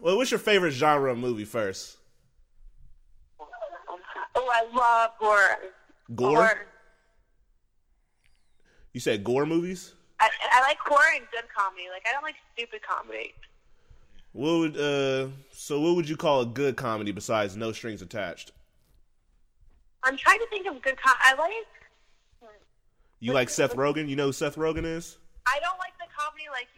well, 0.00 0.16
what's 0.16 0.30
your 0.30 0.40
favorite 0.40 0.72
genre 0.72 1.12
of 1.12 1.18
movie 1.18 1.44
first? 1.44 1.96
Oh, 4.34 4.50
I 4.52 4.64
love 4.74 5.10
gore. 5.18 5.58
Gore. 6.14 6.36
Horror. 6.36 6.66
You 8.92 9.00
said 9.00 9.24
gore 9.24 9.46
movies. 9.46 9.92
I, 10.20 10.30
I 10.52 10.60
like 10.62 10.78
gore 10.88 10.98
and 11.14 11.24
good 11.30 11.44
comedy. 11.54 11.84
Like 11.92 12.06
I 12.08 12.12
don't 12.12 12.22
like 12.22 12.36
stupid 12.54 12.80
comedy. 12.82 13.34
What 14.32 14.58
would 14.58 14.76
uh? 14.76 15.28
So 15.52 15.80
what 15.80 15.96
would 15.96 16.08
you 16.08 16.16
call 16.16 16.42
a 16.42 16.46
good 16.46 16.76
comedy 16.76 17.12
besides 17.12 17.56
No 17.56 17.72
Strings 17.72 18.02
Attached? 18.02 18.52
I'm 20.02 20.16
trying 20.16 20.38
to 20.38 20.46
think 20.48 20.66
of 20.66 20.80
good 20.82 20.96
com. 21.02 21.14
I 21.20 21.34
like. 21.34 21.50
You 23.18 23.32
like 23.32 23.48
Seth 23.48 23.74
Rogen? 23.74 24.08
You 24.08 24.16
know 24.16 24.26
who 24.26 24.32
Seth 24.32 24.56
Rogen 24.56 24.84
is? 24.84 25.16
I 25.46 25.58
don't 25.60 25.78
like 25.78 25.96
the 25.98 26.06
comedy 26.16 26.44
like 26.52 26.68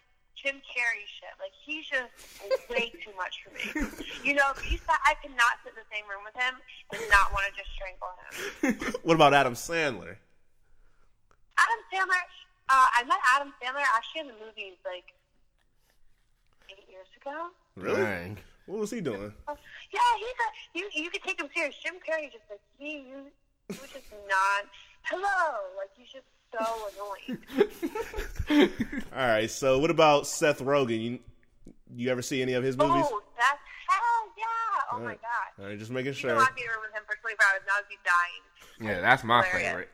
Jim 0.43 0.57
Carrey 0.63 1.07
shit. 1.07 1.35
Like 1.43 1.53
he's 1.55 1.87
just 1.87 2.11
way 2.71 2.93
too 3.03 3.13
much 3.17 3.43
for 3.43 3.51
me. 3.55 3.65
You 4.25 4.35
know, 4.35 4.45
if 4.57 4.63
he 4.63 4.77
sat, 4.77 5.01
I 5.05 5.15
cannot 5.23 5.59
sit 5.65 5.75
in 5.75 5.79
the 5.83 5.89
same 5.91 6.07
room 6.09 6.23
with 6.25 6.35
him 6.35 6.55
and 6.93 7.01
not 7.11 7.33
want 7.33 7.47
to 7.47 7.53
just 7.55 7.71
strangle 7.75 8.11
him. 8.19 8.95
What 9.03 9.15
about 9.15 9.35
Adam 9.35 9.55
Sandler? 9.55 10.17
Adam 11.59 11.81
Sandler. 11.91 12.23
Uh, 12.69 12.87
I 12.99 13.05
met 13.05 13.19
Adam 13.35 13.53
Sandler 13.63 13.83
actually 13.97 14.21
in 14.21 14.27
the 14.29 14.39
movies 14.45 14.77
like 14.85 15.15
eight 16.71 16.85
years 16.91 17.09
ago. 17.21 17.49
Really? 17.77 18.03
Dang. 18.03 18.39
What 18.67 18.81
was 18.81 18.91
he 18.91 19.01
doing? 19.01 19.33
Yeah, 19.49 20.11
he's 20.21 20.39
a 20.45 20.49
you. 20.79 21.05
You 21.05 21.11
could 21.11 21.23
take 21.23 21.41
him 21.41 21.49
serious. 21.57 21.75
Jim 21.83 21.95
Carrey 22.05 22.31
just 22.31 22.45
like 22.51 22.61
he, 22.79 23.01
you, 23.09 23.33
he 23.69 23.81
was 23.81 23.91
just 23.91 24.13
not. 24.29 24.69
Hello, 25.09 25.73
like 25.79 25.89
you 25.97 26.05
just 26.05 26.29
so 26.53 26.89
annoying. 28.49 28.71
All 29.15 29.27
right. 29.27 29.51
So 29.51 29.79
what 29.79 29.91
about 29.91 30.27
Seth 30.27 30.61
Rogen? 30.61 31.01
You 31.03 31.19
you 31.95 32.11
ever 32.11 32.23
see 32.23 32.43
any 32.43 32.53
of 32.55 32.63
his 32.65 32.77
movies? 32.77 33.05
Oh, 33.07 33.23
that's 33.37 33.59
hell 33.89 34.33
yeah! 34.37 34.45
Oh 34.93 34.97
my 34.97 35.01
Alright. 35.03 35.21
god. 35.23 35.63
All 35.63 35.69
right, 35.71 35.79
just 35.79 35.91
making 35.91 36.09
You 36.09 36.13
sure. 36.15 36.35
know 36.35 36.41
I'd 36.41 36.55
be 36.55 36.63
room 36.63 36.81
with 36.83 36.93
him 36.95 37.03
for 37.07 37.17
24 37.21 37.47
hours. 37.47 37.61
Now 37.67 37.73
I'd 37.79 37.89
be 37.89 37.97
dying. 38.05 38.95
Yeah, 38.95 39.01
that's 39.01 39.25
my 39.25 39.43
Hilarious. 39.45 39.69
favorite. 39.69 39.89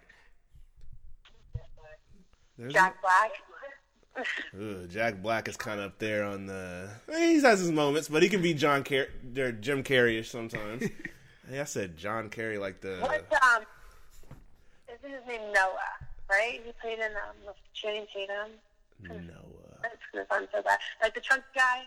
There's- 2.58 2.72
Jack 2.72 3.00
Black. 3.02 3.30
Ugh, 4.54 4.88
Jack 4.88 5.22
Black 5.22 5.48
is 5.48 5.56
kind 5.56 5.80
of 5.80 5.86
up 5.86 5.98
there 5.98 6.24
on 6.24 6.46
the. 6.46 6.88
He 7.08 7.40
has 7.40 7.58
his 7.58 7.72
moments, 7.72 8.08
but 8.08 8.22
he 8.22 8.28
can 8.28 8.42
be 8.42 8.54
John 8.54 8.84
Car- 8.84 9.08
or 9.36 9.50
Jim 9.52 9.82
Carrey 9.82 10.24
sometimes. 10.24 10.84
hey, 11.50 11.60
I 11.60 11.64
said 11.64 11.96
John 11.96 12.30
Carrey 12.30 12.60
like 12.60 12.80
the. 12.80 12.98
What's 13.00 13.32
um? 13.42 13.64
Isn't 14.88 15.10
his 15.10 15.26
name 15.26 15.40
Noah? 15.52 15.74
Right? 16.30 16.60
He 16.64 16.72
played 16.80 16.98
in 16.98 17.12
um 17.12 17.36
with 17.46 17.56
Channing 17.74 18.06
Tatum. 18.12 18.50
Noah. 19.02 19.78
That's 19.82 19.96
gonna 20.12 20.26
sound 20.30 20.48
so 20.52 20.62
bad. 20.62 20.78
Like 21.02 21.14
the 21.14 21.20
trunk 21.20 21.42
guy. 21.54 21.82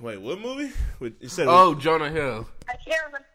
Wait, 0.00 0.20
what 0.20 0.38
movie? 0.40 0.72
Wait, 1.00 1.14
You 1.20 1.28
said 1.28 1.46
Oh, 1.48 1.74
Jonah 1.74 2.10
Hill. 2.10 2.46
I 2.68 2.74
can't 2.76 3.04
remember. 3.06 3.26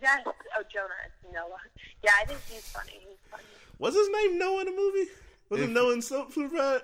Yes. 0.00 0.22
Oh, 0.26 0.62
Jonah. 0.72 0.88
It's 1.06 1.34
Noah. 1.34 1.58
Yeah, 2.02 2.12
I 2.20 2.24
think 2.24 2.38
he's 2.48 2.62
funny. 2.68 2.92
He's 3.00 3.18
funny. 3.30 3.42
was 3.78 3.94
his 3.94 4.08
name 4.08 4.38
Noah 4.38 4.60
in 4.60 4.66
the 4.66 4.72
movie? 4.72 5.10
Was 5.50 5.60
it 5.60 5.70
Noah 5.70 5.92
in 5.94 6.02
Super- 6.02 6.30
Superbad? 6.32 6.80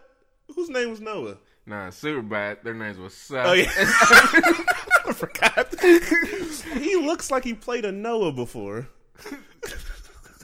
Whose 0.54 0.68
name 0.68 0.90
was 0.90 1.00
Noah? 1.00 1.36
Nah, 1.66 1.88
super 1.90 2.20
bad. 2.20 2.58
Their 2.64 2.74
names 2.74 2.98
was 2.98 3.14
Seth. 3.14 3.46
Oh 3.46 3.52
yeah, 3.54 3.70
I 3.76 5.12
forgot. 5.14 5.74
he 6.78 6.96
looks 6.96 7.30
like 7.30 7.44
he 7.44 7.54
played 7.54 7.86
a 7.86 7.92
Noah 7.92 8.32
before. 8.32 8.88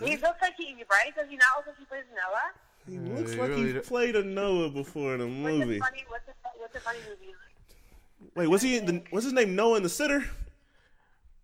He 0.05 0.16
looks 0.16 0.40
like 0.43 0.55
he, 0.56 0.74
right? 0.90 1.14
Does 1.16 1.28
he 1.28 1.36
not 1.36 1.47
look 1.59 1.66
like 1.68 1.78
he 1.78 1.85
plays 1.85 2.05
Noah? 2.14 2.52
He 2.89 2.98
looks 2.98 3.32
he 3.32 3.39
like 3.40 3.48
really 3.51 3.66
he 3.68 3.72
do- 3.74 3.81
played 3.81 4.16
a 4.16 4.22
Noah 4.24 4.70
before 4.70 5.14
in 5.14 5.20
a 5.20 5.24
What's 5.27 5.35
movie. 5.59 5.77
a 5.77 5.81
funny? 5.81 6.05
What's 6.09 6.28
a, 6.28 6.32
what's 6.59 6.74
a 6.77 6.81
funny 6.81 6.98
movie? 7.09 7.35
Wait, 8.35 8.47
was 8.48 8.62
he? 8.62 8.77
In 8.78 8.86
the, 8.86 9.02
was 9.12 9.24
his 9.24 9.32
name 9.32 9.55
Noah 9.56 9.77
in 9.78 9.82
the 9.82 9.89
Sitter? 9.89 10.24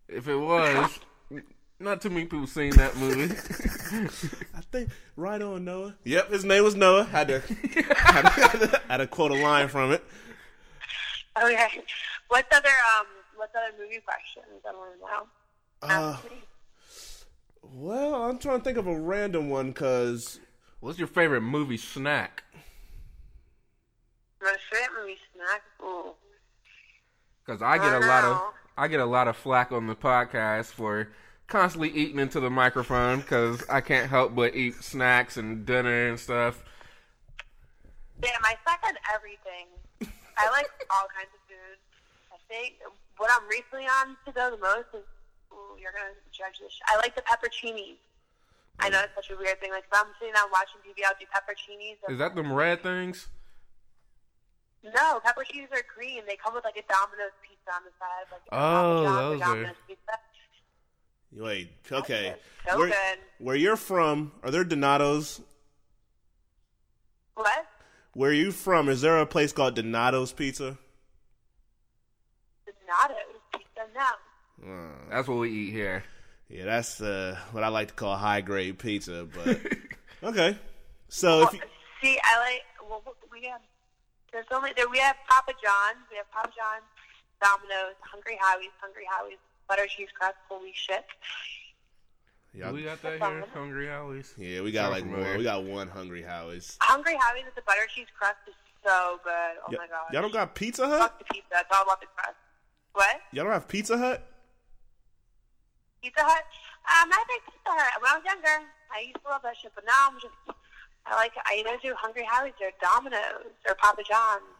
If 0.09 0.29
it 0.29 0.37
was, 0.37 0.99
not 1.81 2.01
too 2.01 2.11
many 2.11 2.25
people 2.27 2.47
seen 2.47 2.71
that 2.77 2.97
movie. 2.97 3.35
I 4.55 4.61
think 4.73 4.91
right 5.17 5.41
on 5.43 5.65
Noah. 5.65 5.95
Yep, 6.05 6.31
his 6.31 6.45
name 6.45 6.63
was 6.65 6.75
Noah. 6.75 7.05
Had 7.05 7.29
to 7.29 7.41
had 7.97 8.31
to, 8.31 8.83
had 8.89 8.97
to 8.99 9.07
quote 9.07 9.33
a 9.33 9.35
line 9.35 9.69
from 9.69 9.93
it. 9.93 10.03
Okay. 11.43 11.83
What's 12.29 12.55
other 12.57 12.69
um? 12.69 13.07
What's 13.37 13.55
other 13.55 13.75
movie 13.79 14.01
questions? 14.01 14.63
I 14.69 14.73
want 14.73 14.95
to 14.95 15.01
know. 15.01 15.27
Uh, 15.83 16.13
Ask 16.17 16.25
me. 16.31 16.43
Well, 17.75 18.15
I'm 18.15 18.39
trying 18.39 18.59
to 18.59 18.65
think 18.65 18.79
of 18.79 18.87
a 18.87 18.99
random 18.99 19.51
one 19.51 19.69
because 19.69 20.41
What's 20.81 20.99
your 20.99 21.09
favorite 21.09 21.41
movie 21.41 21.79
snack? 21.79 22.45
My 24.41 24.55
favorite 24.71 25.01
movie 25.01 25.19
snack. 25.35 25.63
Ooh. 25.83 26.13
Because 27.45 27.63
I 27.63 27.79
get 27.79 27.93
a 27.93 28.05
I 28.05 28.07
lot 28.07 28.25
of. 28.25 28.43
I 28.79 28.89
get 28.89 29.01
a 29.01 29.07
lot 29.07 29.27
of 29.27 29.37
flack 29.37 29.73
on 29.73 29.87
the 29.87 29.97
podcast 29.97 30.67
for 30.67 31.09
constantly 31.49 31.91
eating 31.91 32.19
into 32.19 32.41
the 32.41 32.51
microphone 32.51 33.21
because 33.21 33.65
I 33.69 33.81
can't 33.81 34.11
help 34.11 34.35
but 34.35 34.55
eat 34.55 34.75
snacks 34.77 35.39
and 35.39 35.65
dinner 35.65 36.09
and 36.09 36.21
stuff. 36.21 36.63
Yeah, 38.23 38.31
my 38.43 38.55
snack 38.63 38.85
has 38.85 38.97
everything. 39.15 39.67
I 40.39 40.51
like 40.51 40.69
all 40.91 41.09
kinds 41.17 41.31
of 41.35 41.41
food. 41.49 41.79
I 42.33 42.37
think 42.49 42.75
what 43.17 43.31
I'm 43.33 43.49
recently 43.49 43.87
on 43.87 44.17
to 44.27 44.33
go 44.33 44.51
the 44.51 44.59
most 44.59 44.89
is. 44.93 45.16
Ooh, 45.53 45.77
you're 45.81 45.93
gonna 45.93 46.15
judge 46.33 46.59
this. 46.61 46.79
I 46.87 46.97
like 46.97 47.15
the 47.15 47.23
pepperoncinis. 47.23 47.97
I 48.79 48.91
know 48.91 49.01
it's 49.01 49.15
such 49.15 49.31
a 49.31 49.37
weird 49.39 49.59
thing. 49.61 49.71
Like 49.71 49.85
if 49.91 49.99
I'm 49.99 50.13
sitting 50.19 50.35
down 50.35 50.49
watching 50.53 50.81
TV, 50.85 51.05
I'll 51.07 51.15
do 51.19 51.27
pepperoncinis. 51.33 52.13
Is 52.13 52.19
that 52.19 52.35
them 52.35 52.53
red 52.53 52.83
things? 52.83 53.29
No, 54.85 55.21
pepperoncinis 55.25 55.73
are 55.73 55.83
green. 55.95 56.23
They 56.27 56.37
come 56.37 56.55
with 56.55 56.65
like 56.65 56.77
a 56.77 56.83
Domino's 56.93 57.33
pizza 57.43 57.75
on 57.75 57.83
the 57.85 57.91
side. 57.99 58.27
Like 58.31 58.43
Oh, 58.53 59.05
Papa 59.05 59.05
John's 59.05 59.17
or 59.17 59.21
those 59.21 59.41
are- 59.41 59.45
Domino's 59.55 59.77
pizza. 59.87 60.13
wait, 61.33 61.71
okay, 61.93 62.35
So 62.69 62.79
where, 62.79 62.89
good. 62.89 63.19
where 63.39 63.57
you're 63.57 63.77
from? 63.77 64.33
Are 64.43 64.51
there 64.51 64.65
Donato's? 64.65 65.41
What? 67.35 67.67
Where 68.15 68.33
you 68.33 68.51
from? 68.53 68.89
Is 68.89 69.01
there 69.03 69.19
a 69.19 69.27
place 69.27 69.53
called 69.53 69.75
Donato's 69.75 70.33
Pizza? 70.33 70.79
Donato's 72.65 73.41
pizza? 73.53 74.09
No. 74.67 74.73
Uh, 74.73 74.77
That's 75.11 75.29
what 75.29 75.39
we 75.39 75.51
eat 75.51 75.71
here. 75.73 76.03
yeah, 76.49 76.65
that's 76.65 77.01
uh, 77.01 77.37
what 77.53 77.63
I 77.63 77.69
like 77.69 77.89
to 77.89 77.95
call 77.95 78.17
high 78.17 78.41
grade 78.41 78.79
pizza. 78.79 79.27
But 79.33 79.61
okay, 80.25 80.57
so 81.09 81.43
if 81.45 81.53
you, 81.55 81.61
see, 82.03 82.19
I 82.23 82.39
like. 82.41 82.63
Well, 82.89 83.03
we 83.33 83.47
have. 83.49 83.61
There's 84.33 84.47
only 84.51 84.73
there. 84.77 84.89
We 84.89 84.99
have 84.99 85.17
Papa 85.29 85.53
John's. 85.63 86.05
We 86.11 86.17
have 86.17 86.31
Papa 86.33 86.49
John's, 86.49 86.85
Domino's, 87.41 87.95
Hungry 88.01 88.37
Howie's, 88.41 88.71
Hungry 88.81 89.05
Howie's, 89.11 89.39
butter 89.69 89.87
cheese 89.97 90.09
crust. 90.19 90.35
Holy 90.49 90.73
shit! 90.75 91.05
y'all- 92.53 92.73
we 92.73 92.83
got 92.85 93.01
that 93.03 93.19
here, 93.21 93.45
Hungry 93.55 93.87
Howie's. 93.87 94.35
yeah, 94.37 94.61
we 94.63 94.73
got 94.73 94.91
Sound 94.91 94.93
like 94.95 95.03
familiar. 95.05 95.29
one. 95.31 95.39
We 95.39 95.45
got 95.45 95.65
one 95.65 95.89
Hungry 95.89 96.23
Howie's. 96.23 96.77
Hungry 96.81 97.17
Howie's 97.21 97.45
with 97.45 97.55
the 97.55 97.63
butter 97.63 97.87
cheese 97.95 98.07
crust 98.19 98.37
is 98.49 98.55
so 98.85 99.19
good. 99.25 99.33
Oh 99.63 99.71
Y- 99.71 99.77
my 99.79 99.87
god! 99.87 100.13
y'all 100.13 100.23
don't 100.23 100.33
got 100.33 100.55
Pizza 100.55 100.87
Hut? 100.89 101.01
Fuck 101.01 101.19
the 101.21 101.25
pizza. 101.27 101.55
It's 101.55 101.71
all 101.77 101.83
about 101.85 102.01
the 102.01 102.07
crust. 102.17 102.37
What? 102.93 103.21
Y'all 103.33 103.45
don't 103.45 103.53
have 103.53 103.69
Pizza 103.69 103.97
Hut? 103.99 104.27
Pizza 106.07 106.23
Hut? 106.23 106.45
Um, 106.87 107.11
I 107.11 107.23
think 107.27 107.43
Pizza 107.51 107.75
Hut. 107.75 107.99
When 108.01 108.11
I 108.11 108.15
was 108.15 108.25
younger, 108.25 108.63
I 108.95 109.01
used 109.11 109.19
to 109.23 109.29
love 109.29 109.43
that 109.43 109.57
shit, 109.59 109.73
but 109.75 109.83
now 109.85 110.07
I'm 110.11 110.21
just. 110.23 110.35
I 111.07 111.15
like. 111.17 111.33
I 111.45 111.59
either 111.59 111.77
do 111.83 111.95
Hungry 111.99 112.23
Howie's 112.31 112.55
or 112.63 112.71
Domino's 112.81 113.51
or 113.69 113.75
Papa 113.75 114.03
John's. 114.07 114.55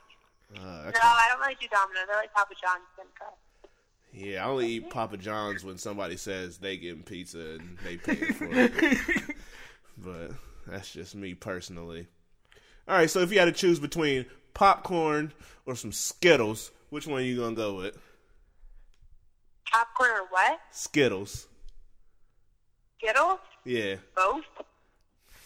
Uh, 0.59 0.91
No, 0.91 1.01
I 1.03 1.27
don't 1.31 1.41
really 1.41 1.57
do 1.61 1.67
Domino's. 1.71 2.07
I 2.11 2.17
like 2.17 2.35
Papa 2.35 2.55
John's 2.61 2.87
thin 2.99 3.07
crust. 3.15 3.39
yeah, 4.13 4.45
I 4.45 4.49
only 4.49 4.69
eat 4.69 4.91
Papa 4.91 5.17
John's 5.17 5.65
when 5.65 5.79
somebody 5.79 6.17
says 6.17 6.59
they 6.59 6.77
getting 6.77 7.03
pizza 7.03 7.59
and 7.59 7.79
they 7.85 7.97
pay 7.97 8.15
for 8.33 8.49
it. 8.51 9.37
but 9.99 10.31
that's 10.67 10.93
just 10.93 11.15
me 11.15 11.35
personally. 11.35 12.07
All 12.89 12.97
right, 12.97 13.11
so 13.11 13.21
if 13.21 13.33
you 13.33 13.39
had 13.41 13.47
to 13.47 13.53
choose 13.53 13.81
between 13.81 14.27
popcorn 14.55 15.33
or 15.67 15.75
some 15.75 15.91
Skittles, 15.93 16.71
which 16.91 17.07
one 17.09 17.23
are 17.23 17.25
you 17.25 17.39
gonna 17.39 17.57
go 17.57 17.75
with? 17.75 17.99
Popcorn 19.73 20.11
or 20.11 20.27
what? 20.31 20.61
Skittles. 20.71 21.49
Skittles? 22.99 23.39
Yeah. 23.65 23.97
Both? 24.15 24.45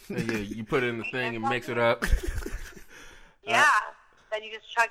And 0.09 0.31
you, 0.31 0.39
you 0.39 0.65
put 0.65 0.83
it 0.83 0.89
in 0.89 0.99
the 0.99 1.05
thing 1.13 1.37
and 1.37 1.49
mix 1.49 1.69
it 1.69 1.79
up. 1.79 2.05
Yeah. 3.43 3.65
then 4.31 4.45
you 4.45 4.53
just 4.53 4.71
chug. 4.71 4.89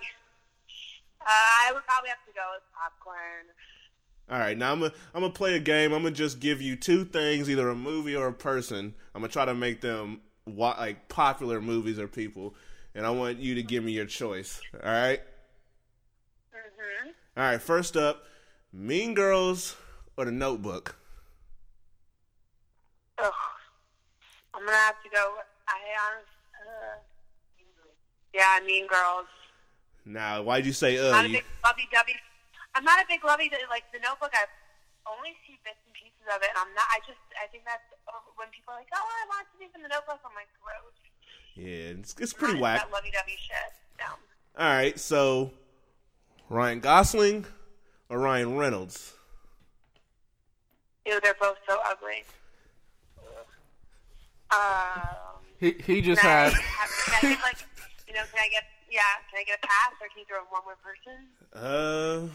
Uh, 1.21 1.25
I 1.27 1.71
would 1.73 1.83
probably 1.85 2.09
have 2.09 2.25
to 2.25 2.33
go 2.33 2.41
with 2.53 2.63
popcorn. 2.73 3.45
All 4.29 4.37
right, 4.39 4.57
now 4.57 4.71
I'm 4.73 4.79
gonna 4.79 4.91
I'm 5.13 5.21
gonna 5.21 5.31
play 5.33 5.55
a 5.55 5.59
game. 5.59 5.93
I'm 5.93 6.01
gonna 6.03 6.13
just 6.15 6.39
give 6.39 6.61
you 6.61 6.75
two 6.75 7.05
things, 7.05 7.49
either 7.49 7.69
a 7.69 7.75
movie 7.75 8.15
or 8.15 8.27
a 8.27 8.33
person. 8.33 8.95
I'm 9.15 9.21
gonna 9.21 9.31
try 9.31 9.45
to 9.45 9.53
make 9.53 9.81
them 9.81 10.21
wa- 10.45 10.75
like 10.77 11.07
popular 11.09 11.61
movies 11.61 11.99
or 11.99 12.07
people, 12.07 12.55
and 12.95 13.05
I 13.05 13.11
want 13.11 13.37
you 13.37 13.55
to 13.55 13.63
give 13.63 13.83
me 13.83 13.91
your 13.93 14.05
choice. 14.07 14.59
All 14.73 14.91
right. 14.91 15.21
hmm 16.51 17.09
All 17.37 17.43
right. 17.43 17.61
First 17.61 17.95
up, 17.95 18.25
Mean 18.71 19.13
Girls 19.13 19.75
or 20.15 20.25
The 20.25 20.31
Notebook. 20.31 20.95
Ugh. 23.17 23.33
I'm 24.53 24.65
gonna 24.65 24.77
have 24.77 25.01
to 25.03 25.09
go. 25.09 25.33
I. 25.67 25.77
Uh, 26.53 26.97
yeah, 28.33 28.59
Mean 28.65 28.85
Girls. 28.87 29.25
Now, 30.05 30.41
why'd 30.43 30.65
you 30.65 30.73
say 30.73 30.97
uh? 30.97 31.11
Not 31.11 31.25
a 31.25 31.29
big 31.29 31.45
lovey-dovey. 31.63 32.15
I'm 32.75 32.83
not 32.83 33.01
a 33.01 33.05
big 33.07 33.23
lovey 33.23 33.49
like 33.69 33.83
the 33.91 33.99
Notebook. 33.99 34.31
I've 34.33 34.53
only 35.09 35.33
seen 35.45 35.57
bits 35.65 35.81
and 35.85 35.93
pieces 35.93 36.29
of 36.29 36.41
it, 36.41 36.49
and 36.53 36.57
I'm 36.61 36.73
not. 36.77 36.85
I 36.93 36.99
just. 37.05 37.21
I 37.41 37.47
think 37.49 37.65
that's 37.65 37.85
uh, 38.07 38.21
when 38.37 38.49
people 38.53 38.73
are 38.73 38.77
like, 38.77 38.89
"Oh, 38.93 39.01
I 39.01 39.25
want 39.33 39.47
to 39.49 39.53
see 39.57 39.69
from 39.73 39.81
the 39.81 39.89
Notebook." 39.89 40.21
I'm 40.21 40.33
like, 40.37 40.49
gross. 40.61 40.93
yeah, 41.57 41.97
it's, 41.97 42.15
it's 42.19 42.33
pretty 42.33 42.59
whack. 42.61 42.85
That 42.85 42.91
lovey-dovey 42.93 43.37
shit. 43.41 43.73
No. 43.97 44.13
All 44.61 44.69
right, 44.69 44.99
so 44.99 45.51
Ryan 46.49 46.79
Gosling 46.79 47.45
or 48.09 48.19
Ryan 48.19 48.57
Reynolds. 48.57 49.13
Ew, 51.05 51.19
they're 51.21 51.35
both 51.39 51.57
so 51.67 51.79
ugly. 51.85 52.23
Um, 54.51 55.45
He 55.59 55.75
he 55.85 56.01
just 56.01 56.21
can 56.21 56.29
had 56.29 56.53
have, 56.61 56.89
can 56.89 57.31
I 57.31 57.33
get 57.35 57.43
like, 57.43 57.57
you 58.07 58.13
know, 58.13 58.23
can 58.31 58.39
I 58.43 58.49
get, 58.49 58.63
yeah, 58.91 59.01
can 59.29 59.39
I 59.39 59.43
get 59.43 59.59
a 59.63 59.67
pass 59.67 59.93
or 60.01 60.07
can 60.09 60.19
you 60.19 60.25
throw 60.25 60.39
in 60.39 60.45
one 60.49 60.63
more 60.65 60.77
person? 60.81 61.27
Uh. 61.53 62.27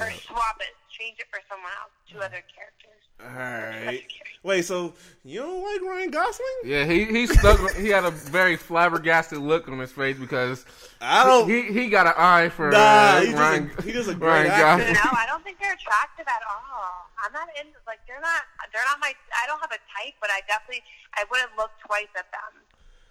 Or 0.00 0.10
swap 0.26 0.56
it, 0.60 0.74
change 0.90 1.18
it 1.18 1.26
for 1.30 1.40
someone 1.48 1.72
else, 1.80 1.92
two 2.10 2.18
other 2.18 2.42
characters. 2.52 3.00
All 3.20 3.26
right. 3.34 4.04
Wait, 4.44 4.62
so 4.62 4.94
you 5.24 5.40
don't 5.40 5.64
like 5.64 5.82
Ryan 5.82 6.10
Gosling? 6.10 6.58
yeah 6.64 6.84
he 6.86 7.04
he 7.06 7.26
stuck 7.26 7.58
he 7.74 7.88
had 7.88 8.04
a 8.04 8.10
very 8.12 8.54
flabbergasted 8.56 9.38
look 9.38 9.66
on 9.68 9.78
his 9.80 9.90
face 9.90 10.16
because 10.16 10.64
I 11.02 11.24
don't. 11.26 11.48
he 11.50 11.66
he 11.74 11.88
got 11.90 12.06
an 12.06 12.14
eye 12.16 12.48
for 12.48 12.70
Nah, 12.70 12.78
uh, 12.78 13.20
he's 13.20 13.30
just 13.30 13.34
a- 13.34 13.40
Ryan 13.42 13.70
he 13.82 13.90
just 13.92 14.08
a 14.10 14.14
great 14.14 14.46
Ryan 14.46 14.50
actor. 14.54 14.84
Gosling. 14.86 14.94
No, 15.02 15.10
I 15.18 15.26
don't 15.26 15.42
think 15.42 15.58
they're 15.58 15.74
attractive 15.74 16.26
at 16.30 16.42
all. 16.46 17.10
I'm 17.18 17.32
not 17.34 17.48
in 17.58 17.66
like 17.90 17.98
they're 18.06 18.22
not 18.22 18.46
they're 18.72 18.86
not 18.86 19.00
my 19.02 19.10
I 19.34 19.46
don't 19.50 19.58
have 19.60 19.72
a 19.74 19.82
type, 19.90 20.14
but 20.22 20.30
I 20.30 20.38
definitely 20.46 20.86
I 21.18 21.24
wouldn't 21.30 21.50
look 21.58 21.74
twice 21.84 22.12
at 22.14 22.30
them 22.30 22.62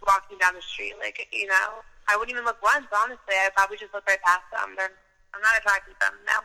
walking 0.08 0.38
down 0.40 0.56
the 0.56 0.64
street. 0.64 0.96
Like 1.04 1.28
you 1.36 1.48
know, 1.52 1.84
I 2.08 2.16
wouldn't 2.16 2.32
even 2.32 2.48
look 2.48 2.64
once. 2.64 2.88
Honestly, 2.96 3.36
I'd 3.36 3.52
probably 3.60 3.76
just 3.76 3.92
look 3.94 4.08
right 4.08 4.22
past 4.24 4.48
them. 4.56 4.80
They're 4.80 4.96
I'm 5.36 5.44
not 5.44 5.60
attracted 5.60 6.00
to 6.00 6.00
them. 6.00 6.16
No. 6.24 6.40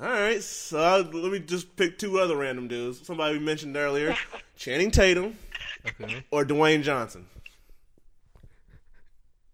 All 0.00 0.06
right, 0.06 0.40
so 0.42 0.78
I'll, 0.80 1.02
let 1.02 1.32
me 1.32 1.40
just 1.40 1.74
pick 1.74 1.98
two 1.98 2.20
other 2.20 2.36
random 2.36 2.68
dudes. 2.68 3.04
Somebody 3.04 3.38
we 3.38 3.44
mentioned 3.44 3.76
earlier, 3.76 4.16
Channing 4.56 4.90
Tatum 4.92 5.36
Okay. 5.86 6.24
or 6.30 6.44
Dwayne 6.44 6.82
Johnson. 6.84 7.26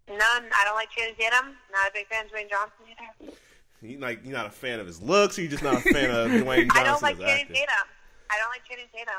None. 0.07 0.19
I 0.19 0.63
don't 0.65 0.75
like 0.75 0.89
Channing 0.91 1.15
Tatum. 1.17 1.55
Not 1.71 1.89
a 1.89 1.91
big 1.93 2.07
fan 2.07 2.25
of 2.25 2.31
Dwayne 2.31 2.49
Johnson 2.49 2.85
either. 2.91 3.33
You 3.81 3.97
like 3.99 4.21
you're 4.23 4.33
not 4.33 4.45
a 4.45 4.51
fan 4.51 4.79
of 4.79 4.85
his 4.87 5.01
looks. 5.01 5.37
You're 5.37 5.49
just 5.49 5.63
not 5.63 5.75
a 5.77 5.79
fan 5.81 6.11
of 6.11 6.29
Dwayne 6.43 6.67
Johnson 6.67 6.71
I 6.75 6.83
don't 6.83 7.01
like 7.01 7.17
Channing 7.19 7.41
actor. 7.41 7.53
Tatum. 7.53 7.87
I 8.31 8.37
don't 8.37 8.49
like 8.49 8.63
Channing 8.69 8.85
Tatum. 8.93 9.13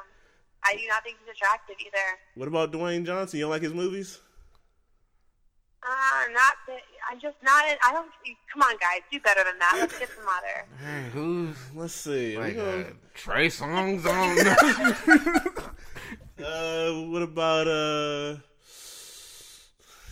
I 0.64 0.74
do 0.76 0.82
not 0.88 1.02
think 1.04 1.16
he's 1.24 1.34
attractive 1.34 1.76
either. 1.80 2.18
What 2.36 2.48
about 2.48 2.72
Dwayne 2.72 3.04
Johnson? 3.04 3.38
You 3.38 3.44
don't 3.44 3.50
like 3.50 3.62
his 3.62 3.74
movies? 3.74 4.20
Uh, 5.88 6.28
not. 6.32 6.54
that- 6.66 6.82
I'm 7.08 7.20
just 7.20 7.36
not. 7.42 7.62
I 7.64 7.92
don't. 7.92 8.10
Come 8.52 8.62
on, 8.62 8.76
guys, 8.78 9.00
do 9.12 9.20
better 9.20 9.44
than 9.44 9.58
that. 9.60 9.76
Let's 9.78 9.96
get 9.98 10.08
some 10.10 10.24
other. 10.26 10.66
Hey, 10.84 11.08
who's 11.12 11.56
Let's 11.74 11.94
see. 11.94 12.36
We 12.36 12.42
like 12.42 12.56
gonna- 12.56 12.80
uh, 12.82 12.84
Trey 13.14 13.46
Songz 13.46 14.04
on? 14.06 14.36
Uh, 16.44 16.92
what 17.10 17.22
about 17.22 17.68
uh? 17.68 18.36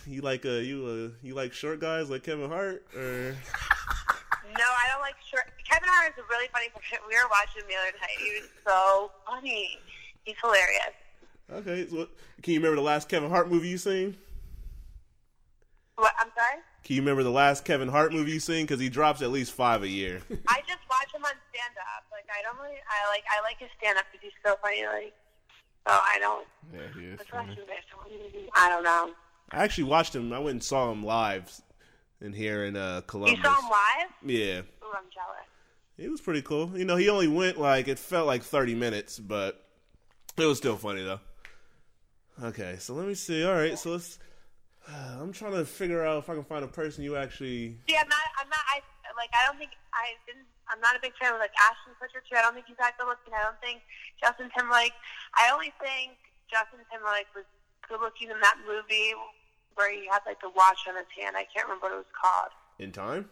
You 0.07 0.21
like 0.21 0.45
uh 0.45 0.49
you 0.61 0.85
uh 0.85 1.17
you 1.25 1.33
like 1.33 1.51
short 1.53 1.79
guys 1.79 2.09
like 2.09 2.23
Kevin 2.23 2.49
Hart 2.49 2.85
or 2.95 3.31
No, 3.33 4.63
I 4.63 4.87
don't 4.91 5.01
like 5.01 5.15
short. 5.29 5.45
Kevin 5.69 5.89
Hart 5.91 6.13
is 6.13 6.23
a 6.23 6.27
really 6.29 6.47
funny 6.53 6.69
person. 6.69 6.99
We 7.09 7.15
were 7.15 7.27
watching 7.29 7.61
him 7.63 7.67
the 7.67 7.75
other 7.75 7.97
night. 7.99 8.17
He 8.23 8.39
was 8.39 8.49
so 8.65 9.11
funny. 9.25 9.79
He's 10.23 10.35
hilarious. 10.41 10.93
okay? 11.51 11.87
So 11.89 12.07
can 12.41 12.53
you 12.53 12.59
remember 12.59 12.75
the 12.77 12.81
last 12.83 13.09
Kevin 13.09 13.29
Hart 13.29 13.49
movie 13.51 13.67
you 13.69 13.77
seen? 13.77 14.15
What? 15.95 16.13
I'm 16.19 16.29
sorry. 16.35 16.61
Can 16.83 16.95
you 16.95 17.01
remember 17.01 17.23
the 17.23 17.31
last 17.31 17.65
Kevin 17.65 17.87
Hart 17.87 18.13
movie 18.13 18.31
you 18.31 18.39
seen? 18.39 18.65
Because 18.65 18.79
he 18.79 18.89
drops 18.89 19.21
at 19.21 19.31
least 19.31 19.53
five 19.53 19.83
a 19.83 19.87
year. 19.87 20.21
I 20.47 20.61
just 20.67 20.81
watch 20.89 21.13
him 21.13 21.23
on 21.23 21.31
stand 21.49 21.75
up. 21.79 22.03
Like 22.11 22.25
I 22.29 22.41
don't 22.43 22.57
really. 22.61 22.77
I 22.89 23.09
like. 23.09 23.23
I 23.31 23.41
like 23.41 23.57
his 23.59 23.69
stand 23.77 23.97
up 23.97 24.05
because 24.11 24.23
he's 24.23 24.39
so 24.45 24.55
funny. 24.61 24.85
Like. 24.85 25.13
So 25.87 25.93
I 25.93 26.17
don't. 26.19 26.47
yeah, 26.73 26.79
he 26.99 27.05
is 27.07 27.19
funny. 27.29 27.57
I 28.55 28.69
don't 28.69 28.83
know. 28.83 29.11
I 29.51 29.63
actually 29.63 29.85
watched 29.85 30.15
him. 30.15 30.33
I 30.33 30.39
went 30.39 30.51
and 30.51 30.63
saw 30.63 30.91
him 30.91 31.03
live 31.03 31.51
in 32.21 32.33
here 32.33 32.65
in 32.65 32.75
uh, 32.75 33.01
Columbus. 33.07 33.37
You 33.37 33.43
saw 33.43 33.59
him 33.61 33.69
live? 33.69 34.09
Yeah, 34.25 34.59
Ooh, 34.59 34.93
I'm 34.95 35.03
jealous. 35.13 35.45
it 35.97 36.09
was 36.09 36.21
pretty 36.21 36.41
cool. 36.41 36.71
You 36.75 36.85
know, 36.85 36.95
he 36.95 37.09
only 37.09 37.27
went 37.27 37.59
like 37.59 37.87
it 37.87 37.99
felt 37.99 38.25
like 38.27 38.43
thirty 38.43 38.73
minutes, 38.73 39.19
but 39.19 39.63
it 40.37 40.45
was 40.45 40.57
still 40.57 40.75
funny 40.75 41.03
though. 41.03 41.19
Okay, 42.43 42.75
so 42.79 42.93
let 42.93 43.07
me 43.07 43.13
see. 43.13 43.45
All 43.45 43.53
right, 43.53 43.77
so 43.77 43.91
let's. 43.91 44.19
I'm 45.21 45.33
trying 45.33 45.53
to 45.53 45.65
figure 45.65 46.05
out 46.05 46.19
if 46.19 46.29
I 46.29 46.35
can 46.35 46.43
find 46.43 46.63
a 46.63 46.69
person 46.69 47.03
you 47.03 47.15
actually. 47.17 47.77
See, 47.89 47.97
I'm 47.97 48.07
not. 48.07 48.25
I'm 48.41 48.49
not. 48.49 48.63
I 48.69 48.81
like. 49.17 49.29
I 49.33 49.45
don't 49.45 49.57
think 49.57 49.71
I 49.93 50.13
didn't. 50.25 50.45
I'm 50.69 50.81
not 50.81 50.95
a 50.95 51.01
big 51.01 51.13
fan 51.17 51.33
of 51.33 51.39
like 51.39 51.53
Ashton 51.57 51.93
Kutcher 52.01 52.21
too. 52.25 52.37
I 52.37 52.41
don't 52.41 52.53
think 52.53 52.65
he's 52.65 52.77
that 52.77 52.97
good 52.97 53.07
looking. 53.07 53.33
I 53.33 53.43
don't 53.45 53.59
think 53.61 53.81
Justin 54.21 54.49
Timberlake. 54.53 54.93
I 55.37 55.49
only 55.53 55.73
think 55.81 56.17
Justin 56.49 56.81
Timberlake 56.89 57.29
was 57.33 57.45
good 57.89 58.01
looking 58.01 58.29
in 58.29 58.39
that 58.41 58.57
movie 58.65 59.13
where 59.75 59.91
he 59.93 60.07
had 60.09 60.21
like 60.25 60.41
the 60.41 60.49
watch 60.53 60.85
on 60.89 60.95
his 60.97 61.09
hand. 61.17 61.37
I 61.37 61.45
can't 61.49 61.65
remember 61.69 61.89
what 61.89 61.93
it 61.93 62.01
was 62.05 62.13
called. 62.13 62.53
In 62.77 62.91
time? 62.91 63.29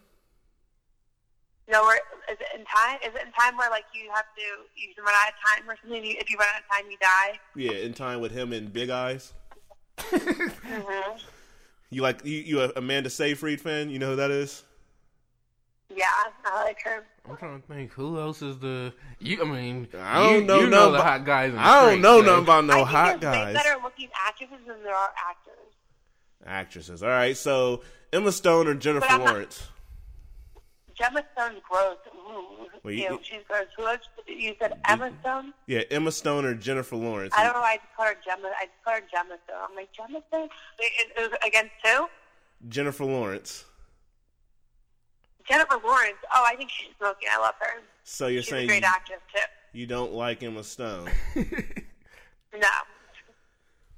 No, 1.69 1.84
where 1.84 2.01
is 2.30 2.38
it 2.38 2.59
in 2.59 2.65
time? 2.65 2.99
Is 3.01 3.15
it 3.15 3.25
in 3.25 3.31
time 3.34 3.57
where 3.57 3.69
like 3.69 3.85
you 3.93 4.09
have 4.13 4.25
to 4.35 4.45
you 4.75 4.93
can 4.93 5.03
run 5.03 5.13
out 5.13 5.34
of 5.34 5.38
time 5.41 5.69
or 5.69 5.77
something? 5.81 6.01
If 6.01 6.30
you 6.30 6.38
run 6.38 6.49
out 6.53 6.61
of 6.61 6.69
time, 6.69 6.91
you 6.91 6.97
die. 6.97 7.39
Yeah, 7.55 7.85
in 7.85 7.93
time 7.93 8.21
with 8.21 8.31
him 8.31 8.53
and 8.53 8.71
Big 8.71 8.89
Eyes. 8.89 9.34
hmm 9.99 11.17
You 11.94 12.02
like 12.02 12.26
you 12.26 12.38
you 12.40 12.61
a 12.61 12.72
Amanda 12.76 13.10
Seyfried 13.10 13.61
fan? 13.61 13.90
You 13.90 13.99
know 13.99 14.11
who 14.11 14.15
that 14.18 14.32
is? 14.32 14.64
Yeah, 15.95 16.06
I 16.45 16.64
like 16.64 16.82
her. 16.84 17.06
I'm 17.30 17.38
trying 17.38 17.61
to 17.61 17.68
think 17.68 17.91
who 17.91 18.20
else 18.20 18.41
is 18.41 18.57
the 18.57 18.94
you. 19.20 19.41
I 19.41 19.45
mean, 19.45 19.88
I 20.02 20.24
don't 20.24 20.41
you, 20.41 20.45
know 20.48 20.60
you 20.61 20.70
nothing 20.70 20.72
know 20.72 20.91
the 20.91 20.98
about- 20.99 21.03
hot 21.07 21.26
guys. 21.26 21.49
In 21.52 21.56
the 21.56 21.61
I 21.61 21.82
don't 21.82 21.90
street, 21.91 22.02
know 22.02 22.20
so- 22.20 22.26
nothing 22.26 22.44
about 22.44 22.65
no 22.65 22.82
I 22.82 22.86
hot 22.86 23.22
there's 23.22 23.34
way 23.36 23.53
guys. 23.53 23.64
better 23.64 23.76
looking 23.84 24.10
actresses 24.28 24.57
than 24.68 24.84
there 24.84 24.95
are 24.95 25.11
actors. 25.30 25.74
Actresses. 26.45 27.03
All 27.03 27.10
right, 27.10 27.38
so 27.38 27.84
Emma 28.11 28.32
Stone 28.32 28.68
or 28.68 28.74
Jennifer 28.74 29.06
But 29.07 29.11
I'm 29.11 29.26
not- 29.26 29.70
Lawrence? 30.99 31.14
Gemma 31.14 31.24
Stone's 31.34 31.61
gross. 31.70 31.98
Ooh, 32.15 32.32
mm, 32.32 32.68
Well, 32.84 32.94
you- 32.94 33.03
Ew, 33.03 33.20
she's 33.24 33.41
gross. 33.48 33.65
Who 33.78 33.88
else? 33.88 33.99
You 34.28 34.56
said 34.60 34.80
Emma 34.88 35.11
Stone? 35.22 35.53
Yeah, 35.68 35.82
Emma 35.91 36.11
Stone 36.11 36.45
or 36.45 36.53
Jennifer 36.53 36.95
Lawrence. 36.95 37.34
I 37.36 37.44
don't 37.44 37.53
know. 37.53 37.61
why 37.61 37.74
I 37.74 37.78
just 37.78 37.95
call 37.95 38.06
her 38.06 38.15
Gemma. 38.26 38.52
I 38.60 38.65
just 38.65 38.84
call 38.84 38.94
her 38.94 39.02
Gemma 39.11 39.38
Stone. 39.45 39.57
I'm 39.70 39.76
like 39.76 39.91
Gemma 39.94 40.22
Stone. 40.30 40.49
It, 40.80 41.11
it, 41.18 41.22
was 41.32 41.40
against 41.45 41.72
who? 41.84 42.07
Jennifer 42.70 43.06
Lawrence. 43.06 43.65
Jennifer 45.48 45.78
Lawrence. 45.84 46.18
Oh, 46.34 46.45
I 46.48 46.56
think 46.56 46.70
she's 46.70 46.90
smoking. 46.98 47.28
I 47.32 47.38
love 47.40 47.56
her. 47.60 47.82
So 48.06 48.28
you're 48.28 48.41
She's 48.41 48.52
a 48.52 48.56
saying 48.56 48.68
great 48.68 48.84
you, 48.84 48.90
actress 48.90 49.20
too. 49.34 49.41
you 49.74 49.86
don't 49.86 50.14
like 50.14 50.44
Emma 50.44 50.64
Stone? 50.64 51.10
No. 52.56 52.68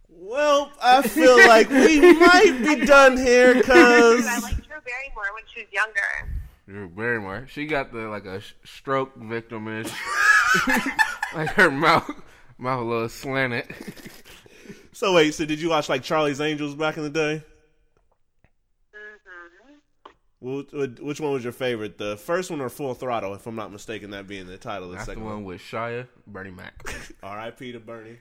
well, 0.07 0.71
I 0.81 1.01
feel 1.01 1.35
like 1.37 1.69
we 1.69 2.13
might 2.13 2.57
be 2.63 2.85
done 2.85 3.17
here 3.17 3.53
because 3.53 3.67
I 4.25 4.35
because 4.37 4.43
liked 4.43 4.55
Drew 4.67 4.77
Barrymore 4.79 5.33
when 5.33 5.43
she 5.53 5.59
was 5.63 5.73
younger. 5.73 6.31
Drew 6.67 6.89
Barrymore. 6.89 7.45
She 7.49 7.65
got 7.67 7.91
the 7.91 8.07
like 8.09 8.25
a 8.25 8.41
sh- 8.41 8.53
stroke 8.63 9.17
victimish, 9.19 9.91
like 11.35 11.49
her 11.51 11.69
mouth 11.69 12.09
mouth 12.57 12.81
a 12.81 12.83
little 12.83 13.09
slanted. 13.09 13.65
So 14.93 15.13
wait, 15.13 15.33
so 15.35 15.45
did 15.45 15.59
you 15.61 15.69
watch 15.69 15.89
like 15.89 16.01
Charlie's 16.03 16.41
Angels 16.41 16.73
back 16.73 16.97
in 16.97 17.03
the 17.03 17.09
day? 17.09 17.43
hmm 18.93 20.59
Wh- 20.61 20.69
wh- 20.71 21.03
Which 21.03 21.19
one 21.19 21.33
was 21.33 21.43
your 21.43 21.53
favorite? 21.53 21.97
The 21.97 22.17
first 22.17 22.49
one 22.49 22.61
or 22.61 22.69
Full 22.69 22.93
Throttle, 22.93 23.33
if 23.35 23.45
I'm 23.45 23.55
not 23.55 23.71
mistaken, 23.71 24.11
that 24.11 24.27
being 24.27 24.47
the 24.47 24.57
title 24.57 24.85
of 24.85 24.91
the 24.91 24.95
That's 24.97 25.07
the 25.07 25.11
second 25.13 25.25
one 25.25 25.43
with 25.43 25.61
Shia, 25.61 26.07
Bernie 26.27 26.51
Mac. 26.51 26.73
R.I.P. 27.23 27.71
to 27.73 27.79
Bernie. 27.79 28.17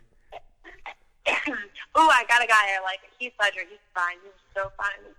Ooh, 1.97 2.01
I 2.01 2.25
got 2.29 2.43
a 2.43 2.47
guy 2.47 2.55
I 2.55 2.81
like. 2.83 3.01
Heath 3.19 3.33
Ledger. 3.41 3.61
He's 3.69 3.79
fine. 3.95 4.17
He's 4.25 4.33
so 4.55 4.71
fine. 4.77 5.15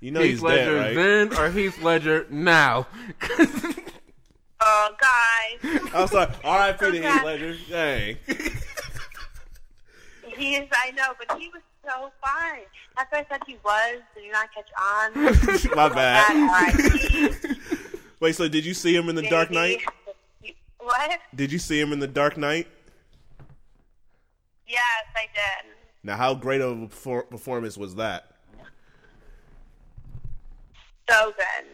You 0.00 0.10
know 0.10 0.20
Heath 0.20 0.30
he's 0.30 0.42
Ledger 0.42 0.74
dead, 0.74 0.80
right? 0.80 0.88
Heath 0.88 0.96
Ledger 0.96 1.28
then 1.28 1.38
or 1.38 1.50
Heath 1.50 1.82
Ledger 1.82 2.26
now? 2.30 2.86
Oh, 4.68 4.90
guys. 5.00 5.80
I'm 5.94 6.08
sorry. 6.08 6.32
R.I.P. 6.42 6.78
to 6.78 6.86
Okay. 6.86 7.02
Heath 7.02 7.24
Ledger. 7.24 7.56
Dang. 7.68 8.16
He 10.36 10.56
is, 10.56 10.68
I 10.70 10.90
know, 10.90 11.14
but 11.18 11.38
he 11.38 11.48
was 11.48 11.62
so 11.82 12.10
fine. 12.22 12.60
That's 12.94 13.10
why 13.10 13.20
I 13.20 13.26
said 13.30 13.40
he 13.46 13.56
was. 13.64 14.00
Did 14.14 14.24
you 14.24 14.32
not 14.32 14.48
catch 14.52 14.68
on? 14.78 15.74
My 15.76 15.88
bad. 15.88 16.30
R.I.P. 16.50 17.54
Wait, 18.20 18.34
so 18.34 18.46
did 18.46 18.66
you 18.66 18.74
see 18.74 18.94
him 18.94 19.08
in 19.08 19.14
The 19.14 19.22
Dark 19.30 19.50
Knight? 19.50 19.82
What? 20.78 21.20
Did 21.34 21.52
you 21.52 21.58
see 21.58 21.80
him 21.80 21.90
in 21.94 22.00
The 22.00 22.06
Dark 22.06 22.36
Knight? 22.36 22.66
Yes, 24.68 24.80
I 25.14 25.26
did. 25.32 25.72
Now, 26.06 26.16
how 26.16 26.34
great 26.34 26.60
of 26.60 26.80
a 26.80 26.86
perfor- 26.86 27.28
performance 27.28 27.76
was 27.76 27.96
that? 27.96 28.30
So 31.10 31.32
good. 31.36 31.66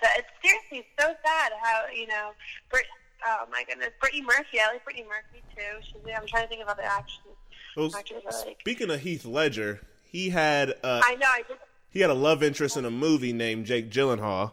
So, 0.00 0.08
it's 0.16 0.28
seriously 0.44 0.86
so 0.98 1.12
sad 1.26 1.52
how, 1.60 1.82
you 1.92 2.06
know, 2.06 2.30
Brit- 2.70 2.86
oh 3.26 3.46
my 3.50 3.64
goodness, 3.66 3.90
Brittany 4.00 4.22
Murphy. 4.22 4.60
I 4.60 4.72
like 4.72 4.84
Brittany 4.84 5.06
Murphy 5.08 5.42
too. 5.56 5.80
She's, 5.82 6.14
I'm 6.16 6.24
trying 6.28 6.44
to 6.44 6.48
think 6.48 6.62
of 6.62 6.68
other 6.68 6.84
actions. 6.84 7.34
Well, 7.76 7.90
actors 7.96 8.22
like. 8.24 8.60
speaking 8.60 8.90
of 8.90 9.00
Heath 9.00 9.24
Ledger, 9.24 9.80
he 10.04 10.30
had 10.30 10.70
uh, 10.84 11.00
I 11.04 11.16
know, 11.16 11.26
I 11.26 11.42
he 11.90 11.98
had 11.98 12.10
a 12.10 12.14
love 12.14 12.44
interest 12.44 12.76
in 12.76 12.84
a 12.84 12.90
movie 12.92 13.32
named 13.32 13.66
Jake 13.66 13.90
Gyllenhaal. 13.90 14.52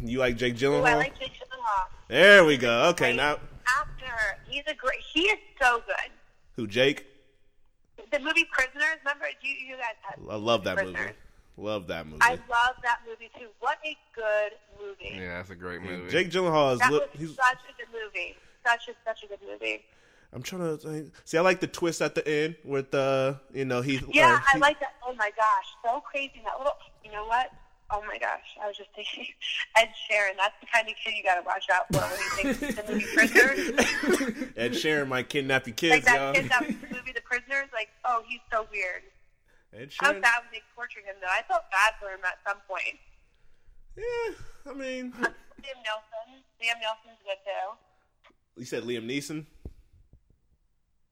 You 0.00 0.20
like 0.20 0.36
Jake 0.36 0.54
ooh, 0.54 0.58
Gyllenhaal? 0.58 0.84
I 0.84 0.94
like 0.94 1.18
Jake 1.18 1.32
Gyllenhaal. 1.32 1.86
there 2.06 2.44
we 2.44 2.56
go. 2.56 2.84
Okay, 2.90 3.16
now 3.16 3.38
actor. 3.66 4.38
He's 4.48 4.62
a 4.68 4.74
great, 4.74 5.00
he 5.12 5.22
is 5.22 5.38
so 5.60 5.82
good. 5.86 6.10
who? 6.54 6.68
Jake? 6.68 7.06
The 8.12 8.18
movie 8.18 8.46
Prisoners, 8.52 8.98
remember, 9.00 9.24
you, 9.40 9.54
you 9.54 9.76
guys 9.76 9.96
had 10.02 10.18
I 10.28 10.36
love 10.36 10.64
that 10.64 10.84
movie. 10.84 10.98
Love 11.56 11.86
that 11.86 12.06
movie. 12.06 12.18
I 12.20 12.32
love 12.32 12.76
that 12.82 13.00
movie 13.08 13.30
too. 13.38 13.48
What 13.60 13.78
a 13.84 13.96
good 14.14 14.52
movie. 14.80 15.16
yeah, 15.16 15.38
that's 15.38 15.50
a 15.50 15.54
great 15.54 15.82
movie. 15.82 16.10
Jake 16.10 16.30
Gyllenhaal 16.30 16.74
is. 16.74 16.78
That 16.80 16.92
Li- 16.92 16.98
was 16.98 17.08
he's, 17.12 17.34
such 17.34 17.58
a 17.68 17.76
good 17.76 17.88
movie. 17.92 18.36
Such 18.66 18.88
a 18.88 18.92
such 19.06 19.24
a 19.24 19.26
good 19.28 19.38
movie. 19.46 19.82
I'm 20.32 20.42
trying 20.42 20.62
to 20.62 20.76
think. 20.76 21.12
see. 21.24 21.38
I 21.38 21.40
like 21.40 21.60
the 21.60 21.66
twist 21.66 22.00
at 22.00 22.14
the 22.14 22.26
end 22.26 22.56
with 22.64 22.94
uh, 22.94 23.34
you 23.52 23.64
know, 23.64 23.80
Heath. 23.80 24.04
Yeah, 24.12 24.36
or 24.36 24.42
I 24.54 24.58
like 24.58 24.80
that. 24.80 24.94
Oh 25.06 25.14
my 25.14 25.30
gosh, 25.36 25.66
so 25.84 26.00
crazy. 26.00 26.42
That 26.44 26.58
little. 26.58 26.76
You 27.04 27.12
know 27.12 27.26
what? 27.26 27.50
Oh 27.94 28.02
my 28.08 28.16
gosh, 28.16 28.56
I 28.62 28.66
was 28.66 28.76
just 28.78 28.88
thinking, 28.96 29.26
Ed 29.76 29.88
Sheeran. 30.08 30.32
That's 30.38 30.54
the 30.60 30.66
kind 30.72 30.88
of 30.88 30.94
kid 31.04 31.12
you 31.14 31.22
got 31.22 31.34
to 31.36 31.42
watch 31.44 31.66
out 31.70 31.84
for 31.92 32.00
when 32.00 32.46
you 32.48 32.54
think 32.54 32.76
the 32.76 32.92
movie 32.92 33.06
Prisoners. 33.14 34.52
Ed 34.56 34.72
Sheeran 34.72 35.08
might 35.08 35.28
kidnap 35.28 35.66
your 35.66 35.76
like 35.90 36.04
that 36.04 36.16
y'all. 36.16 36.32
kid 36.32 36.48
that 36.50 36.66
was 36.66 36.76
the 36.76 36.88
movie 36.96 37.12
The 37.12 37.20
Prisoners. 37.20 37.68
Like, 37.74 37.88
oh, 38.06 38.22
he's 38.26 38.40
so 38.50 38.66
weird. 38.72 39.02
Ed 39.74 39.90
Sheeran. 39.90 40.00
felt 40.00 40.22
bad 40.22 40.40
when 40.40 40.52
they 40.52 40.62
tortured 40.74 41.04
him 41.04 41.16
though. 41.20 41.28
I 41.28 41.42
felt 41.46 41.64
bad 41.70 41.92
for 42.00 42.08
him 42.08 42.20
at 42.24 42.38
some 42.48 42.58
point. 42.66 42.96
Yeah, 43.96 44.72
I 44.72 44.74
mean, 44.74 45.12
Liam 45.60 45.78
Nelson. 45.84 46.40
Liam 46.62 46.80
Nelson's 46.80 47.20
good 47.24 47.36
too. 47.44 48.32
you 48.56 48.64
said 48.64 48.84
Liam 48.84 49.04
Neeson. 49.06 49.44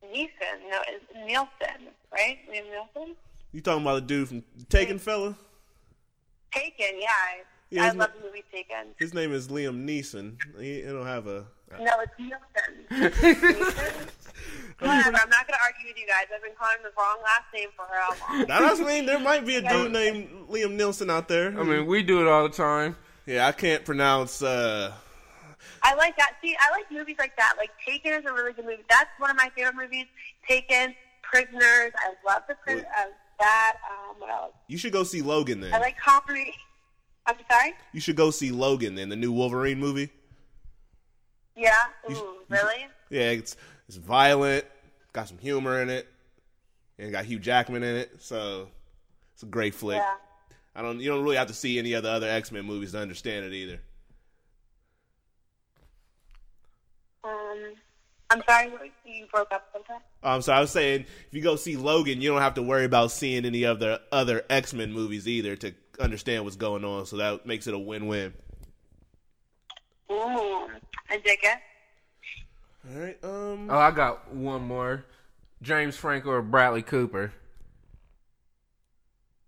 Neeson, 0.02 0.70
no, 0.70 0.78
it's 0.88 1.04
Nielsen, 1.26 1.92
right? 2.10 2.38
Liam 2.50 2.64
Nielsen. 2.70 3.16
You 3.52 3.60
talking 3.60 3.82
about 3.82 3.94
the 3.96 4.00
dude 4.02 4.28
from 4.28 4.42
Taken 4.70 4.98
fella? 4.98 5.36
Taken, 6.52 7.00
yeah. 7.00 7.06
I, 7.10 7.40
Yeah, 7.70 7.84
I 7.84 7.90
love 7.92 8.10
it- 8.10 8.20
the 8.20 8.26
movie 8.26 8.44
Taken. 8.52 8.86
His 8.98 9.14
name 9.14 9.32
is 9.32 9.48
Liam 9.48 9.84
Neeson. 9.86 10.36
He, 10.58 10.76
he 10.76 10.82
don't 10.82 11.06
have 11.06 11.26
a. 11.26 11.44
No, 11.78 11.92
it's 12.00 12.12
Nielsen. 12.18 12.84
Neeson? 12.90 14.08
Whatever. 14.80 15.08
I'm 15.18 15.28
not 15.30 15.46
going 15.46 15.58
to 15.58 15.64
argue 15.64 15.86
with 15.88 15.98
you 15.98 16.06
guys. 16.06 16.24
I've 16.34 16.42
been 16.42 16.52
calling 16.58 16.76
him 16.78 16.84
the 16.84 16.90
wrong 16.98 17.18
last 17.22 17.44
name 17.54 17.68
for 17.76 17.84
how 17.92 18.34
long? 18.38 18.46
That 18.46 18.60
doesn't 18.60 18.86
mean 18.86 19.04
there 19.06 19.20
might 19.20 19.44
be 19.46 19.56
a 19.56 19.68
dude 19.68 19.92
named 20.00 20.48
Liam 20.48 20.72
Nielsen 20.76 21.10
out 21.10 21.28
there. 21.28 21.48
I 21.58 21.62
mean, 21.62 21.86
we 21.86 22.02
do 22.02 22.20
it 22.22 22.26
all 22.28 22.42
the 22.44 22.54
time. 22.54 22.96
yeah, 23.26 23.46
I 23.46 23.52
can't 23.52 23.84
pronounce. 23.84 24.42
uh 24.42 24.92
I 25.82 25.94
like 25.94 26.16
that. 26.16 26.32
See, 26.42 26.56
I 26.58 26.70
like 26.72 26.90
movies 26.90 27.16
like 27.18 27.36
that. 27.36 27.54
Like 27.58 27.70
Taken 27.86 28.12
is 28.12 28.24
a 28.26 28.32
really 28.32 28.52
good 28.52 28.64
movie. 28.64 28.82
That's 28.88 29.10
one 29.18 29.30
of 29.30 29.36
my 29.36 29.50
favorite 29.54 29.76
movies. 29.76 30.06
Taken, 30.48 30.94
Prisoners. 31.22 31.92
I 31.96 32.14
love 32.26 32.42
the 32.48 32.54
pris- 32.56 32.82
uh, 32.98 33.04
that. 33.40 33.76
Um, 33.90 34.20
what 34.20 34.30
else? 34.30 34.52
You 34.68 34.78
should 34.78 34.92
go 34.92 35.02
see 35.02 35.22
Logan 35.22 35.60
then. 35.60 35.74
I 35.74 35.78
like 35.78 35.98
comedy. 35.98 36.54
I'm 37.26 37.36
sorry. 37.50 37.74
you 37.92 38.00
should 38.00 38.16
go 38.16 38.30
see 38.30 38.50
Logan 38.50 38.94
then, 38.94 39.08
the 39.08 39.16
new 39.16 39.32
Wolverine 39.32 39.78
movie. 39.78 40.10
Yeah. 41.56 41.74
Ooh, 42.10 42.38
really? 42.48 42.86
Yeah, 43.10 43.30
it's 43.30 43.56
it's 43.88 43.96
violent, 43.96 44.64
got 45.12 45.28
some 45.28 45.38
humor 45.38 45.82
in 45.82 45.90
it, 45.90 46.08
and 46.98 47.12
got 47.12 47.24
Hugh 47.24 47.38
Jackman 47.38 47.82
in 47.82 47.96
it. 47.96 48.10
So 48.18 48.68
it's 49.34 49.42
a 49.42 49.46
great 49.46 49.74
flick. 49.74 49.98
Yeah. 49.98 50.14
I 50.74 50.82
don't 50.82 51.00
you 51.00 51.10
don't 51.10 51.22
really 51.22 51.36
have 51.36 51.48
to 51.48 51.54
see 51.54 51.78
any 51.78 51.92
of 51.94 52.04
the 52.04 52.10
other 52.10 52.28
X 52.28 52.52
Men 52.52 52.64
movies 52.64 52.92
to 52.92 52.98
understand 52.98 53.44
it 53.46 53.52
either. 53.52 53.80
Um, 57.24 57.74
I'm 58.30 58.42
sorry. 58.48 58.70
what- 58.70 58.82
You 59.04 59.26
broke 59.32 59.50
up 59.52 59.68
sometime. 59.72 60.00
Um, 60.22 60.40
so 60.40 60.52
I 60.52 60.60
was 60.60 60.70
saying, 60.70 61.00
if 61.00 61.28
you 61.34 61.42
go 61.42 61.56
see 61.56 61.76
Logan, 61.76 62.20
you 62.20 62.30
don't 62.30 62.40
have 62.42 62.54
to 62.54 62.62
worry 62.62 62.84
about 62.84 63.10
seeing 63.10 63.44
any 63.44 63.64
of 63.64 63.80
the 63.80 64.00
other 64.12 64.44
X 64.48 64.72
Men 64.72 64.92
movies 64.92 65.26
either 65.26 65.56
to 65.56 65.74
understand 65.98 66.44
what's 66.44 66.56
going 66.56 66.84
on. 66.84 67.06
So 67.06 67.16
that 67.16 67.44
makes 67.44 67.66
it 67.66 67.74
a 67.74 67.78
win 67.78 68.06
win. 68.06 68.32
Ooh, 70.12 70.68
I 71.08 71.16
dig 71.24 71.40
it. 71.42 71.58
All 72.88 73.00
right. 73.00 73.24
Um. 73.24 73.68
Oh, 73.70 73.78
I 73.78 73.90
got 73.90 74.32
one 74.32 74.62
more. 74.62 75.04
James 75.62 75.96
Franco 75.96 76.30
or 76.30 76.42
Bradley 76.42 76.82
Cooper? 76.82 77.32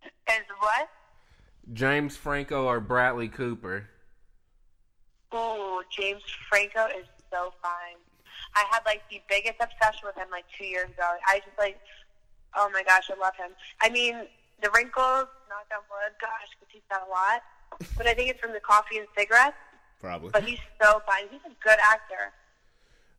Is 0.04 0.40
what? 0.58 0.88
James 1.72 2.16
Franco 2.16 2.64
or 2.66 2.80
Bradley 2.80 3.28
Cooper? 3.28 3.88
Ooh, 5.34 5.82
James 5.90 6.22
Franco 6.48 6.86
is 6.86 7.06
so 7.30 7.52
fine. 7.62 7.96
I 8.54 8.64
had 8.70 8.80
like 8.84 9.02
the 9.10 9.20
biggest 9.28 9.56
obsession 9.60 10.02
with 10.04 10.16
him 10.16 10.28
like 10.30 10.44
two 10.56 10.64
years 10.66 10.90
ago. 10.90 11.08
I 11.26 11.38
just 11.38 11.56
like, 11.58 11.78
oh 12.56 12.68
my 12.72 12.82
gosh, 12.82 13.10
I 13.10 13.18
love 13.20 13.34
him. 13.36 13.50
I 13.80 13.88
mean, 13.88 14.14
the 14.62 14.70
wrinkles, 14.74 15.26
knock 15.48 15.66
on 15.72 15.82
wood, 15.90 16.12
gosh, 16.20 16.48
because 16.58 16.72
he's 16.72 16.82
got 16.90 17.06
a 17.06 17.10
lot. 17.10 17.42
But 17.96 18.06
I 18.06 18.14
think 18.14 18.30
it's 18.30 18.40
from 18.40 18.52
the 18.52 18.60
coffee 18.60 18.98
and 18.98 19.06
cigarettes. 19.16 19.56
Probably. 20.00 20.30
But 20.30 20.44
he's 20.44 20.58
so 20.82 21.00
fine. 21.06 21.24
He's 21.30 21.40
a 21.46 21.54
good 21.64 21.78
actor. 21.82 22.32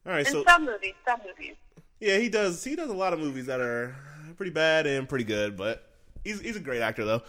All 0.05 0.11
right. 0.11 0.25
In 0.27 0.31
So 0.31 0.43
some 0.43 0.65
movies, 0.65 0.93
some 1.07 1.19
movies. 1.25 1.55
yeah, 1.99 2.17
he 2.17 2.29
does. 2.29 2.63
He 2.63 2.75
does 2.75 2.89
a 2.89 2.93
lot 2.93 3.13
of 3.13 3.19
movies 3.19 3.45
that 3.47 3.59
are 3.61 3.95
pretty 4.37 4.51
bad 4.51 4.85
and 4.85 5.07
pretty 5.09 5.23
good, 5.25 5.55
but 5.57 5.87
he's 6.23 6.41
he's 6.41 6.55
a 6.55 6.59
great 6.59 6.81
actor 6.81 7.05
though. 7.05 7.23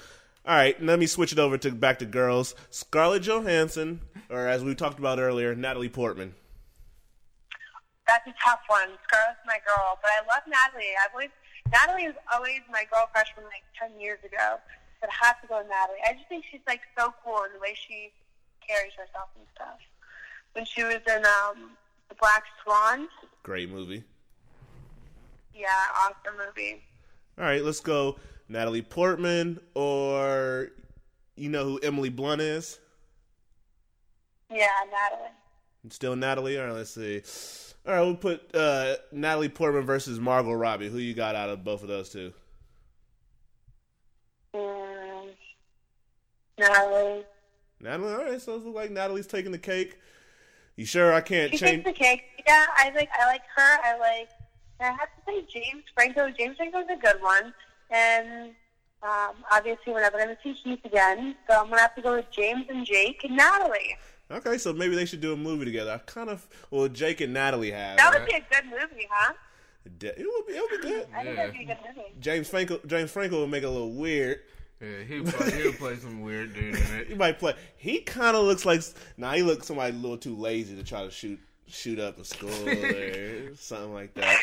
All 0.46 0.54
right, 0.54 0.80
let 0.82 0.98
me 0.98 1.06
switch 1.06 1.32
it 1.32 1.38
over 1.38 1.56
to 1.56 1.70
back 1.70 2.00
to 2.00 2.04
girls. 2.04 2.54
Scarlett 2.68 3.22
Johansson, 3.22 4.00
or 4.28 4.46
as 4.46 4.62
we 4.62 4.74
talked 4.74 4.98
about 4.98 5.18
earlier, 5.18 5.54
Natalie 5.54 5.88
Portman. 5.88 6.34
That's 8.06 8.26
a 8.28 8.34
tough 8.44 8.60
one. 8.68 8.96
Scarlett's 9.08 9.40
my 9.46 9.58
girl, 9.64 9.98
but 10.02 10.10
I 10.12 10.20
love 10.28 10.44
Natalie. 10.46 10.92
I've 11.00 11.12
always 11.14 11.32
Natalie 11.72 12.04
is 12.04 12.14
always 12.32 12.60
my 12.70 12.84
girl 12.92 13.08
crush 13.12 13.32
from 13.34 13.44
like 13.44 13.64
ten 13.78 13.98
years 14.00 14.18
ago. 14.24 14.60
But 15.00 15.10
I 15.10 15.26
have 15.26 15.40
to 15.42 15.46
go 15.48 15.58
with 15.58 15.68
Natalie. 15.68 16.00
I 16.04 16.12
just 16.14 16.28
think 16.28 16.44
she's 16.50 16.60
like 16.66 16.80
so 16.98 17.12
cool 17.24 17.42
in 17.44 17.52
the 17.52 17.58
way 17.60 17.74
she 17.74 18.12
carries 18.66 18.92
herself 18.92 19.28
and 19.36 19.46
stuff. 19.54 19.78
When 20.52 20.64
she 20.64 20.84
was 20.84 21.00
in 21.08 21.24
um 21.24 21.72
the 22.08 22.14
Black 22.20 22.44
Swan, 22.62 23.08
Great 23.42 23.70
movie. 23.70 24.04
yeah, 25.54 25.68
awesome 25.98 26.36
movie. 26.38 26.82
All 27.38 27.44
right, 27.44 27.62
let's 27.64 27.80
go. 27.80 28.16
Natalie 28.48 28.82
Portman, 28.82 29.58
or 29.74 30.68
you 31.36 31.48
know 31.48 31.64
who 31.64 31.78
Emily 31.78 32.10
Blunt 32.10 32.40
is? 32.42 32.78
Yeah, 34.50 34.66
Natalie. 34.92 35.30
Still 35.90 36.16
Natalie. 36.16 36.58
All 36.58 36.66
right, 36.66 36.74
let's 36.74 36.90
see. 36.90 37.22
All 37.86 37.92
right, 37.92 38.00
we'll 38.00 38.16
put 38.16 38.54
uh, 38.54 38.96
Natalie 39.12 39.48
Portman 39.50 39.84
versus 39.84 40.18
Margot 40.18 40.52
Robbie. 40.54 40.88
Who 40.88 40.98
you 40.98 41.12
got 41.14 41.34
out 41.34 41.50
of 41.50 41.64
both 41.64 41.82
of 41.82 41.88
those 41.88 42.08
two? 42.08 42.32
Mm, 44.54 45.28
Natalie. 46.58 47.24
Natalie. 47.80 48.12
All 48.14 48.24
right, 48.24 48.40
so 48.40 48.54
it 48.54 48.64
looks 48.64 48.74
like 48.74 48.90
Natalie's 48.90 49.26
taking 49.26 49.52
the 49.52 49.58
cake. 49.58 49.98
You 50.76 50.86
sure 50.86 51.12
I 51.12 51.20
can't 51.20 51.52
She 51.52 51.58
change? 51.58 51.84
takes 51.84 51.98
the 51.98 52.04
cake. 52.04 52.22
Yeah, 52.46 52.66
I 52.76 52.90
like 52.94 53.08
I 53.18 53.26
like 53.26 53.42
her. 53.54 53.78
I 53.84 53.98
like. 53.98 54.28
I 54.80 54.86
have 54.86 54.98
to 54.98 55.22
say 55.26 55.42
James 55.48 55.84
Franco. 55.94 56.30
James 56.36 56.56
Franco's 56.56 56.86
a 56.90 56.96
good 56.96 57.22
one, 57.22 57.54
and 57.90 58.50
um, 59.02 59.34
obviously 59.52 59.92
we're 59.92 60.00
never 60.00 60.16
going 60.18 60.30
to 60.30 60.38
see 60.42 60.52
Heath 60.52 60.84
again. 60.84 61.36
So 61.48 61.56
I'm 61.58 61.66
going 61.66 61.76
to 61.76 61.82
have 61.82 61.94
to 61.96 62.02
go 62.02 62.16
with 62.16 62.30
James 62.30 62.64
and 62.68 62.84
Jake 62.84 63.22
and 63.24 63.36
Natalie. 63.36 63.96
Okay, 64.30 64.58
so 64.58 64.72
maybe 64.72 64.94
they 64.96 65.04
should 65.04 65.20
do 65.20 65.32
a 65.32 65.36
movie 65.36 65.64
together. 65.64 65.92
I 65.92 65.98
kind 65.98 66.30
of 66.30 66.46
well, 66.70 66.88
Jake 66.88 67.20
and 67.20 67.32
Natalie 67.34 67.70
have. 67.72 67.96
That 67.98 68.10
would 68.12 68.20
right? 68.20 68.28
be 68.28 68.34
a 68.36 68.60
good 68.60 68.70
movie, 68.70 69.06
huh? 69.10 69.34
De- 69.98 70.18
It 70.20 70.26
would 70.26 70.46
be. 70.46 70.52
It 70.54 70.62
would 70.70 70.80
be 70.80 70.88
good. 70.88 71.06
I 71.14 71.22
think 71.22 71.26
Yeah. 71.26 71.34
that'd 71.34 71.52
be 71.52 71.62
a 71.62 71.66
good 71.66 71.78
movie. 71.86 72.08
James 72.20 72.48
Franco. 72.48 72.80
James 72.86 73.10
Franco 73.10 73.40
would 73.42 73.50
make 73.50 73.62
it 73.62 73.66
a 73.66 73.70
little 73.70 73.92
weird. 73.92 74.40
Yeah, 74.80 75.02
he'll 75.06 75.24
play, 75.24 75.62
he'll 75.62 75.72
play 75.74 75.96
some 75.96 76.22
weird 76.22 76.54
dude 76.54 76.74
in 76.74 76.82
it. 76.96 77.06
He 77.08 77.14
might 77.14 77.38
play. 77.38 77.54
He 77.76 78.00
kind 78.00 78.36
of 78.36 78.44
looks 78.44 78.64
like. 78.64 78.82
Nah, 79.18 79.32
he 79.34 79.42
looks 79.42 79.66
somebody 79.66 79.92
a 79.94 79.98
little 79.98 80.16
too 80.18 80.34
lazy 80.36 80.74
to 80.76 80.82
try 80.82 81.04
to 81.04 81.10
shoot 81.10 81.38
shoot 81.66 81.98
up 81.98 82.18
a 82.18 82.24
school 82.24 82.50
or 82.68 83.54
something 83.56 83.92
like 83.92 84.14
that. 84.14 84.40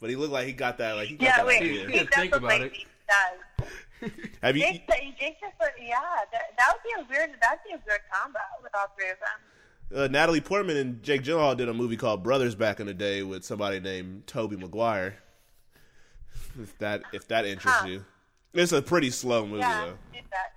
But 0.00 0.08
he 0.10 0.16
looked 0.16 0.32
like 0.32 0.46
he 0.46 0.52
got 0.52 0.78
that. 0.78 0.94
Like 0.94 1.08
he 1.08 1.16
got 1.16 1.24
Yeah, 1.24 1.36
that 1.38 1.46
wait. 1.46 1.62
idea. 1.62 1.88
He 1.88 1.94
Yeah, 1.96 2.02
does 2.04 2.14
think 2.14 2.34
about 2.36 2.48
like 2.48 2.62
it. 2.62 2.72
he 2.72 2.86
does. 3.08 3.68
Have 4.42 4.56
you? 4.56 4.62
Jake, 4.64 4.86
Jake 5.18 5.36
just, 5.40 5.54
yeah, 5.80 5.98
that, 6.32 6.42
that 6.58 6.66
would 6.72 6.82
be 6.82 6.90
a 6.96 7.04
weird. 7.08 7.30
That'd 7.40 7.58
be 7.66 7.74
a 7.74 7.80
weird 7.86 8.00
combo 8.12 8.38
with 8.62 8.72
all 8.74 8.86
three 8.96 9.10
of 9.10 9.18
them. 9.20 9.38
Uh, 10.04 10.06
Natalie 10.08 10.40
Portman 10.40 10.76
and 10.76 11.02
Jake 11.02 11.22
Gyllenhaal 11.24 11.56
did 11.56 11.68
a 11.68 11.74
movie 11.74 11.96
called 11.96 12.22
Brothers 12.22 12.54
back 12.54 12.78
in 12.80 12.86
the 12.86 12.94
day 12.94 13.22
with 13.22 13.44
somebody 13.44 13.80
named 13.80 14.26
Tobey 14.26 14.56
Maguire. 14.56 15.16
If 16.60 16.76
that 16.78 17.02
if 17.12 17.28
that 17.28 17.46
interests 17.46 17.80
Huh. 17.82 17.86
you, 17.88 18.04
it's 18.54 18.72
a 18.72 18.82
pretty 18.82 19.10
slow 19.10 19.46
movie 19.46 19.60
Yeah, 19.62 19.84
though. 19.86 19.98
that. 20.34 20.50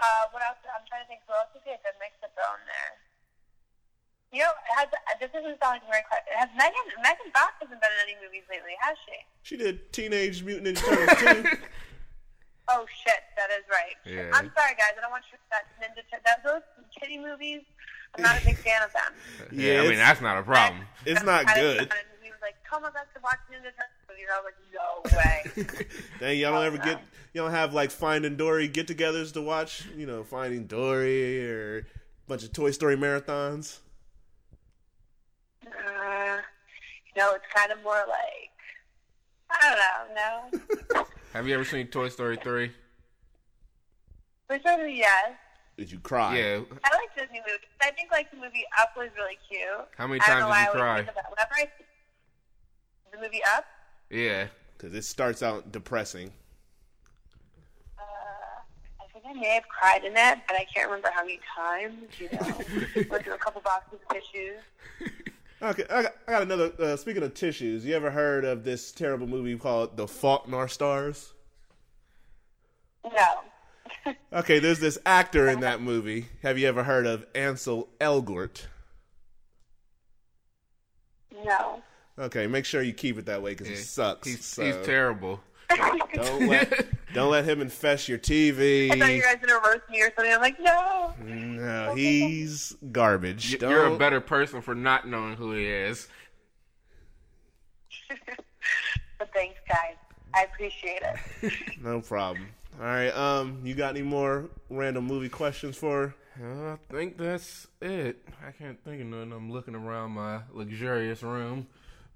Uh, 0.00 0.24
what 0.32 0.42
else? 0.42 0.56
I'm 0.64 0.80
trying 0.88 1.04
to 1.04 1.08
think. 1.08 1.20
Who 1.28 1.32
else 1.36 1.52
would 1.52 1.64
be 1.64 1.70
a 1.76 1.80
good 1.84 1.92
mix 2.00 2.16
throw 2.20 2.56
in 2.56 2.64
there? 2.64 2.92
You 4.32 4.40
know, 4.48 4.52
has, 4.80 4.88
this 5.20 5.28
doesn't 5.28 5.60
sound 5.60 5.76
like 5.76 5.84
a 5.84 5.90
very 5.92 6.04
question. 6.08 6.32
Has 6.32 6.48
Megan 6.56 6.88
Megan 7.04 7.28
Fox 7.36 7.52
hasn't 7.60 7.76
been 7.80 7.92
in 7.92 8.00
any 8.08 8.16
movies 8.24 8.48
lately, 8.48 8.72
has 8.80 8.96
she? 9.04 9.16
She 9.44 9.56
did 9.60 9.92
Teenage 9.92 10.40
Mutant 10.42 10.72
Ninja 10.72 10.80
Turtles 10.88 11.20
too. 11.20 11.60
Oh 12.68 12.86
shit, 13.04 13.20
that 13.36 13.50
is 13.50 13.64
right. 13.70 13.96
Yeah. 14.06 14.30
I'm 14.32 14.50
sorry, 14.56 14.72
guys. 14.78 14.92
I 14.96 15.00
don't 15.00 15.10
want 15.10 15.24
you 15.30 15.36
to 15.38 15.44
that 15.50 15.66
Ninja 15.80 16.02
Tur- 16.10 16.22
that 16.24 16.42
those 16.44 16.62
kitty 16.98 17.18
movies. 17.18 17.62
I'm 18.16 18.22
not 18.22 18.40
a 18.40 18.44
big 18.44 18.56
fan 18.58 18.82
of 18.82 18.92
them. 18.92 19.48
Yeah, 19.58 19.80
I 19.82 19.88
mean 19.88 19.96
that's 19.96 20.20
not 20.20 20.38
a 20.38 20.42
problem. 20.42 20.82
It's 21.06 21.20
I'm 21.20 21.26
not 21.26 21.46
kinda- 21.46 21.60
good. 21.60 21.78
and 21.80 21.90
He 22.22 22.30
was 22.30 22.38
like, 22.42 22.54
"Come 22.68 22.84
on 22.84 22.92
back 22.92 23.12
to 23.14 23.20
watch 23.22 23.38
Ninja 23.50 23.72
Turtles." 23.72 24.06
movies." 24.08 24.26
I 24.32 24.40
was 24.40 24.46
like, 24.46 25.66
"No 25.66 25.66
way." 25.82 25.86
Dang, 26.20 26.38
y'all 26.38 26.52
don't 26.52 26.64
ever 26.64 26.78
no. 26.78 26.84
get 26.84 27.00
you 27.34 27.40
don't 27.40 27.50
have 27.50 27.72
like 27.74 27.90
Finding 27.90 28.36
Dory 28.36 28.68
get-togethers 28.68 29.32
to 29.34 29.42
watch. 29.42 29.86
You 29.96 30.06
know, 30.06 30.22
Finding 30.22 30.66
Dory 30.66 31.50
or 31.50 31.78
a 31.78 31.84
bunch 32.28 32.44
of 32.44 32.52
Toy 32.52 32.70
Story 32.70 32.96
marathons. 32.96 33.78
uh, 35.66 36.36
you 37.06 37.20
know, 37.22 37.32
it's 37.34 37.44
kind 37.54 37.72
of 37.72 37.82
more 37.82 38.02
like 38.08 38.51
I 39.60 40.00
don't 40.08 40.14
know. 40.14 40.60
No, 40.94 41.06
Have 41.32 41.46
you 41.48 41.54
ever 41.54 41.64
seen 41.64 41.86
Toy 41.88 42.08
Story 42.08 42.36
three? 42.42 42.72
for 44.46 44.58
sure, 44.60 44.86
yes. 44.86 45.32
Did 45.78 45.90
you 45.90 45.98
cry? 46.00 46.36
Yeah. 46.36 46.60
I 46.84 46.94
like 46.96 47.14
Disney 47.16 47.40
movies. 47.40 47.60
I 47.80 47.90
think 47.92 48.10
like 48.10 48.30
the 48.30 48.36
movie 48.36 48.64
Up 48.78 48.90
was 48.96 49.08
really 49.16 49.38
cute. 49.48 49.62
How 49.96 50.06
many 50.06 50.20
I 50.20 50.26
don't 50.26 50.40
times 50.40 50.40
know 50.40 50.46
did 50.46 50.50
why 50.50 50.58
you 50.58 50.64
I 50.64 50.66
always 50.66 50.80
cry? 50.80 50.96
think 51.04 51.14
that. 51.14 51.30
Whenever 51.30 51.54
I 51.54 51.62
see 51.78 51.84
the 53.12 53.18
movie 53.18 53.40
Up, 53.56 53.64
Yeah. 54.10 54.46
because 54.76 54.94
it 54.94 55.04
starts 55.04 55.42
out 55.42 55.72
depressing. 55.72 56.30
uh, 57.98 58.02
I 59.00 59.06
think 59.12 59.24
I 59.26 59.32
may 59.32 59.48
have 59.54 59.66
cried 59.68 60.04
in 60.04 60.12
that, 60.14 60.42
but 60.46 60.56
I 60.56 60.64
can't 60.74 60.88
remember 60.90 61.08
how 61.14 61.22
many 61.22 61.40
times. 61.56 62.04
You 62.18 62.28
know, 62.32 63.04
went 63.10 63.24
through 63.24 63.34
a 63.34 63.38
couple 63.38 63.62
boxes 63.62 63.98
of 64.10 64.14
tissues. 64.14 64.60
Okay, 65.62 65.84
I 65.88 66.02
got, 66.02 66.14
I 66.26 66.32
got 66.32 66.42
another. 66.42 66.72
Uh, 66.78 66.96
speaking 66.96 67.22
of 67.22 67.34
tissues, 67.34 67.84
you 67.84 67.94
ever 67.94 68.10
heard 68.10 68.44
of 68.44 68.64
this 68.64 68.90
terrible 68.90 69.28
movie 69.28 69.56
called 69.56 69.96
The 69.96 70.08
Fault 70.08 70.46
in 70.48 70.54
Our 70.54 70.68
Stars? 70.68 71.32
No. 73.04 73.26
Okay, 74.32 74.58
there's 74.58 74.80
this 74.80 74.98
actor 75.06 75.48
in 75.48 75.60
that 75.60 75.80
movie. 75.80 76.26
Have 76.42 76.58
you 76.58 76.66
ever 76.66 76.82
heard 76.82 77.06
of 77.06 77.24
Ansel 77.34 77.88
Elgort? 78.00 78.62
No. 81.44 81.82
Okay, 82.18 82.46
make 82.46 82.64
sure 82.64 82.82
you 82.82 82.94
keep 82.94 83.18
it 83.18 83.26
that 83.26 83.42
way 83.42 83.52
because 83.52 83.68
he 83.68 83.76
sucks. 83.76 84.26
He's, 84.26 84.44
so 84.44 84.64
he's 84.64 84.86
terrible. 84.86 85.40
Don't 86.14 86.46
let 86.48 86.86
don't 87.14 87.30
let 87.30 87.44
him 87.44 87.60
infest 87.60 88.08
your 88.08 88.18
TV. 88.18 88.90
I 88.90 88.98
thought 88.98 89.12
you 89.12 89.22
guys 89.22 89.36
were 89.40 89.46
gonna 89.48 89.60
roast 89.68 89.88
me 89.90 90.00
or 90.02 90.12
something. 90.16 90.32
I'm 90.32 90.40
like, 90.40 90.58
no. 90.60 91.14
No, 91.22 91.94
he's 91.94 92.74
garbage. 92.90 93.56
Y- 93.60 93.68
You're 93.68 93.86
a 93.86 93.96
better 93.96 94.20
person 94.20 94.60
for 94.62 94.74
not 94.74 95.06
knowing 95.08 95.34
who 95.36 95.52
he 95.52 95.66
is. 95.66 96.08
But 99.18 99.32
thanks, 99.32 99.58
guys. 99.68 99.96
I 100.34 100.44
appreciate 100.44 101.02
it. 101.02 101.52
No 101.82 102.00
problem. 102.00 102.46
All 102.80 102.86
right. 102.86 103.10
Um, 103.10 103.60
you 103.64 103.74
got 103.74 103.90
any 103.94 104.02
more 104.02 104.48
random 104.70 105.04
movie 105.06 105.28
questions 105.28 105.76
for? 105.76 106.14
Uh, 106.42 106.72
I 106.72 106.76
think 106.90 107.18
that's 107.18 107.66
it. 107.82 108.24
I 108.46 108.52
can't 108.52 108.82
think 108.84 109.02
of 109.02 109.06
nothing. 109.08 109.32
I'm 109.32 109.50
looking 109.52 109.74
around 109.74 110.12
my 110.12 110.40
luxurious 110.52 111.22
room. 111.22 111.66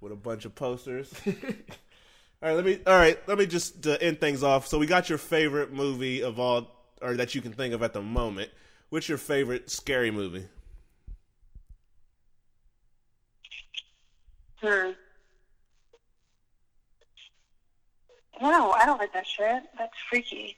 With 0.00 0.12
a 0.12 0.16
bunch 0.16 0.44
of 0.44 0.54
posters. 0.54 1.12
All 2.42 2.50
right, 2.50 2.54
let 2.54 2.64
me. 2.64 2.78
All 2.86 2.96
right, 2.96 3.18
let 3.26 3.38
me 3.38 3.46
just 3.46 3.86
uh, 3.86 3.96
end 4.00 4.20
things 4.20 4.42
off. 4.42 4.66
So 4.66 4.78
we 4.78 4.86
got 4.86 5.08
your 5.08 5.18
favorite 5.18 5.72
movie 5.72 6.22
of 6.22 6.38
all, 6.38 6.70
or 7.00 7.14
that 7.14 7.34
you 7.34 7.40
can 7.40 7.52
think 7.52 7.72
of 7.72 7.82
at 7.82 7.92
the 7.92 8.02
moment. 8.02 8.50
What's 8.90 9.08
your 9.08 9.18
favorite 9.18 9.70
scary 9.70 10.10
movie? 10.10 10.44
Hmm. 14.62 14.90
No, 18.40 18.72
I 18.72 18.84
don't 18.84 18.98
like 18.98 19.14
that 19.14 19.26
shit. 19.26 19.62
That's 19.78 19.94
freaky. 20.10 20.56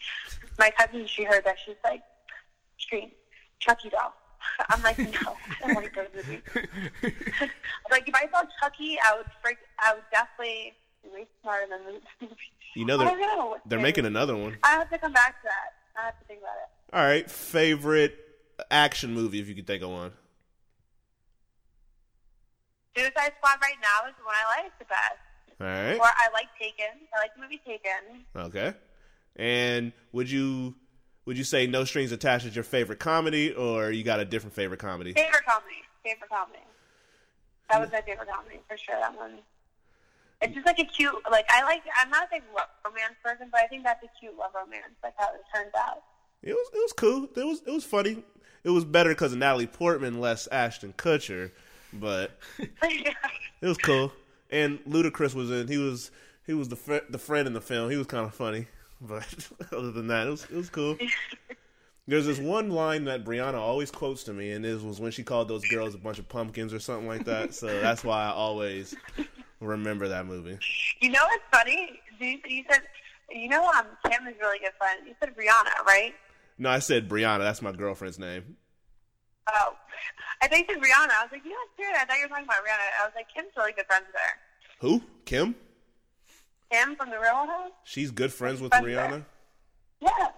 My 0.59 0.71
cousin, 0.71 1.07
she 1.07 1.23
heard 1.23 1.45
that. 1.45 1.57
She's 1.65 1.77
like, 1.85 2.03
"Scream, 2.79 3.13
Chucky 3.61 3.89
doll." 3.89 4.15
I'm 4.69 4.83
like, 4.83 4.99
no, 4.99 5.37
I 5.65 5.73
don't 5.73 5.85
to 5.85 5.91
go 5.91 6.05
to 6.05 7.13
like, 7.91 8.09
if 8.09 8.15
I 8.15 8.27
saw 8.33 8.43
Chucky, 8.61 8.99
I 9.05 9.17
would 9.17 9.27
freak. 9.43 9.59
I 9.79 9.95
would 9.95 10.03
definitely 10.11 10.75
way 11.05 11.27
smarter 11.43 11.67
than 11.69 12.01
the. 12.21 12.29
You 12.75 12.85
know 12.85 12.97
they're 12.99 13.19
know. 13.19 13.57
they're 13.67 13.81
making 13.81 14.07
another 14.07 14.37
one. 14.37 14.57
I 14.63 14.71
have 14.71 14.91
to 14.91 14.99
come 14.99 15.13
back 15.13 15.41
to 15.43 15.49
that. 15.49 16.01
I 16.01 16.07
have 16.07 16.19
to 16.19 16.25
think 16.27 16.41
about 16.41 16.57
it. 16.57 16.97
All 16.97 17.05
right, 17.05 17.31
favorite 17.31 18.17
action 18.71 19.13
movie 19.15 19.41
if 19.41 19.49
you 19.49 19.55
could 19.55 19.67
think 19.67 19.83
of 19.83 19.91
one. 19.91 20.13
Suicide 22.97 23.33
Squad 23.39 23.59
right 23.63 23.79
now 23.81 24.09
is 24.09 24.15
the 24.19 24.25
one 24.25 24.35
I 24.35 24.63
like 24.63 24.79
the 24.79 24.85
best. 24.87 25.19
All 25.61 25.67
right. 25.67 25.99
Or 25.99 26.07
I 26.07 26.29
like 26.33 26.49
Taken. 26.59 27.01
I 27.15 27.21
like 27.21 27.35
the 27.35 27.43
movie 27.43 27.61
Taken. 27.65 28.25
Okay. 28.37 28.75
And 29.37 29.93
would 30.13 30.31
you 30.31 30.75
would 31.27 31.37
you 31.39 31.45
say 31.45 31.67
No 31.67 31.85
Strings 31.85 32.11
Attached 32.11 32.47
is 32.47 32.55
your 32.57 32.65
favorite 32.65 32.99
comedy, 32.99 33.53
or 33.53 33.91
you 33.91 34.03
got 34.03 34.19
a 34.19 34.25
different 34.25 34.55
favorite 34.55 34.81
comedy? 34.81 35.13
Favorite 35.13 35.45
comedy. 35.47 35.77
Favorite 36.05 36.31
comedy. 36.31 36.59
That 37.71 37.81
was 37.81 37.93
my 37.93 38.01
favorite 38.01 38.29
comedy 38.29 38.61
for 38.69 38.77
sure. 38.77 38.97
That 39.01 39.15
one. 39.17 39.39
It's 40.41 40.55
just 40.55 40.67
like 40.67 40.79
a 40.79 40.85
cute, 40.85 41.15
like 41.31 41.47
I 41.51 41.65
like. 41.65 41.83
I'm 42.01 42.11
not 42.11 42.25
a 42.25 42.29
big 42.31 42.43
love 42.55 42.69
romance 42.85 43.15
person, 43.25 43.49
but 43.51 43.61
I 43.61 43.67
think 43.67 43.83
that's 43.83 44.03
a 44.05 44.09
cute 44.21 44.37
love 44.37 44.53
romance. 44.55 44.95
Like 45.03 45.15
how 45.17 45.29
it 45.35 45.41
turns 45.55 45.73
out. 45.77 46.03
It 46.43 46.53
was 46.53 46.69
it 46.73 46.79
was 46.79 46.93
cool. 46.93 47.29
It 47.35 47.45
was 47.45 47.63
it 47.67 47.71
was 47.71 47.85
funny. 47.85 48.23
It 48.63 48.71
was 48.71 48.85
better 48.85 49.11
because 49.11 49.33
of 49.33 49.39
Natalie 49.39 49.67
Portman, 49.67 50.21
less 50.21 50.47
Ashton 50.49 50.95
Kutcher, 50.97 51.51
but 51.93 52.39
it 52.59 53.17
was 53.63 53.79
cool. 53.79 54.13
And 54.51 54.79
Ludacris 54.85 55.35
was 55.35 55.51
in. 55.51 55.67
He 55.67 55.79
was 55.79 56.11
he 56.47 56.55
was 56.55 56.69
the 56.69 56.77
fr- 56.77 57.07
the 57.11 57.19
friend 57.19 57.49
in 57.49 57.53
the 57.53 57.61
film. 57.61 57.91
He 57.91 57.97
was 57.97 58.07
kind 58.07 58.25
of 58.25 58.35
funny, 58.35 58.67
but 59.01 59.49
other 59.73 59.91
than 59.91 60.07
that, 60.07 60.29
it 60.29 60.31
was 60.31 60.45
it 60.45 60.57
was 60.57 60.71
cool. 60.71 60.97
There's 62.07 62.25
this 62.25 62.39
one 62.39 62.71
line 62.71 63.05
that 63.05 63.23
Brianna 63.23 63.59
always 63.59 63.91
quotes 63.91 64.25
to 64.25 64.33
me, 64.33 64.53
and 64.53 64.65
it 64.65 64.81
was 64.81 64.99
when 64.99 65.11
she 65.13 65.23
called 65.23 65.47
those 65.47 65.67
girls 65.69 65.95
a 65.95 65.99
bunch 65.99 66.19
of 66.19 66.27
pumpkins 66.27 66.73
or 66.73 66.81
something 66.81 67.07
like 67.07 67.27
that. 67.27 67.53
So 67.53 67.67
that's 67.67 68.03
why 68.03 68.25
I 68.25 68.31
always 68.31 68.97
remember 69.61 70.09
that 70.09 70.27
movie. 70.27 70.59
You 71.01 71.11
know 71.11 71.21
what's 71.25 71.45
funny? 71.53 72.01
You, 72.21 72.39
you 72.47 72.65
said, 72.71 72.83
you 73.31 73.49
know, 73.49 73.65
um, 73.69 73.87
Kim 74.05 74.27
is 74.27 74.35
really 74.41 74.59
good 74.59 74.73
friend. 74.79 75.01
You 75.07 75.15
said 75.21 75.35
Rihanna, 75.37 75.85
right? 75.87 76.15
No, 76.59 76.71
I 76.71 76.79
said 76.81 77.09
Brianna. 77.09 77.41
That's 77.41 77.63
my 77.63 77.73
girlfriend's 77.73 78.19
name. 78.19 78.57
Oh, 79.51 79.75
I 80.43 80.49
think 80.49 80.69
you 80.69 80.75
said 80.75 80.83
Rihanna. 80.83 81.11
I 81.11 81.23
was 81.23 81.33
like, 81.33 81.45
you 81.45 81.51
know, 81.51 81.57
what's 81.57 81.79
weird. 81.79 81.95
I 81.95 82.05
thought 82.05 82.17
you 82.17 82.25
were 82.25 82.29
talking 82.29 82.45
about 82.45 82.57
Rihanna. 82.59 83.03
I 83.03 83.05
was 83.05 83.13
like, 83.15 83.27
Kim's 83.35 83.53
really 83.57 83.73
good 83.73 83.87
friends 83.87 84.05
with 84.07 84.17
her. 84.17 84.39
Who? 84.81 85.03
Kim? 85.25 85.55
Kim 86.71 86.97
from 86.97 87.11
the 87.11 87.19
Real 87.19 87.47
House? 87.47 87.71
She's 87.85 88.11
good 88.11 88.33
friends 88.33 88.61
with 88.61 88.73
Friends 88.73 88.87
Rihanna. 88.87 89.11
there. 89.11 89.27
Yeah. 90.01 90.29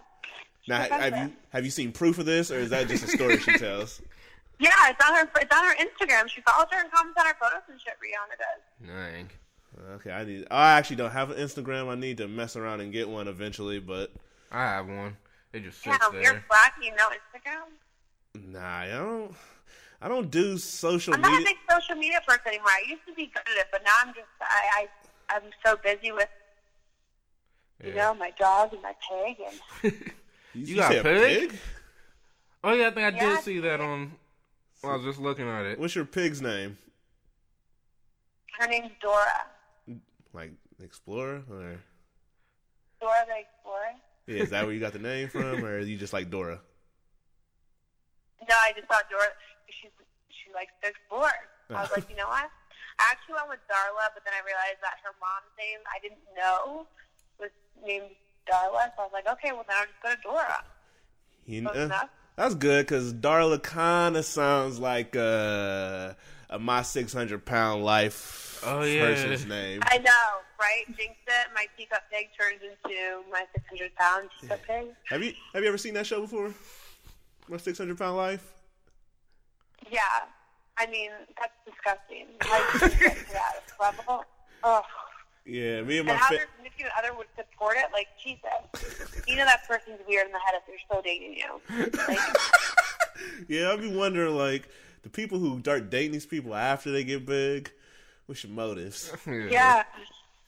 Now, 0.68 0.82
have 0.82 1.16
you 1.16 1.32
have 1.50 1.64
you 1.64 1.70
seen 1.70 1.90
proof 1.90 2.18
of 2.18 2.26
this, 2.26 2.50
or 2.50 2.58
is 2.58 2.70
that 2.70 2.86
just 2.86 3.02
a 3.04 3.08
story 3.08 3.38
she 3.38 3.52
tells? 3.58 4.00
Yeah, 4.60 4.90
it's 4.90 5.02
on 5.04 5.14
her. 5.14 5.30
It's 5.40 5.56
on 5.56 5.64
her 5.64 5.74
Instagram. 5.76 6.28
She 6.28 6.42
follows 6.42 6.66
her 6.70 6.80
and 6.80 6.90
comments 6.92 7.18
on 7.18 7.26
her 7.26 7.34
photos 7.40 7.62
and 7.70 7.80
shit. 7.80 7.94
Rihanna 7.94 8.36
does. 8.38 8.88
Dang. 8.88 9.30
Okay, 9.94 10.10
I 10.10 10.24
need. 10.24 10.46
I 10.50 10.72
actually 10.72 10.96
don't 10.96 11.12
have 11.12 11.30
an 11.30 11.38
Instagram. 11.38 11.88
I 11.88 11.94
need 11.94 12.18
to 12.18 12.28
mess 12.28 12.56
around 12.56 12.80
and 12.80 12.92
get 12.92 13.08
one 13.08 13.26
eventually, 13.26 13.78
but 13.80 14.12
I 14.52 14.64
have 14.64 14.86
one. 14.86 15.16
It 15.54 15.64
just 15.64 15.82
sits 15.82 15.96
Damn, 15.98 16.12
there. 16.12 16.22
you're 16.22 16.44
black. 16.48 16.74
You 16.82 16.94
know 16.94 17.08
Instagram. 17.08 18.52
nah, 18.52 18.76
I 18.80 18.88
don't. 18.88 19.34
I 20.02 20.08
don't 20.08 20.30
do 20.30 20.56
social 20.58 21.14
I'm 21.14 21.20
not 21.20 21.40
a 21.40 21.44
big 21.44 21.56
social 21.70 21.94
media 21.96 22.20
person 22.26 22.48
anymore. 22.48 22.68
I 22.68 22.82
used 22.88 23.06
to 23.06 23.14
be 23.14 23.26
good 23.26 23.42
at 23.52 23.58
it, 23.58 23.66
but 23.72 23.82
now 23.82 23.92
I'm 24.04 24.14
just. 24.14 24.26
I. 24.40 24.88
I 25.30 25.34
I'm 25.36 25.42
so 25.64 25.76
busy 25.82 26.12
with. 26.12 26.28
You 27.82 27.90
Yeah. 27.94 28.08
know, 28.08 28.14
my 28.14 28.32
dog 28.38 28.72
and 28.74 28.82
my 28.82 28.94
pig, 29.08 29.36
and 29.82 29.92
You 30.54 30.76
got 30.76 30.92
say 30.92 30.98
a 30.98 31.02
pig? 31.02 31.58
Oh 32.62 32.74
yeah, 32.74 32.88
I 32.88 32.90
think 32.90 33.14
I 33.14 33.16
Yeah, 33.16 33.36
did 33.36 33.44
see 33.44 33.58
that 33.60 33.80
on. 33.80 34.12
I 34.82 34.96
was 34.96 35.04
just 35.04 35.18
looking 35.18 35.48
at 35.48 35.66
it. 35.66 35.78
What's 35.78 35.94
your 35.94 36.04
pig's 36.06 36.40
name? 36.40 36.78
her 38.58 38.66
name's 38.66 38.92
Dora. 39.00 39.46
Like 40.34 40.52
Explorer, 40.82 41.42
or 41.50 41.80
Dora 43.00 43.24
the 43.26 43.40
Explorer. 43.40 43.94
yeah, 44.26 44.42
is 44.42 44.50
that 44.50 44.64
where 44.64 44.74
you 44.74 44.80
got 44.80 44.92
the 44.92 44.98
name 44.98 45.28
from, 45.28 45.64
or 45.64 45.78
you 45.80 45.96
just 45.96 46.12
like 46.12 46.28
Dora? 46.30 46.60
No, 48.48 48.54
I 48.62 48.72
just 48.76 48.86
thought 48.88 49.04
Dora. 49.10 49.24
She's 49.68 49.90
she 50.28 50.52
likes 50.52 50.72
to 50.82 50.88
explore. 50.90 51.32
I 51.70 51.80
was 51.82 51.90
like, 51.96 52.08
you 52.10 52.16
know 52.16 52.28
what? 52.28 52.50
I 52.98 53.04
actually 53.12 53.34
went 53.40 53.48
with 53.48 53.60
Darla, 53.70 54.12
but 54.12 54.24
then 54.24 54.34
I 54.36 54.44
realized 54.44 54.82
that 54.82 55.00
her 55.04 55.14
mom's 55.22 55.48
name 55.56 55.80
I 55.88 55.96
didn't 56.02 56.20
know 56.36 56.86
was 57.38 57.50
named 57.86 58.12
Darla, 58.44 58.92
so 58.96 59.02
I 59.02 59.04
was 59.08 59.12
like, 59.14 59.28
okay, 59.38 59.52
well 59.52 59.64
then 59.68 59.76
I'll 59.80 59.88
just 59.88 60.02
go 60.04 60.10
to 60.12 60.20
Dora. 60.20 60.64
You 61.46 61.62
Close 61.62 61.74
know, 61.76 61.80
uh, 61.80 61.84
enough. 61.86 62.10
That's 62.36 62.54
good 62.54 62.86
because 62.86 63.12
Darla 63.12 63.62
kind 63.62 64.16
of 64.16 64.24
sounds 64.24 64.78
like 64.78 65.14
uh, 65.16 66.14
a 66.48 66.58
my 66.58 66.82
six 66.82 67.12
hundred 67.12 67.44
pound 67.44 67.84
life 67.84 68.62
Oh, 68.62 68.82
yeah. 68.82 69.06
person's 69.06 69.46
name. 69.46 69.80
I 69.86 69.96
know, 69.98 70.10
right? 70.60 70.84
Jinx 70.88 71.14
it. 71.26 71.46
My 71.54 71.64
teacup 71.78 72.02
pig 72.12 72.26
turns 72.38 72.60
into 72.62 73.22
my 73.32 73.44
600 73.54 73.94
pound 73.94 74.28
teacup 74.38 74.60
pig. 74.66 74.86
Have 75.08 75.22
you 75.24 75.32
have 75.54 75.62
you 75.62 75.68
ever 75.70 75.78
seen 75.78 75.94
that 75.94 76.06
show 76.06 76.20
before? 76.20 76.52
My 77.48 77.56
six 77.56 77.78
hundred 77.78 77.96
pound 77.98 78.16
life. 78.18 78.52
Yeah. 79.90 80.00
I 80.78 80.86
mean, 80.86 81.10
that's 81.38 81.52
disgusting. 81.66 82.26
How 82.40 82.58
do 82.78 82.86
you 82.94 83.00
get 83.00 83.16
to 83.16 83.32
that 83.32 83.60
level? 83.80 84.24
Ugh. 84.64 84.82
Yeah, 85.46 85.82
me 85.82 85.98
and 85.98 86.06
my 86.06 86.12
And 86.12 86.20
how 86.20 86.28
fa- 86.28 86.34
their 86.36 86.46
significant 86.56 86.90
other 86.98 87.14
would 87.16 87.26
support 87.36 87.76
it, 87.78 87.86
like 87.92 88.08
Jesus. 88.22 88.40
You 89.26 89.36
know 89.36 89.44
that 89.44 89.66
person's 89.66 90.00
weird 90.08 90.26
in 90.26 90.32
the 90.32 90.38
head 90.38 90.54
if 90.54 90.66
they're 90.66 90.76
still 90.84 91.02
dating 91.02 91.34
you. 91.34 91.60
Like, 92.08 92.18
yeah, 93.48 93.72
I'd 93.72 93.80
be 93.80 93.94
wondering 93.94 94.36
like 94.36 94.68
the 95.02 95.08
people 95.08 95.38
who 95.38 95.58
start 95.60 95.90
dating 95.90 96.12
these 96.12 96.26
people 96.26 96.54
after 96.54 96.90
they 96.90 97.04
get 97.04 97.24
big. 97.26 97.70
What's 98.26 98.44
your 98.44 98.52
motives? 98.52 99.12
yeah. 99.26 99.84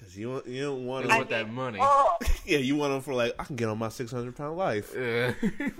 'Cause 0.00 0.16
you 0.16 0.32
don't- 0.32 0.46
you 0.48 0.62
don't 0.62 0.84
want 0.84 1.04
Just 1.06 1.14
to. 1.14 1.18
with 1.20 1.28
that 1.30 1.48
money. 1.48 1.78
Oh, 1.80 2.18
Yeah, 2.44 2.58
you 2.58 2.74
want 2.74 2.92
them 2.92 3.02
for 3.02 3.14
like 3.14 3.34
I 3.38 3.44
can 3.44 3.54
get 3.56 3.68
on 3.68 3.78
my 3.78 3.88
six 3.88 4.10
hundred 4.10 4.34
pound 4.36 4.56
life. 4.58 4.92
Yeah. 4.96 5.32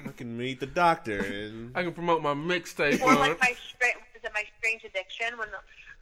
I 0.06 0.12
can 0.16 0.38
meet 0.38 0.60
the 0.60 0.66
doctor 0.66 1.18
and 1.18 1.72
I 1.76 1.82
can 1.82 1.92
promote 1.92 2.22
my 2.22 2.32
mixtape 2.34 3.00
or 3.02 3.14
like 3.16 3.40
my 3.40 3.48
is 3.50 4.22
it 4.24 4.30
my 4.32 4.44
strange 4.58 4.84
addiction? 4.84 5.36
When 5.38 5.48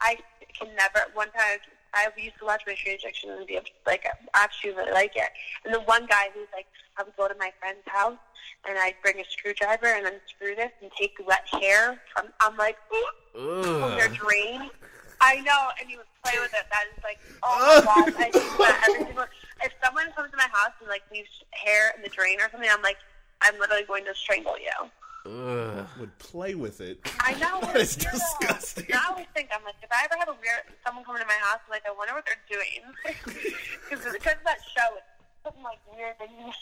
I 0.03 0.19
can 0.53 0.69
never. 0.77 1.01
One 1.15 1.31
time, 1.31 1.59
I 1.95 2.09
used 2.17 2.39
to 2.39 2.45
watch 2.45 2.63
my 2.67 2.73
addiction 2.73 3.31
and 3.31 3.47
be 3.47 3.59
like, 3.87 4.07
I 4.07 4.45
actually 4.45 4.73
really 4.73 4.93
like 4.93 5.17
it. 5.17 5.31
And 5.65 5.75
the 5.75 5.81
one 5.81 6.07
guy 6.07 6.29
who's 6.35 6.49
like, 6.53 6.67
I 6.97 7.03
would 7.03 7.17
go 7.17 7.29
to 7.29 7.35
my 7.39 7.53
friend's 7.59 7.87
house 7.87 8.19
and 8.69 8.79
I'd 8.79 8.95
bring 9.03 9.19
a 9.19 9.25
screwdriver 9.25 9.87
and 9.87 10.07
unscrew 10.07 10.55
this 10.55 10.73
and 10.83 10.91
take 10.99 11.17
wet 11.27 11.47
hair 11.61 12.01
from. 12.15 12.27
I'm 12.41 12.57
like, 12.57 12.77
ooh, 13.37 13.63
from 13.63 13.97
their 13.97 14.09
drain. 14.09 14.71
I 15.21 15.41
know, 15.41 15.69
and 15.79 15.89
he 15.89 15.97
would 15.97 16.07
play 16.25 16.35
with 16.41 16.53
it. 16.55 16.65
That 16.71 16.85
is 16.97 17.05
like, 17.05 17.19
oh 17.43 17.83
my 17.85 18.11
god! 18.11 18.15
I 18.19 18.31
do 18.31 18.41
that 18.59 18.87
every 18.89 19.05
single. 19.05 19.27
If 19.63 19.73
someone 19.85 20.07
comes 20.17 20.31
to 20.31 20.37
my 20.37 20.49
house 20.51 20.73
and 20.81 20.89
like 20.89 21.03
leaves 21.13 21.29
hair 21.51 21.93
in 21.95 22.03
the 22.03 22.09
drain 22.09 22.41
or 22.41 22.49
something, 22.51 22.71
I'm 22.73 22.81
like, 22.81 22.97
I'm 23.43 23.59
literally 23.59 23.85
going 23.85 24.05
to 24.07 24.15
strangle 24.15 24.57
you. 24.59 24.89
Ugh. 25.27 25.87
would 25.99 26.19
play 26.19 26.55
with 26.55 26.81
it. 26.81 26.99
I 27.21 27.33
know. 27.35 27.61
That 27.61 27.77
is 27.77 27.97
it's 27.97 28.07
disgusting. 28.07 28.87
And 28.89 28.95
I 28.95 29.11
always 29.11 29.27
think 29.35 29.51
I'm 29.55 29.63
like, 29.65 29.75
if 29.83 29.91
I 29.93 30.05
ever 30.05 30.19
have 30.19 30.29
a 30.29 30.33
weird 30.41 30.65
someone 30.85 31.05
coming 31.05 31.21
to 31.21 31.29
my 31.29 31.35
house, 31.35 31.61
I'm 31.67 31.71
like, 31.71 31.83
I 31.87 31.93
wonder 31.93 32.15
what 32.15 32.25
they're 32.25 32.37
doing 32.49 32.81
because 33.05 34.13
because 34.13 34.35
of 34.35 34.45
that 34.45 34.59
show, 34.75 34.97
it's 34.97 35.07
something 35.45 35.63
like 35.63 35.79
weird 35.95 36.17
things. 36.19 36.55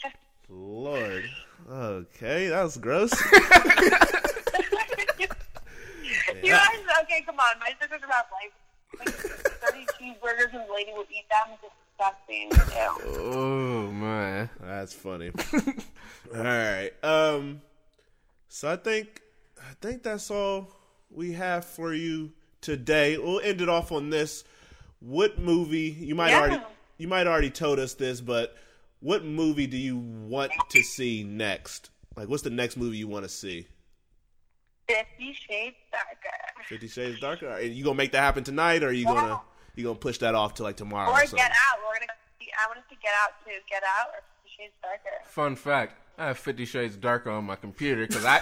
Lord. 0.49 1.29
Okay, 1.71 2.49
that 2.49 2.63
was 2.63 2.77
gross. 2.77 3.11
you 6.43 6.51
guys, 6.51 6.79
okay, 7.03 7.21
come 7.25 7.39
on. 7.39 7.59
My 7.59 7.71
sisters 7.79 8.01
about 8.03 8.25
like, 8.33 8.51
like 8.99 9.15
30 9.15 9.85
cheeseburgers 9.99 10.53
and 10.53 10.67
the 10.67 10.73
lady 10.73 10.91
would 10.97 11.07
eat 11.11 11.25
them. 11.29 11.55
Disgusting. 11.61 12.49
Ew. 12.75 12.91
Oh 13.31 13.91
my. 13.91 14.49
That's 14.59 14.93
funny. 14.93 15.31
all 16.35 16.43
right. 16.43 16.91
Um. 17.03 17.61
So 18.49 18.69
I 18.71 18.75
think 18.75 19.21
I 19.61 19.73
think 19.81 20.03
that's 20.03 20.29
all 20.31 20.71
we 21.11 21.33
have 21.33 21.65
for 21.65 21.93
you 21.93 22.31
today. 22.61 23.17
We'll 23.17 23.39
end 23.39 23.61
it 23.61 23.69
off 23.69 23.91
on 23.91 24.09
this. 24.09 24.43
What 24.99 25.39
movie 25.39 25.95
you 25.99 26.15
might 26.15 26.31
Yeah. 26.31 26.39
already 26.39 26.61
you 26.97 27.07
might 27.07 27.27
already 27.27 27.51
told 27.51 27.79
us 27.79 27.93
this, 27.93 28.19
but 28.19 28.57
what 28.99 29.23
movie 29.23 29.67
do 29.67 29.77
you 29.77 29.97
want 29.97 30.51
to 30.69 30.81
see 30.81 31.23
next? 31.23 31.89
Like, 32.17 32.27
what's 32.27 32.43
the 32.43 32.49
next 32.49 32.75
movie 32.75 32.97
you 32.97 33.07
want 33.07 33.23
to 33.23 33.29
see? 33.29 33.67
Fifty 34.87 35.33
Shades 35.33 35.77
Darker. 35.91 36.65
Fifty 36.67 36.87
Shades 36.87 37.19
Darker. 37.19 37.49
Are 37.49 37.61
you 37.61 37.83
gonna 37.83 37.95
make 37.95 38.11
that 38.11 38.21
happen 38.21 38.43
tonight, 38.43 38.83
or 38.83 38.87
are 38.87 38.91
you 38.91 39.05
gonna 39.05 39.39
you 39.75 39.83
gonna 39.85 39.95
push 39.97 40.17
that 40.17 40.35
off 40.35 40.55
to 40.55 40.63
like 40.63 40.75
tomorrow? 40.75 41.09
Or 41.09 41.13
or 41.13 41.19
something? 41.21 41.37
Get 41.37 41.51
Out. 41.51 41.79
We're 41.87 41.93
gonna 41.93 42.07
go 42.07 42.13
see 42.39 42.49
I 42.59 42.67
want 42.67 42.79
to 42.79 42.85
see 42.89 42.99
Get 43.01 43.13
Out 43.21 43.29
too. 43.45 43.51
Get 43.69 43.83
Out 43.83 44.07
or 44.07 44.23
Fifty 44.43 44.63
Shades 44.63 44.73
Darker. 44.81 45.29
Fun 45.29 45.55
fact: 45.55 45.93
I 46.19 46.27
have 46.27 46.37
Fifty 46.37 46.65
Shades 46.65 46.97
Darker 46.97 47.31
on 47.31 47.45
my 47.45 47.55
computer 47.55 48.05
because 48.05 48.25
I 48.25 48.41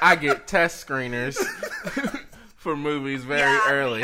I 0.00 0.16
get 0.16 0.46
test 0.46 0.86
screeners 0.86 1.36
for 2.56 2.74
movies 2.76 3.24
very 3.24 3.42
Yeah, 3.42 3.70
early. 3.70 4.00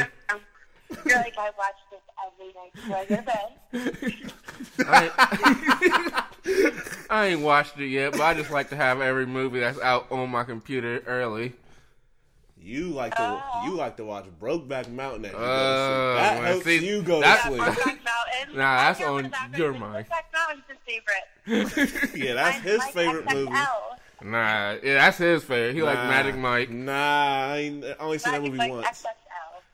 You're 1.06 1.16
like 1.16 1.38
I 1.38 1.50
watch 1.56 1.76
this 1.90 2.00
every 2.26 2.52
night 2.52 2.72
before 2.74 2.96
I 2.96 3.04
go 3.06 3.16
to 3.16 3.22
bed. 3.22 3.48
I 4.86 5.04
ain't, 6.54 6.74
I 7.10 7.26
ain't 7.28 7.40
watched 7.40 7.78
it 7.78 7.86
yet, 7.86 8.12
but 8.12 8.20
I 8.20 8.34
just 8.34 8.50
like 8.50 8.68
to 8.70 8.76
have 8.76 9.00
every 9.00 9.24
movie 9.26 9.60
that's 9.60 9.80
out 9.80 10.12
on 10.12 10.28
my 10.28 10.44
computer 10.44 11.02
early. 11.06 11.54
You 12.62 12.88
like 12.88 13.14
to 13.16 13.22
uh-huh. 13.22 13.66
you 13.66 13.76
like 13.76 13.96
to 13.96 14.04
watch 14.04 14.26
Brokeback 14.40 14.90
Mountain 14.90 15.24
at 15.26 15.32
you 15.32 15.38
go 15.38 15.44
to 15.44 15.50
Uh, 15.50 16.16
sleep. 16.16 16.34
That 16.40 16.44
helps 16.44 16.64
see, 16.64 16.86
you 16.86 17.02
go 17.02 17.20
that- 17.20 17.42
to 17.42 17.48
sleep. 17.48 17.60
Brokeback 17.62 17.84
Mountain. 18.04 18.56
Nah, 18.56 18.76
that's 18.76 19.00
on 19.02 19.22
put 19.24 19.32
that 19.32 19.58
your 19.58 19.72
mind. 19.72 20.06
Brokeback 20.06 20.24
Mountain's 20.34 20.64
his 20.68 20.78
favorite. 20.86 22.16
yeah, 22.16 22.34
that's 22.34 22.56
Mine- 22.58 22.62
his 22.64 22.78
mine's 22.80 22.90
favorite 22.92 23.32
movie. 23.34 23.50
Nah, 24.22 24.76
yeah, 24.82 24.94
that's 24.94 25.16
his 25.18 25.42
favorite. 25.44 25.74
He 25.74 25.82
like 25.82 25.96
Magic 25.96 26.36
Mike. 26.36 26.68
Nah, 26.70 26.92
I 26.92 27.56
ain't 27.58 27.84
I 27.84 27.94
only 28.00 28.18
seen 28.18 28.32
that 28.34 28.42
movie 28.42 28.58
like 28.58 28.70
once. 28.70 28.86
XXL. 28.86 29.06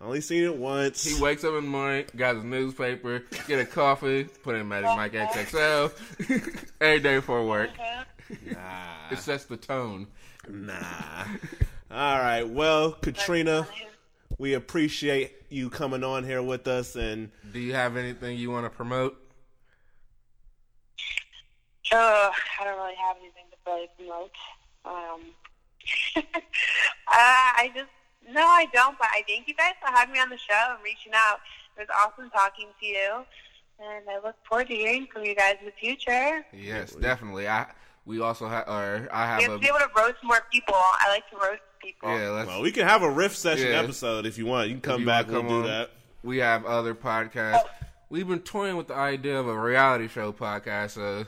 Only 0.07 0.21
seen 0.21 0.45
it 0.45 0.55
once. 0.57 1.03
He 1.05 1.21
wakes 1.21 1.43
up 1.43 1.51
in 1.51 1.55
the 1.65 1.71
morning, 1.71 2.05
got 2.17 2.37
his 2.37 2.45
newspaper, 2.45 3.23
get 3.49 3.59
a 3.59 3.65
coffee, 3.65 4.25
put 4.25 4.55
in 4.55 4.69
Magic 4.69 4.91
Mike 4.91 5.15
uh-huh. 5.15 5.39
XXL 5.41 6.67
every 6.81 7.01
day 7.01 7.17
before 7.17 7.45
work. 7.47 7.71
Uh-huh. 7.79 8.05
nah, 8.53 9.11
It 9.11 9.19
sets 9.19 9.47
the 9.47 9.57
tone. 9.57 10.07
nah. 10.49 11.25
All 11.97 12.19
right, 12.19 12.47
well, 12.47 12.93
Katrina, 12.93 13.67
we 14.37 14.53
appreciate 14.53 15.33
you 15.49 15.71
coming 15.71 16.05
on 16.05 16.25
here 16.25 16.43
with 16.43 16.69
us, 16.69 16.95
and 16.95 17.31
Do 17.55 17.59
you 17.59 17.73
have 17.73 17.97
anything 17.97 18.37
you 18.37 18.51
want 18.51 18.67
to 18.67 18.71
promote? 18.71 19.17
Oh, 21.93 22.31
I 22.61 22.65
don't 22.65 22.77
really 22.77 22.97
have 22.97 23.17
anything 23.19 23.45
to 23.51 23.57
really 23.67 23.89
promote. 23.97 24.31
Um, 24.85 25.23
uh, 26.17 26.23
I 27.09 27.73
just 27.75 27.89
no, 28.29 28.43
I 28.43 28.67
don't. 28.75 28.99
But 28.99 29.09
I 29.13 29.23
thank 29.27 29.49
you 29.49 29.55
guys 29.55 29.73
for 29.81 29.91
having 29.91 30.13
me 30.13 30.21
on 30.21 30.29
the 30.29 30.37
show 30.37 30.75
and 30.75 30.85
reaching 30.85 31.13
out. 31.15 31.39
It 31.79 31.89
was 31.89 31.89
awesome 31.99 32.29
talking 32.29 32.67
to 32.79 32.87
you, 32.87 33.25
and 33.81 34.05
I 34.11 34.17
look 34.23 34.37
forward 34.47 34.69
to 34.69 34.75
hearing 34.75 35.09
from 35.11 35.25
you 35.25 35.35
guys 35.35 35.55
in 35.61 35.65
the 35.65 35.73
future. 35.73 36.45
Yes, 36.53 36.95
definitely. 36.95 37.49
I 37.49 37.69
we 38.05 38.21
also 38.21 38.49
have, 38.49 38.69
or 38.69 39.09
I 39.11 39.39
We 39.39 39.43
have 39.43 39.43
have 39.43 39.51
a 39.53 39.55
to 39.55 39.59
be 39.59 39.67
able 39.67 39.79
to 39.79 39.91
roast 39.97 40.23
more 40.23 40.43
people. 40.53 40.75
I 40.75 41.09
like 41.09 41.29
to 41.31 41.37
roast 41.37 41.63
people. 41.87 42.09
yeah. 42.19 42.31
Let's 42.31 42.49
well, 42.49 42.63
we 42.63 42.73
can 42.73 42.87
have 42.87 43.03
a 43.03 43.11
riff 43.11 43.37
session 43.37 43.71
Yeah. 43.71 43.81
episode 43.81 44.27
if 44.27 44.39
you 44.39 44.47
want. 44.47 44.69
You 44.69 44.75
can 44.75 44.81
come 44.83 45.01
you 45.01 45.07
back. 45.07 45.27
wanna 45.27 45.41
We'll 45.41 45.51
come 45.51 45.63
do 45.63 45.69
that. 45.69 45.91
we 46.23 46.39
have 46.39 46.65
other 46.65 46.95
podcasts. 46.95 47.63
Oh. 47.65 47.71
We've 48.09 48.27
been 48.29 48.41
toying 48.41 48.77
with 48.77 48.87
the 48.89 48.95
idea 48.95 49.39
of 49.39 49.49
a 49.49 49.59
reality 49.59 50.07
show 50.09 50.33
podcast. 50.33 50.91
So 50.93 51.27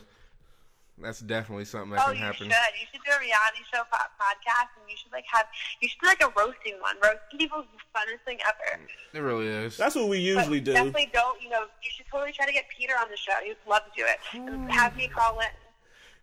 that's 1.01 1.21
definitely 1.21 1.65
something 1.65 1.91
that 1.91 2.01
Oh, 2.03 2.07
can 2.11 2.17
you 2.17 2.23
happen. 2.23 2.37
should. 2.39 2.47
You 2.49 2.87
should 2.93 3.01
do 3.05 3.13
a 3.13 3.21
reality 3.21 3.63
show 3.73 3.83
po- 3.91 3.99
podcast, 4.19 4.71
and 4.81 4.89
you 4.91 4.97
should 4.97 5.13
like 5.13 5.25
have. 5.33 5.47
You 5.81 5.89
should 5.89 6.01
do 6.01 6.07
like 6.09 6.23
a 6.23 6.33
roasting 6.37 6.75
one. 6.81 6.97
Roasting 7.03 7.39
people 7.39 7.61
is 7.61 7.67
the 7.75 7.99
funnest 7.99 8.25
thing 8.25 8.39
ever. 8.47 8.81
It 9.15 9.21
really 9.21 9.47
is. 9.47 9.77
That's 9.77 9.95
what 9.95 10.09
we 10.09 10.19
usually 10.19 10.59
but 10.61 10.65
do. 10.67 10.73
Definitely 10.73 11.11
don't. 11.13 11.41
You 11.43 11.51
know, 11.51 11.63
you 11.83 11.91
should 11.97 12.07
totally 12.11 12.33
try 12.33 12.47
to 12.47 12.53
get 12.53 12.65
Peter 12.69 12.95
on 13.01 13.09
the 13.11 13.17
show. 13.17 13.33
He'd 13.45 13.57
love 13.69 13.83
to 13.85 13.91
do 13.97 14.05
it. 14.07 14.19
And 14.35 14.71
have 14.73 14.97
me 14.97 15.09
call 15.09 15.39
in. 15.41 15.47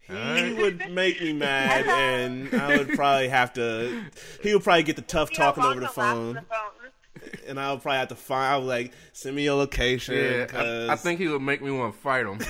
He 0.08 0.54
would 0.54 0.92
make 0.92 1.20
me 1.22 1.34
mad, 1.34 1.86
and 1.88 2.54
I 2.62 2.78
would 2.78 2.90
probably 2.94 3.28
have 3.30 3.54
to. 3.54 4.04
He 4.44 4.54
would 4.54 4.64
probably 4.64 4.84
get 4.84 4.96
the 4.98 5.02
tough 5.02 5.32
You 5.32 5.38
talking 5.38 5.64
over 5.64 5.80
the 5.80 5.88
to 5.88 5.88
laugh 5.88 5.98
on 5.98 6.16
phone, 6.16 6.34
the 6.36 6.42
phone. 6.42 7.32
and 7.48 7.60
I 7.60 7.72
would 7.72 7.82
probably 7.82 8.00
have 8.00 8.10
to 8.10 8.16
find. 8.16 8.54
I 8.54 8.58
would 8.58 8.68
like 8.68 8.94
send 9.14 9.36
me 9.36 9.44
your 9.46 9.56
location. 9.56 10.16
yeah, 10.16 10.46
'cause- 10.46 10.90
I, 10.90 10.94
I 10.94 10.96
think 10.96 11.20
he 11.20 11.28
would 11.28 11.42
make 11.42 11.62
me 11.62 11.72
want 11.72 11.94
to 11.96 12.00
fight 12.00 12.26
him. 12.26 12.38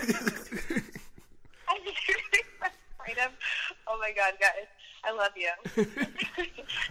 I 1.69 1.79
need 1.79 1.93
to 1.95 2.69
Fight 2.97 3.17
him. 3.17 3.31
Oh 3.87 3.97
my 3.99 4.11
god, 4.11 4.33
guys, 4.39 4.67
I 5.03 5.11
love 5.13 5.31
you. 5.35 5.49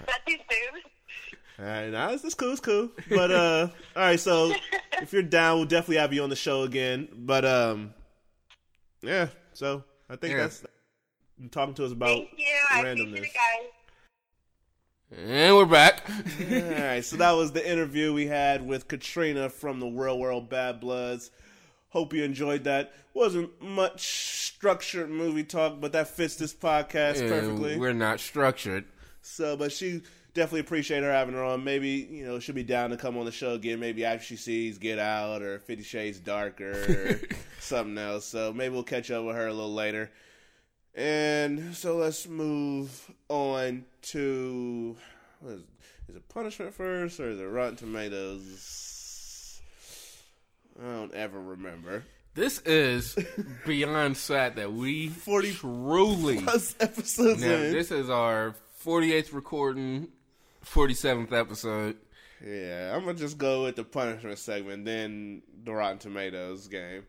Not 0.07 0.27
too 0.27 0.37
soon. 0.51 0.83
All 1.59 1.65
right, 1.67 1.91
nah, 1.91 2.11
it's, 2.11 2.25
it's 2.25 2.35
cool, 2.35 2.53
it's 2.53 2.61
cool. 2.61 2.91
But 3.11 3.31
uh, 3.31 3.69
all 3.95 4.03
right, 4.03 4.19
so 4.19 4.53
if 5.03 5.13
you're 5.13 5.23
down, 5.23 5.59
we'll 5.59 5.67
definitely 5.67 5.97
have 5.99 6.13
you 6.13 6.23
on 6.23 6.31
the 6.31 6.37
show 6.37 6.63
again. 6.63 7.09
But 7.15 7.45
um, 7.45 7.95
yeah, 9.03 9.29
so 9.53 9.85
I 10.09 10.17
think 10.17 10.33
Yeah. 10.35 10.41
that's 10.43 10.65
talking 11.51 11.75
to 11.75 11.85
us 11.85 11.93
about 11.93 12.17
Thank 12.17 12.39
you. 12.39 12.47
Randomness. 12.71 13.25
it, 13.25 15.19
and 15.19 15.55
we're 15.57 15.65
back. 15.67 16.03
All 16.09 16.85
right, 16.85 17.05
so 17.05 17.17
that 17.17 17.33
was 17.33 17.53
the 17.53 17.69
interview 17.69 18.13
we 18.13 18.27
had 18.27 18.67
with 18.67 18.89
Katrina 18.89 19.49
from 19.49 19.81
the 19.81 19.87
Real 19.87 20.19
World 20.19 20.49
Bad 20.51 20.81
Bloods. 20.81 21.31
Hope 21.91 22.13
you 22.13 22.25
enjoyed 22.25 22.65
that. 22.65 22.93
Wasn't 23.15 23.63
much 23.63 24.01
structured 24.49 25.11
movie 25.11 25.45
talk, 25.45 25.81
but 25.81 25.93
that 25.93 26.09
fits 26.09 26.35
this 26.37 26.53
podcast 26.53 27.21
Yeah, 27.23 27.29
perfectly. 27.29 27.79
We're 27.79 27.93
not 27.93 28.19
structured. 28.19 28.87
So, 29.23 29.57
but 29.57 29.71
she 29.73 30.03
definitely 30.35 30.61
appreciate 30.61 31.03
her 31.03 31.11
having 31.13 31.35
her 31.35 31.43
on. 31.45 31.65
Maybe 31.65 32.07
you 32.11 32.27
know 32.27 32.39
she'll 32.41 32.55
be 32.55 32.63
down 32.63 32.91
to 32.91 32.97
come 32.97 33.17
on 33.17 33.25
the 33.25 33.33
show 33.33 33.55
again. 33.55 33.81
Maybe 33.81 34.05
after 34.05 34.25
she 34.25 34.37
sees 34.37 34.79
Get 34.79 34.99
Out 34.99 35.43
or 35.43 35.59
Fifty 35.61 35.85
Shades 35.85 36.19
Darker 36.21 36.73
or 36.73 37.21
something 37.61 37.97
else. 37.99 38.25
So 38.27 38.53
maybe 38.53 38.75
we'll 38.75 38.83
catch 38.83 39.11
up 39.11 39.25
with 39.25 39.37
her 39.37 39.47
a 39.47 39.53
little 39.53 39.73
later. 39.75 40.11
And 40.95 41.75
so 41.75 41.97
let's 41.97 42.29
move 42.29 43.11
on 43.29 43.85
to 44.03 44.97
is, 45.47 45.61
is 46.09 46.17
it 46.17 46.29
Punishment 46.29 46.73
first 46.75 47.19
or 47.19 47.31
is 47.31 47.41
it 47.41 47.45
Rotten 47.45 47.77
Tomatoes? 47.77 49.61
I 50.81 50.85
don't 50.87 51.15
ever 51.15 51.41
remember. 51.41 52.05
This 52.35 52.61
is 52.63 53.17
beyond 53.65 54.17
sad 54.17 54.57
that 54.57 54.73
we 54.73 55.09
40 55.25 55.53
truly. 55.53 56.41
Plus 56.41 56.75
episodes 56.81 57.41
Now, 57.43 57.53
in. 57.55 57.73
this 57.73 57.91
is 57.93 58.11
our 58.11 58.57
48th 58.85 59.33
recording, 59.33 60.09
47th 60.65 61.33
episode. 61.33 61.97
Yeah, 62.45 62.93
I'm 62.95 63.05
gonna 63.05 63.15
just 63.19 63.39
go 63.39 63.63
with 63.65 63.77
the 63.77 63.85
punishment 63.85 64.39
segment, 64.39 64.85
then 64.85 65.43
the 65.65 65.73
Rotten 65.73 65.99
Tomatoes 65.99 66.69
game. 66.69 67.05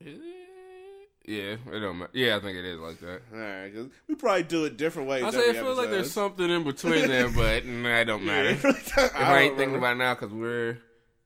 Yeah, 0.00 1.56
it 1.72 1.80
don't 1.80 1.98
matter. 1.98 2.10
Yeah, 2.14 2.36
I 2.36 2.40
think 2.40 2.56
it 2.56 2.64
is 2.64 2.78
like 2.78 3.00
that. 3.00 3.20
All 3.32 3.38
right, 3.40 3.74
'cause 3.74 3.88
we 4.06 4.14
probably 4.14 4.44
do 4.44 4.64
it 4.64 4.76
different 4.76 5.08
ways. 5.08 5.24
I 5.24 5.30
say 5.30 5.50
it 5.50 5.56
feels 5.56 5.76
like 5.76 5.90
there's 5.90 6.12
something 6.12 6.48
in 6.48 6.62
between 6.62 7.08
there, 7.08 7.28
but 7.34 7.64
nah, 7.66 7.96
it 7.98 8.04
don't 8.04 8.24
matter. 8.24 8.50
Yeah. 8.52 8.72
If 8.72 8.98
I 9.16 9.40
ain't 9.40 9.50
don't 9.52 9.58
thinking 9.58 9.76
about 9.78 9.96
it 9.96 9.98
now 9.98 10.14
because 10.14 10.32
we're 10.32 10.78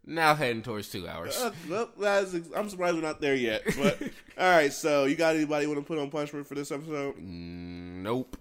now 0.07 0.35
heading 0.35 0.63
towards 0.63 0.89
two 0.89 1.07
hours. 1.07 1.37
Uh, 1.37 1.53
well, 1.69 1.91
that's, 1.99 2.35
I'm 2.57 2.71
surprised 2.71 2.95
we're 2.97 3.03
not 3.03 3.21
there 3.21 3.35
yet. 3.35 3.63
But 3.79 4.01
all 4.39 4.51
right, 4.51 4.73
so 4.73 5.05
you 5.05 5.17
got 5.17 5.37
anybody 5.37 5.67
want 5.67 5.79
to 5.81 5.85
put 5.85 5.99
on 5.99 6.09
punishment 6.11 6.47
for 6.47 6.55
this 6.55 6.73
episode? 6.73 7.17
Mm, 7.17 8.03
nope. 8.03 8.37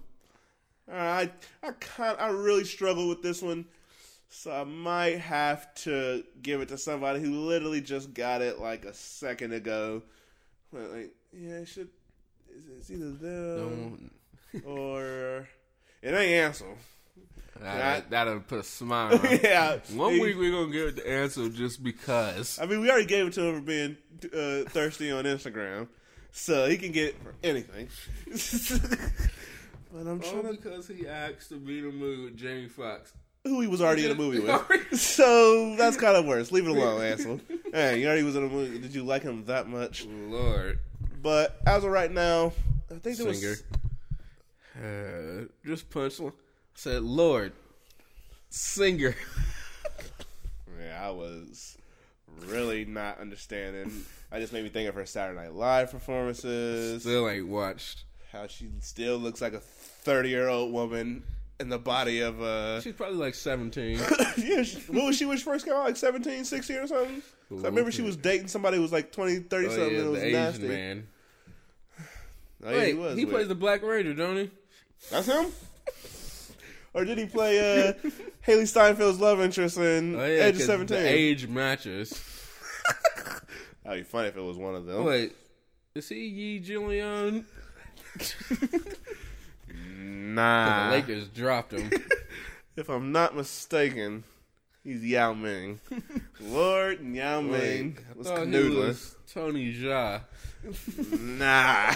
I 0.92 1.30
I 1.62 1.70
kind 1.78 2.16
I 2.18 2.28
really 2.28 2.64
struggle 2.64 3.08
with 3.08 3.22
this 3.22 3.42
one, 3.42 3.66
so 4.28 4.52
I 4.52 4.64
might 4.64 5.18
have 5.18 5.74
to 5.76 6.24
give 6.42 6.60
it 6.60 6.68
to 6.68 6.78
somebody 6.78 7.20
who 7.20 7.30
literally 7.32 7.80
just 7.80 8.14
got 8.14 8.42
it 8.42 8.60
like 8.60 8.84
a 8.84 8.94
second 8.94 9.52
ago. 9.52 10.02
But, 10.72 10.90
like, 10.92 11.10
yeah, 11.32 11.58
it 11.58 11.68
should. 11.68 11.88
It's, 12.76 12.90
either 12.90 13.10
them 13.12 14.10
or 14.64 15.48
it 16.02 16.14
ain't 16.14 16.32
Ansel. 16.32 16.76
That'll, 17.60 18.10
that'll 18.10 18.40
put 18.40 18.60
a 18.60 18.62
smile 18.62 19.14
on. 19.18 19.38
yeah, 19.42 19.78
One 19.92 20.18
week 20.18 20.36
we're 20.36 20.50
gonna 20.50 20.72
give 20.72 20.88
it 20.88 20.96
the 20.96 21.10
answer 21.10 21.48
just 21.48 21.82
because. 21.82 22.58
I 22.60 22.66
mean, 22.66 22.80
we 22.80 22.90
already 22.90 23.06
gave 23.06 23.26
it 23.26 23.32
to 23.34 23.42
him 23.42 23.56
for 23.56 23.60
being 23.60 23.96
uh, 24.24 24.68
thirsty 24.70 25.10
on 25.10 25.24
Instagram, 25.24 25.88
so 26.32 26.68
he 26.68 26.78
can 26.78 26.92
get 26.92 27.08
it 27.08 27.16
for 27.22 27.34
anything. 27.42 27.88
but 29.92 30.06
I'm 30.06 30.20
trying 30.20 30.36
All 30.36 30.42
to 30.42 30.52
because 30.52 30.88
he 30.88 31.06
asked 31.06 31.48
to 31.50 31.56
be 31.56 31.78
in 31.80 31.86
a 31.88 31.92
movie 31.92 32.24
with 32.24 32.36
Jamie 32.36 32.68
Foxx. 32.68 33.12
who 33.44 33.60
he 33.60 33.66
was 33.66 33.80
already 33.80 34.04
in 34.06 34.12
a 34.12 34.14
movie 34.14 34.38
with. 34.40 34.60
So 34.98 35.76
that's 35.76 35.96
kind 35.96 36.16
of 36.16 36.26
worse. 36.26 36.50
Leave 36.52 36.66
it 36.66 36.70
alone, 36.70 37.02
Ansel. 37.02 37.40
Hey, 37.72 38.00
you 38.00 38.06
already 38.06 38.22
was 38.22 38.36
in 38.36 38.44
a 38.44 38.48
movie. 38.48 38.78
Did 38.78 38.94
you 38.94 39.02
like 39.04 39.22
him 39.22 39.44
that 39.46 39.68
much? 39.68 40.04
Lord, 40.06 40.78
But 41.22 41.58
as 41.66 41.84
of 41.84 41.90
right 41.90 42.10
now, 42.10 42.52
I 42.90 42.94
think 42.98 43.16
there 43.18 43.32
singer. 43.34 43.50
was. 43.50 44.82
Uh, 44.82 45.44
just 45.66 45.90
punch. 45.90 46.20
Said 46.74 47.02
Lorde, 47.02 47.52
singer. 48.48 49.14
Yeah, 50.80 51.06
I 51.06 51.10
was 51.10 51.76
really 52.46 52.84
not 52.86 53.18
understanding. 53.20 54.04
I 54.32 54.40
just 54.40 54.52
made 54.52 54.62
me 54.64 54.70
think 54.70 54.88
of 54.88 54.94
her 54.94 55.04
Saturday 55.04 55.38
Night 55.38 55.52
Live 55.54 55.90
performances. 55.90 57.02
Still 57.02 57.28
ain't 57.28 57.48
watched. 57.48 58.04
how 58.32 58.46
she 58.46 58.68
still 58.80 59.18
looks 59.18 59.40
like 59.42 59.52
a 59.52 59.60
30 60.02 60.28
year 60.28 60.48
old 60.48 60.72
woman 60.72 61.22
in 61.58 61.68
the 61.68 61.78
body 61.78 62.20
of 62.20 62.40
a. 62.40 62.80
She's 62.82 62.94
probably 62.94 63.18
like 63.18 63.34
seventeen. 63.34 63.98
yeah, 64.38 64.62
she, 64.62 64.78
what 64.88 65.04
was 65.06 65.16
she 65.16 65.26
when 65.26 65.36
she 65.36 65.44
first 65.44 65.64
came 65.66 65.74
out? 65.74 65.84
Like 65.84 65.96
17, 65.96 66.44
16 66.44 66.76
or 66.76 66.86
something? 66.86 67.22
I 67.52 67.66
remember 67.66 67.90
she 67.92 68.02
was 68.02 68.16
dating 68.16 68.48
somebody 68.48 68.76
who 68.76 68.82
was 68.82 68.92
like 68.92 69.12
20, 69.12 69.40
30 69.40 69.66
oh 69.66 69.68
something. 69.70 69.82
yeah, 69.92 69.98
and 69.98 70.06
it 70.06 70.10
was 70.10 70.22
Asian 70.22 70.32
nasty. 70.42 70.68
man. 70.68 71.06
Oh, 72.62 72.70
yeah, 72.70 72.76
Wait, 72.76 72.88
he 72.88 72.94
was. 72.94 73.16
he 73.18 73.24
plays 73.26 73.48
the 73.48 73.54
Black 73.54 73.82
Ranger, 73.82 74.12
don't 74.12 74.36
he? 74.36 74.50
That's 75.10 75.26
him? 75.26 75.46
or 76.92 77.06
did 77.06 77.16
he 77.16 77.24
play 77.24 77.58
uh, 77.58 77.92
Hailee 78.46 78.64
Steinfeld's 78.68 79.18
love 79.18 79.40
interest 79.40 79.78
in 79.78 80.14
Oh 80.14 80.26
yeah, 80.26 80.44
Age 80.44 80.56
of 80.56 80.62
17? 80.62 80.96
age 80.98 81.46
matches. 81.48 82.22
That'd 83.82 84.00
be 84.00 84.02
funny 84.04 84.28
if 84.28 84.36
it 84.36 84.42
was 84.42 84.58
one 84.58 84.74
of 84.74 84.84
them. 84.84 85.04
Wait, 85.04 85.34
is 85.94 86.08
he 86.10 86.26
Yi 86.26 86.60
Jianlian? 86.60 87.44
Nah. 90.20 90.90
the 90.90 90.96
Lakers 90.96 91.28
dropped 91.28 91.72
him. 91.72 91.90
If 92.76 92.88
I'm 92.88 93.10
not 93.12 93.36
mistaken, 93.36 94.24
he's 94.84 95.04
Yao 95.04 95.34
Ming. 95.34 95.80
Lord 96.40 97.00
Yao 97.04 97.40
Wait, 97.40 97.50
Ming 97.50 97.98
I 98.14 98.16
was 98.18 98.26
thought 98.28 98.38
he 98.38 98.44
canoodling. 98.52 98.86
was 98.86 99.16
Tony 99.30 99.74
Jaa. 99.74 100.22
Nah. 101.20 101.92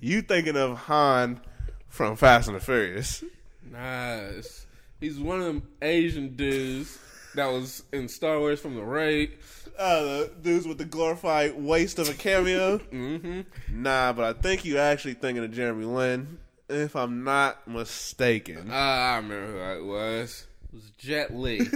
you 0.00 0.22
thinking 0.22 0.56
of 0.56 0.76
Han 0.78 1.40
from 1.88 2.16
Fast 2.16 2.48
and 2.48 2.56
the 2.56 2.60
Furious? 2.60 3.22
Nice. 3.70 4.66
He's 5.00 5.18
one 5.18 5.38
of 5.40 5.46
them 5.46 5.62
Asian 5.80 6.36
dudes 6.36 6.98
that 7.34 7.46
was 7.46 7.84
in 7.92 8.08
Star 8.08 8.38
Wars 8.38 8.60
from 8.60 8.74
the 8.74 8.82
raid. 8.84 9.38
Uh, 9.78 10.02
the 10.02 10.30
dudes 10.42 10.66
with 10.66 10.78
the 10.78 10.84
glorified 10.84 11.54
waist 11.60 11.98
of 11.98 12.08
a 12.08 12.14
cameo. 12.14 12.78
Mm-hmm. 12.78 13.40
nah, 13.82 14.12
but 14.12 14.24
I 14.24 14.32
think 14.40 14.64
you 14.64 14.78
actually 14.78 15.14
thinking 15.14 15.44
of 15.44 15.52
Jeremy 15.52 15.84
Lin, 15.84 16.38
if 16.68 16.94
I'm 16.96 17.24
not 17.24 17.66
mistaken. 17.66 18.68
Ah, 18.70 19.14
I 19.14 19.16
remember 19.16 19.46
who 19.46 19.80
it 19.80 19.84
was. 19.84 20.46
It 20.68 20.74
was 20.74 20.90
Jet 20.98 21.34
Li. 21.34 21.62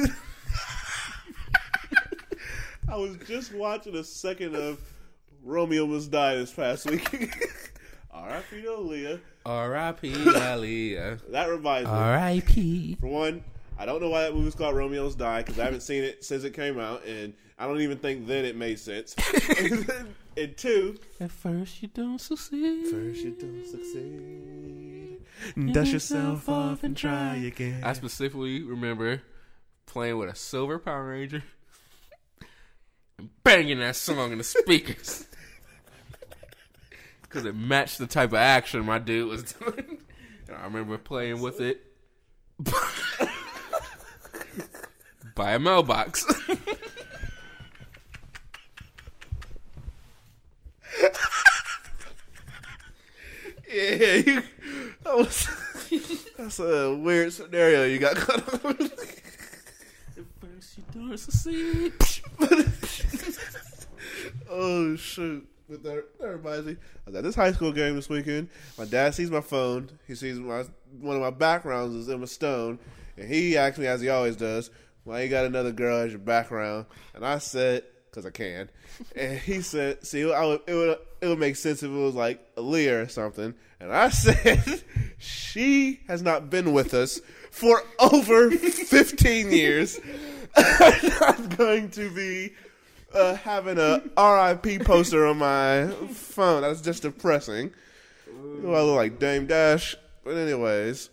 I 2.89 2.97
was 2.97 3.17
just 3.27 3.53
watching 3.55 3.97
a 3.97 4.05
second 4.05 4.55
of 4.55 4.79
Romeo 5.43 5.87
Must 5.87 6.11
Die 6.11 6.37
this 6.37 6.53
past 6.53 6.89
week. 6.89 7.09
R.I.P. 8.13 8.63
to 8.63 8.69
Aaliyah. 8.69 9.21
R.I.P. 9.45 10.13
Aaliyah. 10.15 11.21
That 11.31 11.51
reminds 11.51 11.91
me. 11.91 11.97
R.I.P. 11.97 12.97
For 13.01 13.09
one, 13.09 13.43
I 13.79 13.87
don't 13.87 14.01
know 14.01 14.11
why 14.11 14.23
that 14.23 14.35
movie's 14.35 14.55
called 14.55 14.77
Romeo's 14.77 15.15
Die 15.15 15.43
because 15.43 15.59
I 15.59 15.65
haven't 15.65 15.81
seen 15.81 16.05
it 16.05 16.25
since 16.25 16.45
it 16.45 16.53
came 16.53 16.79
out, 16.79 17.05
and 17.05 17.35
I 17.59 17.67
don't 17.67 17.81
even 17.81 17.99
think 17.99 18.27
then 18.27 18.45
it 18.45 18.57
made 18.57 18.79
sense. 18.81 19.15
and 20.37 20.57
two, 20.57 20.99
At 21.21 21.31
first 21.31 21.83
you 21.83 21.89
don't 21.89 22.21
succeed. 22.21 22.87
first 22.89 23.21
you 23.23 23.31
don't 23.39 23.65
succeed, 23.67 25.19
dust 25.73 25.93
yourself 25.93 26.49
off 26.49 26.83
and 26.83 26.97
try 26.97 27.37
again. 27.37 27.83
I 27.85 27.93
specifically 27.93 28.63
remember 28.63 29.23
playing 29.87 30.19
with 30.19 30.31
a 30.31 30.35
silver 30.35 30.79
Power 30.81 31.09
Ranger 31.11 31.45
and 33.19 33.31
banging 33.45 33.79
that 33.79 33.95
song 33.97 34.33
in 34.33 34.39
the 34.39 34.45
speakers. 34.45 35.27
Because 37.23 37.47
it 37.47 37.57
matched 37.57 37.99
the 37.99 38.07
type 38.07 38.29
of 38.31 38.37
action 38.37 38.85
my 38.85 39.01
dude 39.01 39.29
was 39.29 39.43
doing. 39.55 39.99
And 40.47 40.57
I 40.57 40.63
remember 40.65 40.99
playing 40.99 41.41
with 41.41 41.61
it 41.61 41.81
by 45.35 45.53
a 45.55 45.59
mailbox. 45.59 46.25
Yeah, 53.69 54.15
you, 54.17 54.43
that 55.03 55.17
was, 55.17 55.49
that's 56.37 56.59
a 56.61 56.95
weird 56.95 57.33
scenario 57.33 57.85
you 57.85 57.99
got 57.99 58.15
going 58.27 58.43
on. 58.65 58.91
At 60.17 60.25
first 60.41 60.79
you 60.79 60.85
don't 60.93 61.19
succeed. 61.19 61.93
Oh 64.49 64.95
shoot! 64.97 65.47
But 65.69 65.83
that, 65.83 66.05
that 66.21 66.29
reminds 66.29 66.67
me. 66.67 66.73
I 66.73 66.77
was 67.07 67.15
at 67.17 67.25
this 67.25 67.35
high 67.35 67.53
school 67.53 67.73
game 67.73 67.97
this 67.97 68.09
weekend. 68.09 68.49
My 68.79 68.85
dad 68.85 69.15
sees 69.15 69.31
my 69.31 69.41
phone. 69.41 69.91
He 70.07 70.15
sees 70.15 70.39
my 70.39 70.65
one 71.01 71.17
of 71.17 71.23
my 71.23 71.31
backgrounds 71.31 71.95
is 71.97 72.09
Emma 72.09 72.27
Stone, 72.27 72.79
and 73.17 73.29
he 73.29 73.57
asked 73.57 73.79
me 73.79 73.87
as 73.87 74.01
he 74.01 74.09
always 74.09 74.37
does, 74.37 74.71
"Why 75.03 75.23
you 75.23 75.29
got 75.29 75.45
another 75.45 75.73
girl 75.73 75.99
as 75.99 76.13
your 76.13 76.21
background?" 76.21 76.87
And 77.15 77.27
I 77.27 77.39
said, 77.39 77.83
"Cause 78.15 78.27
I 78.27 78.31
can." 78.31 78.71
And 79.17 79.39
he 79.39 79.61
said, 79.61 80.07
"See, 80.07 80.31
I 80.33 80.45
would, 80.45 80.61
it 80.67 80.75
would 80.75 80.99
it 81.21 81.27
would 81.29 81.39
make 81.39 81.57
sense 81.57 81.83
if 81.83 81.91
it 81.91 81.95
was 81.95 82.15
like 82.15 82.55
Aaliyah 82.57 83.05
or 83.05 83.09
something." 83.09 83.55
And 83.81 83.93
I 83.93 84.09
said, 84.11 84.83
"She 85.19 86.01
has 86.09 86.23
not 86.23 86.51
been 86.51 86.73
with 86.73 86.95
us 86.95 87.21
for 87.51 87.83
over 87.99 88.51
fifteen 88.51 89.53
years. 89.53 89.99
I'm 90.57 91.09
not 91.21 91.57
going 91.57 91.91
to 91.91 92.11
be." 92.11 92.53
uh, 93.15 93.37
having 93.37 93.79
a 93.79 94.03
RIP 94.19 94.85
poster 94.85 95.27
on 95.27 95.39
my 95.39 95.87
phone. 96.09 96.63
That's 96.63 96.81
just 96.81 97.03
depressing. 97.03 97.73
Do 98.27 98.75
I 98.75 98.83
look 98.83 98.97
like 98.97 99.19
Dame 99.19 99.47
Dash? 99.47 99.97
But 100.25 100.37
anyways, 100.37 101.11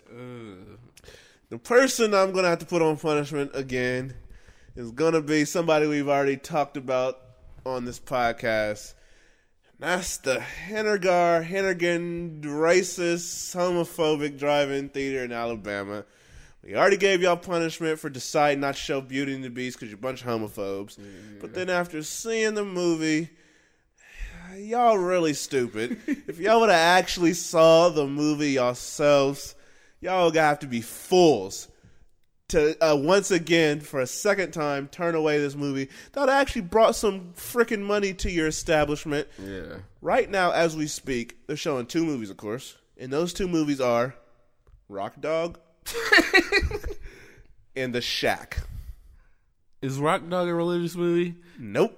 the 1.49 1.57
person 1.57 2.13
I'm 2.13 2.31
gonna 2.31 2.47
have 2.47 2.59
to 2.59 2.65
put 2.65 2.81
on 2.81 2.97
punishment 2.97 3.51
again 3.53 4.15
is 4.75 4.91
gonna 4.91 5.21
be 5.21 5.45
somebody 5.45 5.87
we've 5.87 6.07
already 6.07 6.37
talked 6.37 6.77
about 6.77 7.19
on 7.65 7.85
this 7.85 7.99
podcast. 7.99 8.93
And 9.73 9.89
That's 9.89 10.17
the 10.17 10.43
Henagar, 10.67 11.45
Hennigan 11.45 12.41
racist, 12.43 13.55
homophobic 13.55 14.39
drive-in 14.39 14.89
theater 14.89 15.23
in 15.23 15.31
Alabama. 15.31 16.05
We 16.63 16.75
already 16.75 16.97
gave 16.97 17.21
y'all 17.21 17.37
punishment 17.37 17.99
for 17.99 18.09
deciding 18.09 18.61
not 18.61 18.75
to 18.75 18.79
show 18.79 19.01
Beauty 19.01 19.33
and 19.33 19.43
the 19.43 19.49
Beast 19.49 19.77
because 19.77 19.89
you're 19.89 19.97
a 19.97 20.01
bunch 20.01 20.21
of 20.21 20.27
homophobes. 20.27 20.99
Mm-hmm. 20.99 21.39
But 21.41 21.53
then 21.53 21.69
after 21.69 22.03
seeing 22.03 22.53
the 22.53 22.63
movie, 22.63 23.29
y'all 24.55 24.97
really 24.97 25.33
stupid. 25.33 25.97
if 26.07 26.39
y'all 26.39 26.59
would 26.59 26.69
have 26.69 26.99
actually 26.99 27.33
saw 27.33 27.89
the 27.89 28.05
movie 28.05 28.51
yourselves, 28.51 29.55
y'all 29.99 30.25
would 30.25 30.35
have 30.35 30.59
to 30.59 30.67
be 30.67 30.81
fools 30.81 31.67
to 32.51 32.77
uh, 32.85 32.95
once 32.95 33.31
again 33.31 33.79
for 33.79 33.99
a 33.99 34.07
second 34.07 34.51
time 34.51 34.87
turn 34.87 35.15
away 35.15 35.37
this 35.39 35.55
movie 35.55 35.89
that 36.13 36.29
actually 36.29 36.61
brought 36.61 36.95
some 36.95 37.33
freaking 37.35 37.81
money 37.81 38.13
to 38.15 38.29
your 38.31 38.47
establishment. 38.47 39.27
Yeah. 39.43 39.77
Right 40.01 40.29
now, 40.29 40.51
as 40.51 40.75
we 40.75 40.87
speak, 40.87 41.45
they're 41.47 41.55
showing 41.57 41.85
two 41.85 42.05
movies, 42.05 42.29
of 42.29 42.37
course, 42.37 42.77
and 42.97 43.11
those 43.11 43.33
two 43.33 43.47
movies 43.47 43.81
are 43.81 44.15
Rock 44.89 45.19
Dog 45.19 45.59
and 47.75 47.93
The 47.93 48.01
Shack. 48.01 48.57
Is 49.81 49.97
Rock 49.97 50.27
Dog 50.29 50.47
a 50.47 50.53
religious 50.53 50.95
movie? 50.95 51.35
Nope. 51.57 51.97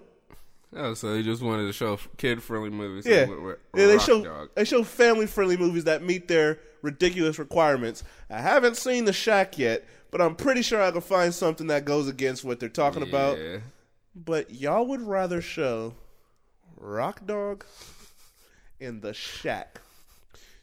Oh, 0.75 0.93
so 0.95 1.13
they 1.13 1.21
just 1.21 1.41
wanted 1.43 1.67
to 1.67 1.73
show 1.73 1.99
kid-friendly 2.17 2.71
movies. 2.71 3.05
Yeah, 3.05 3.27
yeah. 3.75 3.87
They 3.87 3.99
show 3.99 4.23
Dog. 4.23 4.49
they 4.55 4.65
show 4.65 4.83
family 4.83 5.27
friendly 5.27 5.57
movies 5.57 5.83
that 5.83 6.01
meet 6.01 6.27
their 6.27 6.59
ridiculous 6.81 7.37
requirements. 7.37 8.03
I 8.29 8.41
haven't 8.41 8.77
seen 8.77 9.05
The 9.05 9.13
Shack 9.13 9.59
yet, 9.59 9.85
but 10.13 10.21
I'm 10.21 10.35
pretty 10.35 10.61
sure 10.61 10.81
I 10.81 10.91
can 10.91 11.01
find 11.01 11.33
something 11.33 11.67
that 11.67 11.83
goes 11.83 12.07
against 12.07 12.45
what 12.45 12.59
they're 12.59 12.69
talking 12.69 13.01
about. 13.03 13.37
But 14.15 14.53
y'all 14.53 14.85
would 14.87 15.01
rather 15.01 15.41
show 15.41 15.95
Rock 16.77 17.25
Dog 17.25 17.65
and 18.79 19.01
The 19.01 19.13
Shack, 19.13 19.81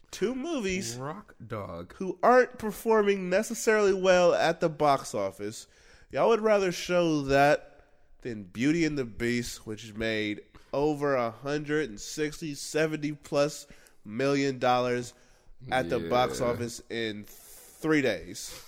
two 0.09 0.33
movies 0.33 0.95
Rock 0.95 1.35
Dog. 1.45 1.93
who 1.97 2.17
aren't 2.23 2.57
performing 2.57 3.29
necessarily 3.29 3.93
well 3.93 4.33
at 4.33 4.61
the 4.61 4.69
box 4.69 5.13
office. 5.13 5.67
Y'all 6.11 6.29
would 6.29 6.41
rather 6.41 6.71
show 6.71 7.21
that 7.23 7.81
than 8.21 8.43
Beauty 8.43 8.85
and 8.85 8.97
the 8.97 9.05
Beast, 9.05 9.67
which 9.67 9.93
made 9.95 10.41
over 10.73 11.15
a 11.15 11.31
hundred 11.31 11.89
and 11.89 11.99
sixty, 11.99 12.55
seventy 12.55 13.11
plus 13.11 13.67
million 14.05 14.59
dollars 14.59 15.13
at 15.71 15.89
the 15.89 15.99
box 15.99 16.39
office 16.39 16.81
in 16.89 17.25
three 17.27 18.01
days. 18.01 18.63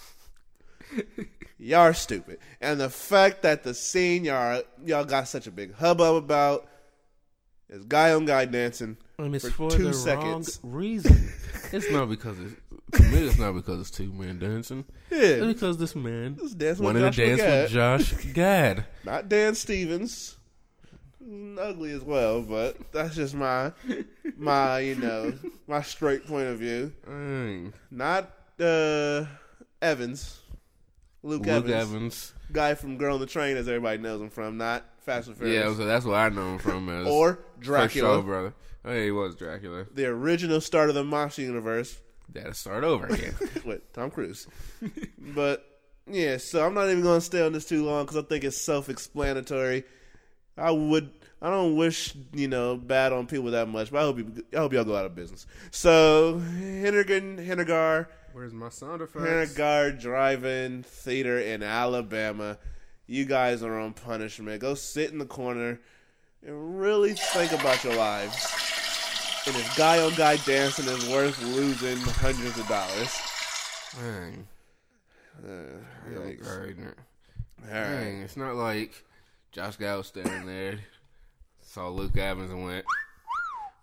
Y'all 1.57 1.79
are 1.79 1.93
stupid. 1.93 2.39
And 2.61 2.79
the 2.79 2.89
fact 2.89 3.41
that 3.43 3.63
the 3.63 3.73
scene 3.73 4.25
y'all 4.25 4.61
y'all 4.85 5.05
got 5.05 5.27
such 5.27 5.47
a 5.47 5.51
big 5.51 5.73
hubbub 5.75 6.15
about 6.23 6.67
is 7.69 7.83
guy 7.85 8.13
on 8.13 8.25
guy 8.25 8.45
dancing 8.45 8.97
And 9.17 9.35
it's 9.35 9.45
for 9.49 9.69
for, 9.69 9.77
two 9.77 9.85
the 9.85 9.93
seconds. 9.93 10.59
wrong 10.63 10.73
reason. 10.73 11.29
it's 11.71 11.89
not 11.89 12.09
because 12.09 12.37
it's 12.39 12.53
to 12.97 13.03
me. 13.03 13.25
It's 13.25 13.39
not 13.39 13.53
because 13.53 13.79
it's 13.81 13.91
two 13.91 14.11
men 14.13 14.37
dancing. 14.39 14.85
It's 15.09 15.39
Yeah, 15.41 15.47
because 15.47 15.77
this 15.77 15.95
man 15.95 16.37
Just 16.39 16.57
dancing 16.57 16.85
with 16.85 16.95
wanted 16.95 17.13
to 17.13 17.25
dance 17.25 17.41
with 17.41 17.71
Josh 17.71 18.11
Gad. 18.33 18.85
not 19.03 19.29
Dan 19.29 19.55
Stevens. 19.55 20.37
Mm, 21.25 21.57
Ugly 21.57 21.91
as 21.91 22.03
well, 22.03 22.41
but 22.41 22.75
that's 22.91 23.15
just 23.15 23.33
my 23.33 23.71
my 24.37 24.79
you 24.79 24.95
know 24.95 25.33
my 25.67 25.81
straight 25.81 26.27
point 26.27 26.47
of 26.49 26.59
view. 26.59 26.91
Dang. 27.07 27.73
Not 27.89 28.29
uh, 28.59 29.25
Evans, 29.81 30.41
Luke, 31.23 31.41
Luke 31.45 31.47
Evans, 31.47 31.71
Evans. 31.71 32.33
guy 32.51 32.75
from 32.75 32.97
Girl 32.97 33.15
on 33.15 33.19
the 33.19 33.25
Train, 33.25 33.57
as 33.57 33.67
everybody 33.67 33.97
knows 33.97 34.21
him 34.21 34.29
from. 34.29 34.57
Not 34.57 34.85
Fast 34.99 35.27
and 35.29 35.37
Furious. 35.37 35.63
Yeah, 35.63 35.75
so 35.75 35.85
that's 35.85 36.05
what 36.05 36.15
I 36.15 36.29
know 36.29 36.53
him 36.53 36.59
from 36.59 36.89
as 36.89 37.07
or 37.09 37.39
Dracula, 37.59 38.17
Show 38.17 38.21
brother. 38.21 38.53
Oh, 38.85 38.93
yeah, 38.93 39.03
he 39.05 39.11
was 39.11 39.35
Dracula. 39.35 39.85
the 39.93 40.05
original 40.07 40.59
start 40.59 40.89
of 40.89 40.95
the 40.95 41.03
Monster 41.03 41.41
universe 41.43 41.97
Gotta 42.33 42.53
start 42.53 42.83
over 42.83 43.07
again. 43.07 43.33
with 43.65 43.91
Tom 43.93 44.09
Cruise. 44.09 44.47
but 45.17 45.65
yeah, 46.07 46.37
so 46.37 46.65
I'm 46.65 46.73
not 46.73 46.89
even 46.89 47.01
going 47.03 47.19
to 47.19 47.25
stay 47.25 47.41
on 47.45 47.53
this 47.53 47.65
too 47.65 47.85
long 47.85 48.05
because 48.05 48.17
I 48.17 48.23
think 48.23 48.43
it's 48.43 48.57
self-explanatory. 48.57 49.83
I 50.57 50.71
would, 50.71 51.11
I 51.41 51.49
don't 51.49 51.75
wish 51.75 52.13
you 52.33 52.47
know 52.47 52.75
bad 52.75 53.13
on 53.13 53.27
people 53.27 53.51
that 53.51 53.67
much, 53.67 53.91
but 53.91 53.99
I 53.99 54.01
hope 54.01 54.17
you, 54.17 54.43
I 54.53 54.57
hope 54.57 54.73
y'all 54.73 54.83
go 54.83 54.95
out 54.95 55.05
of 55.05 55.15
business. 55.15 55.45
So 55.71 56.41
Hennigan, 56.59 57.45
Henagar, 57.45 58.07
Where's 58.33 58.53
my 58.53 58.69
sound 58.69 59.01
effects? 59.01 59.23
Henagar 59.23 59.99
Drive-In 59.99 60.83
Theater 60.83 61.39
in 61.39 61.61
Alabama. 61.61 62.57
You 63.05 63.25
guys 63.25 63.61
are 63.61 63.79
on 63.79 63.93
punishment. 63.93 64.59
Go 64.59 64.73
sit 64.73 65.11
in 65.11 65.19
the 65.19 65.25
corner 65.25 65.79
and 66.45 66.79
really 66.79 67.13
think 67.13 67.51
about 67.51 67.83
your 67.83 67.95
lives. 67.95 68.35
And 69.45 69.55
if 69.55 69.77
guy 69.77 70.01
on 70.01 70.13
guy 70.15 70.37
dancing 70.37 70.85
is 70.87 71.07
worth 71.09 71.39
losing 71.43 71.97
hundreds 71.97 72.57
of 72.57 72.67
dollars. 72.67 73.15
Man, 74.01 74.47
Uh, 75.43 75.47
all 77.71 77.81
right. 77.81 77.99
Dang, 77.99 78.21
it's 78.21 78.37
not 78.37 78.55
like 78.55 79.03
Josh 79.51 79.75
Gad 79.77 79.97
was 79.97 80.07
standing 80.07 80.45
there, 80.45 80.79
saw 81.61 81.89
Luke 81.89 82.17
Evans 82.17 82.51
and 82.51 82.63
went. 82.63 82.85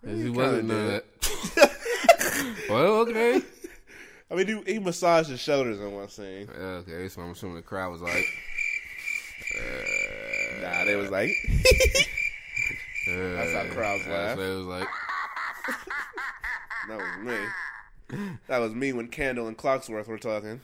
He 0.05 0.29
wasn't 0.29 0.67
kinda 0.69 0.73
none 0.73 0.95
of 0.95 1.03
that. 1.55 1.71
well, 2.69 2.93
okay. 3.07 3.41
I 4.31 4.35
mean, 4.35 4.47
he, 4.47 4.73
he 4.73 4.79
massaged 4.79 5.29
his 5.29 5.41
shoulders 5.41 5.79
in 5.79 5.91
one 5.91 6.07
scene. 6.07 6.47
Okay, 6.49 7.09
so 7.09 7.21
I'm 7.21 7.31
assuming 7.31 7.57
the 7.57 7.61
crowd 7.61 7.91
was 7.91 8.01
like, 8.01 8.13
Nah, 10.61 10.85
they 10.85 10.95
was 10.95 11.11
like, 11.11 11.29
uh, 13.09 13.11
That's 13.11 13.53
how 13.53 13.65
crowds 13.73 14.07
laugh. 14.07 14.39
It 14.39 14.57
was 14.57 14.65
like, 14.65 14.87
that 16.87 16.97
was 16.97 17.17
me. 17.23 17.37
That 18.47 18.59
was 18.59 18.73
me 18.73 18.93
when 18.93 19.07
Candle 19.07 19.47
and 19.47 19.57
Clocksworth 19.57 20.07
were 20.07 20.17
talking. 20.17 20.61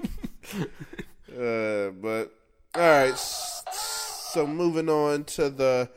uh, 1.32 1.90
but 1.90 2.32
all 2.74 2.80
right, 2.80 3.16
so 3.16 4.46
moving 4.46 4.88
on 4.88 5.24
to 5.24 5.50
the 5.50 5.88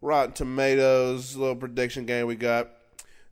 Rotten 0.00 0.32
Tomatoes 0.32 1.36
little 1.36 1.56
prediction 1.56 2.06
game 2.06 2.26
we 2.26 2.36
got. 2.36 2.70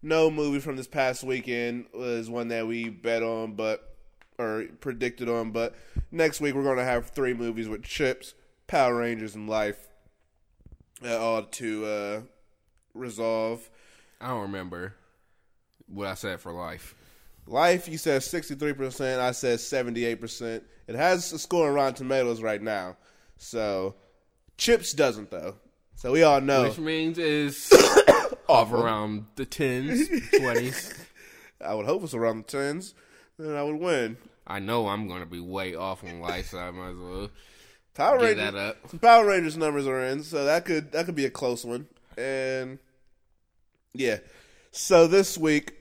No 0.04 0.30
movie 0.30 0.60
from 0.60 0.76
this 0.76 0.86
past 0.86 1.24
weekend 1.24 1.86
was 1.94 2.28
one 2.28 2.48
that 2.48 2.66
we 2.66 2.90
bet 2.90 3.22
on, 3.22 3.54
but 3.54 3.96
or 4.36 4.66
predicted 4.80 5.30
on. 5.30 5.50
But 5.50 5.74
next 6.12 6.42
week 6.42 6.54
we're 6.54 6.62
going 6.62 6.76
to 6.76 6.84
have 6.84 7.08
three 7.08 7.32
movies 7.32 7.70
with 7.70 7.82
Chips, 7.82 8.34
Power 8.66 8.96
Rangers, 8.96 9.34
and 9.34 9.48
Life, 9.48 9.88
uh, 11.02 11.16
all 11.16 11.44
to 11.44 11.86
uh, 11.86 12.20
resolve. 12.92 13.70
I 14.20 14.28
don't 14.28 14.42
remember 14.42 14.94
what 15.86 16.06
I 16.06 16.14
said 16.14 16.38
for 16.38 16.52
life. 16.52 16.94
Life, 17.46 17.88
you 17.88 17.96
said 17.96 18.20
63%. 18.20 19.18
I 19.18 19.32
said 19.32 19.58
78%. 19.58 20.60
It 20.86 20.94
has 20.96 21.32
a 21.32 21.38
score 21.38 21.68
on 21.68 21.74
Rotten 21.74 21.94
Tomatoes 21.94 22.42
right 22.42 22.60
now. 22.60 22.98
So, 23.38 23.94
Chips 24.58 24.92
doesn't, 24.92 25.30
though. 25.30 25.56
So, 25.94 26.12
we 26.12 26.24
all 26.24 26.42
know. 26.42 26.64
Which 26.64 26.78
means 26.78 27.16
is 27.16 27.70
off 28.48 28.72
around 28.72 29.26
the 29.36 29.44
tens, 29.46 30.08
twenties. 30.38 30.94
I 31.64 31.74
would 31.74 31.86
hope 31.86 32.02
it's 32.04 32.14
around 32.14 32.46
the 32.46 32.56
10s. 32.58 32.92
Then 33.38 33.54
I 33.56 33.62
would 33.62 33.76
win. 33.80 34.16
I 34.46 34.58
know 34.58 34.88
I'm 34.88 35.08
gonna 35.08 35.24
be 35.26 35.40
way 35.40 35.74
off 35.74 36.04
on 36.04 36.20
life, 36.20 36.50
so 36.50 36.58
I 36.58 36.70
might 36.70 36.90
as 36.90 36.96
well 36.98 37.30
Power 37.94 38.18
get 38.18 38.24
Rangers. 38.36 38.52
that 38.52 38.54
up. 38.56 38.76
Some 38.90 38.98
Power 38.98 39.26
Rangers 39.26 39.56
numbers 39.56 39.86
are 39.86 40.02
in, 40.04 40.22
so 40.22 40.44
that 40.44 40.64
could 40.64 40.92
that 40.92 41.06
could 41.06 41.14
be 41.14 41.24
a 41.24 41.30
close 41.30 41.64
one. 41.64 41.86
And 42.18 42.78
yeah. 43.94 44.18
So 44.72 45.06
this 45.06 45.38
week 45.38 45.72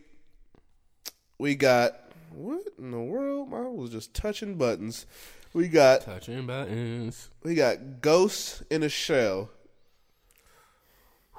we 1.37 1.55
got 1.55 1.99
what 2.31 2.61
in 2.79 2.91
the 2.91 2.99
world? 3.01 3.49
I 3.53 3.61
was 3.61 3.89
just 3.89 4.13
touching 4.13 4.55
buttons. 4.55 5.05
We 5.53 5.67
got 5.67 6.01
Touching 6.01 6.47
buttons. 6.47 7.29
we 7.43 7.53
got 7.53 8.01
Ghosts 8.01 8.63
in 8.71 8.81
a 8.81 8.89
Shell. 8.89 9.49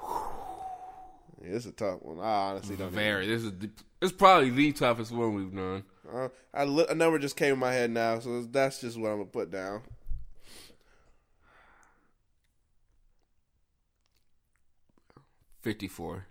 Yeah, 0.01 0.34
is 1.47 1.65
a 1.65 1.71
tough 1.71 2.01
one. 2.01 2.19
I 2.19 2.49
honestly 2.51 2.75
don't 2.75 2.91
know. 2.91 2.97
Very. 2.99 3.27
This 3.27 3.43
is 3.43 3.51
the, 3.57 3.69
it's 4.01 4.11
probably 4.11 4.49
the 4.49 4.71
toughest 4.71 5.11
one 5.11 5.33
we've 5.33 5.55
done. 5.55 5.83
Uh, 6.11 6.29
I 6.53 6.65
li- 6.65 6.85
a 6.89 6.95
number 6.95 7.17
just 7.19 7.35
came 7.35 7.53
in 7.53 7.59
my 7.59 7.73
head 7.73 7.89
now, 7.91 8.19
so 8.19 8.43
that's 8.43 8.81
just 8.81 8.97
what 8.99 9.09
I'm 9.09 9.17
gonna 9.17 9.25
put 9.25 9.51
down. 9.51 9.81
Fifty-four. 15.61 16.25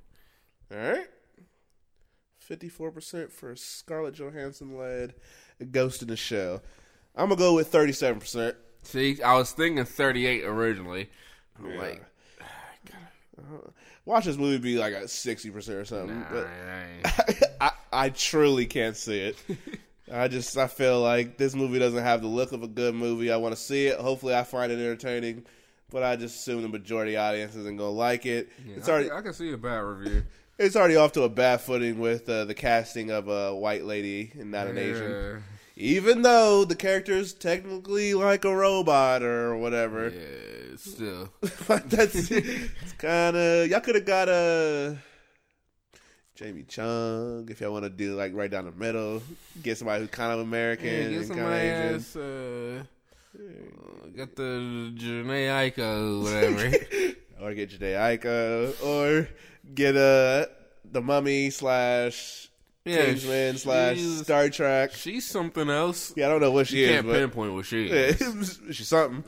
All 0.73 0.79
right. 0.79 1.07
54% 2.49 3.33
for 3.33 3.57
Scarlett 3.57 4.15
Johansson 4.15 4.77
led 4.77 5.15
Ghost 5.71 6.03
in 6.03 6.09
the 6.09 6.17
Shell. 6.17 6.63
I'm 7.17 7.29
going 7.29 7.39
to 7.39 7.43
go 7.43 7.55
with 7.55 7.73
37%. 7.73 8.55
See, 8.83 9.23
I 9.23 9.35
was 9.37 9.53
thinking 9.53 9.83
thirty-eight 9.85 10.45
originally. 10.45 11.09
Yeah. 11.65 11.79
Like, 11.81 12.05
Watch 14.05 14.25
this 14.27 14.37
movie 14.37 14.59
be 14.59 14.79
like 14.79 14.95
a 14.95 15.03
60% 15.03 15.69
or 15.71 15.85
something. 15.85 16.21
nah, 16.21 16.27
but 16.31 16.47
I 16.47 17.47
I, 17.61 17.71
I 17.93 18.09
truly 18.11 18.67
can't 18.67 18.97
see 18.97 19.21
it. 19.21 19.37
I 20.13 20.29
just 20.29 20.57
I 20.59 20.67
feel 20.67 21.01
like 21.01 21.39
this 21.39 21.55
movie 21.55 21.79
doesn't 21.79 22.03
have 22.03 22.21
the 22.21 22.29
look 22.29 22.53
of 22.53 22.63
a 22.63 22.69
good 22.69 22.95
movie. 22.95 23.33
I 23.33 23.37
want 23.37 23.55
to 23.55 23.61
see 23.61 23.87
it. 23.87 23.99
Hopefully, 23.99 24.35
I 24.35 24.45
find 24.45 24.71
it 24.71 24.79
entertaining. 24.79 25.47
But 25.91 26.03
I 26.03 26.17
just 26.17 26.37
assume 26.37 26.63
the 26.63 26.69
majority 26.69 27.17
audience 27.17 27.55
isn't 27.55 27.77
gonna 27.77 27.91
like 27.91 28.27
it. 28.27 28.49
it's 28.67 28.89
already 28.89 29.11
I 29.11 29.23
can 29.23 29.33
see 29.33 29.53
a 29.53 29.57
bad 29.57 29.79
review. 29.79 30.25
it's 30.59 30.77
already 30.77 30.97
off 30.97 31.13
to 31.13 31.23
a 31.23 31.29
bad 31.29 31.61
footing 31.61 31.99
with 31.99 32.29
uh, 32.29 32.45
the 32.45 32.55
casting 32.55 33.11
of 33.11 33.29
a 33.29 33.55
white 33.55 33.85
lady 33.85 34.33
and 34.39 34.51
not 34.51 34.67
an 34.67 34.77
Asian. 34.77 35.43
Yeah. 35.75 35.85
Even 35.85 36.23
though 36.23 36.65
the 36.65 36.77
character 36.77 37.13
is 37.13 37.33
technically 37.33 38.15
like 38.15 38.45
a 38.45 38.55
robot 38.55 39.23
or 39.23 39.57
whatever, 39.57 40.09
Yeah, 40.11 40.77
still. 40.77 41.33
but 41.69 41.91
that's 41.91 42.15
it's 42.31 42.93
kind 42.99 43.37
of 43.37 43.69
y'all 43.69 43.81
could 43.81 43.97
have 43.97 44.05
got 44.07 44.29
a 44.29 44.99
Jamie 46.37 46.65
Chung 46.65 47.49
if 47.51 47.61
y'all 47.61 47.73
want 47.73 47.85
to 47.85 47.91
do 47.91 48.15
like 48.17 48.35
right 48.35 48.51
down 48.51 48.65
the 48.67 48.73
middle, 48.73 49.23
get 49.63 49.79
somebody 49.79 50.01
who's 50.03 50.11
kind 50.11 50.33
of 50.33 50.41
American 50.41 50.87
Yeah, 50.87 51.09
get 51.11 51.21
and 51.21 51.29
kind 51.29 51.41
of 51.41 51.53
Asian. 51.53 51.95
else. 51.95 52.17
Uh, 52.17 52.83
uh, 53.37 54.07
get 54.17 54.37
the 54.37 54.93
Jhené 54.97 55.73
Aiko, 55.73 56.23
whatever. 56.23 56.77
or 57.41 57.55
get 57.55 57.71
Jade 57.71 57.81
Aiko, 57.97 58.85
or 58.85 59.29
get 59.75 59.97
uh, 59.97 60.47
the 60.91 61.01
Mummy 61.01 61.51
slash 61.51 62.49
Yeah, 62.85 63.07
Kingsman 63.07 63.57
slash 63.57 63.99
Star 63.99 64.51
Trek. 64.51 64.93
She's 64.93 65.27
something 65.27 65.71
else. 65.71 66.13
Yeah, 66.17 66.27
I 66.27 66.29
don't 66.29 66.43
know 66.43 66.51
what 66.51 66.67
she 66.67 66.81
you 66.81 66.87
is, 66.87 66.91
can't 66.91 67.07
but 67.07 67.15
pinpoint 67.15 67.55
what 67.55 67.65
she 67.65 67.89
yeah, 67.89 67.95
is. 67.95 68.61
she's 68.73 68.89
something. 68.89 69.25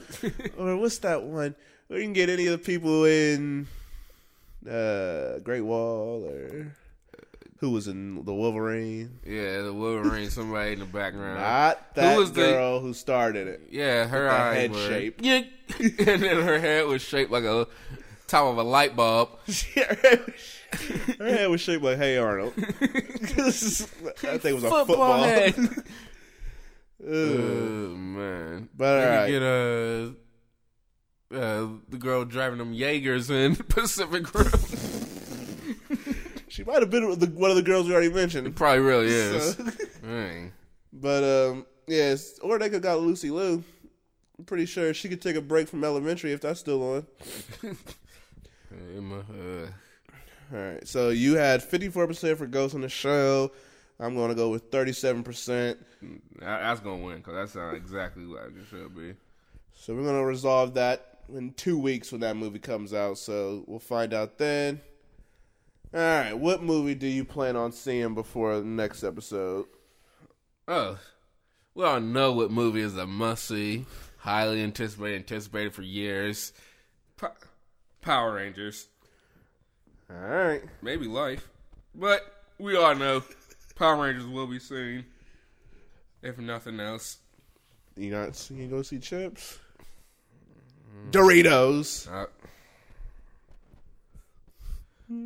or 0.58 0.76
what's 0.76 0.98
that 0.98 1.22
one? 1.22 1.54
We 1.88 2.02
can 2.02 2.12
get 2.12 2.28
any 2.28 2.46
of 2.46 2.52
the 2.52 2.58
people 2.58 3.06
in 3.06 3.66
uh, 4.68 5.38
Great 5.38 5.62
Wall 5.62 6.24
or 6.24 6.74
who 7.60 7.70
was 7.70 7.88
in 7.88 8.24
the 8.26 8.34
Wolverine. 8.34 9.20
Yeah, 9.24 9.62
the 9.62 9.72
Wolverine, 9.72 10.28
somebody 10.28 10.72
in 10.72 10.80
the 10.80 10.84
background. 10.84 11.40
Not 11.40 11.94
that 11.94 12.12
who 12.12 12.20
was 12.20 12.32
the- 12.32 12.42
girl 12.42 12.80
who 12.80 12.92
started 12.92 13.48
it. 13.48 13.68
Yeah, 13.70 14.06
her 14.06 14.28
eyes 14.28 14.56
head 14.56 14.70
were, 14.72 14.86
shape. 14.86 15.20
Yeah, 15.22 15.42
and 15.78 15.96
then 16.22 16.42
her 16.42 16.58
head 16.60 16.86
was 16.86 17.00
shaped 17.00 17.30
like 17.30 17.44
a 17.44 17.66
top 18.26 18.46
of 18.46 18.58
a 18.58 18.62
light 18.62 18.94
bulb. 18.94 19.30
Her, 20.72 20.78
head 20.78 21.06
was, 21.08 21.16
her 21.18 21.28
head 21.36 21.50
was 21.50 21.60
shaped 21.60 21.82
like 21.84 21.98
Hey 21.98 22.16
Arnold. 22.18 22.54
This 23.36 23.62
is- 23.62 23.82
I 24.24 24.38
think 24.38 24.44
it 24.44 24.54
was 24.54 24.64
a 24.64 24.70
football. 24.70 25.22
head. 25.22 25.54
Ugh. 25.58 25.84
oh 27.08 27.08
man, 27.94 28.68
But, 28.76 29.26
They 29.26 29.30
could 29.32 29.42
alright. 29.42 30.18
get 31.30 31.38
uh, 31.38 31.38
uh, 31.38 31.68
the 31.88 31.98
girl 31.98 32.24
driving 32.24 32.58
them 32.58 32.72
Jaegers 32.72 33.30
in 33.30 33.54
Pacific 33.68 34.32
Rim. 34.34 34.50
she 36.48 36.64
might 36.64 36.80
have 36.80 36.90
been 36.90 37.18
the, 37.18 37.26
one 37.26 37.50
of 37.50 37.56
the 37.56 37.62
girls 37.62 37.86
we 37.88 37.92
already 37.94 38.12
mentioned. 38.12 38.54
Probably 38.56 38.80
really 38.80 39.06
is. 39.08 39.54
So- 39.56 40.50
But 40.92 41.24
um, 41.24 41.66
yes, 41.86 42.38
or 42.38 42.58
they 42.58 42.70
could 42.70 42.82
got 42.82 43.00
Lucy 43.00 43.30
Liu. 43.30 43.62
I'm 44.38 44.44
pretty 44.44 44.66
sure 44.66 44.92
she 44.94 45.08
could 45.08 45.20
take 45.22 45.36
a 45.36 45.40
break 45.40 45.68
from 45.68 45.82
Elementary 45.84 46.32
if 46.32 46.40
that's 46.40 46.60
still 46.60 46.82
on. 46.82 47.06
Emma, 48.96 49.18
uh, 49.20 49.66
All 50.52 50.58
right, 50.58 50.86
so 50.86 51.08
you 51.10 51.36
had 51.36 51.60
54% 51.60 52.36
for 52.36 52.46
Ghost 52.46 52.74
in 52.74 52.80
the 52.82 52.88
Shell. 52.88 53.50
I'm 53.98 54.14
going 54.14 54.28
to 54.28 54.34
go 54.34 54.50
with 54.50 54.70
37%. 54.70 55.76
That's 56.38 56.80
gonna 56.80 57.02
win 57.02 57.16
because 57.18 57.34
that 57.34 57.48
sounds 57.48 57.76
exactly 57.76 58.24
like 58.24 58.48
it 58.48 58.66
should 58.68 58.94
be. 58.94 59.14
So 59.74 59.94
we're 59.94 60.02
going 60.02 60.20
to 60.20 60.24
resolve 60.24 60.74
that 60.74 61.20
in 61.34 61.52
two 61.54 61.78
weeks 61.78 62.12
when 62.12 62.20
that 62.20 62.36
movie 62.36 62.58
comes 62.58 62.94
out. 62.94 63.18
So 63.18 63.64
we'll 63.66 63.78
find 63.78 64.14
out 64.14 64.38
then. 64.38 64.80
All 65.94 66.00
right, 66.00 66.34
what 66.34 66.62
movie 66.62 66.94
do 66.94 67.06
you 67.06 67.24
plan 67.24 67.56
on 67.56 67.72
seeing 67.72 68.14
before 68.14 68.58
the 68.58 68.64
next 68.66 69.02
episode? 69.02 69.66
Oh, 70.68 70.98
we 71.74 71.84
all 71.84 72.00
know 72.00 72.32
what 72.32 72.50
movie 72.50 72.80
is 72.80 72.96
a 72.96 73.06
must 73.06 73.44
see, 73.46 73.86
highly 74.18 74.62
anticipated, 74.62 75.16
anticipated 75.16 75.74
for 75.74 75.82
years. 75.82 76.52
Po- 77.16 77.32
Power 78.02 78.34
Rangers, 78.34 78.88
All 80.10 80.16
right. 80.16 80.62
maybe 80.82 81.06
Life, 81.06 81.48
but 81.94 82.20
we 82.58 82.76
all 82.76 82.94
know 82.94 83.22
Power 83.74 84.02
Rangers 84.02 84.26
will 84.26 84.46
be 84.46 84.58
seen, 84.58 85.04
if 86.22 86.38
nothing 86.38 86.80
else. 86.80 87.18
You 87.96 88.10
not 88.10 88.50
you 88.50 88.68
go 88.68 88.82
see 88.82 88.98
Chips? 88.98 89.58
Doritos. 91.10 92.08
Uh, 92.10 92.26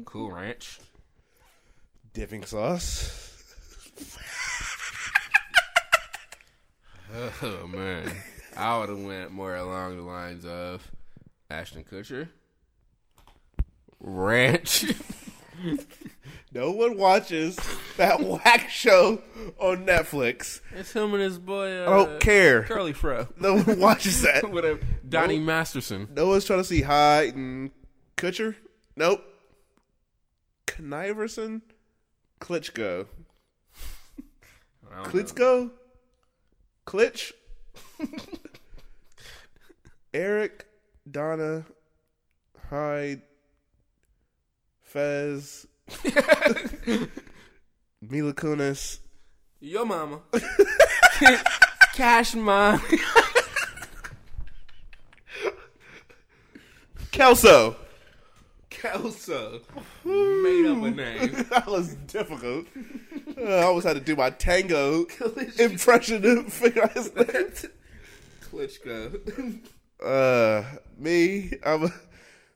cool 0.05 0.31
Ranch. 0.31 0.79
Dipping 2.13 2.45
sauce. 2.45 3.17
Oh 7.43 7.67
man, 7.67 8.09
I 8.57 8.79
would 8.79 8.89
have 8.89 8.99
went 9.01 9.33
more 9.33 9.57
along 9.57 9.97
the 9.97 10.03
lines 10.03 10.45
of 10.45 10.89
Ashton 11.51 11.83
Kutcher, 11.83 12.29
Ranch. 14.01 14.87
No 16.53 16.73
one 16.73 16.97
watches 16.97 17.57
that 17.97 18.21
whack 18.25 18.71
show 18.71 19.23
on 19.59 19.87
Netflix. 19.87 20.61
it's 20.75 20.93
him 20.93 21.15
and 21.15 21.23
his 21.23 21.39
boy. 21.39 21.79
Uh, 21.79 21.83
I 21.83 21.97
don't 21.97 22.21
care. 22.21 22.65
Curly 22.65 22.93
Fro. 22.93 23.29
No 23.39 23.59
one 23.59 23.79
watches 23.79 24.23
that. 24.23 24.51
Whatever. 24.51 24.81
Donnie 25.09 25.39
Masterson. 25.39 26.09
No 26.13 26.27
one's 26.27 26.45
trying 26.45 26.59
to 26.59 26.65
see 26.65 26.83
Hyde 26.83 27.37
and 27.37 27.71
Kutcher. 28.17 28.57
Nope. 28.97 29.23
Kniverson, 30.67 31.61
Klitschko. 32.41 33.07
Klitschko, 35.05 35.71
Klitsch, 36.85 37.31
Eric, 40.13 40.67
Donna, 41.09 41.65
Hyde, 42.71 43.23
Fez, 44.91 45.69
Mila 48.03 48.33
Kunis, 48.33 48.99
Your 49.61 49.87
mama. 49.87 50.19
Cash 51.95 52.35
mom. 52.35 52.83
Kelso. 57.13 57.77
Kelso. 58.69 59.61
Made 60.05 60.67
up 60.67 60.83
a 60.83 60.91
name. 60.91 61.47
that 61.51 61.69
was 61.69 61.95
difficult. 62.09 62.67
Uh, 63.41 63.45
I 63.45 63.63
always 63.63 63.85
had 63.85 63.95
to 63.95 64.01
do 64.01 64.17
my 64.17 64.31
tango 64.31 65.07
impression 65.61 66.23
to 66.23 66.43
figure 66.51 66.83
out 66.83 66.95
his 66.95 67.15
name. 67.15 67.53
Klitschko. 68.51 69.61
Uh, 70.05 70.65
me, 70.99 71.53
I'm, 71.65 71.85
a, 71.85 71.93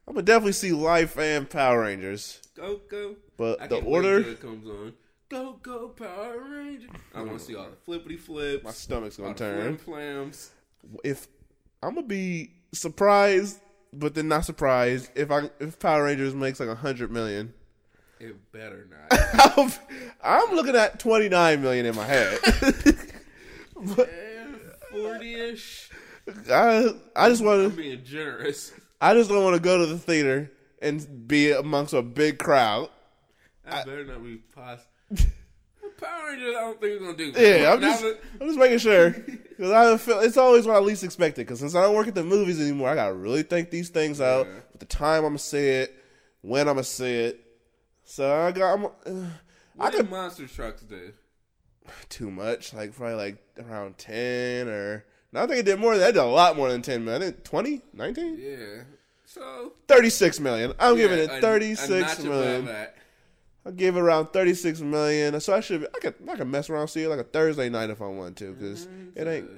I'm 0.07 0.15
gonna 0.15 0.23
definitely 0.25 0.53
see 0.53 0.73
Life 0.73 1.19
and 1.19 1.49
Power 1.49 1.81
Rangers, 1.83 2.41
Go, 2.55 2.81
go. 2.91 3.17
but 3.37 3.61
I 3.61 3.67
the 3.67 3.77
order, 3.81 4.23
comes 4.35 4.69
on. 4.69 4.93
Go, 5.31 5.55
go, 5.63 5.89
Power 5.89 6.39
Rangers! 6.41 6.91
I 7.15 7.23
want 7.23 7.39
to 7.39 7.45
see 7.45 7.55
all 7.57 7.65
the 7.71 7.77
flippity 7.85 8.17
flips. 8.19 8.65
my 8.65 8.71
stomach's 8.71 9.17
gonna 9.17 9.35
turn. 9.35 9.79
flams. 9.79 10.51
If 11.03 11.27
I'm 11.83 11.95
gonna 11.95 12.07
be 12.07 12.51
surprised, 12.73 13.59
but 13.93 14.15
then 14.15 14.29
not 14.29 14.45
surprised 14.45 15.11
if 15.15 15.31
I 15.31 15.51
if 15.59 15.79
Power 15.79 16.05
Rangers 16.05 16.35
makes 16.35 16.61
like 16.61 16.69
a 16.69 16.75
hundred 16.75 17.11
million. 17.11 17.55
It 18.21 18.37
better 18.53 18.87
not. 18.89 19.19
I'm, 19.59 19.73
I'm 20.23 20.55
looking 20.55 20.77
at 20.77 20.99
29 21.01 21.61
million 21.61 21.85
in 21.87 21.97
my 21.97 22.05
head. 22.05 22.39
Forty 24.91 25.35
ish. 25.35 25.91
I 26.51 26.91
I 27.17 27.29
just 27.29 27.43
want 27.43 27.63
I'm 27.65 27.71
to 27.73 27.77
being 27.77 28.05
generous. 28.05 28.73
I 29.05 29.15
just 29.15 29.29
don't 29.31 29.45
want 29.45 29.55
to 29.57 29.61
go 29.63 29.79
to 29.79 29.87
the 29.87 29.99
theater 29.99 30.51
and 30.81 31.29
be 31.29 31.51
amongst 31.53 31.93
a 31.93 32.03
big 32.03 32.39
crowd. 32.39 32.89
That 33.65 33.87
better 33.87 34.05
not 34.05 34.23
be 34.23 34.37
possible. 34.37 34.91
Power 36.01 36.27
Rangers, 36.29 36.55
I 36.57 36.61
don't 36.61 36.81
think 36.81 37.01
we're 37.01 37.07
gonna 37.13 37.17
do. 37.17 37.41
Yeah, 37.41 37.73
I'm 37.73 37.81
just, 37.81 38.05
I'm 38.41 38.47
just 38.49 38.59
making 38.59 38.79
sure 38.79 39.11
because 39.49 39.71
I 39.71 39.97
feel 39.97 40.21
it's 40.21 40.37
always 40.37 40.67
what 40.67 40.77
I 40.77 40.81
least 40.81 41.05
expected. 41.05 41.47
Because 41.47 41.61
since 41.61 41.75
I 41.75 41.83
don't 41.83 41.95
work 41.95 42.09
at 42.09 42.15
the 42.15 42.25
movies 42.25 42.61
anymore, 42.61 42.89
I 42.89 42.95
gotta 42.95 43.15
really 43.15 43.43
think 43.43 43.71
these 43.71 43.91
things 43.91 44.21
out. 44.21 44.47
Yeah. 44.47 44.55
With 44.73 44.81
the 44.81 44.87
time 44.87 45.19
I'm 45.19 45.31
gonna 45.31 45.39
see 45.39 45.69
it, 45.69 45.95
when 46.41 46.63
I'm 46.69 46.75
gonna 46.75 46.85
see 46.85 47.15
it. 47.15 47.41
So 48.05 48.35
I 48.35 48.51
got 48.53 48.75
I'm, 48.75 48.85
uh, 48.87 48.89
I 49.07 49.31
What 49.77 49.93
did 49.93 50.01
could 50.01 50.11
monster 50.11 50.47
trucks 50.47 50.83
do? 50.83 51.13
too 52.09 52.31
much, 52.31 52.73
like 52.75 52.95
probably 52.95 53.15
like 53.17 53.39
around 53.59 53.99
ten 53.99 54.69
or. 54.69 55.05
No, 55.33 55.43
I 55.43 55.47
think 55.47 55.61
it 55.61 55.67
did 55.67 55.79
more. 55.81 55.93
than 55.93 56.01
that. 56.01 56.11
It 56.11 56.13
did 56.13 56.21
a 56.23 56.27
lot 56.27 56.57
more 56.57 56.71
than 56.71 56.81
ten 56.83 57.05
million. 57.05 57.23
I 57.23 57.27
think 57.27 57.45
20, 57.45 57.83
19? 57.93 58.39
Yeah. 58.41 58.83
So 59.35 59.73
36 59.89 60.39
million. 60.39 60.75
I'm 60.79 60.95
giving 60.97 61.19
yeah, 61.19 61.25
it 61.25 61.31
a- 61.31 61.39
a 61.39 61.41
36 61.41 62.23
million. 62.23 62.67
that. 62.67 62.95
I'll 63.67 63.73
give 63.73 63.97
around 63.97 64.27
36 64.27 64.81
million. 64.81 65.41
So 65.41 65.55
I 65.55 65.61
should 65.61 65.89
I 65.93 65.99
could 65.99 66.15
I 66.31 66.37
could 66.37 66.47
mess 66.47 66.71
around 66.71 66.87
see 66.87 67.03
it 67.03 67.09
like 67.09 67.19
a 67.19 67.25
Thursday 67.25 67.69
night 67.69 67.91
if 67.91 68.01
I 68.01 68.07
want 68.07 68.37
to 68.37 68.53
because 68.53 68.87
it 69.17 69.27
ain't 69.27 69.49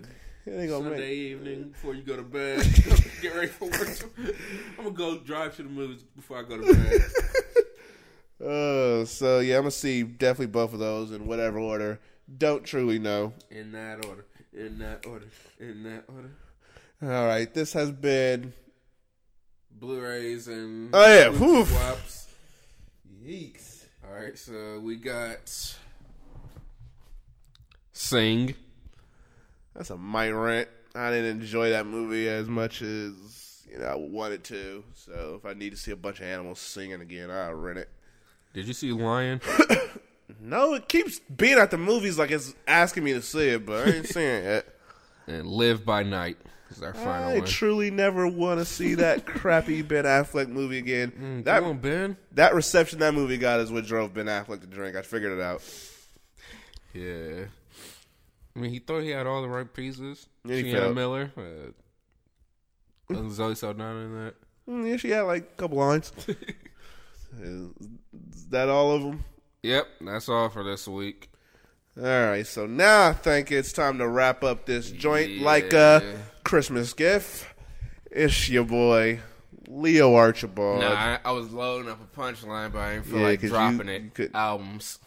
it 0.46 0.52
ain't 0.52 0.70
gonna 0.70 0.84
Sunday 0.84 0.96
make. 0.98 1.10
evening 1.10 1.68
before 1.70 1.94
you 1.94 2.02
go 2.02 2.16
to 2.16 2.22
bed. 2.22 2.58
Get 3.20 3.34
ready 3.34 3.48
for 3.48 3.68
work. 3.68 4.10
I'm 4.78 4.84
gonna 4.84 4.90
go 4.92 5.18
drive 5.18 5.56
to 5.56 5.62
the 5.64 5.68
movies 5.68 6.04
before 6.14 6.38
I 6.38 6.42
go 6.44 6.56
to 6.56 6.74
bed. 6.74 7.02
Uh, 8.40 9.04
so 9.04 9.40
yeah, 9.40 9.56
I'm 9.56 9.62
gonna 9.62 9.72
see 9.72 10.04
definitely 10.04 10.46
both 10.46 10.72
of 10.72 10.78
those 10.78 11.10
in 11.12 11.26
whatever 11.26 11.58
order. 11.58 12.00
Don't 12.38 12.64
truly 12.64 12.98
know. 12.98 13.34
In 13.50 13.72
that 13.72 14.06
order. 14.06 14.24
In 14.54 14.78
that 14.78 15.04
order. 15.04 15.26
In 15.60 15.82
that 15.82 16.04
order. 16.08 16.30
All 17.02 17.26
right, 17.26 17.52
this 17.52 17.74
has 17.74 17.90
been 17.90 18.54
Blu-rays 19.78 20.48
and 20.48 20.90
Oh, 20.92 21.06
yeah, 21.06 21.64
swaps. 21.64 22.28
Yeeks. 23.24 23.84
All 24.06 24.14
right, 24.14 24.38
so 24.38 24.80
we 24.80 24.96
got 24.96 25.76
Sing. 27.92 28.54
That's 29.74 29.90
a 29.90 29.96
might 29.96 30.30
rent. 30.30 30.68
I 30.94 31.10
didn't 31.10 31.40
enjoy 31.40 31.70
that 31.70 31.86
movie 31.86 32.28
as 32.28 32.48
much 32.48 32.80
as 32.82 33.12
you 33.70 33.78
know 33.78 33.84
I 33.86 33.94
wanted 33.96 34.44
to. 34.44 34.84
So 34.94 35.38
if 35.38 35.44
I 35.44 35.52
need 35.54 35.70
to 35.70 35.76
see 35.76 35.90
a 35.90 35.96
bunch 35.96 36.20
of 36.20 36.26
animals 36.26 36.58
singing 36.60 37.00
again, 37.00 37.30
I'll 37.30 37.54
rent 37.54 37.78
it. 37.78 37.88
Did 38.54 38.66
you 38.66 38.74
see 38.74 38.92
Lion? 38.92 39.40
No, 40.40 40.74
it 40.74 40.88
keeps 40.88 41.20
being 41.20 41.56
at 41.56 41.70
the 41.70 41.78
movies 41.78 42.18
like 42.18 42.30
it's 42.32 42.52
asking 42.66 43.04
me 43.04 43.12
to 43.14 43.22
see 43.22 43.48
it, 43.50 43.64
but 43.64 43.86
I 43.86 43.90
ain't 43.92 44.06
seeing 44.12 44.26
it 44.26 44.44
yet. 44.44 44.66
and 45.28 45.46
Live 45.46 45.84
by 45.84 46.02
Night 46.02 46.36
is 46.70 46.82
our 46.82 46.92
final 46.94 47.30
I 47.30 47.38
one. 47.38 47.44
truly 47.46 47.90
never 47.90 48.26
want 48.26 48.60
to 48.60 48.64
see 48.64 48.94
that 48.96 49.24
crappy 49.26 49.82
Ben 49.82 50.04
Affleck 50.04 50.48
movie 50.48 50.78
again. 50.78 51.12
Mm, 51.12 51.44
that 51.44 51.62
on, 51.62 51.78
Ben. 51.78 52.16
that 52.32 52.54
reception 52.54 52.98
that 53.00 53.14
movie 53.14 53.36
got 53.38 53.60
is 53.60 53.70
what 53.70 53.86
drove 53.86 54.12
Ben 54.14 54.26
Affleck 54.26 54.60
to 54.60 54.66
drink. 54.66 54.96
I 54.96 55.02
figured 55.02 55.38
it 55.38 55.40
out. 55.42 55.62
Yeah. 56.92 57.44
I 58.54 58.58
mean, 58.58 58.70
he 58.70 58.78
thought 58.78 59.00
he 59.02 59.10
had 59.10 59.26
all 59.26 59.42
the 59.42 59.48
right 59.48 59.70
pieces. 59.72 60.26
Yeah, 60.44 60.56
he 60.56 60.62
Sienna 60.62 60.80
felt- 60.80 60.94
Miller. 60.94 61.32
Uh, 61.36 61.70
wasn't 63.08 63.32
Zoe 63.32 63.54
Saldana 63.54 63.98
in 64.00 64.24
that? 64.24 64.34
Mm, 64.68 64.90
yeah, 64.90 64.96
she 64.96 65.10
had 65.10 65.22
like 65.22 65.42
a 65.42 65.56
couple 65.60 65.76
lines. 65.78 66.10
is 67.40 67.70
that 68.50 68.68
all 68.68 68.92
of 68.92 69.02
them? 69.02 69.24
Yep, 69.62 69.86
that's 70.00 70.28
all 70.28 70.48
for 70.48 70.64
this 70.64 70.88
week. 70.88 71.30
All 71.98 72.04
right, 72.04 72.46
so 72.46 72.66
now 72.66 73.08
I 73.08 73.12
think 73.14 73.50
it's 73.50 73.72
time 73.72 73.98
to 73.98 74.06
wrap 74.08 74.44
up 74.44 74.66
this 74.66 74.90
joint 74.90 75.40
like 75.40 75.72
a 75.72 76.18
Christmas 76.44 76.92
gift. 76.92 77.46
It's 78.10 78.48
your 78.50 78.64
boy 78.64 79.20
Leo 79.66 80.14
Archibald. 80.14 80.80
Nah, 80.80 80.92
I, 80.92 81.18
I 81.24 81.30
was 81.32 81.50
loading 81.52 81.90
up 81.90 81.98
a 82.02 82.18
punchline, 82.18 82.72
but 82.72 82.80
I 82.80 82.94
didn't 82.94 83.06
feel 83.06 83.20
Yeah, 83.20 83.26
like 83.26 83.40
dropping 83.40 83.88
you 83.88 83.94
it. 83.94 84.14
could- 84.14 84.30
Albums. 84.34 84.98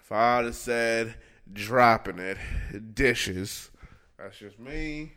If 0.00 0.10
I'd 0.10 0.44
have 0.46 0.56
said 0.56 1.14
dropping 1.52 2.18
it, 2.18 2.36
dishes. 2.94 3.70
That's 4.18 4.36
just 4.38 4.58
me. 4.58 5.12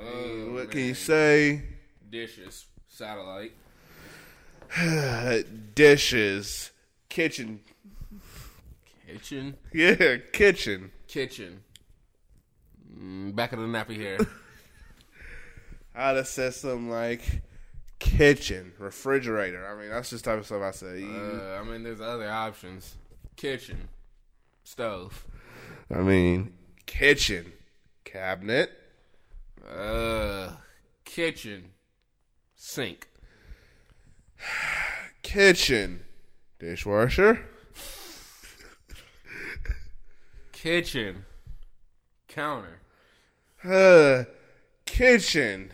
Oh, 0.00 0.52
what 0.54 0.70
can 0.70 0.80
you 0.80 0.94
say? 0.94 1.62
Dishes. 2.10 2.64
Satellite. 2.88 3.52
dishes, 5.74 6.70
kitchen. 7.10 7.60
Kitchen. 9.14 9.56
Yeah, 9.72 10.16
kitchen. 10.32 10.90
Kitchen. 11.06 11.62
Mm, 12.98 13.34
back 13.36 13.52
of 13.52 13.60
the 13.60 13.66
nappy 13.66 13.96
hair. 13.96 14.18
I'd 15.94 16.16
have 16.16 16.26
said 16.26 16.52
something 16.54 16.90
like 16.90 17.42
kitchen, 18.00 18.72
refrigerator. 18.78 19.64
I 19.66 19.80
mean, 19.80 19.90
that's 19.90 20.10
just 20.10 20.24
the 20.24 20.30
type 20.32 20.40
of 20.40 20.46
stuff 20.46 20.62
I 20.62 20.70
say. 20.72 21.04
uh, 21.04 21.60
I 21.60 21.62
mean, 21.62 21.84
there's 21.84 22.00
other 22.00 22.28
options. 22.28 22.96
Kitchen. 23.36 23.88
Stove. 24.64 25.24
I 25.94 25.98
mean, 26.00 26.54
kitchen, 26.86 27.52
cabinet, 28.04 28.70
Uh, 29.64 30.50
kitchen. 31.04 31.70
Sink. 32.56 33.08
kitchen, 35.22 36.00
dishwasher, 36.58 37.46
Kitchen. 40.64 41.26
Counter. 42.26 42.80
uh, 43.64 44.24
kitchen, 44.86 45.70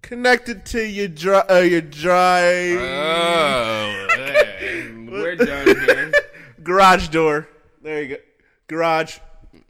connected 0.00 0.64
to 0.64 0.82
your 0.88 1.08
dry, 1.08 1.40
uh, 1.40 1.58
your 1.58 1.82
dry 1.82 2.70
Oh, 2.78 4.06
man. 4.16 5.06
we're 5.12 5.36
done 5.36 5.66
here. 5.66 6.12
garage 6.62 7.08
door. 7.08 7.46
There 7.82 8.02
you 8.04 8.08
go, 8.08 8.22
garage, 8.68 9.18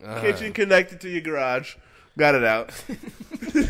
Uh, 0.05 0.21
kitchen 0.21 0.53
connected 0.53 1.01
to 1.01 1.09
your 1.09 1.23
garage. 1.23 1.75
Got 2.17 2.37
it 2.37 2.45
out. 2.45 2.71
I'd 2.89 3.67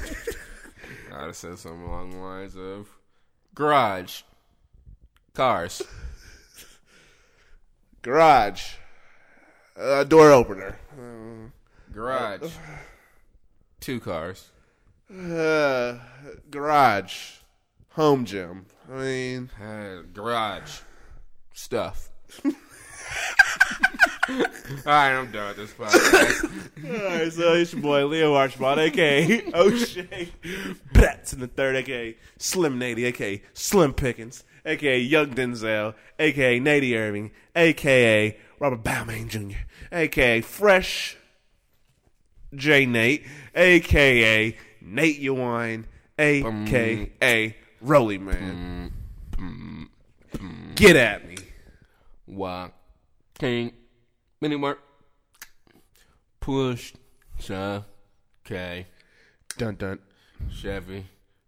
have 1.10 1.36
said 1.36 1.58
something 1.58 1.84
along 1.86 2.10
the 2.10 2.18
lines 2.18 2.54
of 2.54 2.86
garage, 3.54 4.24
cars, 5.32 5.80
garage, 8.02 8.74
uh, 9.78 10.04
door 10.04 10.30
opener. 10.32 10.78
garage, 11.92 12.50
Two 13.80 14.00
cars. 14.00 14.48
Uh, 15.10 15.98
garage, 16.50 17.36
home 17.90 18.24
gym. 18.24 18.66
I 18.92 18.96
mean, 18.96 19.50
Uh, 19.60 20.02
garage. 20.12 20.80
Stuff. 21.52 22.08
Alright, 24.28 25.12
I'm 25.12 25.30
done 25.30 25.56
with 25.56 25.56
this 25.56 25.72
podcast. 25.72 26.44
all 26.84 27.08
right. 27.18 27.32
So 27.32 27.54
it's 27.54 27.72
your 27.72 27.82
boy 27.82 28.06
Leo 28.06 28.34
Archibald, 28.34 28.78
aka 28.80 29.42
O'Shea 29.54 30.28
Betts 30.92 31.32
in 31.32 31.38
the 31.40 31.46
third, 31.46 31.76
aka 31.76 32.16
Slim 32.38 32.78
Nady, 32.80 33.04
aka 33.06 33.40
Slim 33.54 33.94
Pickens, 33.94 34.42
aka 34.64 34.98
Young 34.98 35.30
Denzel, 35.34 35.94
aka 36.18 36.58
Nady 36.58 36.96
Irving, 36.98 37.30
aka 37.54 38.36
Robert 38.58 38.82
Balmain 38.82 39.28
Jr., 39.28 39.58
aka 39.92 40.40
Fresh 40.40 41.16
J 42.54 42.86
Nate, 42.86 43.24
aka 43.54 44.56
Nate 44.80 45.20
Uwine, 45.22 45.84
aka 46.18 47.56
Rolly 47.80 48.18
Man. 48.18 48.92
Get 50.74 50.96
at 50.96 51.26
me. 51.26 51.36
Why? 52.26 52.70
King. 53.38 53.72
Mini 54.40 54.56
Mark. 54.56 54.78
Push. 56.40 56.92
Shaw. 57.38 57.82
K. 58.44 58.86
Dun 59.56 59.76
dun. 59.76 59.98
Chevy. 60.50 61.06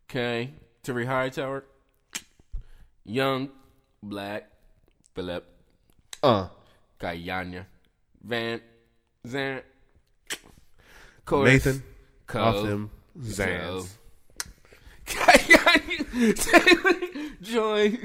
K. 0.09 0.51
Terry 0.83 1.05
Hightower. 1.05 1.65
Young. 3.05 3.51
Black. 4.03 4.51
Philip. 5.15 5.45
Uh. 6.23 6.49
Kayanya. 7.01 7.67
Van. 8.23 8.61
Zan. 9.27 9.63
Course, 11.25 11.47
Nathan. 11.47 11.83
Co. 12.27 12.41
Off 12.41 12.67
them 12.67 12.91
Joe. 13.17 13.23
Zans. 13.23 13.89
Kayanya. 15.07 16.35
Taylor. 16.37 17.33
Joy. 17.43 17.99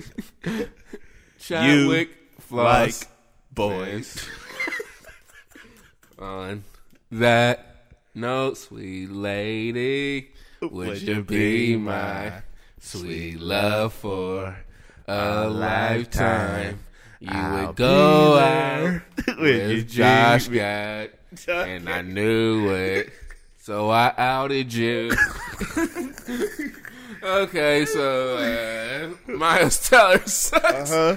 Chadwick. 1.40 2.10
Floss. 2.40 3.02
Like 3.02 3.10
boys. 3.54 4.28
on 6.20 6.64
that 7.12 7.86
note, 8.16 8.58
sweet 8.58 9.12
lady, 9.12 10.32
would 10.62 11.02
you 11.02 11.24
be 11.24 11.76
my 11.76 12.42
sweet 12.80 13.40
love 13.40 13.94
for 13.94 14.58
a 15.08 15.50
lifetime? 15.50 16.80
You 17.24 17.30
I'll 17.32 17.68
would 17.68 17.76
go 17.78 18.38
out 18.38 19.02
with 19.40 19.90
Josh 19.90 20.50
got, 20.50 21.08
and 21.48 21.88
I 21.88 22.02
knew 22.02 22.70
it, 22.72 23.14
so 23.60 23.90
I 23.90 24.14
outed 24.18 24.74
you. 24.74 25.10
okay, 27.24 27.86
so 27.86 29.16
uh, 29.28 29.32
Miles 29.32 29.88
Teller 29.90 30.20
sucks. 30.26 30.92
Uh 30.92 31.16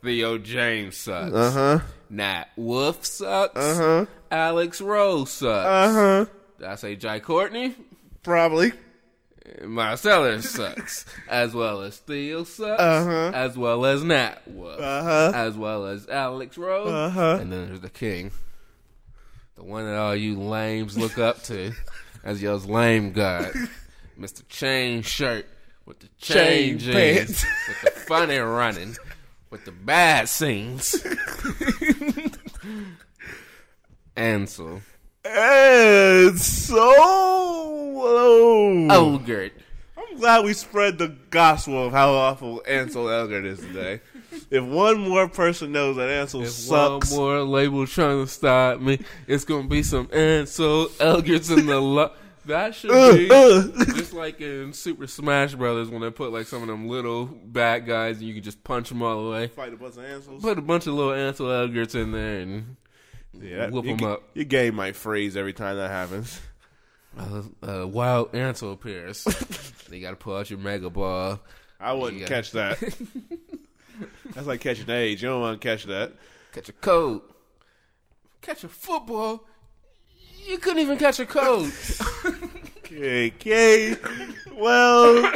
Theo 0.00 0.38
James 0.38 0.96
sucks. 0.96 1.34
Uh 1.34 1.50
huh. 1.50 1.80
Nat 2.08 2.44
Wolff 2.54 3.04
sucks. 3.04 3.56
Uh 3.56 3.74
huh. 3.74 4.06
Alex 4.30 4.80
Rose 4.80 5.32
sucks. 5.32 5.66
Uh 5.66 5.92
huh. 5.92 6.26
Did 6.58 6.66
I 6.68 6.74
say 6.76 6.94
Jai 6.94 7.18
Courtney? 7.18 7.74
Probably. 8.22 8.72
Marcellus 9.64 10.50
sucks. 10.50 11.04
as 11.28 11.54
well 11.54 11.82
as 11.82 11.96
Theo 11.98 12.44
sucks. 12.44 12.80
Uh-huh. 12.80 13.30
As 13.34 13.56
well 13.56 13.84
as 13.86 14.02
Nat 14.04 14.42
Wolff. 14.46 14.80
Uh-huh. 14.80 15.32
As 15.34 15.56
well 15.56 15.86
as 15.86 16.08
Alex 16.08 16.56
Rose. 16.58 16.88
Uh-huh. 16.90 17.38
And 17.40 17.52
then 17.52 17.66
there's 17.68 17.80
the 17.80 17.90
king. 17.90 18.30
The 19.56 19.64
one 19.64 19.84
that 19.86 19.96
all 19.96 20.14
you 20.14 20.38
lames 20.40 20.96
look 20.96 21.18
up 21.18 21.42
to 21.44 21.72
as 22.24 22.40
y'all's 22.42 22.66
lame 22.66 23.12
god. 23.12 23.52
Mr. 24.20 24.46
Chain 24.48 25.02
Shirt. 25.02 25.46
With 25.86 26.00
the 26.00 26.08
chain, 26.18 26.78
Chain 26.78 26.78
jeans. 26.78 26.94
pants. 27.42 27.46
with 27.68 27.80
the 27.94 28.00
funny 28.00 28.36
running. 28.36 28.94
With 29.48 29.64
the 29.64 29.72
bad 29.72 30.28
scenes. 30.28 31.02
Ansel. 34.16 34.82
And 35.30 36.38
so. 36.38 36.94
Elgort. 38.90 39.50
I'm 39.96 40.16
glad 40.16 40.44
we 40.44 40.52
spread 40.54 40.98
the 40.98 41.08
gospel 41.30 41.86
of 41.86 41.92
how 41.92 42.10
awful 42.12 42.62
Ansel 42.66 43.04
Elgort 43.06 43.44
is 43.44 43.58
today. 43.60 44.00
If 44.50 44.64
one 44.64 45.00
more 45.00 45.28
person 45.28 45.72
knows 45.72 45.96
that 45.96 46.08
Ansel 46.08 46.42
If 46.42 46.50
sucks, 46.50 47.10
one 47.10 47.20
more 47.20 47.42
label 47.42 47.86
trying 47.86 48.24
to 48.24 48.30
stop 48.30 48.80
me, 48.80 49.00
it's 49.26 49.44
gonna 49.44 49.68
be 49.68 49.82
some 49.82 50.08
Ansel 50.12 50.86
Elgorts 50.98 51.56
in 51.56 51.66
the 51.66 51.80
lo- 51.80 52.12
That 52.46 52.74
should 52.74 52.90
be 52.90 53.28
just 53.94 54.12
like 54.14 54.40
in 54.40 54.72
Super 54.72 55.06
Smash 55.06 55.54
Brothers 55.54 55.88
when 55.90 56.00
they 56.00 56.10
put 56.10 56.32
like 56.32 56.46
some 56.46 56.62
of 56.62 56.68
them 56.68 56.88
little 56.88 57.26
bad 57.26 57.84
guys 57.86 58.18
and 58.18 58.26
you 58.26 58.34
can 58.34 58.42
just 58.42 58.62
punch 58.64 58.88
them 58.88 59.02
all 59.02 59.24
the 59.24 59.30
way. 59.30 59.46
fight 59.48 59.72
a 59.72 59.76
bunch 59.76 59.96
of 59.96 60.04
Ansels. 60.04 60.42
Put 60.42 60.58
a 60.58 60.62
bunch 60.62 60.86
of 60.86 60.94
little 60.94 61.12
Ansel 61.12 61.46
Elgorts 61.48 61.94
in 61.94 62.12
there 62.12 62.40
and 62.40 62.76
Yeah, 63.32 63.68
whoop 63.70 63.84
your, 63.84 63.92
'em 63.92 63.98
ga- 63.98 64.12
up. 64.14 64.22
Your 64.34 64.44
game 64.46 64.74
might 64.74 64.96
freeze 64.96 65.36
every 65.36 65.52
time 65.52 65.76
that 65.76 65.90
happens. 65.90 66.40
uh, 67.18 67.42
uh, 67.62 67.86
wild 67.86 68.34
Ansel 68.34 68.72
appears. 68.72 69.24
you 69.90 70.00
gotta 70.00 70.16
pull 70.16 70.36
out 70.36 70.50
your 70.50 70.58
Mega 70.58 70.90
Ball. 70.90 71.40
I 71.80 71.92
wouldn't 71.92 72.22
Yeah. 72.22 72.28
catch 72.28 72.50
that. 72.52 72.78
That's 74.34 74.46
like 74.46 74.60
catching 74.60 74.88
AIDS. 74.90 75.20
You 75.22 75.28
don't 75.28 75.40
want 75.40 75.60
to 75.60 75.66
catch 75.68 75.84
that. 75.84 76.12
Catch 76.52 76.68
a 76.68 76.72
cold. 76.72 77.22
Catch 78.40 78.64
a 78.64 78.68
football. 78.68 79.44
You 80.46 80.58
couldn't 80.58 80.78
even 80.80 80.98
catch 80.98 81.18
a 81.20 81.26
cold. 81.26 81.70
Okay, 82.78 83.28
okay. 83.36 83.96
Well, 84.54 85.30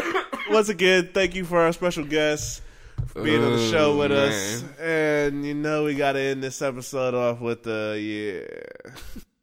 once 0.50 0.68
again, 0.68 1.10
thank 1.12 1.34
you 1.34 1.44
for 1.44 1.58
our 1.60 1.72
special 1.72 2.04
guest 2.04 2.61
for 3.06 3.22
being 3.22 3.42
on 3.42 3.52
the 3.52 3.66
oh, 3.66 3.70
show 3.70 3.92
Oh, 3.92 3.98
with 3.98 4.12
us. 4.12 4.64
And 4.80 5.44
you 5.44 5.54
know 5.54 5.84
we 5.84 5.94
got 5.94 6.12
to 6.12 6.20
end 6.20 6.42
this 6.42 6.62
episode 6.62 7.14
off 7.14 7.40
with 7.40 7.62
the 7.62 7.98
yeah. 8.00 9.22